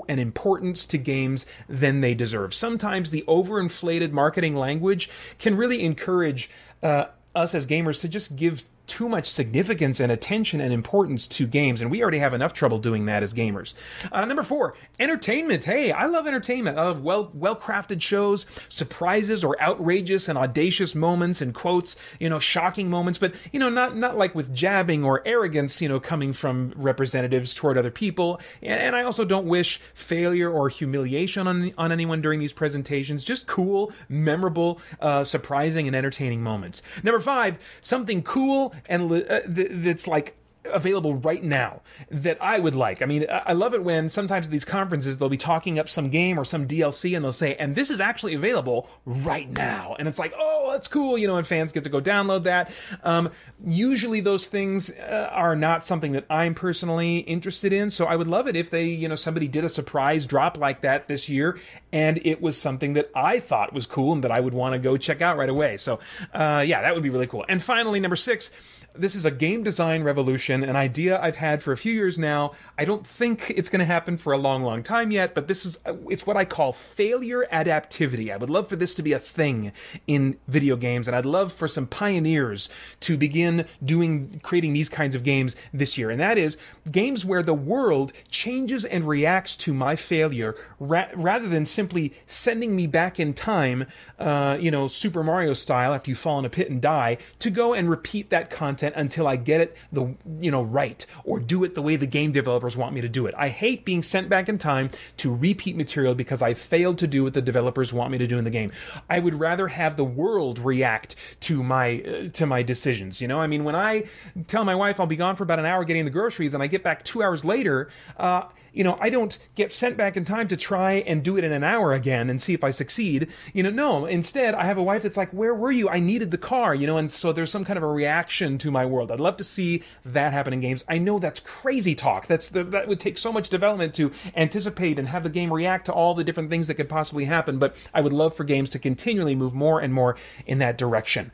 and 0.07 0.19
importance 0.19 0.85
to 0.87 0.97
games 0.97 1.45
than 1.67 2.01
they 2.01 2.13
deserve. 2.13 2.53
Sometimes 2.53 3.11
the 3.11 3.23
overinflated 3.27 4.11
marketing 4.11 4.55
language 4.55 5.09
can 5.39 5.57
really 5.57 5.83
encourage 5.83 6.49
uh, 6.83 7.05
us 7.33 7.53
as 7.53 7.65
gamers 7.65 8.01
to 8.01 8.07
just 8.07 8.35
give 8.35 8.63
too 8.87 9.09
much 9.09 9.29
significance 9.29 9.99
and 9.99 10.11
attention 10.11 10.61
and 10.61 10.73
importance 10.73 11.27
to 11.27 11.47
games, 11.47 11.81
and 11.81 11.89
we 11.89 12.01
already 12.01 12.19
have 12.19 12.33
enough 12.33 12.53
trouble 12.53 12.79
doing 12.79 13.05
that 13.05 13.23
as 13.23 13.33
gamers. 13.33 13.73
Uh, 14.11 14.25
number 14.25 14.43
four, 14.43 14.75
entertainment. 14.99 15.63
Hey, 15.63 15.91
I 15.91 16.05
love 16.05 16.27
entertainment. 16.27 16.77
I 16.77 16.83
love 16.83 17.01
well 17.03 17.31
well 17.33 17.55
crafted 17.55 18.01
shows, 18.01 18.45
surprises 18.69 19.43
or 19.43 19.61
outrageous 19.61 20.29
and 20.29 20.37
audacious 20.37 20.95
moments 20.95 21.41
and 21.41 21.53
quotes. 21.53 21.95
You 22.19 22.29
know, 22.29 22.39
shocking 22.39 22.89
moments, 22.89 23.19
but 23.19 23.33
you 23.51 23.59
know, 23.59 23.69
not 23.69 23.95
not 23.95 24.17
like 24.17 24.35
with 24.35 24.53
jabbing 24.53 25.03
or 25.03 25.21
arrogance. 25.25 25.81
You 25.81 25.89
know, 25.89 25.99
coming 25.99 26.33
from 26.33 26.73
representatives 26.75 27.53
toward 27.53 27.77
other 27.77 27.91
people. 27.91 28.39
And, 28.61 28.79
and 28.79 28.95
I 28.95 29.03
also 29.03 29.25
don't 29.25 29.47
wish 29.47 29.79
failure 29.93 30.49
or 30.49 30.69
humiliation 30.69 31.47
on 31.47 31.71
on 31.77 31.91
anyone 31.91 32.21
during 32.21 32.39
these 32.39 32.53
presentations. 32.53 33.23
Just 33.23 33.47
cool, 33.47 33.91
memorable, 34.09 34.79
uh, 34.99 35.23
surprising, 35.23 35.87
and 35.87 35.95
entertaining 35.95 36.41
moments. 36.43 36.81
Number 37.03 37.19
five, 37.19 37.57
something 37.81 38.21
cool 38.21 38.74
and 38.87 39.11
uh, 39.11 39.41
th- 39.41 39.69
that's 39.71 40.07
like 40.07 40.35
available 40.71 41.15
right 41.15 41.43
now 41.43 41.81
that 42.09 42.37
I 42.41 42.59
would 42.59 42.75
like. 42.75 43.01
I 43.01 43.05
mean, 43.05 43.25
I 43.29 43.53
love 43.53 43.73
it 43.73 43.83
when 43.83 44.09
sometimes 44.09 44.47
at 44.47 44.51
these 44.51 44.65
conferences 44.65 45.17
they'll 45.17 45.29
be 45.29 45.37
talking 45.37 45.79
up 45.79 45.89
some 45.89 46.09
game 46.09 46.39
or 46.39 46.45
some 46.45 46.67
DLC 46.67 47.15
and 47.15 47.23
they'll 47.23 47.31
say, 47.31 47.55
and 47.55 47.75
this 47.75 47.89
is 47.89 47.99
actually 47.99 48.33
available 48.33 48.89
right 49.05 49.49
now. 49.49 49.95
And 49.97 50.07
it's 50.07 50.19
like, 50.19 50.33
oh, 50.37 50.54
that's 50.75 50.87
cool, 50.89 51.17
you 51.17 51.25
know, 51.25 51.37
and 51.37 51.47
fans 51.47 51.71
get 51.71 51.85
to 51.85 51.89
go 51.89 52.01
download 52.01 52.43
that. 52.43 52.69
Um, 53.03 53.31
usually 53.65 54.19
those 54.19 54.47
things 54.47 54.91
uh, 54.91 55.29
are 55.31 55.55
not 55.55 55.83
something 55.83 56.11
that 56.11 56.25
I'm 56.29 56.53
personally 56.53 57.19
interested 57.19 57.71
in. 57.71 57.89
So 57.89 58.05
I 58.05 58.17
would 58.17 58.27
love 58.27 58.47
it 58.47 58.57
if 58.57 58.69
they, 58.69 58.85
you 58.85 59.07
know, 59.07 59.15
somebody 59.15 59.47
did 59.47 59.63
a 59.63 59.69
surprise 59.69 60.25
drop 60.27 60.57
like 60.57 60.81
that 60.81 61.07
this 61.07 61.29
year 61.29 61.57
and 61.93 62.19
it 62.25 62.41
was 62.41 62.59
something 62.59 62.93
that 62.93 63.09
I 63.15 63.39
thought 63.39 63.71
was 63.73 63.87
cool 63.87 64.11
and 64.11 64.23
that 64.25 64.31
I 64.31 64.41
would 64.41 64.53
want 64.53 64.73
to 64.73 64.79
go 64.79 64.97
check 64.97 65.21
out 65.21 65.37
right 65.37 65.49
away. 65.49 65.77
So, 65.77 65.99
uh, 66.33 66.63
yeah, 66.65 66.81
that 66.81 66.93
would 66.93 67.03
be 67.03 67.09
really 67.09 67.27
cool. 67.27 67.45
And 67.47 67.63
finally, 67.63 68.01
number 68.01 68.17
six, 68.17 68.51
this 68.97 69.15
is 69.15 69.25
a 69.25 69.31
game 69.31 69.63
design 69.63 70.03
revolution, 70.03 70.63
an 70.63 70.75
idea 70.75 71.19
I've 71.21 71.35
had 71.35 71.61
for 71.61 71.71
a 71.71 71.77
few 71.77 71.93
years 71.93 72.17
now. 72.17 72.53
I 72.77 72.85
don't 72.85 73.05
think 73.05 73.51
it's 73.55 73.69
going 73.69 73.79
to 73.79 73.85
happen 73.85 74.17
for 74.17 74.33
a 74.33 74.37
long, 74.37 74.63
long 74.63 74.83
time 74.83 75.11
yet, 75.11 75.35
but 75.35 75.47
this 75.47 75.65
is 75.65 75.79
it's 76.09 76.25
what 76.25 76.37
I 76.37 76.45
call 76.45 76.73
failure 76.73 77.45
adaptivity. 77.51 78.33
I 78.33 78.37
would 78.37 78.49
love 78.49 78.67
for 78.67 78.75
this 78.75 78.93
to 78.95 79.03
be 79.03 79.13
a 79.13 79.19
thing 79.19 79.71
in 80.07 80.37
video 80.47 80.64
games, 80.73 81.07
and 81.07 81.15
I'd 81.15 81.25
love 81.25 81.53
for 81.53 81.67
some 81.67 81.85
pioneers 81.85 82.69
to 83.01 83.17
begin 83.17 83.65
doing 83.83 84.39
creating 84.41 84.73
these 84.73 84.89
kinds 84.89 85.13
of 85.13 85.23
games 85.23 85.55
this 85.73 85.97
year. 85.97 86.09
And 86.09 86.19
that 86.19 86.37
is 86.37 86.57
games 86.91 87.23
where 87.23 87.43
the 87.43 87.53
world 87.53 88.11
changes 88.31 88.85
and 88.85 89.07
reacts 89.07 89.55
to 89.57 89.73
my 89.73 89.95
failure 89.95 90.55
ra- 90.79 91.09
rather 91.13 91.47
than 91.47 91.65
simply 91.65 92.13
sending 92.25 92.75
me 92.75 92.87
back 92.87 93.19
in 93.19 93.33
time, 93.33 93.85
uh, 94.17 94.57
you 94.59 94.71
know, 94.71 94.87
Super 94.87 95.23
Mario 95.23 95.53
style 95.53 95.93
after 95.93 96.09
you 96.09 96.15
fall 96.15 96.39
in 96.39 96.45
a 96.45 96.49
pit 96.49 96.69
and 96.69 96.81
die, 96.81 97.17
to 97.39 97.49
go 97.49 97.73
and 97.73 97.89
repeat 97.89 98.29
that 98.31 98.49
content 98.49 98.95
until 98.95 99.27
I 99.27 99.35
get 99.35 99.61
it 99.61 99.77
the 99.91 100.15
you 100.39 100.51
know 100.51 100.63
right 100.63 101.05
or 101.23 101.39
do 101.39 101.63
it 101.63 101.75
the 101.75 101.81
way 101.81 101.95
the 101.95 102.05
game 102.07 102.31
developers 102.31 102.75
want 102.77 102.93
me 102.93 103.01
to 103.01 103.09
do 103.09 103.25
it. 103.25 103.35
I 103.37 103.49
hate 103.49 103.85
being 103.85 104.01
sent 104.01 104.29
back 104.29 104.49
in 104.49 104.57
time 104.57 104.89
to 105.17 105.33
repeat 105.33 105.75
material 105.75 106.15
because 106.15 106.41
I 106.41 106.53
failed 106.53 106.97
to 106.99 107.07
do 107.07 107.23
what 107.23 107.33
the 107.33 107.41
developers 107.41 107.93
want 107.93 108.11
me 108.11 108.17
to 108.17 108.27
do 108.27 108.37
in 108.37 108.43
the 108.43 108.49
game. 108.49 108.71
I 109.09 109.19
would 109.19 109.35
rather 109.35 109.67
have 109.67 109.97
the 109.97 110.05
world 110.05 110.54
react 110.59 111.15
to 111.41 111.63
my 111.63 112.01
uh, 112.01 112.29
to 112.29 112.45
my 112.45 112.63
decisions. 112.63 113.21
You 113.21 113.27
know, 113.27 113.39
I 113.39 113.47
mean, 113.47 113.63
when 113.63 113.75
I 113.75 114.05
tell 114.47 114.63
my 114.63 114.75
wife 114.75 114.99
I'll 114.99 115.07
be 115.07 115.15
gone 115.15 115.35
for 115.35 115.43
about 115.43 115.59
an 115.59 115.65
hour 115.65 115.83
getting 115.83 116.05
the 116.05 116.11
groceries 116.11 116.53
and 116.53 116.61
I 116.61 116.67
get 116.67 116.83
back 116.83 117.03
two 117.03 117.23
hours 117.23 117.45
later. 117.45 117.89
Uh, 118.17 118.43
you 118.75 118.83
know, 118.83 118.97
I 118.99 119.09
don't 119.09 119.37
get 119.55 119.71
sent 119.71 119.97
back 119.97 120.17
in 120.17 120.25
time 120.25 120.47
to 120.49 120.57
try 120.57 120.93
and 120.93 121.23
do 121.23 121.37
it 121.37 121.43
in 121.43 121.51
an 121.51 121.63
hour 121.63 121.93
again 121.93 122.29
and 122.29 122.41
see 122.41 122.53
if 122.53 122.63
I 122.63 122.71
succeed. 122.71 123.29
You 123.53 123.63
know, 123.63 123.69
no. 123.69 124.05
Instead, 124.05 124.53
I 124.53 124.65
have 124.65 124.77
a 124.77 124.83
wife 124.83 125.03
that's 125.03 125.17
like, 125.17 125.31
"Where 125.31 125.55
were 125.55 125.71
you? 125.71 125.89
I 125.89 125.99
needed 125.99 126.31
the 126.31 126.37
car." 126.37 126.75
You 126.75 126.85
know, 126.85 126.97
and 126.97 127.09
so 127.09 127.31
there's 127.31 127.51
some 127.51 127.65
kind 127.65 127.77
of 127.77 127.83
a 127.83 127.87
reaction 127.87 128.57
to 128.59 128.71
my 128.71 128.85
world. 128.85 129.11
I'd 129.11 129.19
love 129.19 129.37
to 129.37 129.43
see 129.43 129.81
that 130.03 130.33
happen 130.33 130.53
in 130.53 130.59
games. 130.59 130.83
I 130.89 130.97
know 130.97 131.17
that's 131.17 131.39
crazy 131.39 131.95
talk. 131.95 132.27
That's 132.27 132.49
the, 132.49 132.63
that 132.65 132.87
would 132.87 132.99
take 132.99 133.17
so 133.17 133.31
much 133.31 133.49
development 133.49 133.93
to 133.95 134.11
anticipate 134.35 134.99
and 134.99 135.07
have 135.07 135.23
the 135.23 135.29
game 135.29 135.51
react 135.53 135.85
to 135.85 135.93
all 135.93 136.13
the 136.13 136.23
different 136.23 136.49
things 136.49 136.67
that 136.67 136.75
could 136.75 136.89
possibly 136.89 137.25
happen. 137.25 137.57
But 137.57 137.75
I 137.93 138.01
would 138.01 138.13
love 138.13 138.35
for 138.35 138.43
games 138.43 138.69
to 138.71 138.79
continually 138.79 139.35
move 139.35 139.53
more 139.53 139.79
and 139.79 139.93
more 139.93 140.17
in 140.45 140.59
that 140.59 140.77
direction. 140.77 141.31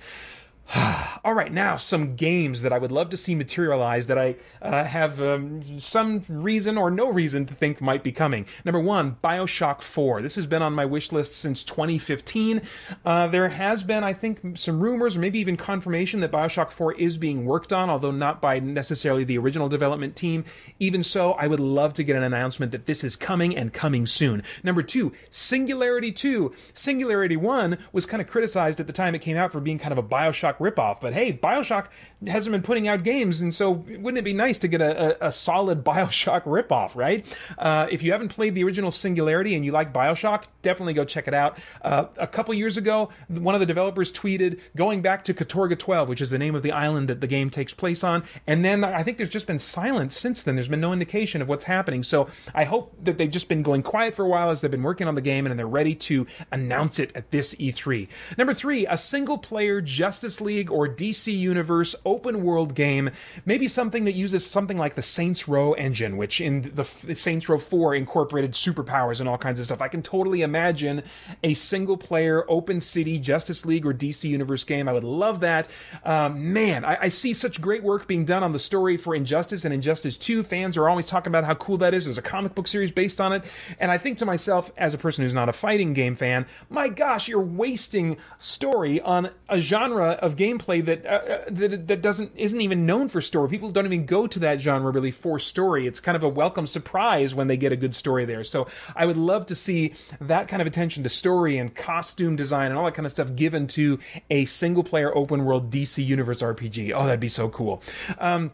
All 1.23 1.33
right, 1.33 1.51
now 1.51 1.75
some 1.75 2.15
games 2.15 2.61
that 2.61 2.71
I 2.71 2.77
would 2.77 2.91
love 2.91 3.09
to 3.09 3.17
see 3.17 3.35
materialize 3.35 4.07
that 4.07 4.17
I 4.17 4.35
uh, 4.61 4.85
have 4.85 5.21
um, 5.21 5.61
some 5.79 6.23
reason 6.29 6.77
or 6.77 6.89
no 6.89 7.11
reason 7.11 7.45
to 7.47 7.53
think 7.53 7.81
might 7.81 8.03
be 8.03 8.11
coming. 8.11 8.45
Number 8.63 8.79
one, 8.79 9.17
Bioshock 9.21 9.81
4. 9.81 10.21
This 10.21 10.35
has 10.35 10.47
been 10.47 10.61
on 10.61 10.73
my 10.73 10.85
wish 10.85 11.11
list 11.11 11.35
since 11.35 11.63
2015. 11.63 12.61
Uh, 13.03 13.27
there 13.27 13.49
has 13.49 13.83
been, 13.83 14.03
I 14.03 14.13
think, 14.13 14.57
some 14.57 14.79
rumors 14.79 15.17
or 15.17 15.19
maybe 15.19 15.39
even 15.39 15.57
confirmation 15.57 16.21
that 16.21 16.31
Bioshock 16.31 16.71
4 16.71 16.93
is 16.93 17.17
being 17.17 17.45
worked 17.45 17.73
on, 17.73 17.89
although 17.89 18.11
not 18.11 18.41
by 18.41 18.59
necessarily 18.59 19.25
the 19.25 19.37
original 19.37 19.67
development 19.67 20.15
team. 20.15 20.45
Even 20.79 21.03
so, 21.03 21.33
I 21.33 21.47
would 21.47 21.59
love 21.59 21.93
to 21.95 22.03
get 22.03 22.15
an 22.15 22.23
announcement 22.23 22.71
that 22.71 22.85
this 22.85 23.03
is 23.03 23.17
coming 23.17 23.55
and 23.57 23.73
coming 23.73 24.05
soon. 24.05 24.41
Number 24.63 24.83
two, 24.83 25.11
Singularity 25.29 26.13
2. 26.13 26.53
Singularity 26.73 27.35
1 27.35 27.77
was 27.91 28.05
kind 28.05 28.21
of 28.21 28.27
criticized 28.27 28.79
at 28.79 28.87
the 28.87 28.93
time 28.93 29.15
it 29.15 29.21
came 29.21 29.37
out 29.37 29.51
for 29.51 29.59
being 29.59 29.77
kind 29.77 29.91
of 29.91 29.97
a 29.97 30.03
Bioshock 30.03 30.60
ripoff. 30.61 31.01
But 31.01 31.13
hey, 31.13 31.33
Bioshock 31.33 31.87
hasn't 32.27 32.51
been 32.51 32.61
putting 32.61 32.87
out 32.87 33.03
games, 33.03 33.41
and 33.41 33.53
so 33.53 33.71
wouldn't 33.71 34.17
it 34.17 34.23
be 34.23 34.33
nice 34.33 34.59
to 34.59 34.67
get 34.67 34.81
a, 34.81 35.25
a, 35.25 35.27
a 35.29 35.31
solid 35.31 35.83
Bioshock 35.91 36.43
ripoff, 36.43 36.95
right? 36.95 37.25
Uh, 37.57 37.87
if 37.89 38.03
you 38.03 38.11
haven't 38.11 38.29
played 38.29 38.55
the 38.55 38.63
original 38.63 38.91
Singularity 38.91 39.55
and 39.55 39.65
you 39.65 39.71
like 39.71 39.91
Bioshock, 39.91 40.43
definitely 40.61 40.93
go 40.93 41.03
check 41.03 41.27
it 41.27 41.33
out. 41.33 41.57
Uh, 41.81 42.05
a 42.17 42.27
couple 42.27 42.53
years 42.53 42.77
ago, 42.77 43.09
one 43.27 43.55
of 43.55 43.59
the 43.59 43.65
developers 43.65 44.11
tweeted 44.11 44.59
going 44.75 45.01
back 45.01 45.23
to 45.25 45.33
Katorga 45.33 45.77
12, 45.77 46.07
which 46.07 46.21
is 46.21 46.29
the 46.29 46.37
name 46.37 46.55
of 46.55 46.61
the 46.63 46.71
island 46.71 47.09
that 47.09 47.21
the 47.21 47.27
game 47.27 47.49
takes 47.49 47.73
place 47.73 48.03
on, 48.03 48.23
and 48.45 48.63
then 48.63 48.83
I 48.83 49.03
think 49.03 49.17
there's 49.17 49.29
just 49.29 49.47
been 49.47 49.59
silence 49.59 50.15
since 50.17 50.43
then. 50.43 50.55
There's 50.55 50.67
been 50.67 50.81
no 50.81 50.93
indication 50.93 51.41
of 51.41 51.49
what's 51.49 51.63
happening. 51.63 52.03
So 52.03 52.27
I 52.53 52.65
hope 52.65 52.95
that 53.03 53.17
they've 53.17 53.31
just 53.31 53.49
been 53.49 53.63
going 53.63 53.83
quiet 53.83 54.15
for 54.15 54.23
a 54.25 54.29
while 54.29 54.51
as 54.51 54.61
they've 54.61 54.71
been 54.71 54.83
working 54.83 55.07
on 55.07 55.15
the 55.15 55.21
game 55.21 55.45
and 55.47 55.57
they're 55.57 55.67
ready 55.67 55.95
to 55.95 56.27
announce 56.51 56.99
it 56.99 57.11
at 57.15 57.31
this 57.31 57.55
E3. 57.55 58.07
Number 58.37 58.53
three, 58.53 58.85
a 58.85 58.97
single 58.97 59.39
player 59.39 59.81
Justice 59.81 60.39
League 60.39 60.51
League 60.51 60.69
or 60.69 60.87
DC 60.87 61.35
Universe 61.35 61.95
open 62.11 62.43
world 62.43 62.75
game, 62.75 63.09
maybe 63.45 63.67
something 63.69 64.03
that 64.03 64.15
uses 64.15 64.45
something 64.45 64.77
like 64.77 64.95
the 64.95 65.01
Saints 65.01 65.47
Row 65.47 65.71
engine, 65.73 66.17
which 66.17 66.41
in 66.41 66.61
the 66.73 66.83
Saints 66.83 67.47
Row 67.47 67.57
4 67.57 67.95
incorporated 67.95 68.51
superpowers 68.51 69.21
and 69.21 69.29
all 69.29 69.37
kinds 69.37 69.59
of 69.59 69.65
stuff. 69.65 69.81
I 69.81 69.87
can 69.87 70.01
totally 70.01 70.41
imagine 70.41 71.03
a 71.41 71.53
single 71.53 71.95
player 71.95 72.43
open 72.49 72.81
city 72.81 73.17
Justice 73.17 73.65
League 73.65 73.85
or 73.85 73.93
DC 73.93 74.29
Universe 74.29 74.65
game. 74.65 74.89
I 74.89 74.93
would 74.93 75.05
love 75.05 75.39
that. 75.39 75.69
Um, 76.03 76.51
man, 76.51 76.83
I, 76.83 76.97
I 77.03 77.07
see 77.07 77.33
such 77.33 77.61
great 77.61 77.81
work 77.81 78.07
being 78.07 78.25
done 78.25 78.43
on 78.43 78.51
the 78.51 78.59
story 78.59 78.97
for 78.97 79.15
Injustice 79.15 79.63
and 79.63 79.73
Injustice 79.73 80.17
2. 80.17 80.43
Fans 80.43 80.75
are 80.75 80.89
always 80.89 81.07
talking 81.07 81.31
about 81.31 81.45
how 81.45 81.55
cool 81.55 81.77
that 81.77 81.93
is. 81.93 82.03
There's 82.05 82.17
a 82.17 82.21
comic 82.21 82.55
book 82.55 82.67
series 82.67 82.91
based 82.91 83.21
on 83.21 83.31
it. 83.31 83.43
And 83.79 83.89
I 83.89 83.97
think 83.97 84.17
to 84.17 84.25
myself, 84.25 84.71
as 84.77 84.93
a 84.93 84.97
person 84.97 85.23
who's 85.23 85.33
not 85.33 85.47
a 85.47 85.53
fighting 85.53 85.93
game 85.93 86.15
fan, 86.15 86.45
my 86.69 86.89
gosh, 86.89 87.27
you're 87.27 87.41
wasting 87.41 88.17
story 88.37 88.99
on 88.99 89.29
a 89.47 89.61
genre 89.61 90.11
of 90.21 90.35
gameplay 90.35 90.83
that 90.85 91.05
uh, 91.05 91.45
that 91.49 91.87
that 91.87 92.00
doesn't 92.01 92.31
isn't 92.35 92.59
even 92.59 92.85
known 92.85 93.09
for 93.09 93.21
story. 93.21 93.49
People 93.49 93.71
don't 93.71 93.85
even 93.85 94.05
go 94.05 94.27
to 94.27 94.39
that 94.39 94.61
genre 94.61 94.91
really 94.91 95.11
for 95.11 95.39
story. 95.39 95.87
It's 95.87 95.99
kind 95.99 96.15
of 96.15 96.23
a 96.23 96.29
welcome 96.29 96.67
surprise 96.67 97.33
when 97.33 97.47
they 97.47 97.57
get 97.57 97.71
a 97.71 97.77
good 97.77 97.95
story 97.95 98.25
there. 98.25 98.43
So 98.43 98.67
I 98.95 99.05
would 99.05 99.17
love 99.17 99.45
to 99.47 99.55
see 99.55 99.93
that 100.19 100.47
kind 100.47 100.61
of 100.61 100.67
attention 100.67 101.03
to 101.03 101.09
story 101.09 101.57
and 101.57 101.73
costume 101.73 102.35
design 102.35 102.71
and 102.71 102.77
all 102.77 102.85
that 102.85 102.93
kind 102.93 103.05
of 103.05 103.11
stuff 103.11 103.35
given 103.35 103.67
to 103.67 103.99
a 104.29 104.45
single 104.45 104.83
player 104.83 105.15
open 105.15 105.45
world 105.45 105.71
DC 105.71 106.05
Universe 106.05 106.41
RPG. 106.41 106.93
Oh, 106.95 107.05
that'd 107.05 107.19
be 107.19 107.27
so 107.27 107.49
cool. 107.49 107.81
Um, 108.17 108.51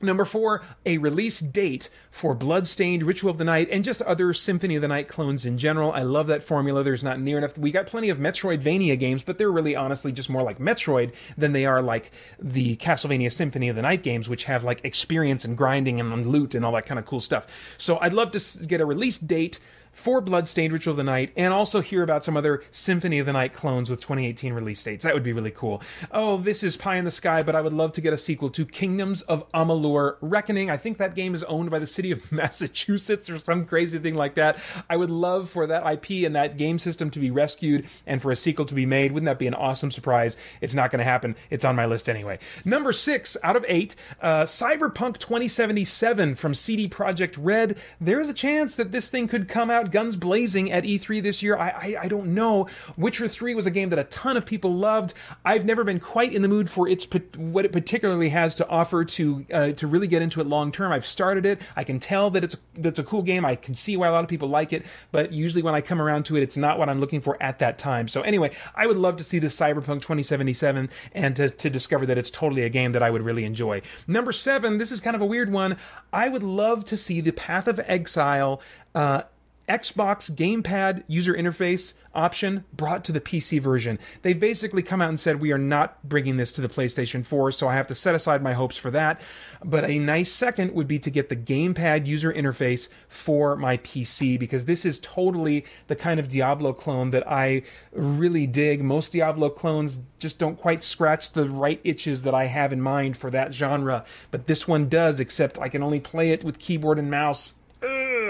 Number 0.00 0.24
four, 0.24 0.62
a 0.86 0.98
release 0.98 1.40
date 1.40 1.90
for 2.12 2.34
Bloodstained, 2.34 3.02
Ritual 3.02 3.30
of 3.30 3.38
the 3.38 3.44
Night, 3.44 3.68
and 3.70 3.84
just 3.84 4.00
other 4.02 4.32
Symphony 4.32 4.76
of 4.76 4.82
the 4.82 4.88
Night 4.88 5.08
clones 5.08 5.44
in 5.44 5.58
general. 5.58 5.92
I 5.92 6.02
love 6.02 6.28
that 6.28 6.42
formula. 6.42 6.84
There's 6.84 7.02
not 7.02 7.20
near 7.20 7.38
enough. 7.38 7.58
We 7.58 7.72
got 7.72 7.88
plenty 7.88 8.08
of 8.08 8.18
Metroidvania 8.18 8.96
games, 8.98 9.24
but 9.24 9.38
they're 9.38 9.50
really 9.50 9.74
honestly 9.74 10.12
just 10.12 10.30
more 10.30 10.42
like 10.42 10.58
Metroid 10.58 11.14
than 11.36 11.52
they 11.52 11.66
are 11.66 11.82
like 11.82 12.12
the 12.38 12.76
Castlevania 12.76 13.32
Symphony 13.32 13.68
of 13.68 13.74
the 13.74 13.82
Night 13.82 14.04
games, 14.04 14.28
which 14.28 14.44
have 14.44 14.62
like 14.62 14.84
experience 14.84 15.44
and 15.44 15.56
grinding 15.56 15.98
and 15.98 16.26
loot 16.28 16.54
and 16.54 16.64
all 16.64 16.72
that 16.72 16.86
kind 16.86 17.00
of 17.00 17.04
cool 17.04 17.20
stuff. 17.20 17.74
So 17.76 17.98
I'd 17.98 18.12
love 18.12 18.30
to 18.32 18.66
get 18.66 18.80
a 18.80 18.86
release 18.86 19.18
date 19.18 19.58
for 19.98 20.20
Bloodstained 20.20 20.72
Ritual 20.72 20.92
of 20.92 20.96
the 20.96 21.02
Night 21.02 21.32
and 21.36 21.52
also 21.52 21.80
hear 21.80 22.04
about 22.04 22.22
some 22.22 22.36
other 22.36 22.62
Symphony 22.70 23.18
of 23.18 23.26
the 23.26 23.32
Night 23.32 23.52
clones 23.52 23.90
with 23.90 24.00
2018 24.00 24.52
release 24.52 24.82
dates. 24.82 25.02
That 25.02 25.12
would 25.12 25.24
be 25.24 25.32
really 25.32 25.50
cool. 25.50 25.82
Oh, 26.12 26.38
this 26.38 26.62
is 26.62 26.76
pie 26.76 26.96
in 26.96 27.04
the 27.04 27.10
sky, 27.10 27.42
but 27.42 27.56
I 27.56 27.60
would 27.60 27.72
love 27.72 27.92
to 27.92 28.00
get 28.00 28.12
a 28.12 28.16
sequel 28.16 28.48
to 28.50 28.64
Kingdoms 28.64 29.22
of 29.22 29.50
Amalur 29.52 30.16
Reckoning. 30.20 30.70
I 30.70 30.76
think 30.76 30.98
that 30.98 31.16
game 31.16 31.34
is 31.34 31.42
owned 31.44 31.70
by 31.70 31.80
the 31.80 31.86
city 31.86 32.12
of 32.12 32.30
Massachusetts 32.38 33.28
or 33.28 33.40
some 33.40 33.66
crazy 33.66 33.98
thing 33.98 34.14
like 34.14 34.34
that. 34.36 34.58
I 34.88 34.96
would 34.96 35.10
love 35.10 35.50
for 35.50 35.66
that 35.66 35.84
IP 35.84 36.24
and 36.24 36.36
that 36.36 36.56
game 36.56 36.78
system 36.78 37.10
to 37.10 37.18
be 37.18 37.32
rescued 37.32 37.86
and 38.06 38.22
for 38.22 38.30
a 38.30 38.36
sequel 38.36 38.66
to 38.66 38.74
be 38.74 38.86
made. 38.86 39.10
Wouldn't 39.10 39.26
that 39.26 39.40
be 39.40 39.48
an 39.48 39.54
awesome 39.54 39.90
surprise? 39.90 40.36
It's 40.60 40.74
not 40.74 40.92
going 40.92 41.00
to 41.00 41.04
happen. 41.04 41.34
It's 41.50 41.64
on 41.64 41.74
my 41.74 41.86
list 41.86 42.08
anyway. 42.08 42.38
Number 42.64 42.92
six 42.92 43.36
out 43.42 43.56
of 43.56 43.64
eight, 43.66 43.96
uh, 44.22 44.44
Cyberpunk 44.44 45.18
2077 45.18 46.36
from 46.36 46.54
CD 46.54 46.88
Projekt 46.88 47.36
Red. 47.36 47.78
There's 48.00 48.28
a 48.28 48.34
chance 48.34 48.76
that 48.76 48.92
this 48.92 49.08
thing 49.08 49.26
could 49.26 49.48
come 49.48 49.70
out 49.72 49.87
guns 49.90 50.16
blazing 50.16 50.70
at 50.70 50.84
E3 50.84 51.22
this 51.22 51.42
year. 51.42 51.56
I, 51.56 51.68
I, 51.68 51.96
I 52.02 52.08
don't 52.08 52.28
know. 52.34 52.68
Witcher 52.96 53.28
3 53.28 53.54
was 53.54 53.66
a 53.66 53.70
game 53.70 53.90
that 53.90 53.98
a 53.98 54.04
ton 54.04 54.36
of 54.36 54.46
people 54.46 54.74
loved. 54.74 55.14
I've 55.44 55.64
never 55.64 55.84
been 55.84 56.00
quite 56.00 56.32
in 56.32 56.42
the 56.42 56.48
mood 56.48 56.70
for 56.70 56.88
its 56.88 57.06
what 57.36 57.64
it 57.64 57.72
particularly 57.72 58.28
has 58.30 58.54
to 58.56 58.68
offer 58.68 59.04
to 59.04 59.46
uh, 59.52 59.72
to 59.72 59.86
really 59.86 60.06
get 60.06 60.22
into 60.22 60.40
it 60.40 60.46
long 60.46 60.72
term. 60.72 60.92
I've 60.92 61.06
started 61.06 61.46
it. 61.46 61.60
I 61.76 61.84
can 61.84 61.98
tell 61.98 62.30
that 62.30 62.44
it's 62.44 62.56
that's 62.74 62.98
a 62.98 63.04
cool 63.04 63.22
game. 63.22 63.44
I 63.44 63.56
can 63.56 63.74
see 63.74 63.96
why 63.96 64.08
a 64.08 64.12
lot 64.12 64.24
of 64.24 64.30
people 64.30 64.48
like 64.48 64.72
it, 64.72 64.84
but 65.12 65.32
usually 65.32 65.62
when 65.62 65.74
I 65.74 65.80
come 65.80 66.00
around 66.00 66.24
to 66.26 66.36
it, 66.36 66.42
it's 66.42 66.56
not 66.56 66.78
what 66.78 66.88
I'm 66.88 67.00
looking 67.00 67.20
for 67.20 67.40
at 67.42 67.58
that 67.60 67.78
time. 67.78 68.08
So 68.08 68.22
anyway, 68.22 68.50
I 68.74 68.86
would 68.86 68.96
love 68.96 69.16
to 69.16 69.24
see 69.24 69.38
this 69.38 69.56
Cyberpunk 69.56 70.02
2077 70.02 70.90
and 71.12 71.36
to, 71.36 71.48
to 71.48 71.70
discover 71.70 72.06
that 72.06 72.18
it's 72.18 72.30
totally 72.30 72.62
a 72.62 72.68
game 72.68 72.92
that 72.92 73.02
I 73.02 73.10
would 73.10 73.22
really 73.22 73.44
enjoy. 73.44 73.82
Number 74.06 74.32
seven, 74.32 74.78
this 74.78 74.92
is 74.92 75.00
kind 75.00 75.16
of 75.16 75.22
a 75.22 75.26
weird 75.26 75.50
one. 75.50 75.76
I 76.12 76.28
would 76.28 76.42
love 76.42 76.84
to 76.86 76.96
see 76.96 77.20
the 77.20 77.32
Path 77.32 77.68
of 77.68 77.80
Exile. 77.84 78.60
Uh, 78.94 79.22
Xbox 79.68 80.30
gamepad 80.30 81.04
user 81.06 81.34
interface 81.34 81.92
option 82.14 82.64
brought 82.72 83.04
to 83.04 83.12
the 83.12 83.20
PC 83.20 83.60
version. 83.60 83.98
They've 84.22 84.38
basically 84.38 84.82
come 84.82 85.02
out 85.02 85.10
and 85.10 85.20
said 85.20 85.40
we 85.40 85.52
are 85.52 85.58
not 85.58 86.02
bringing 86.08 86.36
this 86.38 86.52
to 86.52 86.60
the 86.60 86.68
PlayStation 86.68 87.24
4, 87.24 87.52
so 87.52 87.68
I 87.68 87.74
have 87.74 87.86
to 87.88 87.94
set 87.94 88.14
aside 88.14 88.42
my 88.42 88.54
hopes 88.54 88.76
for 88.76 88.90
that. 88.92 89.20
But 89.62 89.84
a 89.84 89.98
nice 89.98 90.32
second 90.32 90.72
would 90.72 90.88
be 90.88 90.98
to 91.00 91.10
get 91.10 91.28
the 91.28 91.36
gamepad 91.36 92.06
user 92.06 92.32
interface 92.32 92.88
for 93.08 93.56
my 93.56 93.76
PC 93.78 94.38
because 94.38 94.64
this 94.64 94.84
is 94.84 94.98
totally 95.00 95.64
the 95.86 95.96
kind 95.96 96.18
of 96.18 96.28
Diablo 96.28 96.72
clone 96.72 97.10
that 97.10 97.30
I 97.30 97.62
really 97.92 98.46
dig. 98.46 98.82
Most 98.82 99.12
Diablo 99.12 99.50
clones 99.50 100.00
just 100.18 100.38
don't 100.38 100.56
quite 100.56 100.82
scratch 100.82 101.32
the 101.32 101.48
right 101.48 101.80
itches 101.84 102.22
that 102.22 102.34
I 102.34 102.46
have 102.46 102.72
in 102.72 102.80
mind 102.80 103.16
for 103.16 103.30
that 103.30 103.54
genre, 103.54 104.04
but 104.30 104.46
this 104.46 104.66
one 104.66 104.88
does, 104.88 105.20
except 105.20 105.58
I 105.58 105.68
can 105.68 105.82
only 105.82 106.00
play 106.00 106.30
it 106.30 106.42
with 106.42 106.58
keyboard 106.58 106.98
and 106.98 107.10
mouse 107.10 107.52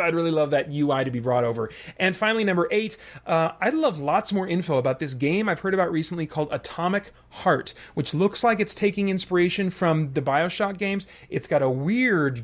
I'd 0.01 0.15
really 0.15 0.31
love 0.31 0.51
that 0.51 0.70
UI 0.70 1.05
to 1.05 1.11
be 1.11 1.20
brought 1.20 1.45
over. 1.45 1.70
And 1.99 2.16
finally, 2.16 2.45
number 2.45 2.69
eight, 2.70 2.97
uh, 3.27 3.53
I'd 3.61 3.75
love 3.75 3.99
lots 3.99 4.33
more 4.33 4.47
info 4.47 4.79
about 4.79 4.99
this 4.99 5.15
game 5.15 5.49
I've 5.49 5.61
heard 5.61 5.75
about 5.75 5.91
recently 5.91 6.27
called 6.27 6.49
Atomic 6.51 7.12
Heart, 7.31 7.75
which 7.95 8.15
looks 8.15 8.43
like 8.43 8.61
it's 8.61 8.75
taking 8.75 9.09
inspiration 9.09 9.70
from 9.70 10.12
the 10.12 10.23
Bioshock 10.23 10.79
games. 10.79 11.07
It's 11.31 11.47
got 11.47 11.62
a 11.62 11.70
weird 11.70 12.43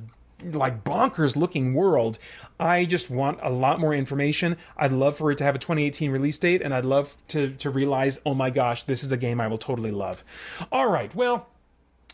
like 0.53 0.85
bonkers 0.85 1.37
looking 1.37 1.75
world. 1.75 2.19
I 2.61 2.85
just 2.85 3.11
want 3.11 3.39
a 3.43 3.51
lot 3.51 3.81
more 3.81 3.95
information. 3.95 4.57
I'd 4.77 4.93
love 4.93 5.17
for 5.17 5.31
it 5.31 5.39
to 5.39 5.45
have 5.45 5.55
a 5.55 5.59
2018 5.59 6.11
release 6.11 6.39
date, 6.39 6.63
and 6.63 6.75
I'd 6.75 6.85
love 6.85 7.17
to 7.29 7.55
to 7.55 7.71
realize, 7.71 8.21
oh 8.27 8.35
my 8.35 8.51
gosh, 8.51 8.85
this 8.85 9.03
is 9.03 9.13
a 9.13 9.17
game 9.17 9.41
I 9.41 9.49
will 9.49 9.59
totally 9.59 9.91
love. 9.91 10.25
All 10.71 10.89
right, 10.89 11.15
well. 11.15 11.49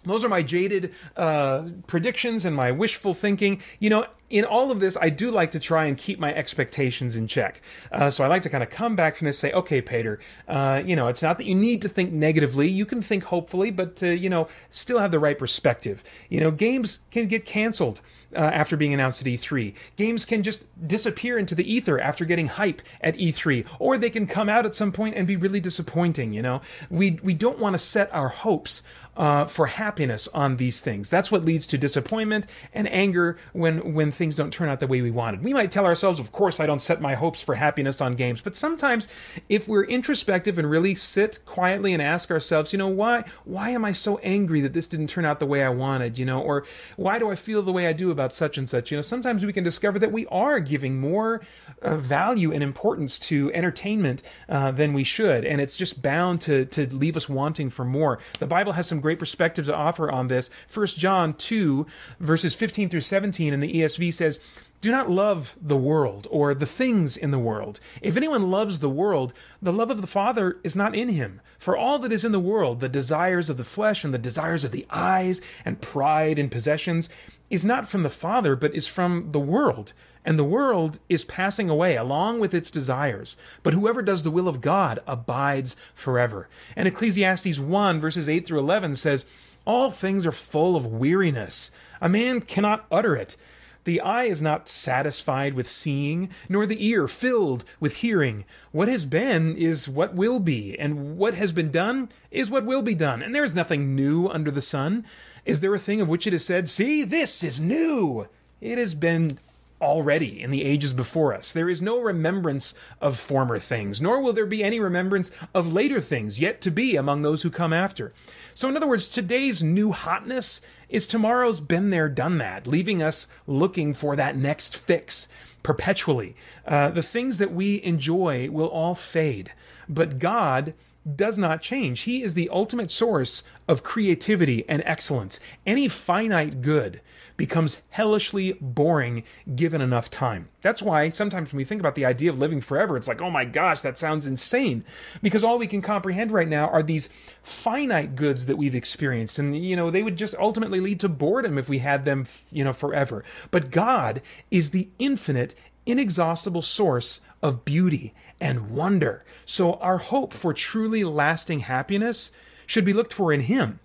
Those 0.04 0.24
are 0.24 0.28
my 0.28 0.42
jaded 0.42 0.94
uh, 1.16 1.64
predictions 1.86 2.44
and 2.44 2.56
my 2.56 2.72
wishful 2.72 3.14
thinking. 3.14 3.60
You 3.78 3.90
know, 3.90 4.06
in 4.30 4.44
all 4.44 4.70
of 4.70 4.78
this, 4.78 4.96
I 5.00 5.10
do 5.10 5.30
like 5.30 5.50
to 5.50 5.60
try 5.60 5.86
and 5.86 5.98
keep 5.98 6.20
my 6.20 6.32
expectations 6.32 7.16
in 7.16 7.26
check. 7.26 7.60
Uh, 7.90 8.10
so 8.10 8.24
I 8.24 8.28
like 8.28 8.42
to 8.42 8.48
kind 8.48 8.62
of 8.62 8.70
come 8.70 8.94
back 8.94 9.16
from 9.16 9.26
this, 9.26 9.38
say, 9.38 9.52
okay, 9.52 9.82
Paeter, 9.82 10.20
uh, 10.46 10.82
you 10.86 10.94
know, 10.94 11.08
it's 11.08 11.20
not 11.20 11.36
that 11.38 11.46
you 11.46 11.54
need 11.54 11.82
to 11.82 11.88
think 11.88 12.12
negatively. 12.12 12.68
You 12.68 12.86
can 12.86 13.02
think 13.02 13.24
hopefully, 13.24 13.72
but, 13.72 14.00
uh, 14.02 14.06
you 14.06 14.30
know, 14.30 14.46
still 14.70 15.00
have 15.00 15.10
the 15.10 15.18
right 15.18 15.36
perspective. 15.36 16.04
You 16.28 16.40
know, 16.40 16.52
games 16.52 17.00
can 17.10 17.26
get 17.26 17.44
canceled 17.44 18.00
uh, 18.34 18.38
after 18.38 18.76
being 18.76 18.94
announced 18.94 19.20
at 19.20 19.26
E3. 19.26 19.74
Games 19.96 20.24
can 20.24 20.44
just 20.44 20.64
disappear 20.86 21.36
into 21.36 21.56
the 21.56 21.70
ether 21.70 22.00
after 22.00 22.24
getting 22.24 22.46
hype 22.46 22.82
at 23.00 23.16
E3, 23.16 23.66
or 23.80 23.98
they 23.98 24.10
can 24.10 24.28
come 24.28 24.48
out 24.48 24.64
at 24.64 24.76
some 24.76 24.92
point 24.92 25.16
and 25.16 25.26
be 25.26 25.36
really 25.36 25.60
disappointing, 25.60 26.32
you 26.32 26.42
know? 26.42 26.62
We, 26.88 27.18
we 27.22 27.34
don't 27.34 27.58
want 27.58 27.74
to 27.74 27.78
set 27.78 28.14
our 28.14 28.28
hopes 28.28 28.84
uh, 29.16 29.44
for 29.44 29.66
happiness 29.66 30.28
on 30.28 30.56
these 30.56 30.80
things. 30.80 31.10
That's 31.10 31.30
what 31.30 31.44
leads 31.44 31.66
to 31.68 31.78
disappointment 31.78 32.46
and 32.72 32.90
anger 32.92 33.36
when, 33.52 33.94
when 33.94 34.10
things 34.10 34.34
don't 34.34 34.52
turn 34.52 34.68
out 34.68 34.80
the 34.80 34.86
way 34.86 35.02
we 35.02 35.10
wanted. 35.10 35.42
We 35.42 35.52
might 35.52 35.70
tell 35.70 35.84
ourselves, 35.84 36.20
of 36.20 36.32
course, 36.32 36.60
I 36.60 36.66
don't 36.66 36.82
set 36.82 37.00
my 37.00 37.14
hopes 37.14 37.42
for 37.42 37.54
happiness 37.54 38.00
on 38.00 38.14
games, 38.14 38.40
but 38.40 38.56
sometimes 38.56 39.08
if 39.48 39.68
we're 39.68 39.84
introspective 39.84 40.58
and 40.58 40.70
really 40.70 40.94
sit 40.94 41.40
quietly 41.44 41.92
and 41.92 42.02
ask 42.02 42.30
ourselves, 42.30 42.72
you 42.72 42.78
know, 42.78 42.88
why 42.88 43.24
why 43.44 43.70
am 43.70 43.84
I 43.84 43.92
so 43.92 44.18
angry 44.18 44.60
that 44.60 44.72
this 44.72 44.86
didn't 44.86 45.08
turn 45.08 45.24
out 45.24 45.40
the 45.40 45.46
way 45.46 45.62
I 45.62 45.68
wanted, 45.68 46.18
you 46.18 46.24
know, 46.24 46.40
or 46.40 46.64
why 46.96 47.18
do 47.18 47.30
I 47.30 47.34
feel 47.34 47.62
the 47.62 47.72
way 47.72 47.86
I 47.86 47.92
do 47.92 48.10
about 48.10 48.32
such 48.32 48.58
and 48.58 48.68
such? 48.68 48.90
You 48.90 48.98
know, 48.98 49.02
sometimes 49.02 49.44
we 49.44 49.52
can 49.52 49.64
discover 49.64 49.98
that 49.98 50.12
we 50.12 50.26
are 50.26 50.60
giving 50.60 51.00
more 51.00 51.40
uh, 51.82 51.96
value 51.96 52.52
and 52.52 52.62
importance 52.62 53.18
to 53.20 53.52
entertainment 53.52 54.22
uh, 54.48 54.70
than 54.70 54.92
we 54.92 55.04
should, 55.04 55.44
and 55.44 55.60
it's 55.60 55.76
just 55.76 56.00
bound 56.00 56.40
to 56.42 56.64
to 56.66 56.86
leave 56.94 57.16
us 57.16 57.28
wanting 57.28 57.70
for 57.70 57.84
more. 57.84 58.18
The 58.38 58.46
Bible 58.46 58.72
has 58.72 58.86
some 58.86 58.99
great 59.00 59.18
perspectives 59.18 59.68
to 59.68 59.74
offer 59.74 60.10
on 60.10 60.28
this. 60.28 60.50
First 60.66 60.98
John 60.98 61.34
2 61.34 61.86
verses 62.18 62.54
15 62.54 62.88
through 62.88 63.00
17 63.00 63.52
in 63.52 63.60
the 63.60 63.72
ESV 63.72 64.12
says, 64.12 64.40
do 64.80 64.90
not 64.90 65.10
love 65.10 65.56
the 65.60 65.76
world 65.76 66.26
or 66.30 66.54
the 66.54 66.64
things 66.64 67.14
in 67.14 67.32
the 67.32 67.38
world. 67.38 67.80
If 68.00 68.16
anyone 68.16 68.50
loves 68.50 68.78
the 68.78 68.88
world, 68.88 69.34
the 69.60 69.72
love 69.72 69.90
of 69.90 70.00
the 70.00 70.06
Father 70.06 70.58
is 70.64 70.74
not 70.74 70.94
in 70.94 71.10
him. 71.10 71.42
For 71.58 71.76
all 71.76 71.98
that 71.98 72.12
is 72.12 72.24
in 72.24 72.32
the 72.32 72.40
world, 72.40 72.80
the 72.80 72.88
desires 72.88 73.50
of 73.50 73.58
the 73.58 73.64
flesh 73.64 74.04
and 74.04 74.14
the 74.14 74.18
desires 74.18 74.64
of 74.64 74.70
the 74.70 74.86
eyes 74.88 75.42
and 75.66 75.82
pride 75.82 76.38
and 76.38 76.50
possessions, 76.50 77.10
is 77.50 77.62
not 77.62 77.88
from 77.88 78.04
the 78.04 78.08
Father, 78.08 78.56
but 78.56 78.74
is 78.74 78.86
from 78.86 79.32
the 79.32 79.40
world. 79.40 79.92
And 80.24 80.38
the 80.38 80.44
world 80.44 80.98
is 81.08 81.24
passing 81.24 81.70
away 81.70 81.96
along 81.96 82.40
with 82.40 82.52
its 82.52 82.70
desires. 82.70 83.36
But 83.62 83.72
whoever 83.74 84.02
does 84.02 84.22
the 84.22 84.30
will 84.30 84.48
of 84.48 84.60
God 84.60 85.00
abides 85.06 85.76
forever. 85.94 86.48
And 86.76 86.86
Ecclesiastes 86.86 87.58
1, 87.58 88.00
verses 88.00 88.28
8 88.28 88.46
through 88.46 88.58
11 88.58 88.96
says, 88.96 89.24
All 89.64 89.90
things 89.90 90.26
are 90.26 90.32
full 90.32 90.76
of 90.76 90.86
weariness. 90.86 91.70
A 92.00 92.08
man 92.08 92.40
cannot 92.42 92.86
utter 92.90 93.16
it. 93.16 93.36
The 93.84 94.00
eye 94.02 94.24
is 94.24 94.42
not 94.42 94.68
satisfied 94.68 95.54
with 95.54 95.68
seeing, 95.68 96.28
nor 96.50 96.66
the 96.66 96.86
ear 96.86 97.08
filled 97.08 97.64
with 97.80 97.96
hearing. 97.96 98.44
What 98.72 98.88
has 98.88 99.06
been 99.06 99.56
is 99.56 99.88
what 99.88 100.14
will 100.14 100.38
be, 100.38 100.78
and 100.78 101.16
what 101.16 101.34
has 101.34 101.52
been 101.52 101.70
done 101.70 102.10
is 102.30 102.50
what 102.50 102.66
will 102.66 102.82
be 102.82 102.94
done. 102.94 103.22
And 103.22 103.34
there 103.34 103.44
is 103.44 103.54
nothing 103.54 103.94
new 103.96 104.28
under 104.28 104.50
the 104.50 104.60
sun. 104.60 105.06
Is 105.46 105.60
there 105.60 105.74
a 105.74 105.78
thing 105.78 106.02
of 106.02 106.10
which 106.10 106.26
it 106.26 106.34
is 106.34 106.44
said, 106.44 106.68
See, 106.68 107.04
this 107.04 107.42
is 107.42 107.58
new? 107.58 108.28
It 108.60 108.76
has 108.76 108.92
been 108.92 109.38
already 109.80 110.42
in 110.42 110.50
the 110.50 110.64
ages 110.64 110.92
before 110.92 111.34
us. 111.34 111.52
There 111.52 111.70
is 111.70 111.80
no 111.80 112.00
remembrance 112.00 112.74
of 113.00 113.18
former 113.18 113.58
things, 113.58 114.00
nor 114.00 114.20
will 114.20 114.32
there 114.32 114.46
be 114.46 114.62
any 114.62 114.80
remembrance 114.80 115.30
of 115.54 115.72
later 115.72 116.00
things 116.00 116.40
yet 116.40 116.60
to 116.62 116.70
be 116.70 116.96
among 116.96 117.22
those 117.22 117.42
who 117.42 117.50
come 117.50 117.72
after. 117.72 118.12
So, 118.54 118.68
in 118.68 118.76
other 118.76 118.88
words, 118.88 119.08
today's 119.08 119.62
new 119.62 119.92
hotness 119.92 120.60
is 120.88 121.06
tomorrow's 121.06 121.60
been 121.60 121.90
there, 121.90 122.08
done 122.08 122.38
that, 122.38 122.66
leaving 122.66 123.02
us 123.02 123.28
looking 123.46 123.94
for 123.94 124.16
that 124.16 124.36
next 124.36 124.76
fix 124.76 125.28
perpetually. 125.62 126.36
Uh, 126.66 126.90
the 126.90 127.02
things 127.02 127.38
that 127.38 127.52
we 127.52 127.82
enjoy 127.82 128.50
will 128.50 128.66
all 128.66 128.94
fade, 128.94 129.52
but 129.88 130.18
God 130.18 130.74
does 131.16 131.38
not 131.38 131.62
change. 131.62 132.00
He 132.00 132.22
is 132.22 132.34
the 132.34 132.50
ultimate 132.50 132.90
source 132.90 133.42
of 133.66 133.82
creativity 133.82 134.64
and 134.68 134.82
excellence. 134.84 135.40
Any 135.66 135.88
finite 135.88 136.60
good 136.60 137.00
becomes 137.40 137.80
hellishly 137.88 138.52
boring 138.60 139.24
given 139.56 139.80
enough 139.80 140.10
time. 140.10 140.50
That's 140.60 140.82
why 140.82 141.08
sometimes 141.08 141.50
when 141.50 141.56
we 141.56 141.64
think 141.64 141.80
about 141.80 141.94
the 141.94 142.04
idea 142.04 142.30
of 142.30 142.38
living 142.38 142.60
forever, 142.60 142.98
it's 142.98 143.08
like, 143.08 143.22
oh 143.22 143.30
my 143.30 143.46
gosh, 143.46 143.80
that 143.80 143.96
sounds 143.96 144.26
insane. 144.26 144.84
Because 145.22 145.42
all 145.42 145.56
we 145.56 145.66
can 145.66 145.80
comprehend 145.80 146.32
right 146.32 146.46
now 146.46 146.68
are 146.68 146.82
these 146.82 147.08
finite 147.42 148.14
goods 148.14 148.44
that 148.44 148.58
we've 148.58 148.74
experienced. 148.74 149.38
And, 149.38 149.56
you 149.56 149.74
know, 149.74 149.90
they 149.90 150.02
would 150.02 150.18
just 150.18 150.34
ultimately 150.34 150.80
lead 150.80 151.00
to 151.00 151.08
boredom 151.08 151.56
if 151.56 151.66
we 151.66 151.78
had 151.78 152.04
them, 152.04 152.26
you 152.52 152.62
know, 152.62 152.74
forever. 152.74 153.24
But 153.50 153.70
God 153.70 154.20
is 154.50 154.70
the 154.70 154.90
infinite, 154.98 155.54
inexhaustible 155.86 156.60
source 156.60 157.22
of 157.42 157.64
beauty 157.64 158.12
and 158.38 158.70
wonder. 158.70 159.24
So 159.46 159.76
our 159.76 159.96
hope 159.96 160.34
for 160.34 160.52
truly 160.52 161.04
lasting 161.04 161.60
happiness 161.60 162.32
should 162.66 162.84
be 162.84 162.92
looked 162.92 163.14
for 163.14 163.32
in 163.32 163.40
Him. 163.40 163.80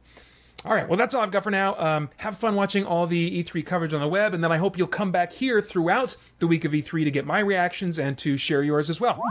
All 0.66 0.74
right, 0.74 0.90
well, 0.90 0.98
that's 0.98 1.14
all 1.14 1.22
I've 1.22 1.30
got 1.30 1.44
for 1.44 1.52
now. 1.52 1.76
Um, 1.78 2.10
have 2.18 2.40
fun 2.40 2.56
watching 2.56 2.86
all 2.86 3.06
the 3.06 3.44
E3 3.44 3.64
coverage 3.64 3.94
on 3.94 4.02
the 4.02 4.08
web, 4.08 4.34
and 4.34 4.44
then 4.44 4.52
I 4.52 4.58
hope 4.58 4.80
you'll 4.80 4.88
come 4.88 5.12
back 5.12 5.32
here 5.32 5.62
throughout 5.62 6.18
the 6.40 6.48
week 6.48 6.66
of 6.66 6.72
E3 6.72 7.04
to 7.04 7.12
get 7.12 7.24
my 7.24 7.40
reactions 7.40 8.00
and 8.00 8.18
to 8.18 8.36
share 8.36 8.64
yours 8.64 8.90
as 8.90 9.00
well. 9.00 9.22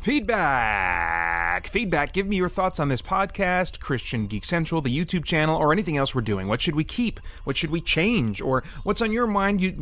Feedback! 0.00 1.66
Feedback. 1.66 2.12
Give 2.12 2.28
me 2.28 2.36
your 2.36 2.48
thoughts 2.48 2.78
on 2.78 2.88
this 2.90 3.02
podcast, 3.02 3.80
Christian 3.80 4.28
Geek 4.28 4.44
Central, 4.44 4.80
the 4.80 4.96
YouTube 4.96 5.24
channel, 5.24 5.56
or 5.56 5.72
anything 5.72 5.96
else 5.96 6.14
we're 6.14 6.20
doing. 6.20 6.46
What 6.46 6.62
should 6.62 6.76
we 6.76 6.84
keep? 6.84 7.18
What 7.42 7.56
should 7.56 7.70
we 7.70 7.80
change? 7.80 8.40
Or 8.40 8.62
what's 8.84 9.02
on 9.02 9.10
your 9.10 9.26
mind? 9.26 9.60
You. 9.60 9.74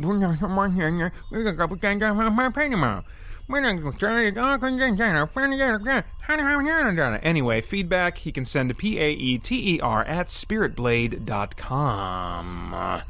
Anyway, 7.23 7.61
feedback 7.61 8.17
he 8.17 8.33
can 8.33 8.43
send 8.43 8.67
to 8.69 8.75
P-A-E-T-E-R 8.75 10.03
at 10.03 10.27
spiritblade.com. 10.27 13.03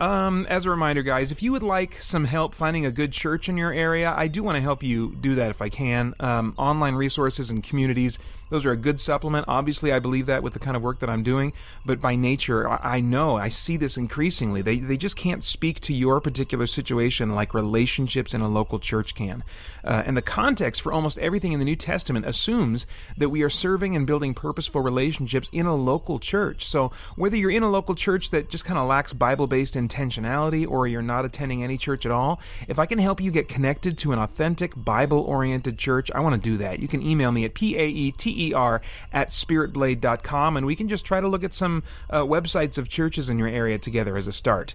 Um, 0.00 0.46
as 0.46 0.66
a 0.66 0.70
reminder, 0.70 1.02
guys, 1.02 1.32
if 1.32 1.42
you 1.42 1.52
would 1.52 1.62
like 1.62 2.00
some 2.00 2.24
help 2.24 2.54
finding 2.54 2.86
a 2.86 2.90
good 2.90 3.12
church 3.12 3.48
in 3.48 3.56
your 3.56 3.72
area, 3.72 4.12
I 4.16 4.28
do 4.28 4.42
want 4.42 4.56
to 4.56 4.62
help 4.62 4.82
you 4.82 5.14
do 5.20 5.34
that 5.36 5.50
if 5.50 5.62
I 5.62 5.68
can. 5.68 6.14
Um, 6.20 6.54
online 6.56 6.94
resources 6.94 7.50
and 7.50 7.62
communities, 7.62 8.18
those 8.52 8.66
are 8.66 8.72
a 8.72 8.76
good 8.76 9.00
supplement. 9.00 9.46
Obviously, 9.48 9.92
I 9.92 9.98
believe 9.98 10.26
that 10.26 10.42
with 10.42 10.52
the 10.52 10.58
kind 10.58 10.76
of 10.76 10.82
work 10.82 10.98
that 10.98 11.08
I'm 11.08 11.22
doing, 11.22 11.54
but 11.86 12.00
by 12.00 12.14
nature, 12.14 12.68
I, 12.68 13.00
know, 13.00 13.36
I 13.36 13.48
see 13.48 13.78
this 13.78 13.96
increasingly. 13.96 14.60
They, 14.60 14.78
they 14.78 14.98
just 14.98 15.16
can't 15.16 15.42
speak 15.42 15.80
to 15.80 15.94
your 15.94 16.20
particular 16.20 16.66
situation 16.66 17.34
like 17.34 17.54
relationships 17.54 18.34
in 18.34 18.42
a 18.42 18.48
local 18.48 18.78
church 18.78 19.14
can. 19.14 19.42
Uh, 19.82 20.02
and 20.04 20.16
the 20.16 20.22
context 20.22 20.82
for 20.82 20.92
almost 20.92 21.18
everything 21.18 21.52
in 21.52 21.58
the 21.58 21.64
New 21.64 21.76
Testament 21.76 22.26
assumes 22.26 22.86
that 23.16 23.30
we 23.30 23.42
are 23.42 23.50
serving 23.50 23.96
and 23.96 24.06
building 24.06 24.34
purposeful 24.34 24.82
relationships 24.82 25.48
in 25.50 25.64
a 25.64 25.74
local 25.74 26.18
church. 26.18 26.66
So 26.66 26.92
whether 27.16 27.36
you're 27.36 27.50
in 27.50 27.62
a 27.62 27.70
local 27.70 27.94
church 27.94 28.30
that 28.30 28.50
just 28.50 28.66
kind 28.66 28.78
of 28.78 28.86
lacks 28.86 29.14
Bible 29.14 29.46
based 29.46 29.74
intentionality 29.74 30.68
or 30.68 30.86
you're 30.86 31.00
not 31.00 31.24
attending 31.24 31.64
any 31.64 31.78
church 31.78 32.04
at 32.04 32.12
all, 32.12 32.38
if 32.68 32.78
I 32.78 32.84
can 32.84 32.98
help 32.98 33.18
you 33.18 33.30
get 33.30 33.48
connected 33.48 33.96
to 33.98 34.12
an 34.12 34.18
authentic 34.18 34.72
Bible 34.76 35.20
oriented 35.20 35.78
church, 35.78 36.10
I 36.14 36.20
want 36.20 36.34
to 36.34 36.50
do 36.50 36.58
that. 36.58 36.78
You 36.78 36.88
can 36.88 37.02
email 37.02 37.32
me 37.32 37.46
at 37.46 37.54
P 37.54 37.76
A 37.78 37.86
E 37.86 38.12
T 38.12 38.30
E 38.48 38.54
R 38.54 38.80
at 39.12 39.30
spiritblade.com 39.30 40.56
and 40.56 40.66
we 40.66 40.76
can 40.76 40.88
just 40.88 41.04
try 41.04 41.20
to 41.20 41.28
look 41.28 41.44
at 41.44 41.54
some 41.54 41.82
uh, 42.10 42.22
websites 42.22 42.78
of 42.78 42.88
churches 42.88 43.30
in 43.30 43.38
your 43.38 43.48
area 43.48 43.78
together 43.78 44.16
as 44.16 44.28
a 44.28 44.32
start. 44.32 44.74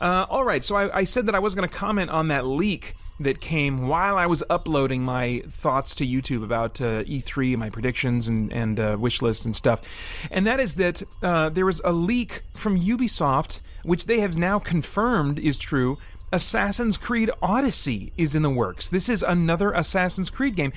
Uh, 0.00 0.26
all 0.28 0.44
right, 0.44 0.62
so 0.62 0.76
I, 0.76 0.98
I 0.98 1.04
said 1.04 1.26
that 1.26 1.34
I 1.34 1.38
was 1.38 1.54
going 1.54 1.68
to 1.68 1.74
comment 1.74 2.10
on 2.10 2.28
that 2.28 2.46
leak 2.46 2.94
that 3.20 3.40
came 3.40 3.86
while 3.86 4.16
I 4.16 4.26
was 4.26 4.42
uploading 4.48 5.02
my 5.02 5.42
thoughts 5.48 5.94
to 5.96 6.06
YouTube 6.06 6.42
about 6.42 6.80
uh, 6.80 7.04
E3, 7.04 7.56
my 7.56 7.68
predictions 7.68 8.26
and 8.28 8.50
and 8.52 8.80
uh, 8.80 8.96
wish 8.98 9.20
list 9.20 9.44
and 9.44 9.54
stuff, 9.54 9.82
and 10.30 10.46
that 10.46 10.58
is 10.58 10.76
that 10.76 11.02
uh, 11.22 11.50
there 11.50 11.66
was 11.66 11.80
a 11.84 11.92
leak 11.92 12.42
from 12.54 12.80
Ubisoft, 12.80 13.60
which 13.84 14.06
they 14.06 14.20
have 14.20 14.36
now 14.36 14.58
confirmed 14.58 15.38
is 15.38 15.58
true. 15.58 15.98
Assassin's 16.32 16.96
Creed 16.96 17.30
Odyssey 17.42 18.12
is 18.16 18.36
in 18.36 18.42
the 18.42 18.50
works. 18.50 18.88
This 18.88 19.08
is 19.08 19.22
another 19.22 19.72
Assassin's 19.72 20.30
Creed 20.30 20.54
game. 20.54 20.72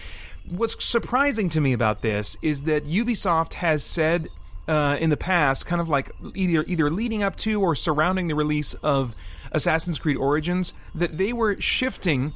What's 0.49 0.83
surprising 0.83 1.49
to 1.49 1.61
me 1.61 1.73
about 1.73 2.01
this 2.01 2.37
is 2.41 2.63
that 2.63 2.85
Ubisoft 2.85 3.53
has 3.55 3.83
said 3.83 4.27
uh, 4.67 4.97
in 4.99 5.09
the 5.09 5.17
past, 5.17 5.65
kind 5.65 5.81
of 5.81 5.89
like 5.89 6.11
either 6.35 6.63
either 6.67 6.89
leading 6.89 7.23
up 7.23 7.35
to 7.37 7.61
or 7.61 7.75
surrounding 7.75 8.27
the 8.27 8.35
release 8.35 8.73
of 8.75 9.15
Assassin's 9.51 9.99
Creed 9.99 10.17
Origins, 10.17 10.73
that 10.93 11.17
they 11.17 11.33
were 11.33 11.59
shifting 11.59 12.33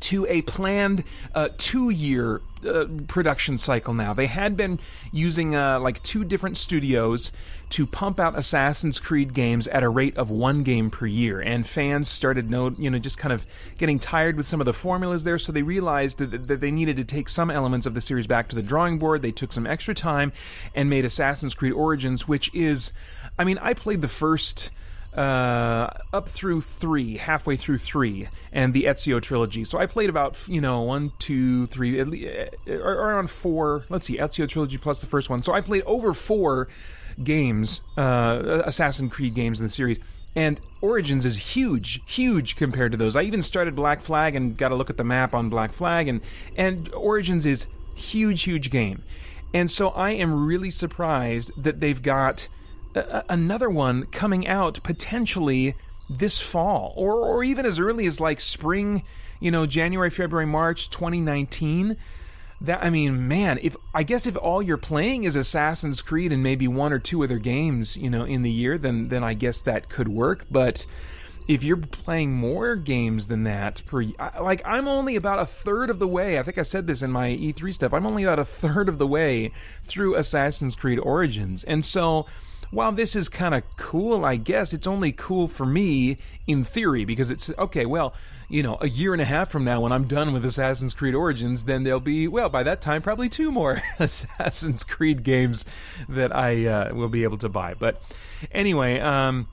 to 0.00 0.26
a 0.28 0.42
planned 0.42 1.04
uh, 1.34 1.48
two 1.58 1.90
year 1.90 2.40
uh, 2.66 2.86
production 3.06 3.58
cycle 3.58 3.94
now. 3.94 4.12
They 4.12 4.26
had 4.26 4.56
been 4.56 4.78
using 5.12 5.54
uh, 5.54 5.80
like 5.80 6.02
two 6.02 6.24
different 6.24 6.56
studios 6.56 7.32
to 7.68 7.86
pump 7.86 8.20
out 8.20 8.38
Assassin's 8.38 9.00
Creed 9.00 9.34
games 9.34 9.66
at 9.68 9.82
a 9.82 9.88
rate 9.88 10.16
of 10.16 10.30
one 10.30 10.62
game 10.62 10.90
per 10.90 11.06
year, 11.06 11.40
and 11.40 11.66
fans 11.66 12.08
started 12.08 12.50
know, 12.50 12.74
you 12.78 12.90
know 12.90 12.98
just 12.98 13.18
kind 13.18 13.32
of 13.32 13.44
getting 13.76 13.98
tired 13.98 14.36
with 14.36 14.46
some 14.46 14.60
of 14.60 14.66
the 14.66 14.72
formulas 14.72 15.24
there. 15.24 15.38
So 15.38 15.52
they 15.52 15.62
realized 15.62 16.18
that, 16.18 16.48
that 16.48 16.60
they 16.60 16.70
needed 16.70 16.96
to 16.96 17.04
take 17.04 17.28
some 17.28 17.50
elements 17.50 17.86
of 17.86 17.94
the 17.94 18.00
series 18.00 18.26
back 18.26 18.48
to 18.48 18.56
the 18.56 18.62
drawing 18.62 18.98
board. 18.98 19.22
They 19.22 19.32
took 19.32 19.52
some 19.52 19.66
extra 19.66 19.94
time 19.94 20.32
and 20.74 20.88
made 20.88 21.04
Assassin's 21.04 21.54
Creed 21.54 21.72
Origins, 21.72 22.28
which 22.28 22.54
is, 22.54 22.92
I 23.38 23.44
mean, 23.44 23.58
I 23.58 23.74
played 23.74 24.00
the 24.00 24.08
first 24.08 24.70
uh, 25.16 25.88
up 26.12 26.28
through 26.28 26.60
three, 26.60 27.16
halfway 27.16 27.56
through 27.56 27.78
three, 27.78 28.28
and 28.52 28.74
the 28.74 28.84
Ezio 28.84 29.20
trilogy. 29.20 29.64
So 29.64 29.78
I 29.78 29.86
played 29.86 30.10
about 30.10 30.46
you 30.48 30.60
know 30.60 30.82
one, 30.82 31.12
two, 31.18 31.66
three, 31.66 31.98
at 31.98 32.06
least, 32.06 32.28
uh, 32.68 32.72
around 32.74 33.30
four. 33.30 33.84
Let's 33.88 34.06
see, 34.06 34.18
Ezio 34.18 34.48
trilogy 34.48 34.78
plus 34.78 35.00
the 35.00 35.06
first 35.06 35.30
one. 35.30 35.42
So 35.42 35.54
I 35.54 35.62
played 35.62 35.82
over 35.84 36.12
four 36.12 36.68
games, 37.22 37.80
uh, 37.96 38.62
Assassin's 38.64 39.12
Creed 39.12 39.34
games 39.34 39.58
in 39.58 39.66
the 39.66 39.72
series. 39.72 39.98
And 40.34 40.60
Origins 40.82 41.24
is 41.24 41.54
huge, 41.54 42.02
huge 42.06 42.56
compared 42.56 42.92
to 42.92 42.98
those. 42.98 43.16
I 43.16 43.22
even 43.22 43.42
started 43.42 43.74
Black 43.74 44.02
Flag 44.02 44.36
and 44.36 44.54
got 44.54 44.70
a 44.70 44.74
look 44.74 44.90
at 44.90 44.98
the 44.98 45.04
map 45.04 45.32
on 45.32 45.48
Black 45.48 45.72
Flag, 45.72 46.08
and 46.08 46.20
and 46.56 46.92
Origins 46.92 47.46
is 47.46 47.66
huge, 47.94 48.42
huge 48.42 48.68
game. 48.68 49.02
And 49.54 49.70
so 49.70 49.88
I 49.90 50.10
am 50.10 50.46
really 50.46 50.68
surprised 50.68 51.50
that 51.62 51.80
they've 51.80 52.02
got 52.02 52.48
another 53.28 53.70
one 53.70 54.06
coming 54.06 54.46
out 54.46 54.80
potentially 54.82 55.74
this 56.08 56.40
fall 56.40 56.92
or 56.96 57.14
or 57.14 57.42
even 57.42 57.66
as 57.66 57.78
early 57.78 58.06
as 58.06 58.20
like 58.20 58.40
spring, 58.40 59.02
you 59.40 59.50
know, 59.50 59.66
January, 59.66 60.10
February, 60.10 60.46
March 60.46 60.90
2019. 60.90 61.96
That 62.60 62.82
I 62.82 62.88
mean, 62.88 63.28
man, 63.28 63.58
if 63.60 63.76
I 63.94 64.02
guess 64.02 64.26
if 64.26 64.36
all 64.36 64.62
you're 64.62 64.78
playing 64.78 65.24
is 65.24 65.36
Assassin's 65.36 66.00
Creed 66.00 66.32
and 66.32 66.42
maybe 66.42 66.66
one 66.66 66.92
or 66.92 66.98
two 66.98 67.22
other 67.22 67.38
games, 67.38 67.96
you 67.96 68.08
know, 68.08 68.24
in 68.24 68.42
the 68.42 68.50
year, 68.50 68.78
then 68.78 69.08
then 69.08 69.22
I 69.22 69.34
guess 69.34 69.60
that 69.62 69.88
could 69.88 70.08
work, 70.08 70.46
but 70.50 70.86
if 71.48 71.62
you're 71.62 71.76
playing 71.76 72.32
more 72.32 72.74
games 72.74 73.28
than 73.28 73.44
that 73.44 73.82
per 73.86 74.04
like 74.40 74.62
I'm 74.64 74.88
only 74.88 75.16
about 75.16 75.38
a 75.38 75.46
third 75.46 75.90
of 75.90 75.98
the 75.98 76.08
way. 76.08 76.38
I 76.38 76.42
think 76.42 76.58
I 76.58 76.62
said 76.62 76.86
this 76.86 77.02
in 77.02 77.12
my 77.12 77.28
E3 77.28 77.72
stuff. 77.72 77.94
I'm 77.94 78.06
only 78.06 78.24
about 78.24 78.38
a 78.38 78.44
third 78.44 78.88
of 78.88 78.98
the 78.98 79.06
way 79.06 79.52
through 79.84 80.16
Assassin's 80.16 80.74
Creed 80.74 80.98
Origins. 80.98 81.62
And 81.64 81.84
so 81.84 82.26
while 82.70 82.92
this 82.92 83.16
is 83.16 83.28
kind 83.28 83.54
of 83.54 83.62
cool, 83.76 84.24
I 84.24 84.36
guess 84.36 84.72
it's 84.72 84.86
only 84.86 85.12
cool 85.12 85.48
for 85.48 85.66
me 85.66 86.18
in 86.46 86.64
theory 86.64 87.04
because 87.04 87.30
it's 87.30 87.50
okay, 87.58 87.86
well, 87.86 88.14
you 88.48 88.62
know, 88.62 88.78
a 88.80 88.88
year 88.88 89.12
and 89.12 89.20
a 89.20 89.24
half 89.24 89.50
from 89.50 89.64
now 89.64 89.80
when 89.80 89.92
I'm 89.92 90.06
done 90.06 90.32
with 90.32 90.44
Assassin's 90.44 90.94
Creed 90.94 91.14
Origins, 91.14 91.64
then 91.64 91.82
there'll 91.82 92.00
be, 92.00 92.28
well, 92.28 92.48
by 92.48 92.62
that 92.62 92.80
time, 92.80 93.02
probably 93.02 93.28
two 93.28 93.50
more 93.50 93.82
Assassin's 93.98 94.84
Creed 94.84 95.22
games 95.22 95.64
that 96.08 96.34
I 96.34 96.66
uh, 96.66 96.94
will 96.94 97.08
be 97.08 97.24
able 97.24 97.38
to 97.38 97.48
buy. 97.48 97.74
But 97.74 98.00
anyway, 98.52 99.00
um, 99.00 99.48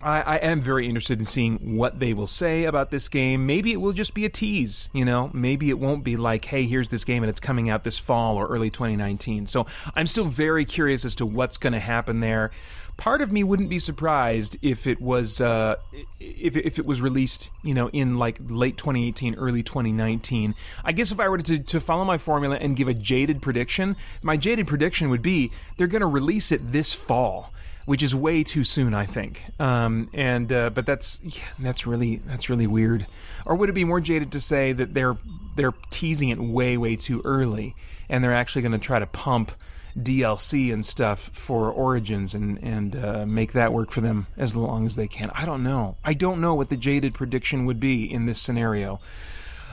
I, 0.00 0.20
I, 0.20 0.36
am 0.36 0.60
very 0.60 0.86
interested 0.86 1.18
in 1.18 1.24
seeing 1.24 1.76
what 1.76 2.00
they 2.00 2.12
will 2.12 2.26
say 2.26 2.64
about 2.64 2.90
this 2.90 3.08
game. 3.08 3.46
Maybe 3.46 3.72
it 3.72 3.78
will 3.78 3.94
just 3.94 4.12
be 4.12 4.26
a 4.26 4.28
tease, 4.28 4.90
you 4.92 5.06
know. 5.06 5.30
Maybe 5.32 5.70
it 5.70 5.78
won't 5.78 6.04
be 6.04 6.16
like, 6.16 6.44
"Hey, 6.44 6.66
here's 6.66 6.90
this 6.90 7.04
game 7.04 7.22
and 7.22 7.30
it's 7.30 7.40
coming 7.40 7.70
out 7.70 7.82
this 7.82 7.98
fall 7.98 8.36
or 8.36 8.46
early 8.46 8.68
2019." 8.68 9.46
So 9.46 9.66
I'm 9.94 10.06
still 10.06 10.26
very 10.26 10.66
curious 10.66 11.04
as 11.06 11.14
to 11.16 11.26
what's 11.26 11.56
going 11.56 11.72
to 11.72 11.80
happen 11.80 12.20
there. 12.20 12.50
Part 12.98 13.22
of 13.22 13.32
me 13.32 13.42
wouldn't 13.42 13.70
be 13.70 13.78
surprised 13.78 14.58
if 14.60 14.86
it 14.86 15.00
was 15.00 15.40
uh, 15.40 15.76
if 16.20 16.56
if 16.56 16.78
it 16.78 16.84
was 16.84 17.00
released, 17.00 17.50
you 17.62 17.72
know, 17.72 17.88
in 17.88 18.18
like 18.18 18.38
late 18.46 18.76
2018, 18.76 19.34
early 19.36 19.62
2019. 19.62 20.54
I 20.84 20.92
guess 20.92 21.10
if 21.10 21.18
I 21.18 21.28
were 21.30 21.38
to 21.38 21.58
to 21.58 21.80
follow 21.80 22.04
my 22.04 22.18
formula 22.18 22.56
and 22.56 22.76
give 22.76 22.88
a 22.88 22.94
jaded 22.94 23.40
prediction, 23.40 23.96
my 24.22 24.36
jaded 24.36 24.66
prediction 24.66 25.08
would 25.08 25.22
be 25.22 25.52
they're 25.78 25.86
going 25.86 26.00
to 26.00 26.06
release 26.06 26.52
it 26.52 26.72
this 26.72 26.92
fall 26.92 27.50
which 27.86 28.02
is 28.02 28.14
way 28.14 28.42
too 28.42 28.64
soon, 28.64 28.92
I 28.92 29.06
think. 29.06 29.42
Um, 29.58 30.10
and 30.12 30.52
uh, 30.52 30.70
but 30.70 30.84
that's 30.84 31.18
yeah, 31.22 31.44
that's 31.58 31.86
really 31.86 32.16
that's 32.16 32.50
really 32.50 32.66
weird. 32.66 33.06
Or 33.46 33.54
would 33.54 33.70
it 33.70 33.74
be 33.74 33.84
more 33.84 34.00
jaded 34.00 34.32
to 34.32 34.40
say 34.40 34.72
that 34.72 34.92
they're 34.92 35.16
they're 35.56 35.74
teasing 35.90 36.28
it 36.28 36.38
way 36.38 36.76
way 36.76 36.96
too 36.96 37.22
early, 37.24 37.74
and 38.08 38.22
they're 38.22 38.34
actually 38.34 38.62
going 38.62 38.72
to 38.72 38.78
try 38.78 38.98
to 38.98 39.06
pump 39.06 39.52
DLC 39.96 40.72
and 40.72 40.84
stuff 40.84 41.30
for 41.32 41.70
Origins 41.70 42.34
and 42.34 42.58
and 42.62 42.96
uh, 42.96 43.24
make 43.24 43.52
that 43.52 43.72
work 43.72 43.90
for 43.90 44.00
them 44.02 44.26
as 44.36 44.54
long 44.54 44.84
as 44.84 44.96
they 44.96 45.06
can. 45.08 45.30
I 45.34 45.46
don't 45.46 45.62
know. 45.62 45.96
I 46.04 46.12
don't 46.12 46.40
know 46.40 46.54
what 46.54 46.68
the 46.68 46.76
jaded 46.76 47.14
prediction 47.14 47.64
would 47.66 47.80
be 47.80 48.04
in 48.04 48.26
this 48.26 48.40
scenario. 48.40 49.00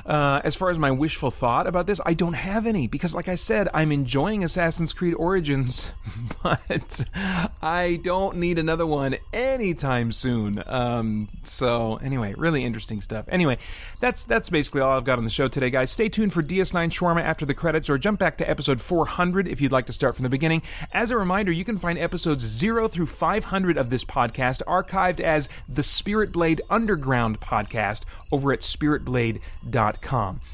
Uh, 0.06 0.42
as 0.44 0.56
far 0.56 0.70
as 0.70 0.78
my 0.78 0.92
wishful 0.92 1.32
thought 1.32 1.66
about 1.66 1.88
this, 1.88 2.02
I 2.06 2.14
don't 2.14 2.34
have 2.34 2.66
any 2.66 2.88
because, 2.88 3.16
like 3.16 3.30
I 3.30 3.36
said, 3.36 3.70
I'm 3.74 3.92
enjoying 3.92 4.44
Assassin's 4.44 4.92
Creed 4.92 5.14
Origins, 5.14 5.92
but 6.44 7.06
I 7.62 8.00
don't 8.04 8.38
need 8.38 8.60
another 8.60 8.86
one 8.86 9.16
anytime 9.32 10.12
soon. 10.12 10.62
Um, 10.66 11.30
so, 11.46 11.96
anyway, 11.98 12.34
really 12.38 12.66
interesting 12.66 13.00
stuff. 13.00 13.26
Anyway, 13.30 13.58
that's 14.02 14.26
that's 14.26 14.50
basically 14.50 14.82
all 14.82 14.98
I've 14.98 15.06
got 15.06 15.20
on 15.20 15.24
the 15.24 15.30
show 15.30 15.48
today, 15.48 15.70
guys. 15.70 15.92
Stay 15.92 16.10
tuned 16.10 16.34
for 16.34 16.44
DS9 16.44 16.90
Shawarma 16.90 17.22
after 17.22 17.46
the 17.46 17.54
credits, 17.54 17.90
or 17.90 17.98
jump 17.98 18.20
back 18.20 18.38
to 18.40 18.50
episode 18.50 18.82
400 18.82 19.48
if 19.48 19.62
you'd 19.62 19.72
like 19.72 19.86
to 19.86 19.94
start 19.94 20.16
from 20.16 20.24
the 20.24 20.30
beginning. 20.30 20.62
As 20.92 21.12
a 21.12 21.18
reminder, 21.18 21.52
you 21.52 21.64
can 21.64 21.78
find 21.78 21.98
episodes 21.98 22.46
0 22.46 22.90
through 22.90 23.06
500 23.06 23.78
of 23.78 23.90
this 23.90 24.04
podcast 24.04 24.62
archived 24.68 25.22
as 25.22 25.48
the 25.70 25.84
Spirit 25.84 26.34
Blade 26.34 26.62
Underground 26.70 27.40
podcast 27.40 28.02
over 28.32 28.52
at 28.52 28.60
spiritblade.com. 28.60 29.93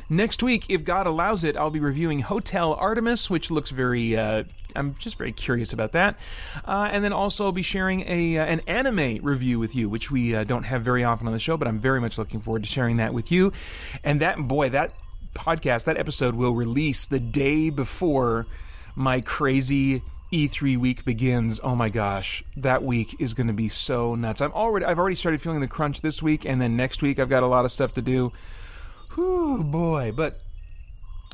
Next 0.10 0.44
week, 0.44 0.66
if 0.70 0.84
God 0.84 1.08
allows 1.08 1.44
it, 1.44 1.56
I'll 1.58 1.70
be 1.70 1.80
reviewing 1.80 2.22
Hotel 2.22 2.74
Artemis, 2.74 3.30
which 3.30 3.52
looks 3.52 3.72
very. 3.72 4.18
Uh, 4.18 4.44
I'm 4.76 4.96
just 4.96 5.18
very 5.18 5.32
curious 5.32 5.74
about 5.74 5.94
that, 5.94 6.16
uh, 6.66 6.90
and 6.92 7.04
then 7.04 7.12
also 7.14 7.46
I'll 7.46 7.52
be 7.52 7.64
sharing 7.64 8.02
a 8.08 8.38
uh, 8.38 8.46
an 8.46 8.62
anime 8.68 9.24
review 9.24 9.60
with 9.60 9.76
you, 9.76 9.90
which 9.90 10.12
we 10.12 10.36
uh, 10.36 10.44
don't 10.44 10.64
have 10.64 10.84
very 10.84 11.04
often 11.04 11.28
on 11.28 11.34
the 11.34 11.40
show, 11.40 11.58
but 11.58 11.68
I'm 11.68 11.80
very 11.80 12.00
much 12.00 12.18
looking 12.18 12.40
forward 12.40 12.64
to 12.64 12.70
sharing 12.70 12.98
that 12.98 13.14
with 13.14 13.32
you. 13.32 13.52
And 14.04 14.22
that 14.22 14.38
boy, 14.38 14.70
that 14.70 14.92
podcast, 15.34 15.86
that 15.86 15.98
episode 15.98 16.36
will 16.36 16.54
release 16.54 17.06
the 17.06 17.20
day 17.20 17.70
before 17.70 18.46
my 18.96 19.22
crazy 19.22 20.02
E3 20.32 20.78
week 20.78 21.06
begins. 21.06 21.60
Oh 21.64 21.76
my 21.76 21.90
gosh, 21.90 22.44
that 22.58 22.84
week 22.84 23.16
is 23.20 23.34
going 23.34 23.48
to 23.48 23.54
be 23.54 23.68
so 23.68 24.16
nuts. 24.16 24.42
I'm 24.42 24.52
already 24.52 24.86
I've 24.86 25.00
already 25.00 25.16
started 25.16 25.42
feeling 25.42 25.62
the 25.62 25.68
crunch 25.68 26.02
this 26.02 26.22
week 26.22 26.46
and 26.46 26.62
then 26.62 26.76
next 26.76 27.02
week 27.02 27.18
I've 27.20 27.30
got 27.30 27.44
a 27.44 27.48
lot 27.48 27.66
of 27.66 27.72
stuff 27.72 27.94
to 27.96 28.02
do. 28.02 28.32
Whew, 29.20 29.66
boy, 29.66 30.14
but 30.16 30.40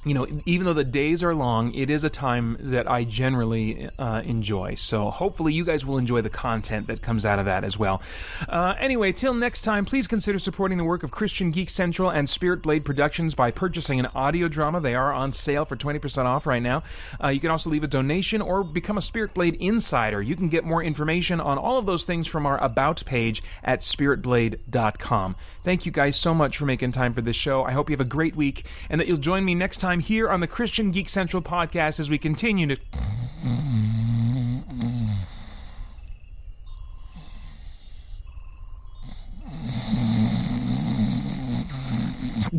you 0.06 0.14
know, 0.14 0.28
even 0.46 0.66
though 0.66 0.74
the 0.74 0.84
days 0.84 1.24
are 1.24 1.34
long, 1.34 1.74
it 1.74 1.90
is 1.90 2.04
a 2.04 2.10
time 2.12 2.58
that 2.60 2.90
I 2.90 3.04
generally 3.04 3.90
uh, 3.98 4.22
enjoy. 4.24 4.76
So 4.76 5.10
hopefully 5.10 5.52
you 5.52 5.66
guys 5.66 5.84
will 5.84 5.98
enjoy 5.98 6.22
the 6.22 6.30
content 6.30 6.86
that 6.88 7.02
comes 7.02 7.26
out 7.26 7.40
of 7.40 7.46
that 7.46 7.64
as 7.64 7.80
well. 7.80 8.04
Uh, 8.48 8.76
anyway, 8.80 9.12
till 9.12 9.34
next 9.34 9.62
time, 9.62 9.84
please 9.84 10.08
consider 10.08 10.38
supporting 10.38 10.78
the 10.78 10.84
work 10.84 11.02
of 11.02 11.10
Christian 11.10 11.50
Geek 11.50 11.72
Central 11.72 12.12
and 12.12 12.30
Spirit 12.30 12.62
Blade 12.62 12.86
Productions 12.86 13.34
by 13.34 13.50
purchasing 13.50 14.00
an 14.00 14.06
audio 14.14 14.48
drama. 14.48 14.80
They 14.80 14.94
are 14.94 15.12
on 15.12 15.32
sale 15.32 15.66
for 15.66 15.76
20% 15.76 16.26
off 16.26 16.46
right 16.46 16.62
now. 16.62 16.84
Uh, 17.22 17.30
you 17.30 17.40
can 17.40 17.50
also 17.50 17.72
leave 17.72 17.84
a 17.84 17.88
donation 17.88 18.44
or 18.44 18.64
become 18.64 19.00
a 19.00 19.02
Spirit 19.02 19.34
Blade 19.34 19.56
insider. 19.56 20.22
You 20.22 20.36
can 20.36 20.50
get 20.50 20.64
more 20.64 20.84
information 20.84 21.42
on 21.42 21.58
all 21.58 21.80
of 21.80 21.88
those 21.88 22.06
things 22.06 22.28
from 22.28 22.46
our 22.46 22.64
About 22.64 23.04
page 23.06 23.42
at 23.64 23.80
spiritblade.com. 23.80 25.36
Thank 25.64 25.88
you 25.88 25.92
guys 25.92 26.16
so 26.16 26.36
much 26.36 26.58
for 26.58 26.66
making 26.68 26.92
time 26.92 27.14
for 27.14 27.22
this 27.22 27.36
show. 27.36 27.64
I 27.64 27.72
hope 27.72 27.90
you 27.90 27.94
have 27.96 28.06
a 28.06 28.08
great 28.08 28.36
week 28.36 28.66
and 28.88 29.02
that 29.02 29.08
you'll 29.08 29.18
join 29.18 29.44
me 29.44 29.56
next 29.56 29.80
time 29.80 29.95
here 30.00 30.30
on 30.30 30.40
the 30.40 30.48
Christian 30.48 30.92
Geek 30.92 31.10
Central 31.10 31.42
podcast 31.42 32.00
as 32.00 32.10
we 32.10 32.18
continue 32.18 32.68
to. 32.68 32.78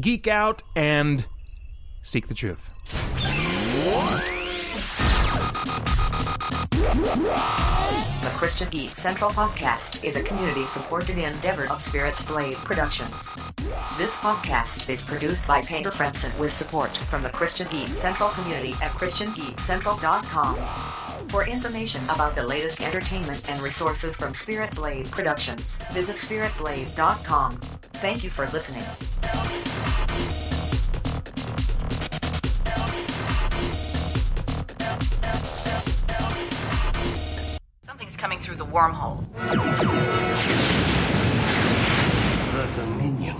Geek 0.00 0.28
out 0.28 0.62
and 0.74 1.24
seek 2.02 2.28
the 2.28 2.34
truth. 2.34 2.70
The 8.26 8.32
Christian 8.32 8.68
Geek 8.70 8.90
Central 8.98 9.30
Podcast 9.30 10.02
is 10.02 10.16
a 10.16 10.22
community 10.22 10.66
supported 10.66 11.16
endeavor 11.16 11.70
of 11.70 11.80
Spirit 11.80 12.16
Blade 12.26 12.56
Productions. 12.56 13.30
This 13.96 14.16
podcast 14.16 14.90
is 14.90 15.00
produced 15.00 15.46
by 15.46 15.62
Paeter 15.62 15.92
Frandsen 15.92 16.36
with 16.36 16.52
support 16.52 16.90
from 16.96 17.22
the 17.22 17.28
Christian 17.28 17.68
Geek 17.70 17.86
Central 17.86 18.30
community 18.30 18.72
at 18.82 18.90
ChristianGeekCentral.com. 18.90 21.28
For 21.28 21.46
information 21.46 22.02
about 22.06 22.34
the 22.34 22.42
latest 22.42 22.80
entertainment 22.80 23.48
and 23.48 23.62
resources 23.62 24.16
from 24.16 24.34
Spirit 24.34 24.74
Blade 24.74 25.08
Productions, 25.08 25.78
visit 25.92 26.16
SpiritBlade.com. 26.16 27.60
Thank 27.92 28.24
you 28.24 28.30
for 28.30 28.48
listening. 28.48 28.82
Coming 38.26 38.40
through 38.40 38.56
the 38.56 38.66
wormhole. 38.66 39.24
The 42.50 42.66
Dominion 42.74 43.36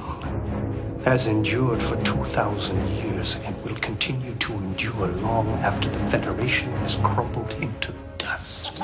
has 1.03 1.27
endured 1.27 1.83
for 1.83 2.01
2,000 2.05 2.89
years 2.91 3.35
and 3.45 3.61
will 3.65 3.75
continue 3.75 4.37
to 4.37 4.53
endure 4.53 5.09
long 5.09 5.49
after 5.55 5.89
the 5.89 5.99
Federation 6.09 6.71
has 6.75 6.95
crumbled 7.03 7.53
into 7.55 7.93
dust. 8.17 8.79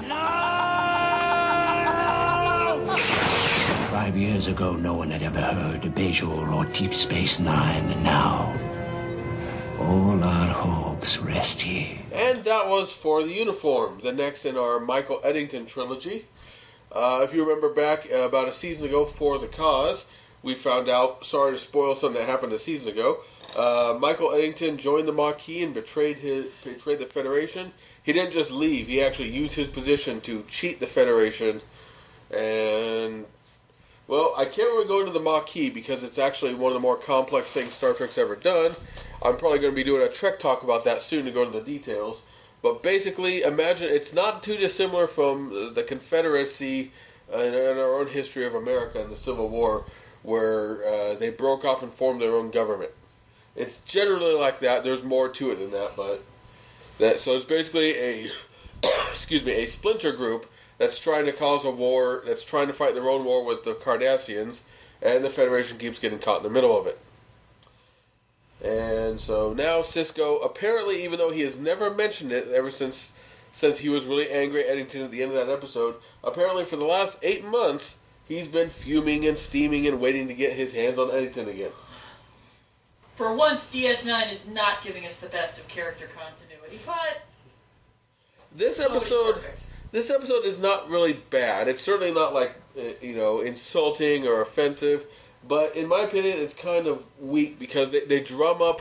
Five 3.93 4.17
years 4.17 4.49
ago, 4.49 4.73
no 4.73 4.95
one 4.95 5.13
had 5.13 5.23
ever 5.23 5.41
heard 5.41 5.85
of 5.85 5.95
Bajor 5.95 6.53
or 6.53 6.65
Deep 6.73 6.95
Space 6.95 7.39
Nine, 7.39 7.89
and 7.93 8.03
now 8.03 8.53
all 9.83 10.23
our 10.23 10.53
hopes 10.53 11.19
rest 11.19 11.63
here. 11.63 11.99
And 12.13 12.45
that 12.45 12.69
was 12.69 12.93
for 12.93 13.23
the 13.23 13.33
uniform, 13.33 14.01
the 14.03 14.13
next 14.13 14.45
in 14.45 14.57
our 14.57 14.79
Michael 14.79 15.21
Eddington 15.25 15.67
trilogy. 15.67 16.27
Uh, 16.91 17.21
if 17.23 17.35
you 17.35 17.43
remember 17.43 17.69
back 17.69 18.07
uh, 18.13 18.19
about 18.19 18.49
a 18.49 18.53
season 18.53 18.87
ago, 18.87 19.05
for 19.05 19.39
the 19.39 19.47
cause, 19.47 20.07
we 20.43 20.55
found 20.55 20.89
out. 20.89 21.25
Sorry 21.25 21.53
to 21.53 21.59
spoil 21.59 21.95
something 21.95 22.21
that 22.21 22.29
happened 22.29 22.53
a 22.53 22.59
season 22.59 22.93
ago. 22.93 23.21
Uh, 23.57 23.97
Michael 23.99 24.33
Eddington 24.33 24.79
joined 24.79 25.09
the 25.09 25.13
Maquis 25.13 25.63
and 25.63 25.75
betrayed 25.75 26.17
his 26.17 26.47
betrayed 26.65 26.99
the 26.99 27.07
Federation. 27.07 27.73
He 28.03 28.13
didn't 28.13 28.33
just 28.33 28.51
leave; 28.51 28.87
he 28.87 29.03
actually 29.03 29.31
used 29.31 29.55
his 29.55 29.69
position 29.69 30.21
to 30.23 30.45
cheat 30.49 30.81
the 30.81 30.87
Federation. 30.87 31.61
And 32.31 33.27
well, 34.13 34.35
I 34.37 34.45
can't 34.45 34.69
really 34.69 34.87
go 34.87 35.01
into 35.01 35.11
the 35.11 35.21
Maquis 35.21 35.71
because 35.71 36.05
it's 36.05 36.19
actually 36.19 36.55
one 36.55 36.71
of 36.71 36.75
the 36.75 36.81
more 36.81 36.99
complex 36.99 37.51
things 37.51 37.73
Star 37.73 37.95
Trek's 37.95 38.19
ever 38.19 38.37
done. 38.37 38.73
I'm 39.23 39.39
probably 39.39 39.59
going 39.59 39.73
to 39.73 39.75
be 39.75 39.83
doing 39.83 40.03
a 40.03 40.13
Trek 40.13 40.39
talk 40.39 40.63
about 40.63 40.85
that 40.85 41.03
soon 41.03 41.25
to 41.25 41.31
go 41.31 41.45
into 41.45 41.59
the 41.59 41.65
details. 41.65 42.23
But 42.63 42.83
basically, 42.83 43.41
imagine 43.41 43.89
it's 43.89 44.13
not 44.13 44.43
too 44.43 44.59
dissimilar 44.59 45.07
from 45.07 45.73
the 45.73 45.83
Confederacy 45.83 46.93
and, 47.33 47.55
our 47.55 48.01
own 48.01 48.07
history 48.07 48.45
of 48.45 48.55
America 48.55 49.01
and 49.01 49.11
the 49.11 49.17
Civil 49.17 49.49
War, 49.49 49.87
where 50.23 50.85
uh, 50.85 51.15
they 51.15 51.31
broke 51.31 51.65
off 51.65 51.83
and 51.83 51.91
formed 51.91 52.21
their 52.21 52.35
own 52.35 52.51
government. 52.51 52.91
It's 53.57 53.79
generally 53.79 54.35
like 54.35 54.59
that. 54.59 54.85
There's 54.85 55.03
more 55.03 55.31
to 55.31 55.53
it 55.53 55.59
than 55.59 55.71
that, 55.71 55.93
but 55.97 56.23
that 56.99 57.19
so 57.19 57.35
it's 57.35 57.47
basically 57.47 57.97
a 57.97 58.27
excuse 59.11 59.43
me 59.43 59.53
a 59.53 59.67
splinter 59.67 60.13
group 60.13 60.53
that's 60.79 60.99
trying 60.99 61.27
to 61.27 61.33
cause 61.33 61.65
a 61.65 61.71
war, 61.71 62.23
that's 62.27 62.45
trying 62.45 62.67
to 62.67 62.73
fight 62.73 62.95
their 62.95 63.09
own 63.09 63.25
war 63.25 63.45
with 63.45 63.65
the 63.65 63.75
Cardassians, 63.75 64.63
and 65.01 65.25
the 65.25 65.31
Federation 65.31 65.79
keeps 65.79 65.99
getting 65.99 66.19
caught 66.19 66.39
in 66.39 66.43
the 66.43 66.51
middle 66.51 66.79
of 66.79 66.87
it. 66.87 66.99
And 68.65 69.21
so 69.21 69.53
now 69.53 69.81
Sisko, 69.81 70.45
apparently, 70.45 71.05
even 71.05 71.19
though 71.19 71.33
he 71.33 71.43
has 71.43 71.59
never 71.59 71.93
mentioned 71.93 72.33
it 72.33 72.49
ever 72.49 72.71
since 72.71 73.13
since 73.55 73.79
he 73.79 73.91
was 73.91 74.07
really 74.07 74.31
angry 74.31 74.65
at 74.65 74.71
Eddington 74.71 75.03
at 75.03 75.11
the 75.11 75.23
end 75.23 75.33
of 75.33 75.47
that 75.47 75.53
episode, 75.53 75.97
apparently 76.25 76.65
for 76.65 76.77
the 76.77 76.85
last 76.85 77.19
eight 77.23 77.45
months 77.45 77.99
he's 78.27 78.49
been 78.49 78.71
fuming 78.71 79.27
and 79.27 79.39
steaming 79.39 79.87
and 79.87 80.01
waiting 80.01 80.29
to 80.29 80.35
get 80.35 80.55
his 80.55 80.73
hands 80.73 80.99
on 80.99 81.11
Eddington 81.11 81.49
again. 81.49 81.71
For 83.15 83.35
once, 83.35 83.71
DS9 83.71 84.33
is 84.33 84.49
not 84.49 84.83
giving 84.83 85.05
us 85.05 85.21
the 85.21 85.29
best 85.29 85.59
of 85.59 85.69
character 85.69 86.07
continuity, 86.07 86.81
but 86.87 87.23
This 88.55 88.81
episode, 88.81 89.35
perfect. 89.35 89.67
This 89.93 90.11
episode 90.11 90.45
is 90.45 90.59
not 90.59 90.89
really 90.89 91.13
bad. 91.13 91.69
It's 91.69 91.83
certainly 91.83 92.13
not 92.13 92.33
like 92.35 92.55
uh, 92.79 92.83
you 93.01 93.15
know 93.15 93.41
insulting 93.41 94.27
or 94.27 94.41
offensive, 94.43 95.07
but 95.47 95.77
in 95.77 95.87
my 95.87 96.01
opinion, 96.01 96.39
it's 96.39 96.55
kind 96.55 96.87
of 96.87 97.05
weak 97.21 97.59
because 97.59 97.91
they, 97.91 98.01
they 98.01 98.21
drum 98.21 98.61
up 98.63 98.81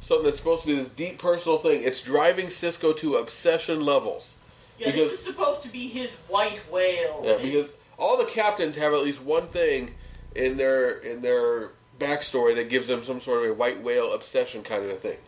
something 0.00 0.24
that's 0.24 0.38
supposed 0.38 0.62
to 0.62 0.68
be 0.68 0.74
this 0.74 0.90
deep 0.90 1.18
personal 1.18 1.58
thing. 1.58 1.82
It's 1.82 2.00
driving 2.02 2.46
Sisko 2.46 2.96
to 2.98 3.16
obsession 3.16 3.80
levels. 3.80 4.36
Yeah, 4.78 4.86
because- 4.92 5.10
this 5.10 5.20
is 5.20 5.26
supposed 5.26 5.62
to 5.64 5.68
be 5.68 5.88
his 5.88 6.16
white 6.28 6.60
whale. 6.70 7.22
Yeah, 7.24 7.38
because 7.42 7.76
all 7.98 8.16
the 8.16 8.24
captains 8.24 8.76
have 8.76 8.92
at 8.94 9.02
least 9.02 9.22
one 9.22 9.48
thing 9.48 9.94
in 10.36 10.56
their 10.56 10.98
in 11.00 11.22
their 11.22 11.70
backstory 11.98 12.54
that 12.56 12.68
gives 12.68 12.88
them 12.88 13.02
some 13.04 13.20
sort 13.20 13.44
of 13.44 13.50
a 13.50 13.54
white 13.54 13.80
whale 13.82 14.12
obsession 14.14 14.62
kind 14.62 14.84
of 14.84 14.90
a 14.90 14.94
thing. 14.96 15.18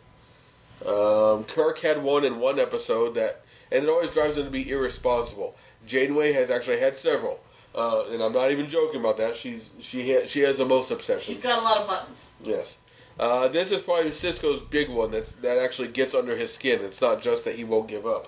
Um, 0.87 1.45
Kirk 1.45 1.79
had 1.81 2.03
one 2.03 2.25
in 2.25 2.41
one 2.41 2.59
episode 2.59 3.15
that, 3.15 3.44
and 3.75 3.85
it 3.85 3.91
always 3.91 4.11
drives 4.11 4.39
him 4.39 4.45
to 4.45 4.51
be 4.51 4.71
irresponsible. 4.71 5.57
Janeway 5.87 6.33
has 6.33 6.51
actually 6.51 6.79
had 6.79 6.97
several, 6.97 7.41
uh, 7.75 8.05
and 8.11 8.23
I'm 8.23 8.33
not 8.33 8.51
even 8.53 8.69
joking 8.69 9.01
about 9.01 9.17
that. 9.19 9.35
She's 9.37 9.71
she 9.81 10.15
ha- 10.15 10.27
she 10.27 10.41
has 10.41 10.59
the 10.59 10.65
most 10.65 10.91
obsessions. 10.91 11.37
She's 11.37 11.43
got 11.43 11.59
a 11.59 11.63
lot 11.63 11.79
of 11.79 11.89
buttons. 11.89 12.35
Yes. 12.43 12.79
Uh, 13.19 13.49
this 13.49 13.71
is 13.71 13.81
probably 13.83 14.11
Sisko's 14.11 14.61
big 14.61 14.89
one 14.89 15.11
that's, 15.11 15.33
that 15.33 15.59
actually 15.59 15.89
gets 15.89 16.15
under 16.15 16.37
his 16.37 16.53
skin. 16.53 16.81
It's 16.83 17.01
not 17.01 17.23
just 17.23 17.45
that 17.45 17.55
he 17.55 17.63
won't 17.63 17.87
give 17.87 18.07
up. 18.07 18.27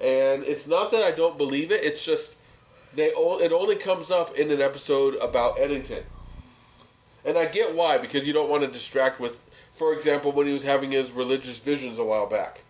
And 0.00 0.44
it's 0.44 0.66
not 0.66 0.90
that 0.90 1.02
I 1.02 1.12
don't 1.12 1.38
believe 1.38 1.72
it, 1.72 1.82
it's 1.82 2.04
just 2.04 2.36
they 2.94 3.12
o- 3.14 3.38
it 3.38 3.52
only 3.52 3.76
comes 3.76 4.10
up 4.10 4.36
in 4.36 4.50
an 4.50 4.60
episode 4.60 5.16
about 5.16 5.58
Eddington. 5.58 6.04
And 7.24 7.38
I 7.38 7.46
get 7.46 7.74
why, 7.74 7.98
because 7.98 8.26
you 8.26 8.32
don't 8.32 8.50
want 8.50 8.62
to 8.64 8.68
distract 8.68 9.18
with, 9.18 9.42
for 9.74 9.92
example, 9.92 10.32
when 10.32 10.46
he 10.46 10.52
was 10.52 10.62
having 10.62 10.90
his 10.90 11.10
religious 11.10 11.58
visions 11.58 11.98
a 11.98 12.04
while 12.04 12.26
back. 12.26 12.62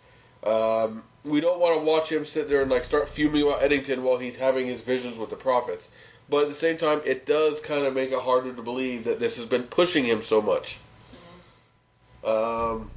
Um, 0.44 1.02
we 1.24 1.40
don't 1.40 1.60
want 1.60 1.78
to 1.78 1.84
watch 1.84 2.10
him 2.10 2.24
sit 2.24 2.48
there 2.48 2.62
and 2.62 2.70
like 2.70 2.84
start 2.84 3.08
fuming 3.08 3.42
about 3.42 3.62
Eddington 3.62 4.02
while 4.02 4.18
he's 4.18 4.36
having 4.36 4.66
his 4.66 4.82
visions 4.82 5.18
with 5.18 5.30
the 5.30 5.36
prophets. 5.36 5.90
But 6.30 6.42
at 6.42 6.48
the 6.48 6.54
same 6.54 6.76
time, 6.76 7.00
it 7.04 7.26
does 7.26 7.60
kind 7.60 7.86
of 7.86 7.94
make 7.94 8.12
it 8.12 8.18
harder 8.20 8.52
to 8.52 8.62
believe 8.62 9.04
that 9.04 9.18
this 9.18 9.36
has 9.36 9.46
been 9.46 9.64
pushing 9.64 10.04
him 10.04 10.22
so 10.22 10.42
much. 10.42 10.78
Um, 12.24 12.90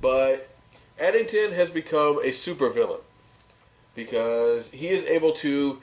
but 0.00 0.48
Eddington 0.98 1.52
has 1.52 1.68
become 1.70 2.18
a 2.18 2.28
supervillain 2.30 3.00
because 3.94 4.70
he 4.70 4.88
is 4.88 5.04
able 5.04 5.32
to, 5.32 5.80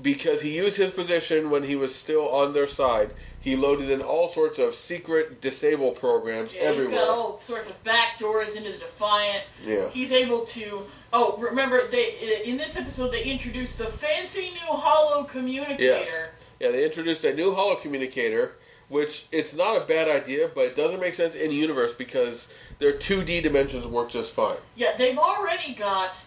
because 0.00 0.40
he 0.42 0.54
used 0.54 0.76
his 0.76 0.90
position 0.92 1.50
when 1.50 1.64
he 1.64 1.74
was 1.74 1.94
still 1.94 2.28
on 2.28 2.52
their 2.52 2.68
side. 2.68 3.10
He 3.46 3.54
loaded 3.54 3.90
in 3.90 4.02
all 4.02 4.26
sorts 4.26 4.58
of 4.58 4.74
secret 4.74 5.40
disable 5.40 5.92
programs 5.92 6.52
Yeah, 6.52 6.62
everywhere. 6.62 6.90
he's 6.90 6.98
got 6.98 7.08
all 7.08 7.40
sorts 7.40 7.70
of 7.70 7.84
back 7.84 8.18
doors 8.18 8.56
into 8.56 8.72
the 8.72 8.78
Defiant. 8.78 9.44
Yeah. 9.64 9.88
He's 9.90 10.10
able 10.10 10.44
to. 10.46 10.82
Oh, 11.12 11.36
remember 11.38 11.86
they 11.86 12.06
uh, 12.40 12.42
in 12.42 12.56
this 12.56 12.76
episode 12.76 13.12
they 13.12 13.22
introduced 13.22 13.78
the 13.78 13.84
fancy 13.84 14.50
new 14.50 14.66
holo 14.72 15.22
communicator. 15.22 15.80
Yes. 15.80 16.30
Yeah, 16.58 16.72
they 16.72 16.84
introduced 16.84 17.22
a 17.22 17.32
new 17.34 17.52
holo 17.52 17.76
communicator, 17.76 18.56
which 18.88 19.26
it's 19.30 19.54
not 19.54 19.80
a 19.80 19.84
bad 19.84 20.08
idea, 20.08 20.50
but 20.52 20.64
it 20.64 20.74
doesn't 20.74 20.98
make 20.98 21.14
sense 21.14 21.36
in 21.36 21.50
the 21.50 21.54
universe 21.54 21.92
because 21.92 22.48
their 22.80 22.94
2D 22.94 23.44
dimensions 23.44 23.86
work 23.86 24.10
just 24.10 24.34
fine. 24.34 24.56
Yeah, 24.74 24.96
they've 24.98 25.16
already 25.18 25.72
got 25.74 26.20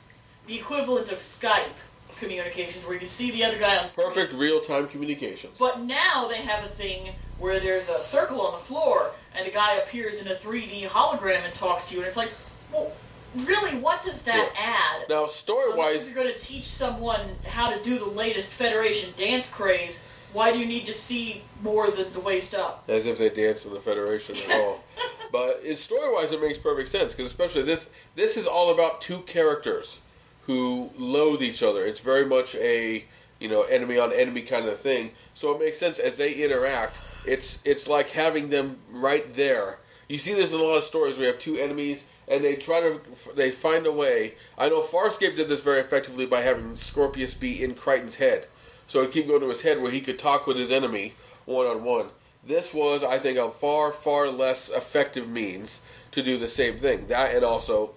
the 0.48 0.56
equivalent 0.58 1.12
of 1.12 1.18
Skype 1.18 1.76
communications 2.20 2.86
where 2.86 2.94
you 2.94 3.00
can 3.00 3.10
see 3.10 3.32
the 3.32 3.44
other 3.44 3.58
guy 3.58 3.78
on 3.78 3.88
screen. 3.88 4.08
Perfect 4.08 4.34
real 4.34 4.60
time 4.60 4.88
communications. 4.88 5.58
But 5.58 5.82
now 5.82 6.28
they 6.28 6.38
have 6.38 6.64
a 6.66 6.70
thing 6.70 7.10
where 7.40 7.60
there's 7.60 7.90
a 7.90 8.02
circle 8.04 8.42
on 8.42 8.54
the 8.54 8.60
floor 8.60 9.12
and 9.36 9.48
a 9.48 9.52
guy 9.52 9.76
appears 9.78 10.22
in 10.22 10.28
a 10.28 10.36
3D 10.36 10.84
hologram 10.84 11.44
and 11.46 11.54
talks 11.54 11.90
to 11.90 11.96
you, 11.96 12.02
and 12.02 12.08
it's 12.08 12.18
like, 12.18 12.32
well, 12.72 12.92
really, 13.36 13.80
what 13.80 14.02
does 14.02 14.24
that 14.24 14.52
add? 14.58 15.10
Now, 15.10 15.28
story 15.28 15.74
wise, 15.76 16.08
you're 16.08 16.24
going 16.24 16.34
to 16.34 16.40
teach 16.40 16.66
someone 16.66 17.22
how 17.46 17.72
to 17.72 17.82
do 17.82 18.00
the 18.00 18.10
latest 18.10 18.52
Federation 18.52 19.10
dance 19.18 19.50
craze, 19.52 20.04
why 20.34 20.52
do 20.52 20.60
you 20.60 20.66
need 20.66 20.86
to 20.86 20.94
see 20.94 21.44
more 21.62 21.90
than 21.92 22.12
the 22.14 22.20
waist 22.20 22.54
up? 22.54 22.84
as 22.88 23.06
if 23.06 23.18
they 23.18 23.30
dance 23.30 23.66
in 23.66 23.74
the 23.74 23.80
Federation 23.80 24.36
at 24.36 24.62
all. 24.62 24.84
but 25.32 25.66
story 25.78 26.12
wise, 26.12 26.32
it 26.32 26.42
makes 26.42 26.58
perfect 26.58 26.90
sense 26.90 27.14
because 27.14 27.28
especially 27.28 27.64
this 27.64 27.90
this 28.16 28.38
is 28.38 28.46
all 28.46 28.72
about 28.72 29.02
two 29.02 29.20
characters 29.22 30.02
who 30.50 30.90
loathe 30.98 31.44
each 31.44 31.62
other. 31.62 31.86
It's 31.86 32.00
very 32.00 32.26
much 32.26 32.56
a 32.56 33.06
you 33.40 33.48
know 33.48 33.62
enemy 33.66 34.00
on 34.00 34.12
enemy 34.12 34.42
kind 34.42 34.66
of 34.66 34.80
thing. 34.80 35.12
So 35.36 35.52
it 35.54 35.60
makes 35.60 35.78
sense 35.78 36.00
as 36.00 36.18
they 36.18 36.34
interact. 36.34 37.00
It's 37.24 37.60
it's 37.64 37.88
like 37.88 38.10
having 38.10 38.50
them 38.50 38.78
right 38.92 39.32
there. 39.34 39.78
You 40.08 40.18
see 40.18 40.34
this 40.34 40.52
in 40.52 40.60
a 40.60 40.64
lot 40.64 40.78
of 40.78 40.84
stories. 40.84 41.20
We 41.20 41.28
have 41.28 41.38
two 41.38 41.58
enemies 41.58 42.06
and 42.28 42.44
they 42.44 42.56
try 42.56 42.80
to 42.80 43.00
they 43.36 43.52
find 43.52 43.86
a 43.86 43.92
way. 43.92 44.34
I 44.58 44.70
know 44.70 44.82
Farscape 44.82 45.36
did 45.36 45.50
this 45.50 45.62
very 45.62 45.82
effectively 45.82 46.26
by 46.26 46.42
having 46.42 46.76
Scorpius 46.76 47.36
be 47.36 47.64
in 47.64 47.76
Crichton's 47.76 48.16
head, 48.16 48.48
so 48.88 49.04
it 49.04 49.12
keep 49.12 49.28
going 49.28 49.42
to 49.42 49.50
his 49.50 49.62
head 49.62 49.80
where 49.80 49.92
he 49.92 50.02
could 50.02 50.18
talk 50.18 50.48
with 50.48 50.58
his 50.58 50.72
enemy 50.72 51.14
one 51.46 51.68
on 51.68 51.84
one. 51.84 52.08
This 52.44 52.74
was, 52.74 53.04
I 53.04 53.20
think, 53.20 53.38
a 53.38 53.52
far 53.52 53.92
far 53.92 54.32
less 54.32 54.70
effective 54.70 55.30
means 55.30 55.82
to 56.10 56.24
do 56.24 56.40
the 56.40 56.48
same 56.48 56.80
thing. 56.80 57.06
That 57.06 57.36
and 57.36 57.46
also, 57.46 57.94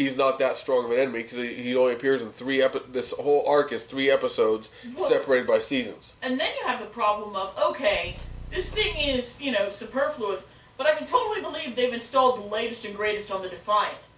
he's 0.00 0.16
not 0.16 0.38
that 0.38 0.56
strong 0.56 0.84
of 0.86 0.90
an 0.92 0.98
enemy 0.98 1.22
because 1.22 1.38
he, 1.38 1.54
he 1.54 1.76
only 1.76 1.92
appears 1.92 2.22
in 2.22 2.30
three. 2.30 2.62
Epi- 2.62 2.80
this 2.90 3.12
whole 3.12 3.44
arc 3.46 3.72
is 3.72 3.84
three 3.84 4.10
episodes 4.10 4.70
Well- 4.96 5.08
separated 5.08 5.46
by 5.46 5.58
seasons. 5.58 6.14
And 6.22 6.38
then 6.40 6.50
you 6.60 6.66
have 6.66 6.80
the 6.80 6.86
problem 6.86 7.36
of, 7.36 7.56
okay, 7.70 8.16
this 8.50 8.72
thing 8.72 8.92
is, 8.96 9.40
you 9.40 9.52
know, 9.52 9.68
superfluous, 9.70 10.48
but 10.76 10.86
I 10.86 10.94
can 10.94 11.06
totally 11.06 11.40
believe 11.42 11.76
they've 11.76 11.92
installed 11.92 12.38
the 12.42 12.46
latest 12.48 12.84
and 12.84 12.96
greatest 12.96 13.30
on 13.30 13.42
the 13.42 13.48
Defiant. 13.48 14.08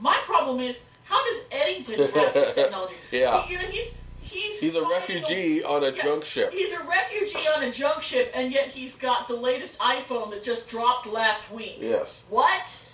My 0.00 0.16
problem 0.24 0.60
is, 0.60 0.82
how 1.04 1.22
does 1.26 1.46
Eddington 1.50 2.00
have 2.12 2.32
this 2.34 2.54
technology? 2.60 2.94
Yeah. 3.10 3.42
He- 3.42 3.52
you 3.54 3.58
know, 3.58 3.64
he's 3.66 3.98
he's 4.20 4.60
He's 4.60 4.74
a 4.74 4.82
refugee 4.82 5.62
on 5.64 5.82
a 5.82 5.86
yeah, 5.90 6.02
junk 6.02 6.24
ship. 6.24 6.52
He's 6.52 6.72
a 6.72 6.82
refugee 6.84 7.46
on 7.56 7.64
a 7.64 7.72
junk 7.72 8.02
ship, 8.02 8.30
and 8.34 8.52
yet 8.52 8.66
he's 8.68 8.94
got 8.94 9.26
the 9.26 9.34
latest 9.36 9.78
iPhone 9.78 10.30
that 10.30 10.44
just 10.44 10.68
dropped 10.68 11.06
last 11.06 11.50
week. 11.50 11.78
Yes. 11.80 12.24
What? 12.28 12.87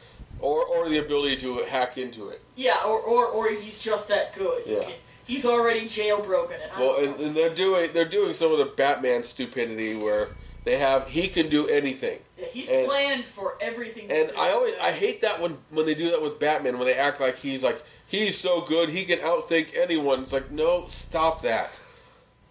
Or 0.45 0.67
or 0.67 0.91
the 0.91 0.99
ability 0.99 1.37
to 1.39 1.57
hack 1.65 1.97
into 1.97 2.29
it. 2.29 2.43
Yeah, 2.55 2.77
or, 2.87 3.01
or, 3.01 3.27
or 3.29 3.49
he's 3.51 3.79
just 3.79 4.09
that 4.09 4.35
good. 4.35 4.63
Yeah. 4.67 4.87
He's 5.25 5.47
already 5.47 5.87
jailbroken. 5.87 6.59
I 6.77 6.79
Well, 6.79 6.99
and, 7.03 7.19
and 7.19 7.35
they're 7.35 7.55
doing 7.55 7.91
they're 7.95 8.05
doing 8.05 8.35
some 8.35 8.53
of 8.53 8.59
the 8.59 8.67
Batman 8.67 9.25
stupidity 9.25 9.97
where 10.03 10.27
they 10.67 10.77
have 10.77 11.09
he 11.09 11.29
can 11.29 11.49
do 11.49 11.67
anything. 11.69 12.19
Yeah, 12.39 12.45
he's 12.53 12.69
and- 12.69 12.87
planned 12.87 13.25
for 13.25 13.57
everything. 13.63 14.11
And 14.11 14.31
I 14.39 14.51
always 14.51 14.75
I 14.83 14.93
hate 14.93 15.23
that 15.23 15.41
when 15.41 15.57
when 15.71 15.87
they 15.87 15.95
do 15.95 16.11
that 16.11 16.21
with 16.21 16.39
Batman 16.39 16.77
when 16.77 16.87
they 16.87 16.95
act 16.95 17.23
like 17.23 17.37
he's 17.39 17.63
like 17.65 17.83
he's 18.07 18.37
so 18.37 18.61
good 18.61 18.91
he 18.91 19.07
can 19.07 19.21
outthink 19.21 19.69
anyone. 19.75 20.25
It's 20.25 20.33
like 20.35 20.51
no, 20.51 20.85
stop 20.89 21.41
that. 21.41 21.81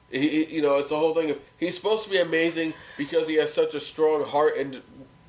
He, 0.10 0.30
he- 0.30 0.56
you 0.56 0.62
know, 0.64 0.78
it's 0.78 0.90
the 0.90 0.98
whole 0.98 1.14
thing 1.14 1.30
of 1.30 1.40
he's 1.58 1.76
supposed 1.76 2.06
to 2.06 2.10
be 2.10 2.18
amazing 2.18 2.74
because 2.98 3.28
he 3.28 3.36
has 3.36 3.54
such 3.54 3.76
a 3.76 3.80
strong 3.80 4.24
heart 4.24 4.58
and 4.58 4.82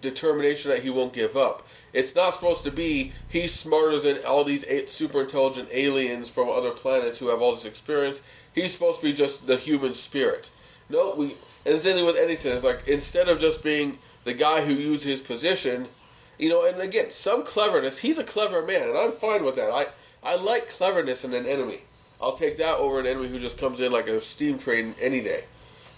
determination 0.05 0.71
that 0.71 0.83
he 0.83 0.91
won't 0.91 1.13
give 1.13 1.37
up. 1.37 1.67
It's 1.93 2.15
not 2.15 2.35
supposed 2.35 2.65
to 2.65 2.71
be 2.71 3.13
he's 3.29 3.53
smarter 3.53 3.99
than 3.99 4.25
all 4.25 4.45
these 4.45 4.65
a- 4.65 4.87
super 4.87 5.23
intelligent 5.23 5.69
aliens 5.73 6.29
from 6.29 6.49
other 6.49 6.71
planets 6.71 7.19
who 7.19 7.29
have 7.29 7.43
all 7.43 7.53
this 7.53 7.65
experience. 7.65 8.23
He's 8.55 8.73
supposed 8.73 9.01
to 9.01 9.07
be 9.07 9.13
just 9.13 9.47
the 9.47 9.57
human 9.57 9.95
spirit. 9.95 10.51
No, 10.89 11.15
we 11.15 11.37
and 11.67 11.81
thing 11.81 12.05
with 12.05 12.17
Eddington. 12.17 12.53
It's 12.53 12.65
like 12.65 12.87
instead 12.87 13.29
of 13.29 13.41
just 13.41 13.63
being 13.63 13.99
the 14.25 14.35
guy 14.35 14.65
who 14.65 14.75
used 14.75 15.05
his 15.05 15.21
position, 15.21 15.89
you 16.39 16.49
know, 16.49 16.67
and 16.67 16.81
again, 16.81 17.11
some 17.11 17.45
cleverness. 17.45 17.99
He's 17.99 18.19
a 18.19 18.25
clever 18.25 18.63
man, 18.63 18.89
and 18.89 18.99
I'm 18.99 19.13
fine 19.13 19.45
with 19.45 19.57
that. 19.57 19.71
I 19.71 19.87
I 20.23 20.37
like 20.37 20.69
cleverness 20.69 21.25
in 21.25 21.35
an 21.35 21.47
enemy. 21.47 21.81
I'll 22.21 22.37
take 22.37 22.57
that 22.59 22.77
over 22.77 23.01
an 23.01 23.07
enemy 23.07 23.29
who 23.29 23.39
just 23.39 23.59
comes 23.59 23.81
in 23.81 23.93
like 23.93 24.09
a 24.09 24.21
steam 24.21 24.59
train 24.59 24.95
any 25.01 25.21
day. 25.21 25.45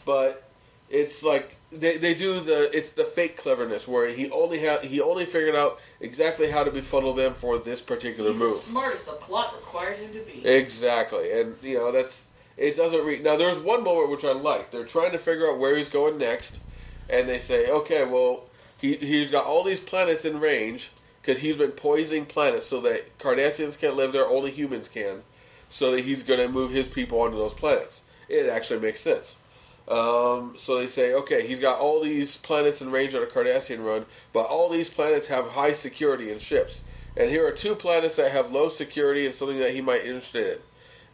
But 0.05 0.49
it's 0.89 1.23
like 1.23 1.56
they, 1.73 1.97
they 1.97 2.15
do 2.15 2.41
the 2.41 2.75
it's 2.77 2.93
the 2.93 3.05
fake 3.05 3.37
cleverness 3.37 3.89
where 3.89 4.09
he 4.09 4.31
only 4.31 4.59
had 4.59 4.85
he 4.85 5.01
only 5.01 5.25
figured 5.25 5.57
out 5.57 5.81
exactly 6.01 6.51
how 6.51 6.63
to 6.63 6.71
befuddle 6.71 7.13
them 7.13 7.35
for 7.35 7.59
this 7.59 7.81
particular 7.81 8.31
He's 8.31 8.39
move. 8.39 8.51
as 8.51 8.63
smart 8.63 8.95
as 8.95 9.05
the 9.05 9.13
plot 9.13 9.55
requires 9.57 10.01
him 10.01 10.13
to 10.13 10.21
be. 10.21 10.47
Exactly, 10.47 11.41
and 11.41 11.55
you 11.63 11.79
know 11.79 11.91
that's 11.91 12.29
it. 12.57 12.77
Doesn't 12.77 13.05
read 13.05 13.25
now. 13.25 13.37
There's 13.37 13.59
one 13.59 13.83
moment 13.83 14.11
which 14.11 14.25
I 14.25 14.33
like. 14.33 14.71
They're 14.71 14.85
trying 14.85 15.13
to 15.13 15.19
figure 15.19 15.49
out 15.49 15.59
where 15.59 15.77
he's 15.77 15.89
going 15.89 16.19
next, 16.19 16.61
and 17.11 17.29
they 17.29 17.39
say, 17.41 17.71
okay, 17.71 18.05
well, 18.05 18.45
he 18.81 18.95
he's 18.95 19.31
got 19.31 19.45
all 19.45 19.65
these 19.65 19.81
planets 19.81 20.25
in 20.25 20.39
range 20.39 20.91
because 21.21 21.41
he's 21.41 21.57
been 21.57 21.73
poisoning 21.73 22.25
planets 22.27 22.67
so 22.67 22.81
that 22.83 23.19
Cardassians 23.19 23.79
can't 23.79 23.97
live 23.97 24.13
there, 24.13 24.27
only 24.27 24.53
humans 24.53 24.89
can. 24.89 25.23
So 25.69 25.91
that 25.91 26.05
he's 26.05 26.23
going 26.23 26.39
to 26.39 26.49
move 26.49 26.71
his 26.71 26.89
people 26.89 27.21
onto 27.21 27.37
those 27.37 27.53
planets. 27.53 28.03
It 28.29 28.49
actually 28.49 28.79
makes 28.79 29.01
sense. 29.01 29.37
Um, 29.89 30.55
so 30.57 30.79
they 30.79 30.89
say, 30.89 31.15
okay, 31.15 31.47
he's 31.47 31.61
got 31.61 31.79
all 31.79 32.03
these 32.03 32.37
planets 32.37 32.83
in 32.83 32.91
range 32.91 33.15
on 33.15 33.23
a 33.23 33.27
Cardassian 33.27 33.85
run, 33.85 34.05
but 34.33 34.47
all 34.47 34.69
these 34.69 34.91
planets 34.91 35.29
have 35.29 35.47
high 35.49 35.73
security 35.73 36.31
in 36.31 36.39
ships. 36.39 36.83
And 37.17 37.31
here 37.31 37.47
are 37.47 37.53
two 37.53 37.75
planets 37.75 38.17
that 38.17 38.33
have 38.33 38.53
low 38.53 38.69
security 38.69 39.25
and 39.27 39.35
something 39.35 39.59
that 39.59 39.73
he 39.73 39.81
might 39.81 40.03
be 40.03 40.09
interested 40.09 40.55
in. 40.55 40.59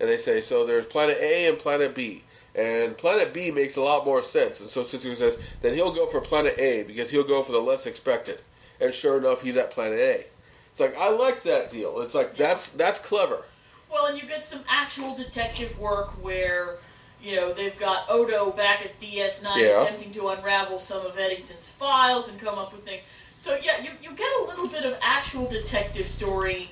And 0.00 0.08
they 0.08 0.16
say, 0.16 0.40
so 0.40 0.66
there's 0.66 0.86
planet 0.86 1.18
A 1.20 1.48
and 1.48 1.58
planet 1.58 1.94
B. 1.94 2.24
And 2.54 2.98
planet 2.98 3.32
B 3.32 3.50
makes 3.50 3.76
a 3.76 3.80
lot 3.80 4.04
more 4.04 4.22
sense. 4.22 4.60
And 4.60 4.68
so 4.68 4.82
Sisko 4.82 5.14
says, 5.14 5.38
then 5.60 5.74
he'll 5.74 5.92
go 5.92 6.06
for 6.06 6.20
planet 6.20 6.58
A 6.58 6.82
because 6.82 7.10
he'll 7.10 7.24
go 7.24 7.42
for 7.42 7.52
the 7.52 7.60
less 7.60 7.86
expected. 7.86 8.42
And 8.80 8.92
sure 8.92 9.16
enough, 9.18 9.42
he's 9.42 9.56
at 9.56 9.70
planet 9.70 9.98
A. 9.98 10.24
It's 10.70 10.80
like, 10.80 10.96
I 10.96 11.10
like 11.10 11.42
that 11.44 11.70
deal. 11.70 12.00
It's 12.00 12.14
like, 12.14 12.36
that's 12.36 12.70
that's 12.70 12.98
clever. 12.98 13.44
Well, 13.90 14.06
and 14.06 14.20
you 14.20 14.26
get 14.26 14.44
some 14.44 14.60
actual 14.68 15.14
detective 15.14 15.78
work 15.78 16.10
where, 16.22 16.78
you 17.22 17.36
know, 17.36 17.52
they've 17.52 17.78
got 17.78 18.06
Odo 18.10 18.50
back 18.52 18.84
at 18.84 18.98
DS9 18.98 19.56
Yeah. 19.56 19.82
attempting 19.82 20.12
to 20.14 20.28
unravel 20.28 20.78
some 20.78 21.04
of 21.06 21.16
Eddington's 21.18 21.68
files 21.68 22.28
and 22.28 22.38
come 22.40 22.58
up 22.58 22.72
with 22.72 22.84
things. 22.84 23.02
So, 23.36 23.58
yeah, 23.62 23.80
you, 23.82 23.90
you 24.02 24.14
get 24.16 24.30
a 24.40 24.44
little 24.44 24.68
bit 24.68 24.84
of 24.84 24.96
actual 25.02 25.46
detective 25.46 26.06
story, 26.06 26.70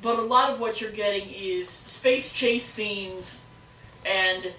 but 0.00 0.18
a 0.18 0.22
lot 0.22 0.50
of 0.50 0.60
what 0.60 0.80
you're 0.80 0.90
getting 0.90 1.28
is 1.30 1.68
space 1.68 2.32
chase 2.32 2.64
scenes 2.64 3.44
and 4.04 4.52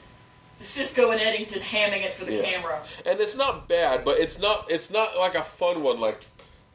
Sisko 0.61 1.11
and 1.11 1.19
Eddington 1.19 1.61
hamming 1.61 2.03
it 2.03 2.13
for 2.13 2.25
the 2.25 2.35
Yeah. 2.35 2.43
camera. 2.43 2.81
and 3.05 3.19
it's 3.19 3.35
not 3.35 3.67
bad, 3.67 4.05
but 4.05 4.19
it's 4.19 4.39
not 4.39 4.71
it's 4.71 4.89
not 4.89 5.17
like 5.17 5.35
a 5.35 5.43
fun 5.43 5.83
one 5.83 5.99
like 5.99 6.23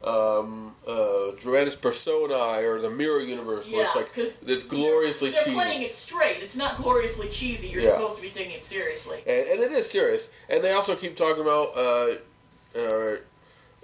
um, 0.03 0.68
uh, 0.89 1.31
dramatis 1.39 1.75
personae 1.75 2.63
or 2.63 2.79
the 2.81 2.89
mirror 2.89 3.19
universe, 3.21 3.69
where 3.69 3.81
Yeah, 3.81 3.87
it's 3.87 3.95
like 3.95 4.49
it's 4.49 4.63
gloriously 4.63 5.29
cheesy. 5.29 5.43
They're 5.45 5.53
cheesy. 5.53 5.55
playing 5.55 5.81
it 5.83 5.93
straight. 5.93 6.37
It's 6.41 6.55
not 6.55 6.77
gloriously 6.77 7.27
cheesy. 7.29 7.67
You're 7.67 7.83
Yeah. 7.83 7.91
supposed 7.91 8.15
to 8.17 8.21
be 8.21 8.29
taking 8.29 8.53
it 8.53 8.63
seriously. 8.63 9.19
and, 9.27 9.47
and 9.47 9.59
it 9.61 9.71
is 9.71 9.89
serious. 9.89 10.29
And 10.49 10.63
they 10.63 10.71
also 10.73 10.95
keep 10.95 11.15
talking 11.15 11.41
about 11.43 11.77
uh, 11.77 12.77
uh, 12.79 13.15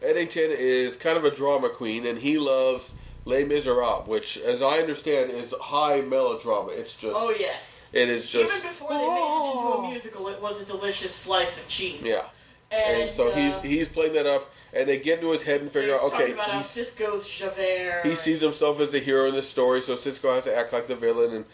Eddington 0.02 0.52
is 0.52 0.96
kind 0.96 1.18
of 1.18 1.26
a 1.26 1.32
drama 1.32 1.70
queen, 1.70 2.06
and 2.06 2.18
he 2.20 2.38
loves 2.38 2.94
Les 3.26 3.44
Miserables, 3.44 4.08
which, 4.08 4.38
as 4.38 4.62
I 4.62 4.78
understand, 4.80 5.32
is 5.32 5.54
high 5.60 6.02
melodrama. 6.02 6.72
It's 6.72 6.96
just 6.96 7.16
Oh 7.20 7.34
yes. 7.38 7.90
it 7.94 8.10
is 8.10 8.30
just 8.30 8.56
Even 8.58 8.70
before 8.70 8.90
they 8.90 8.98
made 8.98 9.06
it 9.06 9.52
into 9.56 9.68
a 9.78 9.90
musical, 9.90 10.28
it 10.28 10.42
was 10.42 10.62
a 10.62 10.66
delicious 10.66 11.14
slice 11.14 11.62
of 11.62 11.68
cheese. 11.68 12.02
yeah. 12.04 12.26
And, 12.72 13.04
And, 13.04 13.12
so 13.12 13.32
he's 13.32 13.54
uh, 13.56 13.62
he's 13.62 13.88
playing 13.88 14.14
that 14.14 14.26
up, 14.26 14.52
and 14.74 14.90
they 14.90 14.98
get 14.98 15.20
into 15.20 15.32
his 15.32 15.44
head 15.44 15.62
and 15.62 15.72
figure 15.72 15.94
out 15.94 16.04
okay, 16.06 16.30
he's, 16.30 16.66
Sisko's 16.66 17.28
Javert. 17.28 18.02
he 18.04 18.16
sees 18.16 18.42
himself 18.42 18.80
as 18.80 18.92
the 18.92 19.00
hero 19.00 19.28
in 19.28 19.36
this 19.36 19.48
story, 19.48 19.82
so 19.82 19.94
Sisko 19.94 20.34
has 20.34 20.46
to 20.46 20.58
act 20.58 20.74
like 20.74 20.88
the 20.88 20.96
villain, 20.96 21.34
and 21.34 21.46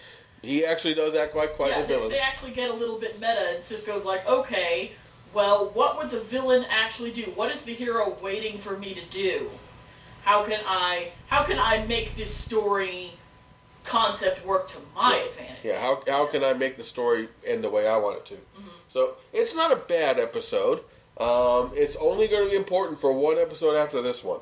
he 0.41 0.65
actually 0.65 0.93
does 0.93 1.13
act 1.13 1.35
like 1.35 1.55
quite 1.55 1.71
yeah, 1.71 1.81
the 1.81 1.87
villain. 1.87 2.09
they 2.09 2.19
actually 2.19 2.51
get 2.51 2.69
a 2.69 2.73
little 2.73 2.97
bit 2.97 3.19
meta, 3.19 3.51
and 3.53 3.59
Sisko's 3.59 4.05
like, 4.05 4.27
okay, 4.27 4.91
well, 5.33 5.69
what 5.73 5.97
would 5.97 6.09
the 6.09 6.19
villain 6.21 6.65
actually 6.69 7.11
do? 7.11 7.23
What 7.35 7.51
is 7.51 7.63
the 7.65 7.73
hero 7.73 8.17
waiting 8.21 8.57
for 8.57 8.77
me 8.77 8.93
to 8.93 9.05
do? 9.09 9.49
How 10.23 10.43
can 10.43 10.59
I 10.65 11.11
how 11.27 11.43
can 11.43 11.59
I 11.59 11.85
make 11.87 12.15
this 12.15 12.33
story 12.33 13.11
concept 13.83 14.45
work 14.45 14.67
to 14.69 14.77
my 14.95 15.15
advantage? 15.29 15.57
Yeah, 15.63 15.81
how, 15.81 16.03
how 16.07 16.25
can 16.27 16.43
I 16.43 16.53
make 16.53 16.77
the 16.77 16.83
story 16.83 17.27
end 17.45 17.63
the 17.63 17.69
way 17.69 17.87
I 17.87 17.97
want 17.97 18.17
it 18.17 18.25
to? 18.27 18.37
So 18.89 19.15
it's 19.33 19.55
not 19.55 19.71
a 19.71 19.77
bad 19.77 20.19
episode. 20.19 20.81
Um, 21.21 21.71
it's 21.75 21.95
only 21.97 22.27
going 22.27 22.45
to 22.45 22.49
be 22.49 22.55
important 22.55 22.99
for 22.99 23.13
one 23.13 23.37
episode 23.37 23.75
after 23.75 24.01
this 24.01 24.23
one. 24.23 24.39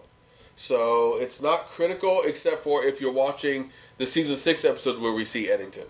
So 0.55 1.17
it's 1.19 1.41
not 1.41 1.65
critical 1.65 2.21
except 2.25 2.63
for 2.63 2.85
if 2.85 3.01
you're 3.01 3.11
watching 3.11 3.71
the 3.97 4.05
season 4.05 4.37
six 4.37 4.63
episode 4.63 5.01
where 5.01 5.11
we 5.11 5.25
see 5.25 5.49
Eddington. 5.51 5.87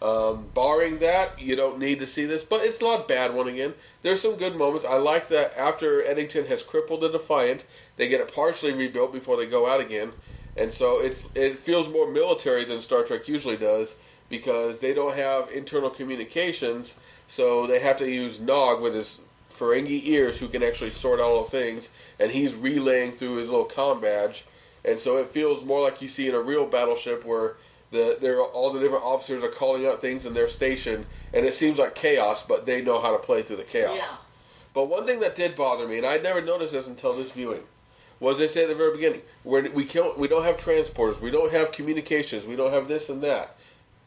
Um, 0.00 0.46
barring 0.54 0.98
that, 0.98 1.40
you 1.40 1.56
don't 1.56 1.78
need 1.78 1.98
to 1.98 2.06
see 2.06 2.26
this, 2.26 2.44
but 2.44 2.64
it's 2.64 2.80
not 2.80 3.00
a 3.00 3.08
bad 3.08 3.34
one 3.34 3.48
again. 3.48 3.74
There's 4.02 4.20
some 4.20 4.36
good 4.36 4.54
moments. 4.54 4.84
I 4.84 4.98
like 4.98 5.28
that 5.28 5.56
after 5.58 6.04
Eddington 6.04 6.46
has 6.46 6.62
crippled 6.62 7.00
the 7.00 7.08
Defiant, 7.08 7.64
they 7.96 8.08
get 8.08 8.20
it 8.20 8.32
partially 8.32 8.72
rebuilt 8.72 9.12
before 9.12 9.36
they 9.36 9.46
go 9.46 9.66
out 9.66 9.80
again, 9.80 10.12
and 10.56 10.72
so 10.72 11.00
it's 11.00 11.26
it 11.34 11.58
feels 11.58 11.88
more 11.88 12.10
military 12.10 12.64
than 12.64 12.80
Star 12.80 13.02
Trek 13.02 13.26
usually 13.28 13.56
does 13.56 13.96
because 14.28 14.80
they 14.80 14.92
don't 14.92 15.16
have 15.16 15.50
internal 15.50 15.90
communications, 15.90 16.96
so 17.26 17.66
they 17.66 17.78
have 17.78 17.96
to 17.98 18.10
use 18.10 18.40
Nog 18.40 18.82
with 18.82 18.94
his 18.94 19.20
Ferengi 19.54 20.06
ears 20.08 20.38
who 20.38 20.48
can 20.48 20.62
actually 20.62 20.90
sort 20.90 21.20
out 21.20 21.30
all 21.30 21.44
things, 21.44 21.90
and 22.18 22.30
he's 22.30 22.54
relaying 22.54 23.12
through 23.12 23.36
his 23.36 23.50
little 23.50 23.66
comm 23.66 24.02
badge, 24.02 24.44
and 24.84 24.98
so 24.98 25.16
it 25.18 25.30
feels 25.30 25.64
more 25.64 25.82
like 25.82 26.02
you 26.02 26.08
see 26.08 26.28
in 26.28 26.34
a 26.34 26.40
real 26.40 26.66
battleship 26.66 27.24
where 27.24 27.56
the 27.90 28.18
there 28.20 28.40
all 28.42 28.72
the 28.72 28.80
different 28.80 29.04
officers 29.04 29.42
are 29.42 29.48
calling 29.48 29.86
out 29.86 30.00
things 30.00 30.26
in 30.26 30.34
their 30.34 30.48
station, 30.48 31.06
and 31.32 31.46
it 31.46 31.54
seems 31.54 31.78
like 31.78 31.94
chaos, 31.94 32.44
but 32.44 32.66
they 32.66 32.82
know 32.82 33.00
how 33.00 33.12
to 33.12 33.18
play 33.18 33.42
through 33.42 33.56
the 33.56 33.62
chaos. 33.64 33.96
Yeah. 33.96 34.16
But 34.74 34.86
one 34.86 35.06
thing 35.06 35.20
that 35.20 35.36
did 35.36 35.54
bother 35.54 35.86
me, 35.86 35.98
and 35.98 36.06
I 36.06 36.18
never 36.18 36.42
noticed 36.42 36.72
this 36.72 36.88
until 36.88 37.12
this 37.12 37.32
viewing, 37.32 37.62
was 38.18 38.38
they 38.38 38.48
say 38.48 38.62
at 38.62 38.68
the 38.68 38.74
very 38.74 38.92
beginning, 38.92 39.22
we're, 39.44 39.70
we 39.70 39.84
can't, 39.84 40.18
we 40.18 40.26
don't 40.26 40.42
have 40.42 40.56
transporters, 40.56 41.20
we 41.20 41.30
don't 41.30 41.52
have 41.52 41.70
communications, 41.70 42.44
we 42.44 42.56
don't 42.56 42.72
have 42.72 42.88
this 42.88 43.08
and 43.08 43.22
that. 43.22 43.56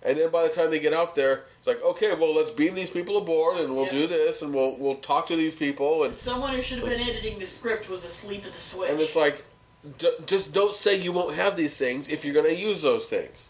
And 0.03 0.17
then 0.17 0.29
by 0.29 0.43
the 0.43 0.49
time 0.53 0.69
they 0.69 0.79
get 0.79 0.93
out 0.93 1.15
there, 1.15 1.43
it's 1.57 1.67
like, 1.67 1.83
okay, 1.83 2.13
well, 2.13 2.33
let's 2.33 2.51
beam 2.51 2.75
these 2.75 2.89
people 2.89 3.17
aboard, 3.17 3.57
and 3.59 3.75
we'll 3.75 3.85
Yeah. 3.85 3.91
do 3.91 4.07
this, 4.07 4.41
and 4.41 4.53
we'll 4.53 4.77
we'll 4.77 4.95
talk 4.95 5.27
to 5.27 5.35
these 5.35 5.55
people, 5.55 6.03
and 6.03 6.15
Someone 6.15 6.53
who 6.53 6.61
should 6.61 6.79
have 6.79 6.87
been 6.87 7.01
editing 7.01 7.39
the 7.39 7.47
script 7.47 7.89
was 7.89 8.03
asleep 8.05 8.45
at 8.45 8.53
the 8.53 8.59
switch. 8.59 8.89
and 8.91 8.99
it's 9.01 9.15
like, 9.15 9.43
d- 9.97 10.11
just 10.25 10.53
don't 10.53 10.73
say 10.75 10.95
you 10.95 11.11
won't 11.11 11.35
have 11.35 11.57
these 11.57 11.75
things 11.77 12.07
if 12.09 12.23
you're 12.23 12.33
going 12.33 12.45
to 12.45 12.55
use 12.55 12.81
those 12.83 13.07
things. 13.09 13.49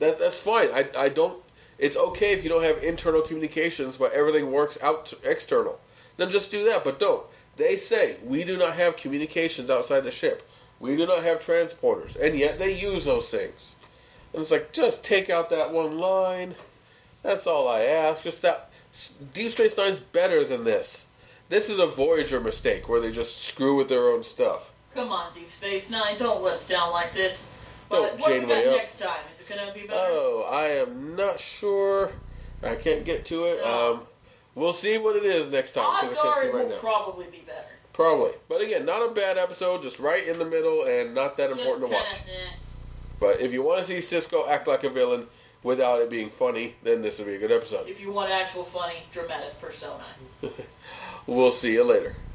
That 0.00 0.18
that's 0.18 0.38
fine. 0.40 0.70
I 0.72 0.86
I 0.98 1.08
don't. 1.08 1.42
It's 1.78 1.96
okay 1.96 2.32
if 2.32 2.42
you 2.42 2.48
don't 2.50 2.64
have 2.64 2.82
internal 2.82 3.20
communications, 3.22 3.96
but 3.96 4.12
everything 4.12 4.50
works 4.50 4.76
out 4.82 5.06
to 5.06 5.16
external. 5.24 5.78
Then 6.16 6.30
just 6.30 6.50
do 6.50 6.64
that, 6.64 6.82
but 6.84 6.98
don't. 6.98 7.24
They 7.56 7.76
say 7.76 8.16
we 8.24 8.42
do 8.44 8.56
not 8.58 8.74
have 8.74 8.96
communications 8.96 9.70
outside 9.70 10.00
the 10.00 10.10
ship. 10.10 10.42
We 10.80 10.96
do 10.96 11.06
not 11.06 11.22
have 11.22 11.38
transporters, 11.40 12.16
and 12.20 12.38
yet 12.38 12.58
they 12.58 12.72
use 12.72 13.04
those 13.04 13.30
things. 13.30 13.75
And 14.36 14.42
it's 14.42 14.50
like, 14.50 14.70
just 14.70 15.02
take 15.02 15.30
out 15.30 15.48
that 15.48 15.72
one 15.72 15.96
line. 15.96 16.54
That's 17.22 17.46
all 17.46 17.66
I 17.68 17.84
ask. 17.84 18.22
Just 18.22 18.42
that. 18.42 18.70
Deep 19.32 19.50
Space 19.50 19.78
Nine's 19.78 20.00
better 20.00 20.44
than 20.44 20.62
this. 20.62 21.06
This 21.48 21.70
is 21.70 21.78
a 21.78 21.86
Voyager 21.86 22.38
mistake 22.38 22.86
where 22.86 23.00
they 23.00 23.10
just 23.10 23.44
screw 23.44 23.76
with 23.76 23.88
their 23.88 24.08
own 24.10 24.22
stuff. 24.22 24.72
Come 24.94 25.08
on, 25.10 25.32
Deep 25.32 25.50
Space 25.50 25.90
Nine, 25.90 26.18
don't 26.18 26.42
let 26.42 26.54
us 26.56 26.68
down 26.68 26.90
like 26.92 27.14
this. 27.14 27.50
But 27.88 28.18
what 28.18 28.30
we 28.30 28.46
got 28.46 28.66
up. 28.66 28.76
next 28.76 28.98
time? 28.98 29.16
Is 29.30 29.40
it 29.40 29.48
gonna 29.48 29.72
be 29.72 29.86
better? 29.86 29.94
Oh, 29.96 30.46
I 30.50 30.66
am 30.66 31.16
not 31.16 31.40
sure. 31.40 32.10
I 32.62 32.74
can't 32.74 33.04
get 33.06 33.24
to 33.26 33.44
it. 33.44 33.60
No. 33.64 33.92
Um, 33.94 34.00
we'll 34.54 34.72
see 34.74 34.98
what 34.98 35.16
it 35.16 35.24
is 35.24 35.48
next 35.48 35.72
time. 35.72 35.84
Odds 35.86 36.14
are 36.16 36.44
it 36.44 36.52
right 36.52 36.64
will 36.64 36.70
now. 36.70 36.76
probably 36.78 37.24
be 37.26 37.42
better. 37.46 37.64
Probably, 37.94 38.32
but 38.50 38.60
again, 38.60 38.84
not 38.84 39.08
a 39.08 39.14
bad 39.14 39.38
episode. 39.38 39.80
Just 39.82 39.98
right 39.98 40.26
in 40.28 40.38
the 40.38 40.44
middle 40.44 40.84
and 40.84 41.14
not 41.14 41.36
that 41.38 41.48
Just 41.48 41.60
important 41.60 41.88
to 41.88 41.94
watch. 41.94 42.04
eh. 42.26 42.56
But 43.18 43.40
if 43.40 43.52
you 43.52 43.62
want 43.62 43.84
to 43.84 43.84
see 43.84 43.98
Sisko 43.98 44.48
act 44.48 44.66
like 44.66 44.84
a 44.84 44.90
villain 44.90 45.26
without 45.62 46.00
it 46.00 46.10
being 46.10 46.30
funny, 46.30 46.74
then 46.82 47.02
this 47.02 47.18
would 47.18 47.26
be 47.26 47.34
a 47.34 47.38
good 47.38 47.52
episode. 47.52 47.88
If 47.88 48.00
you 48.00 48.12
want 48.12 48.30
actual 48.30 48.64
funny, 48.64 48.96
dramatic 49.12 49.60
persona. 49.60 50.04
We'll 51.26 51.50
see 51.50 51.72
you 51.72 51.82
later. 51.82 52.14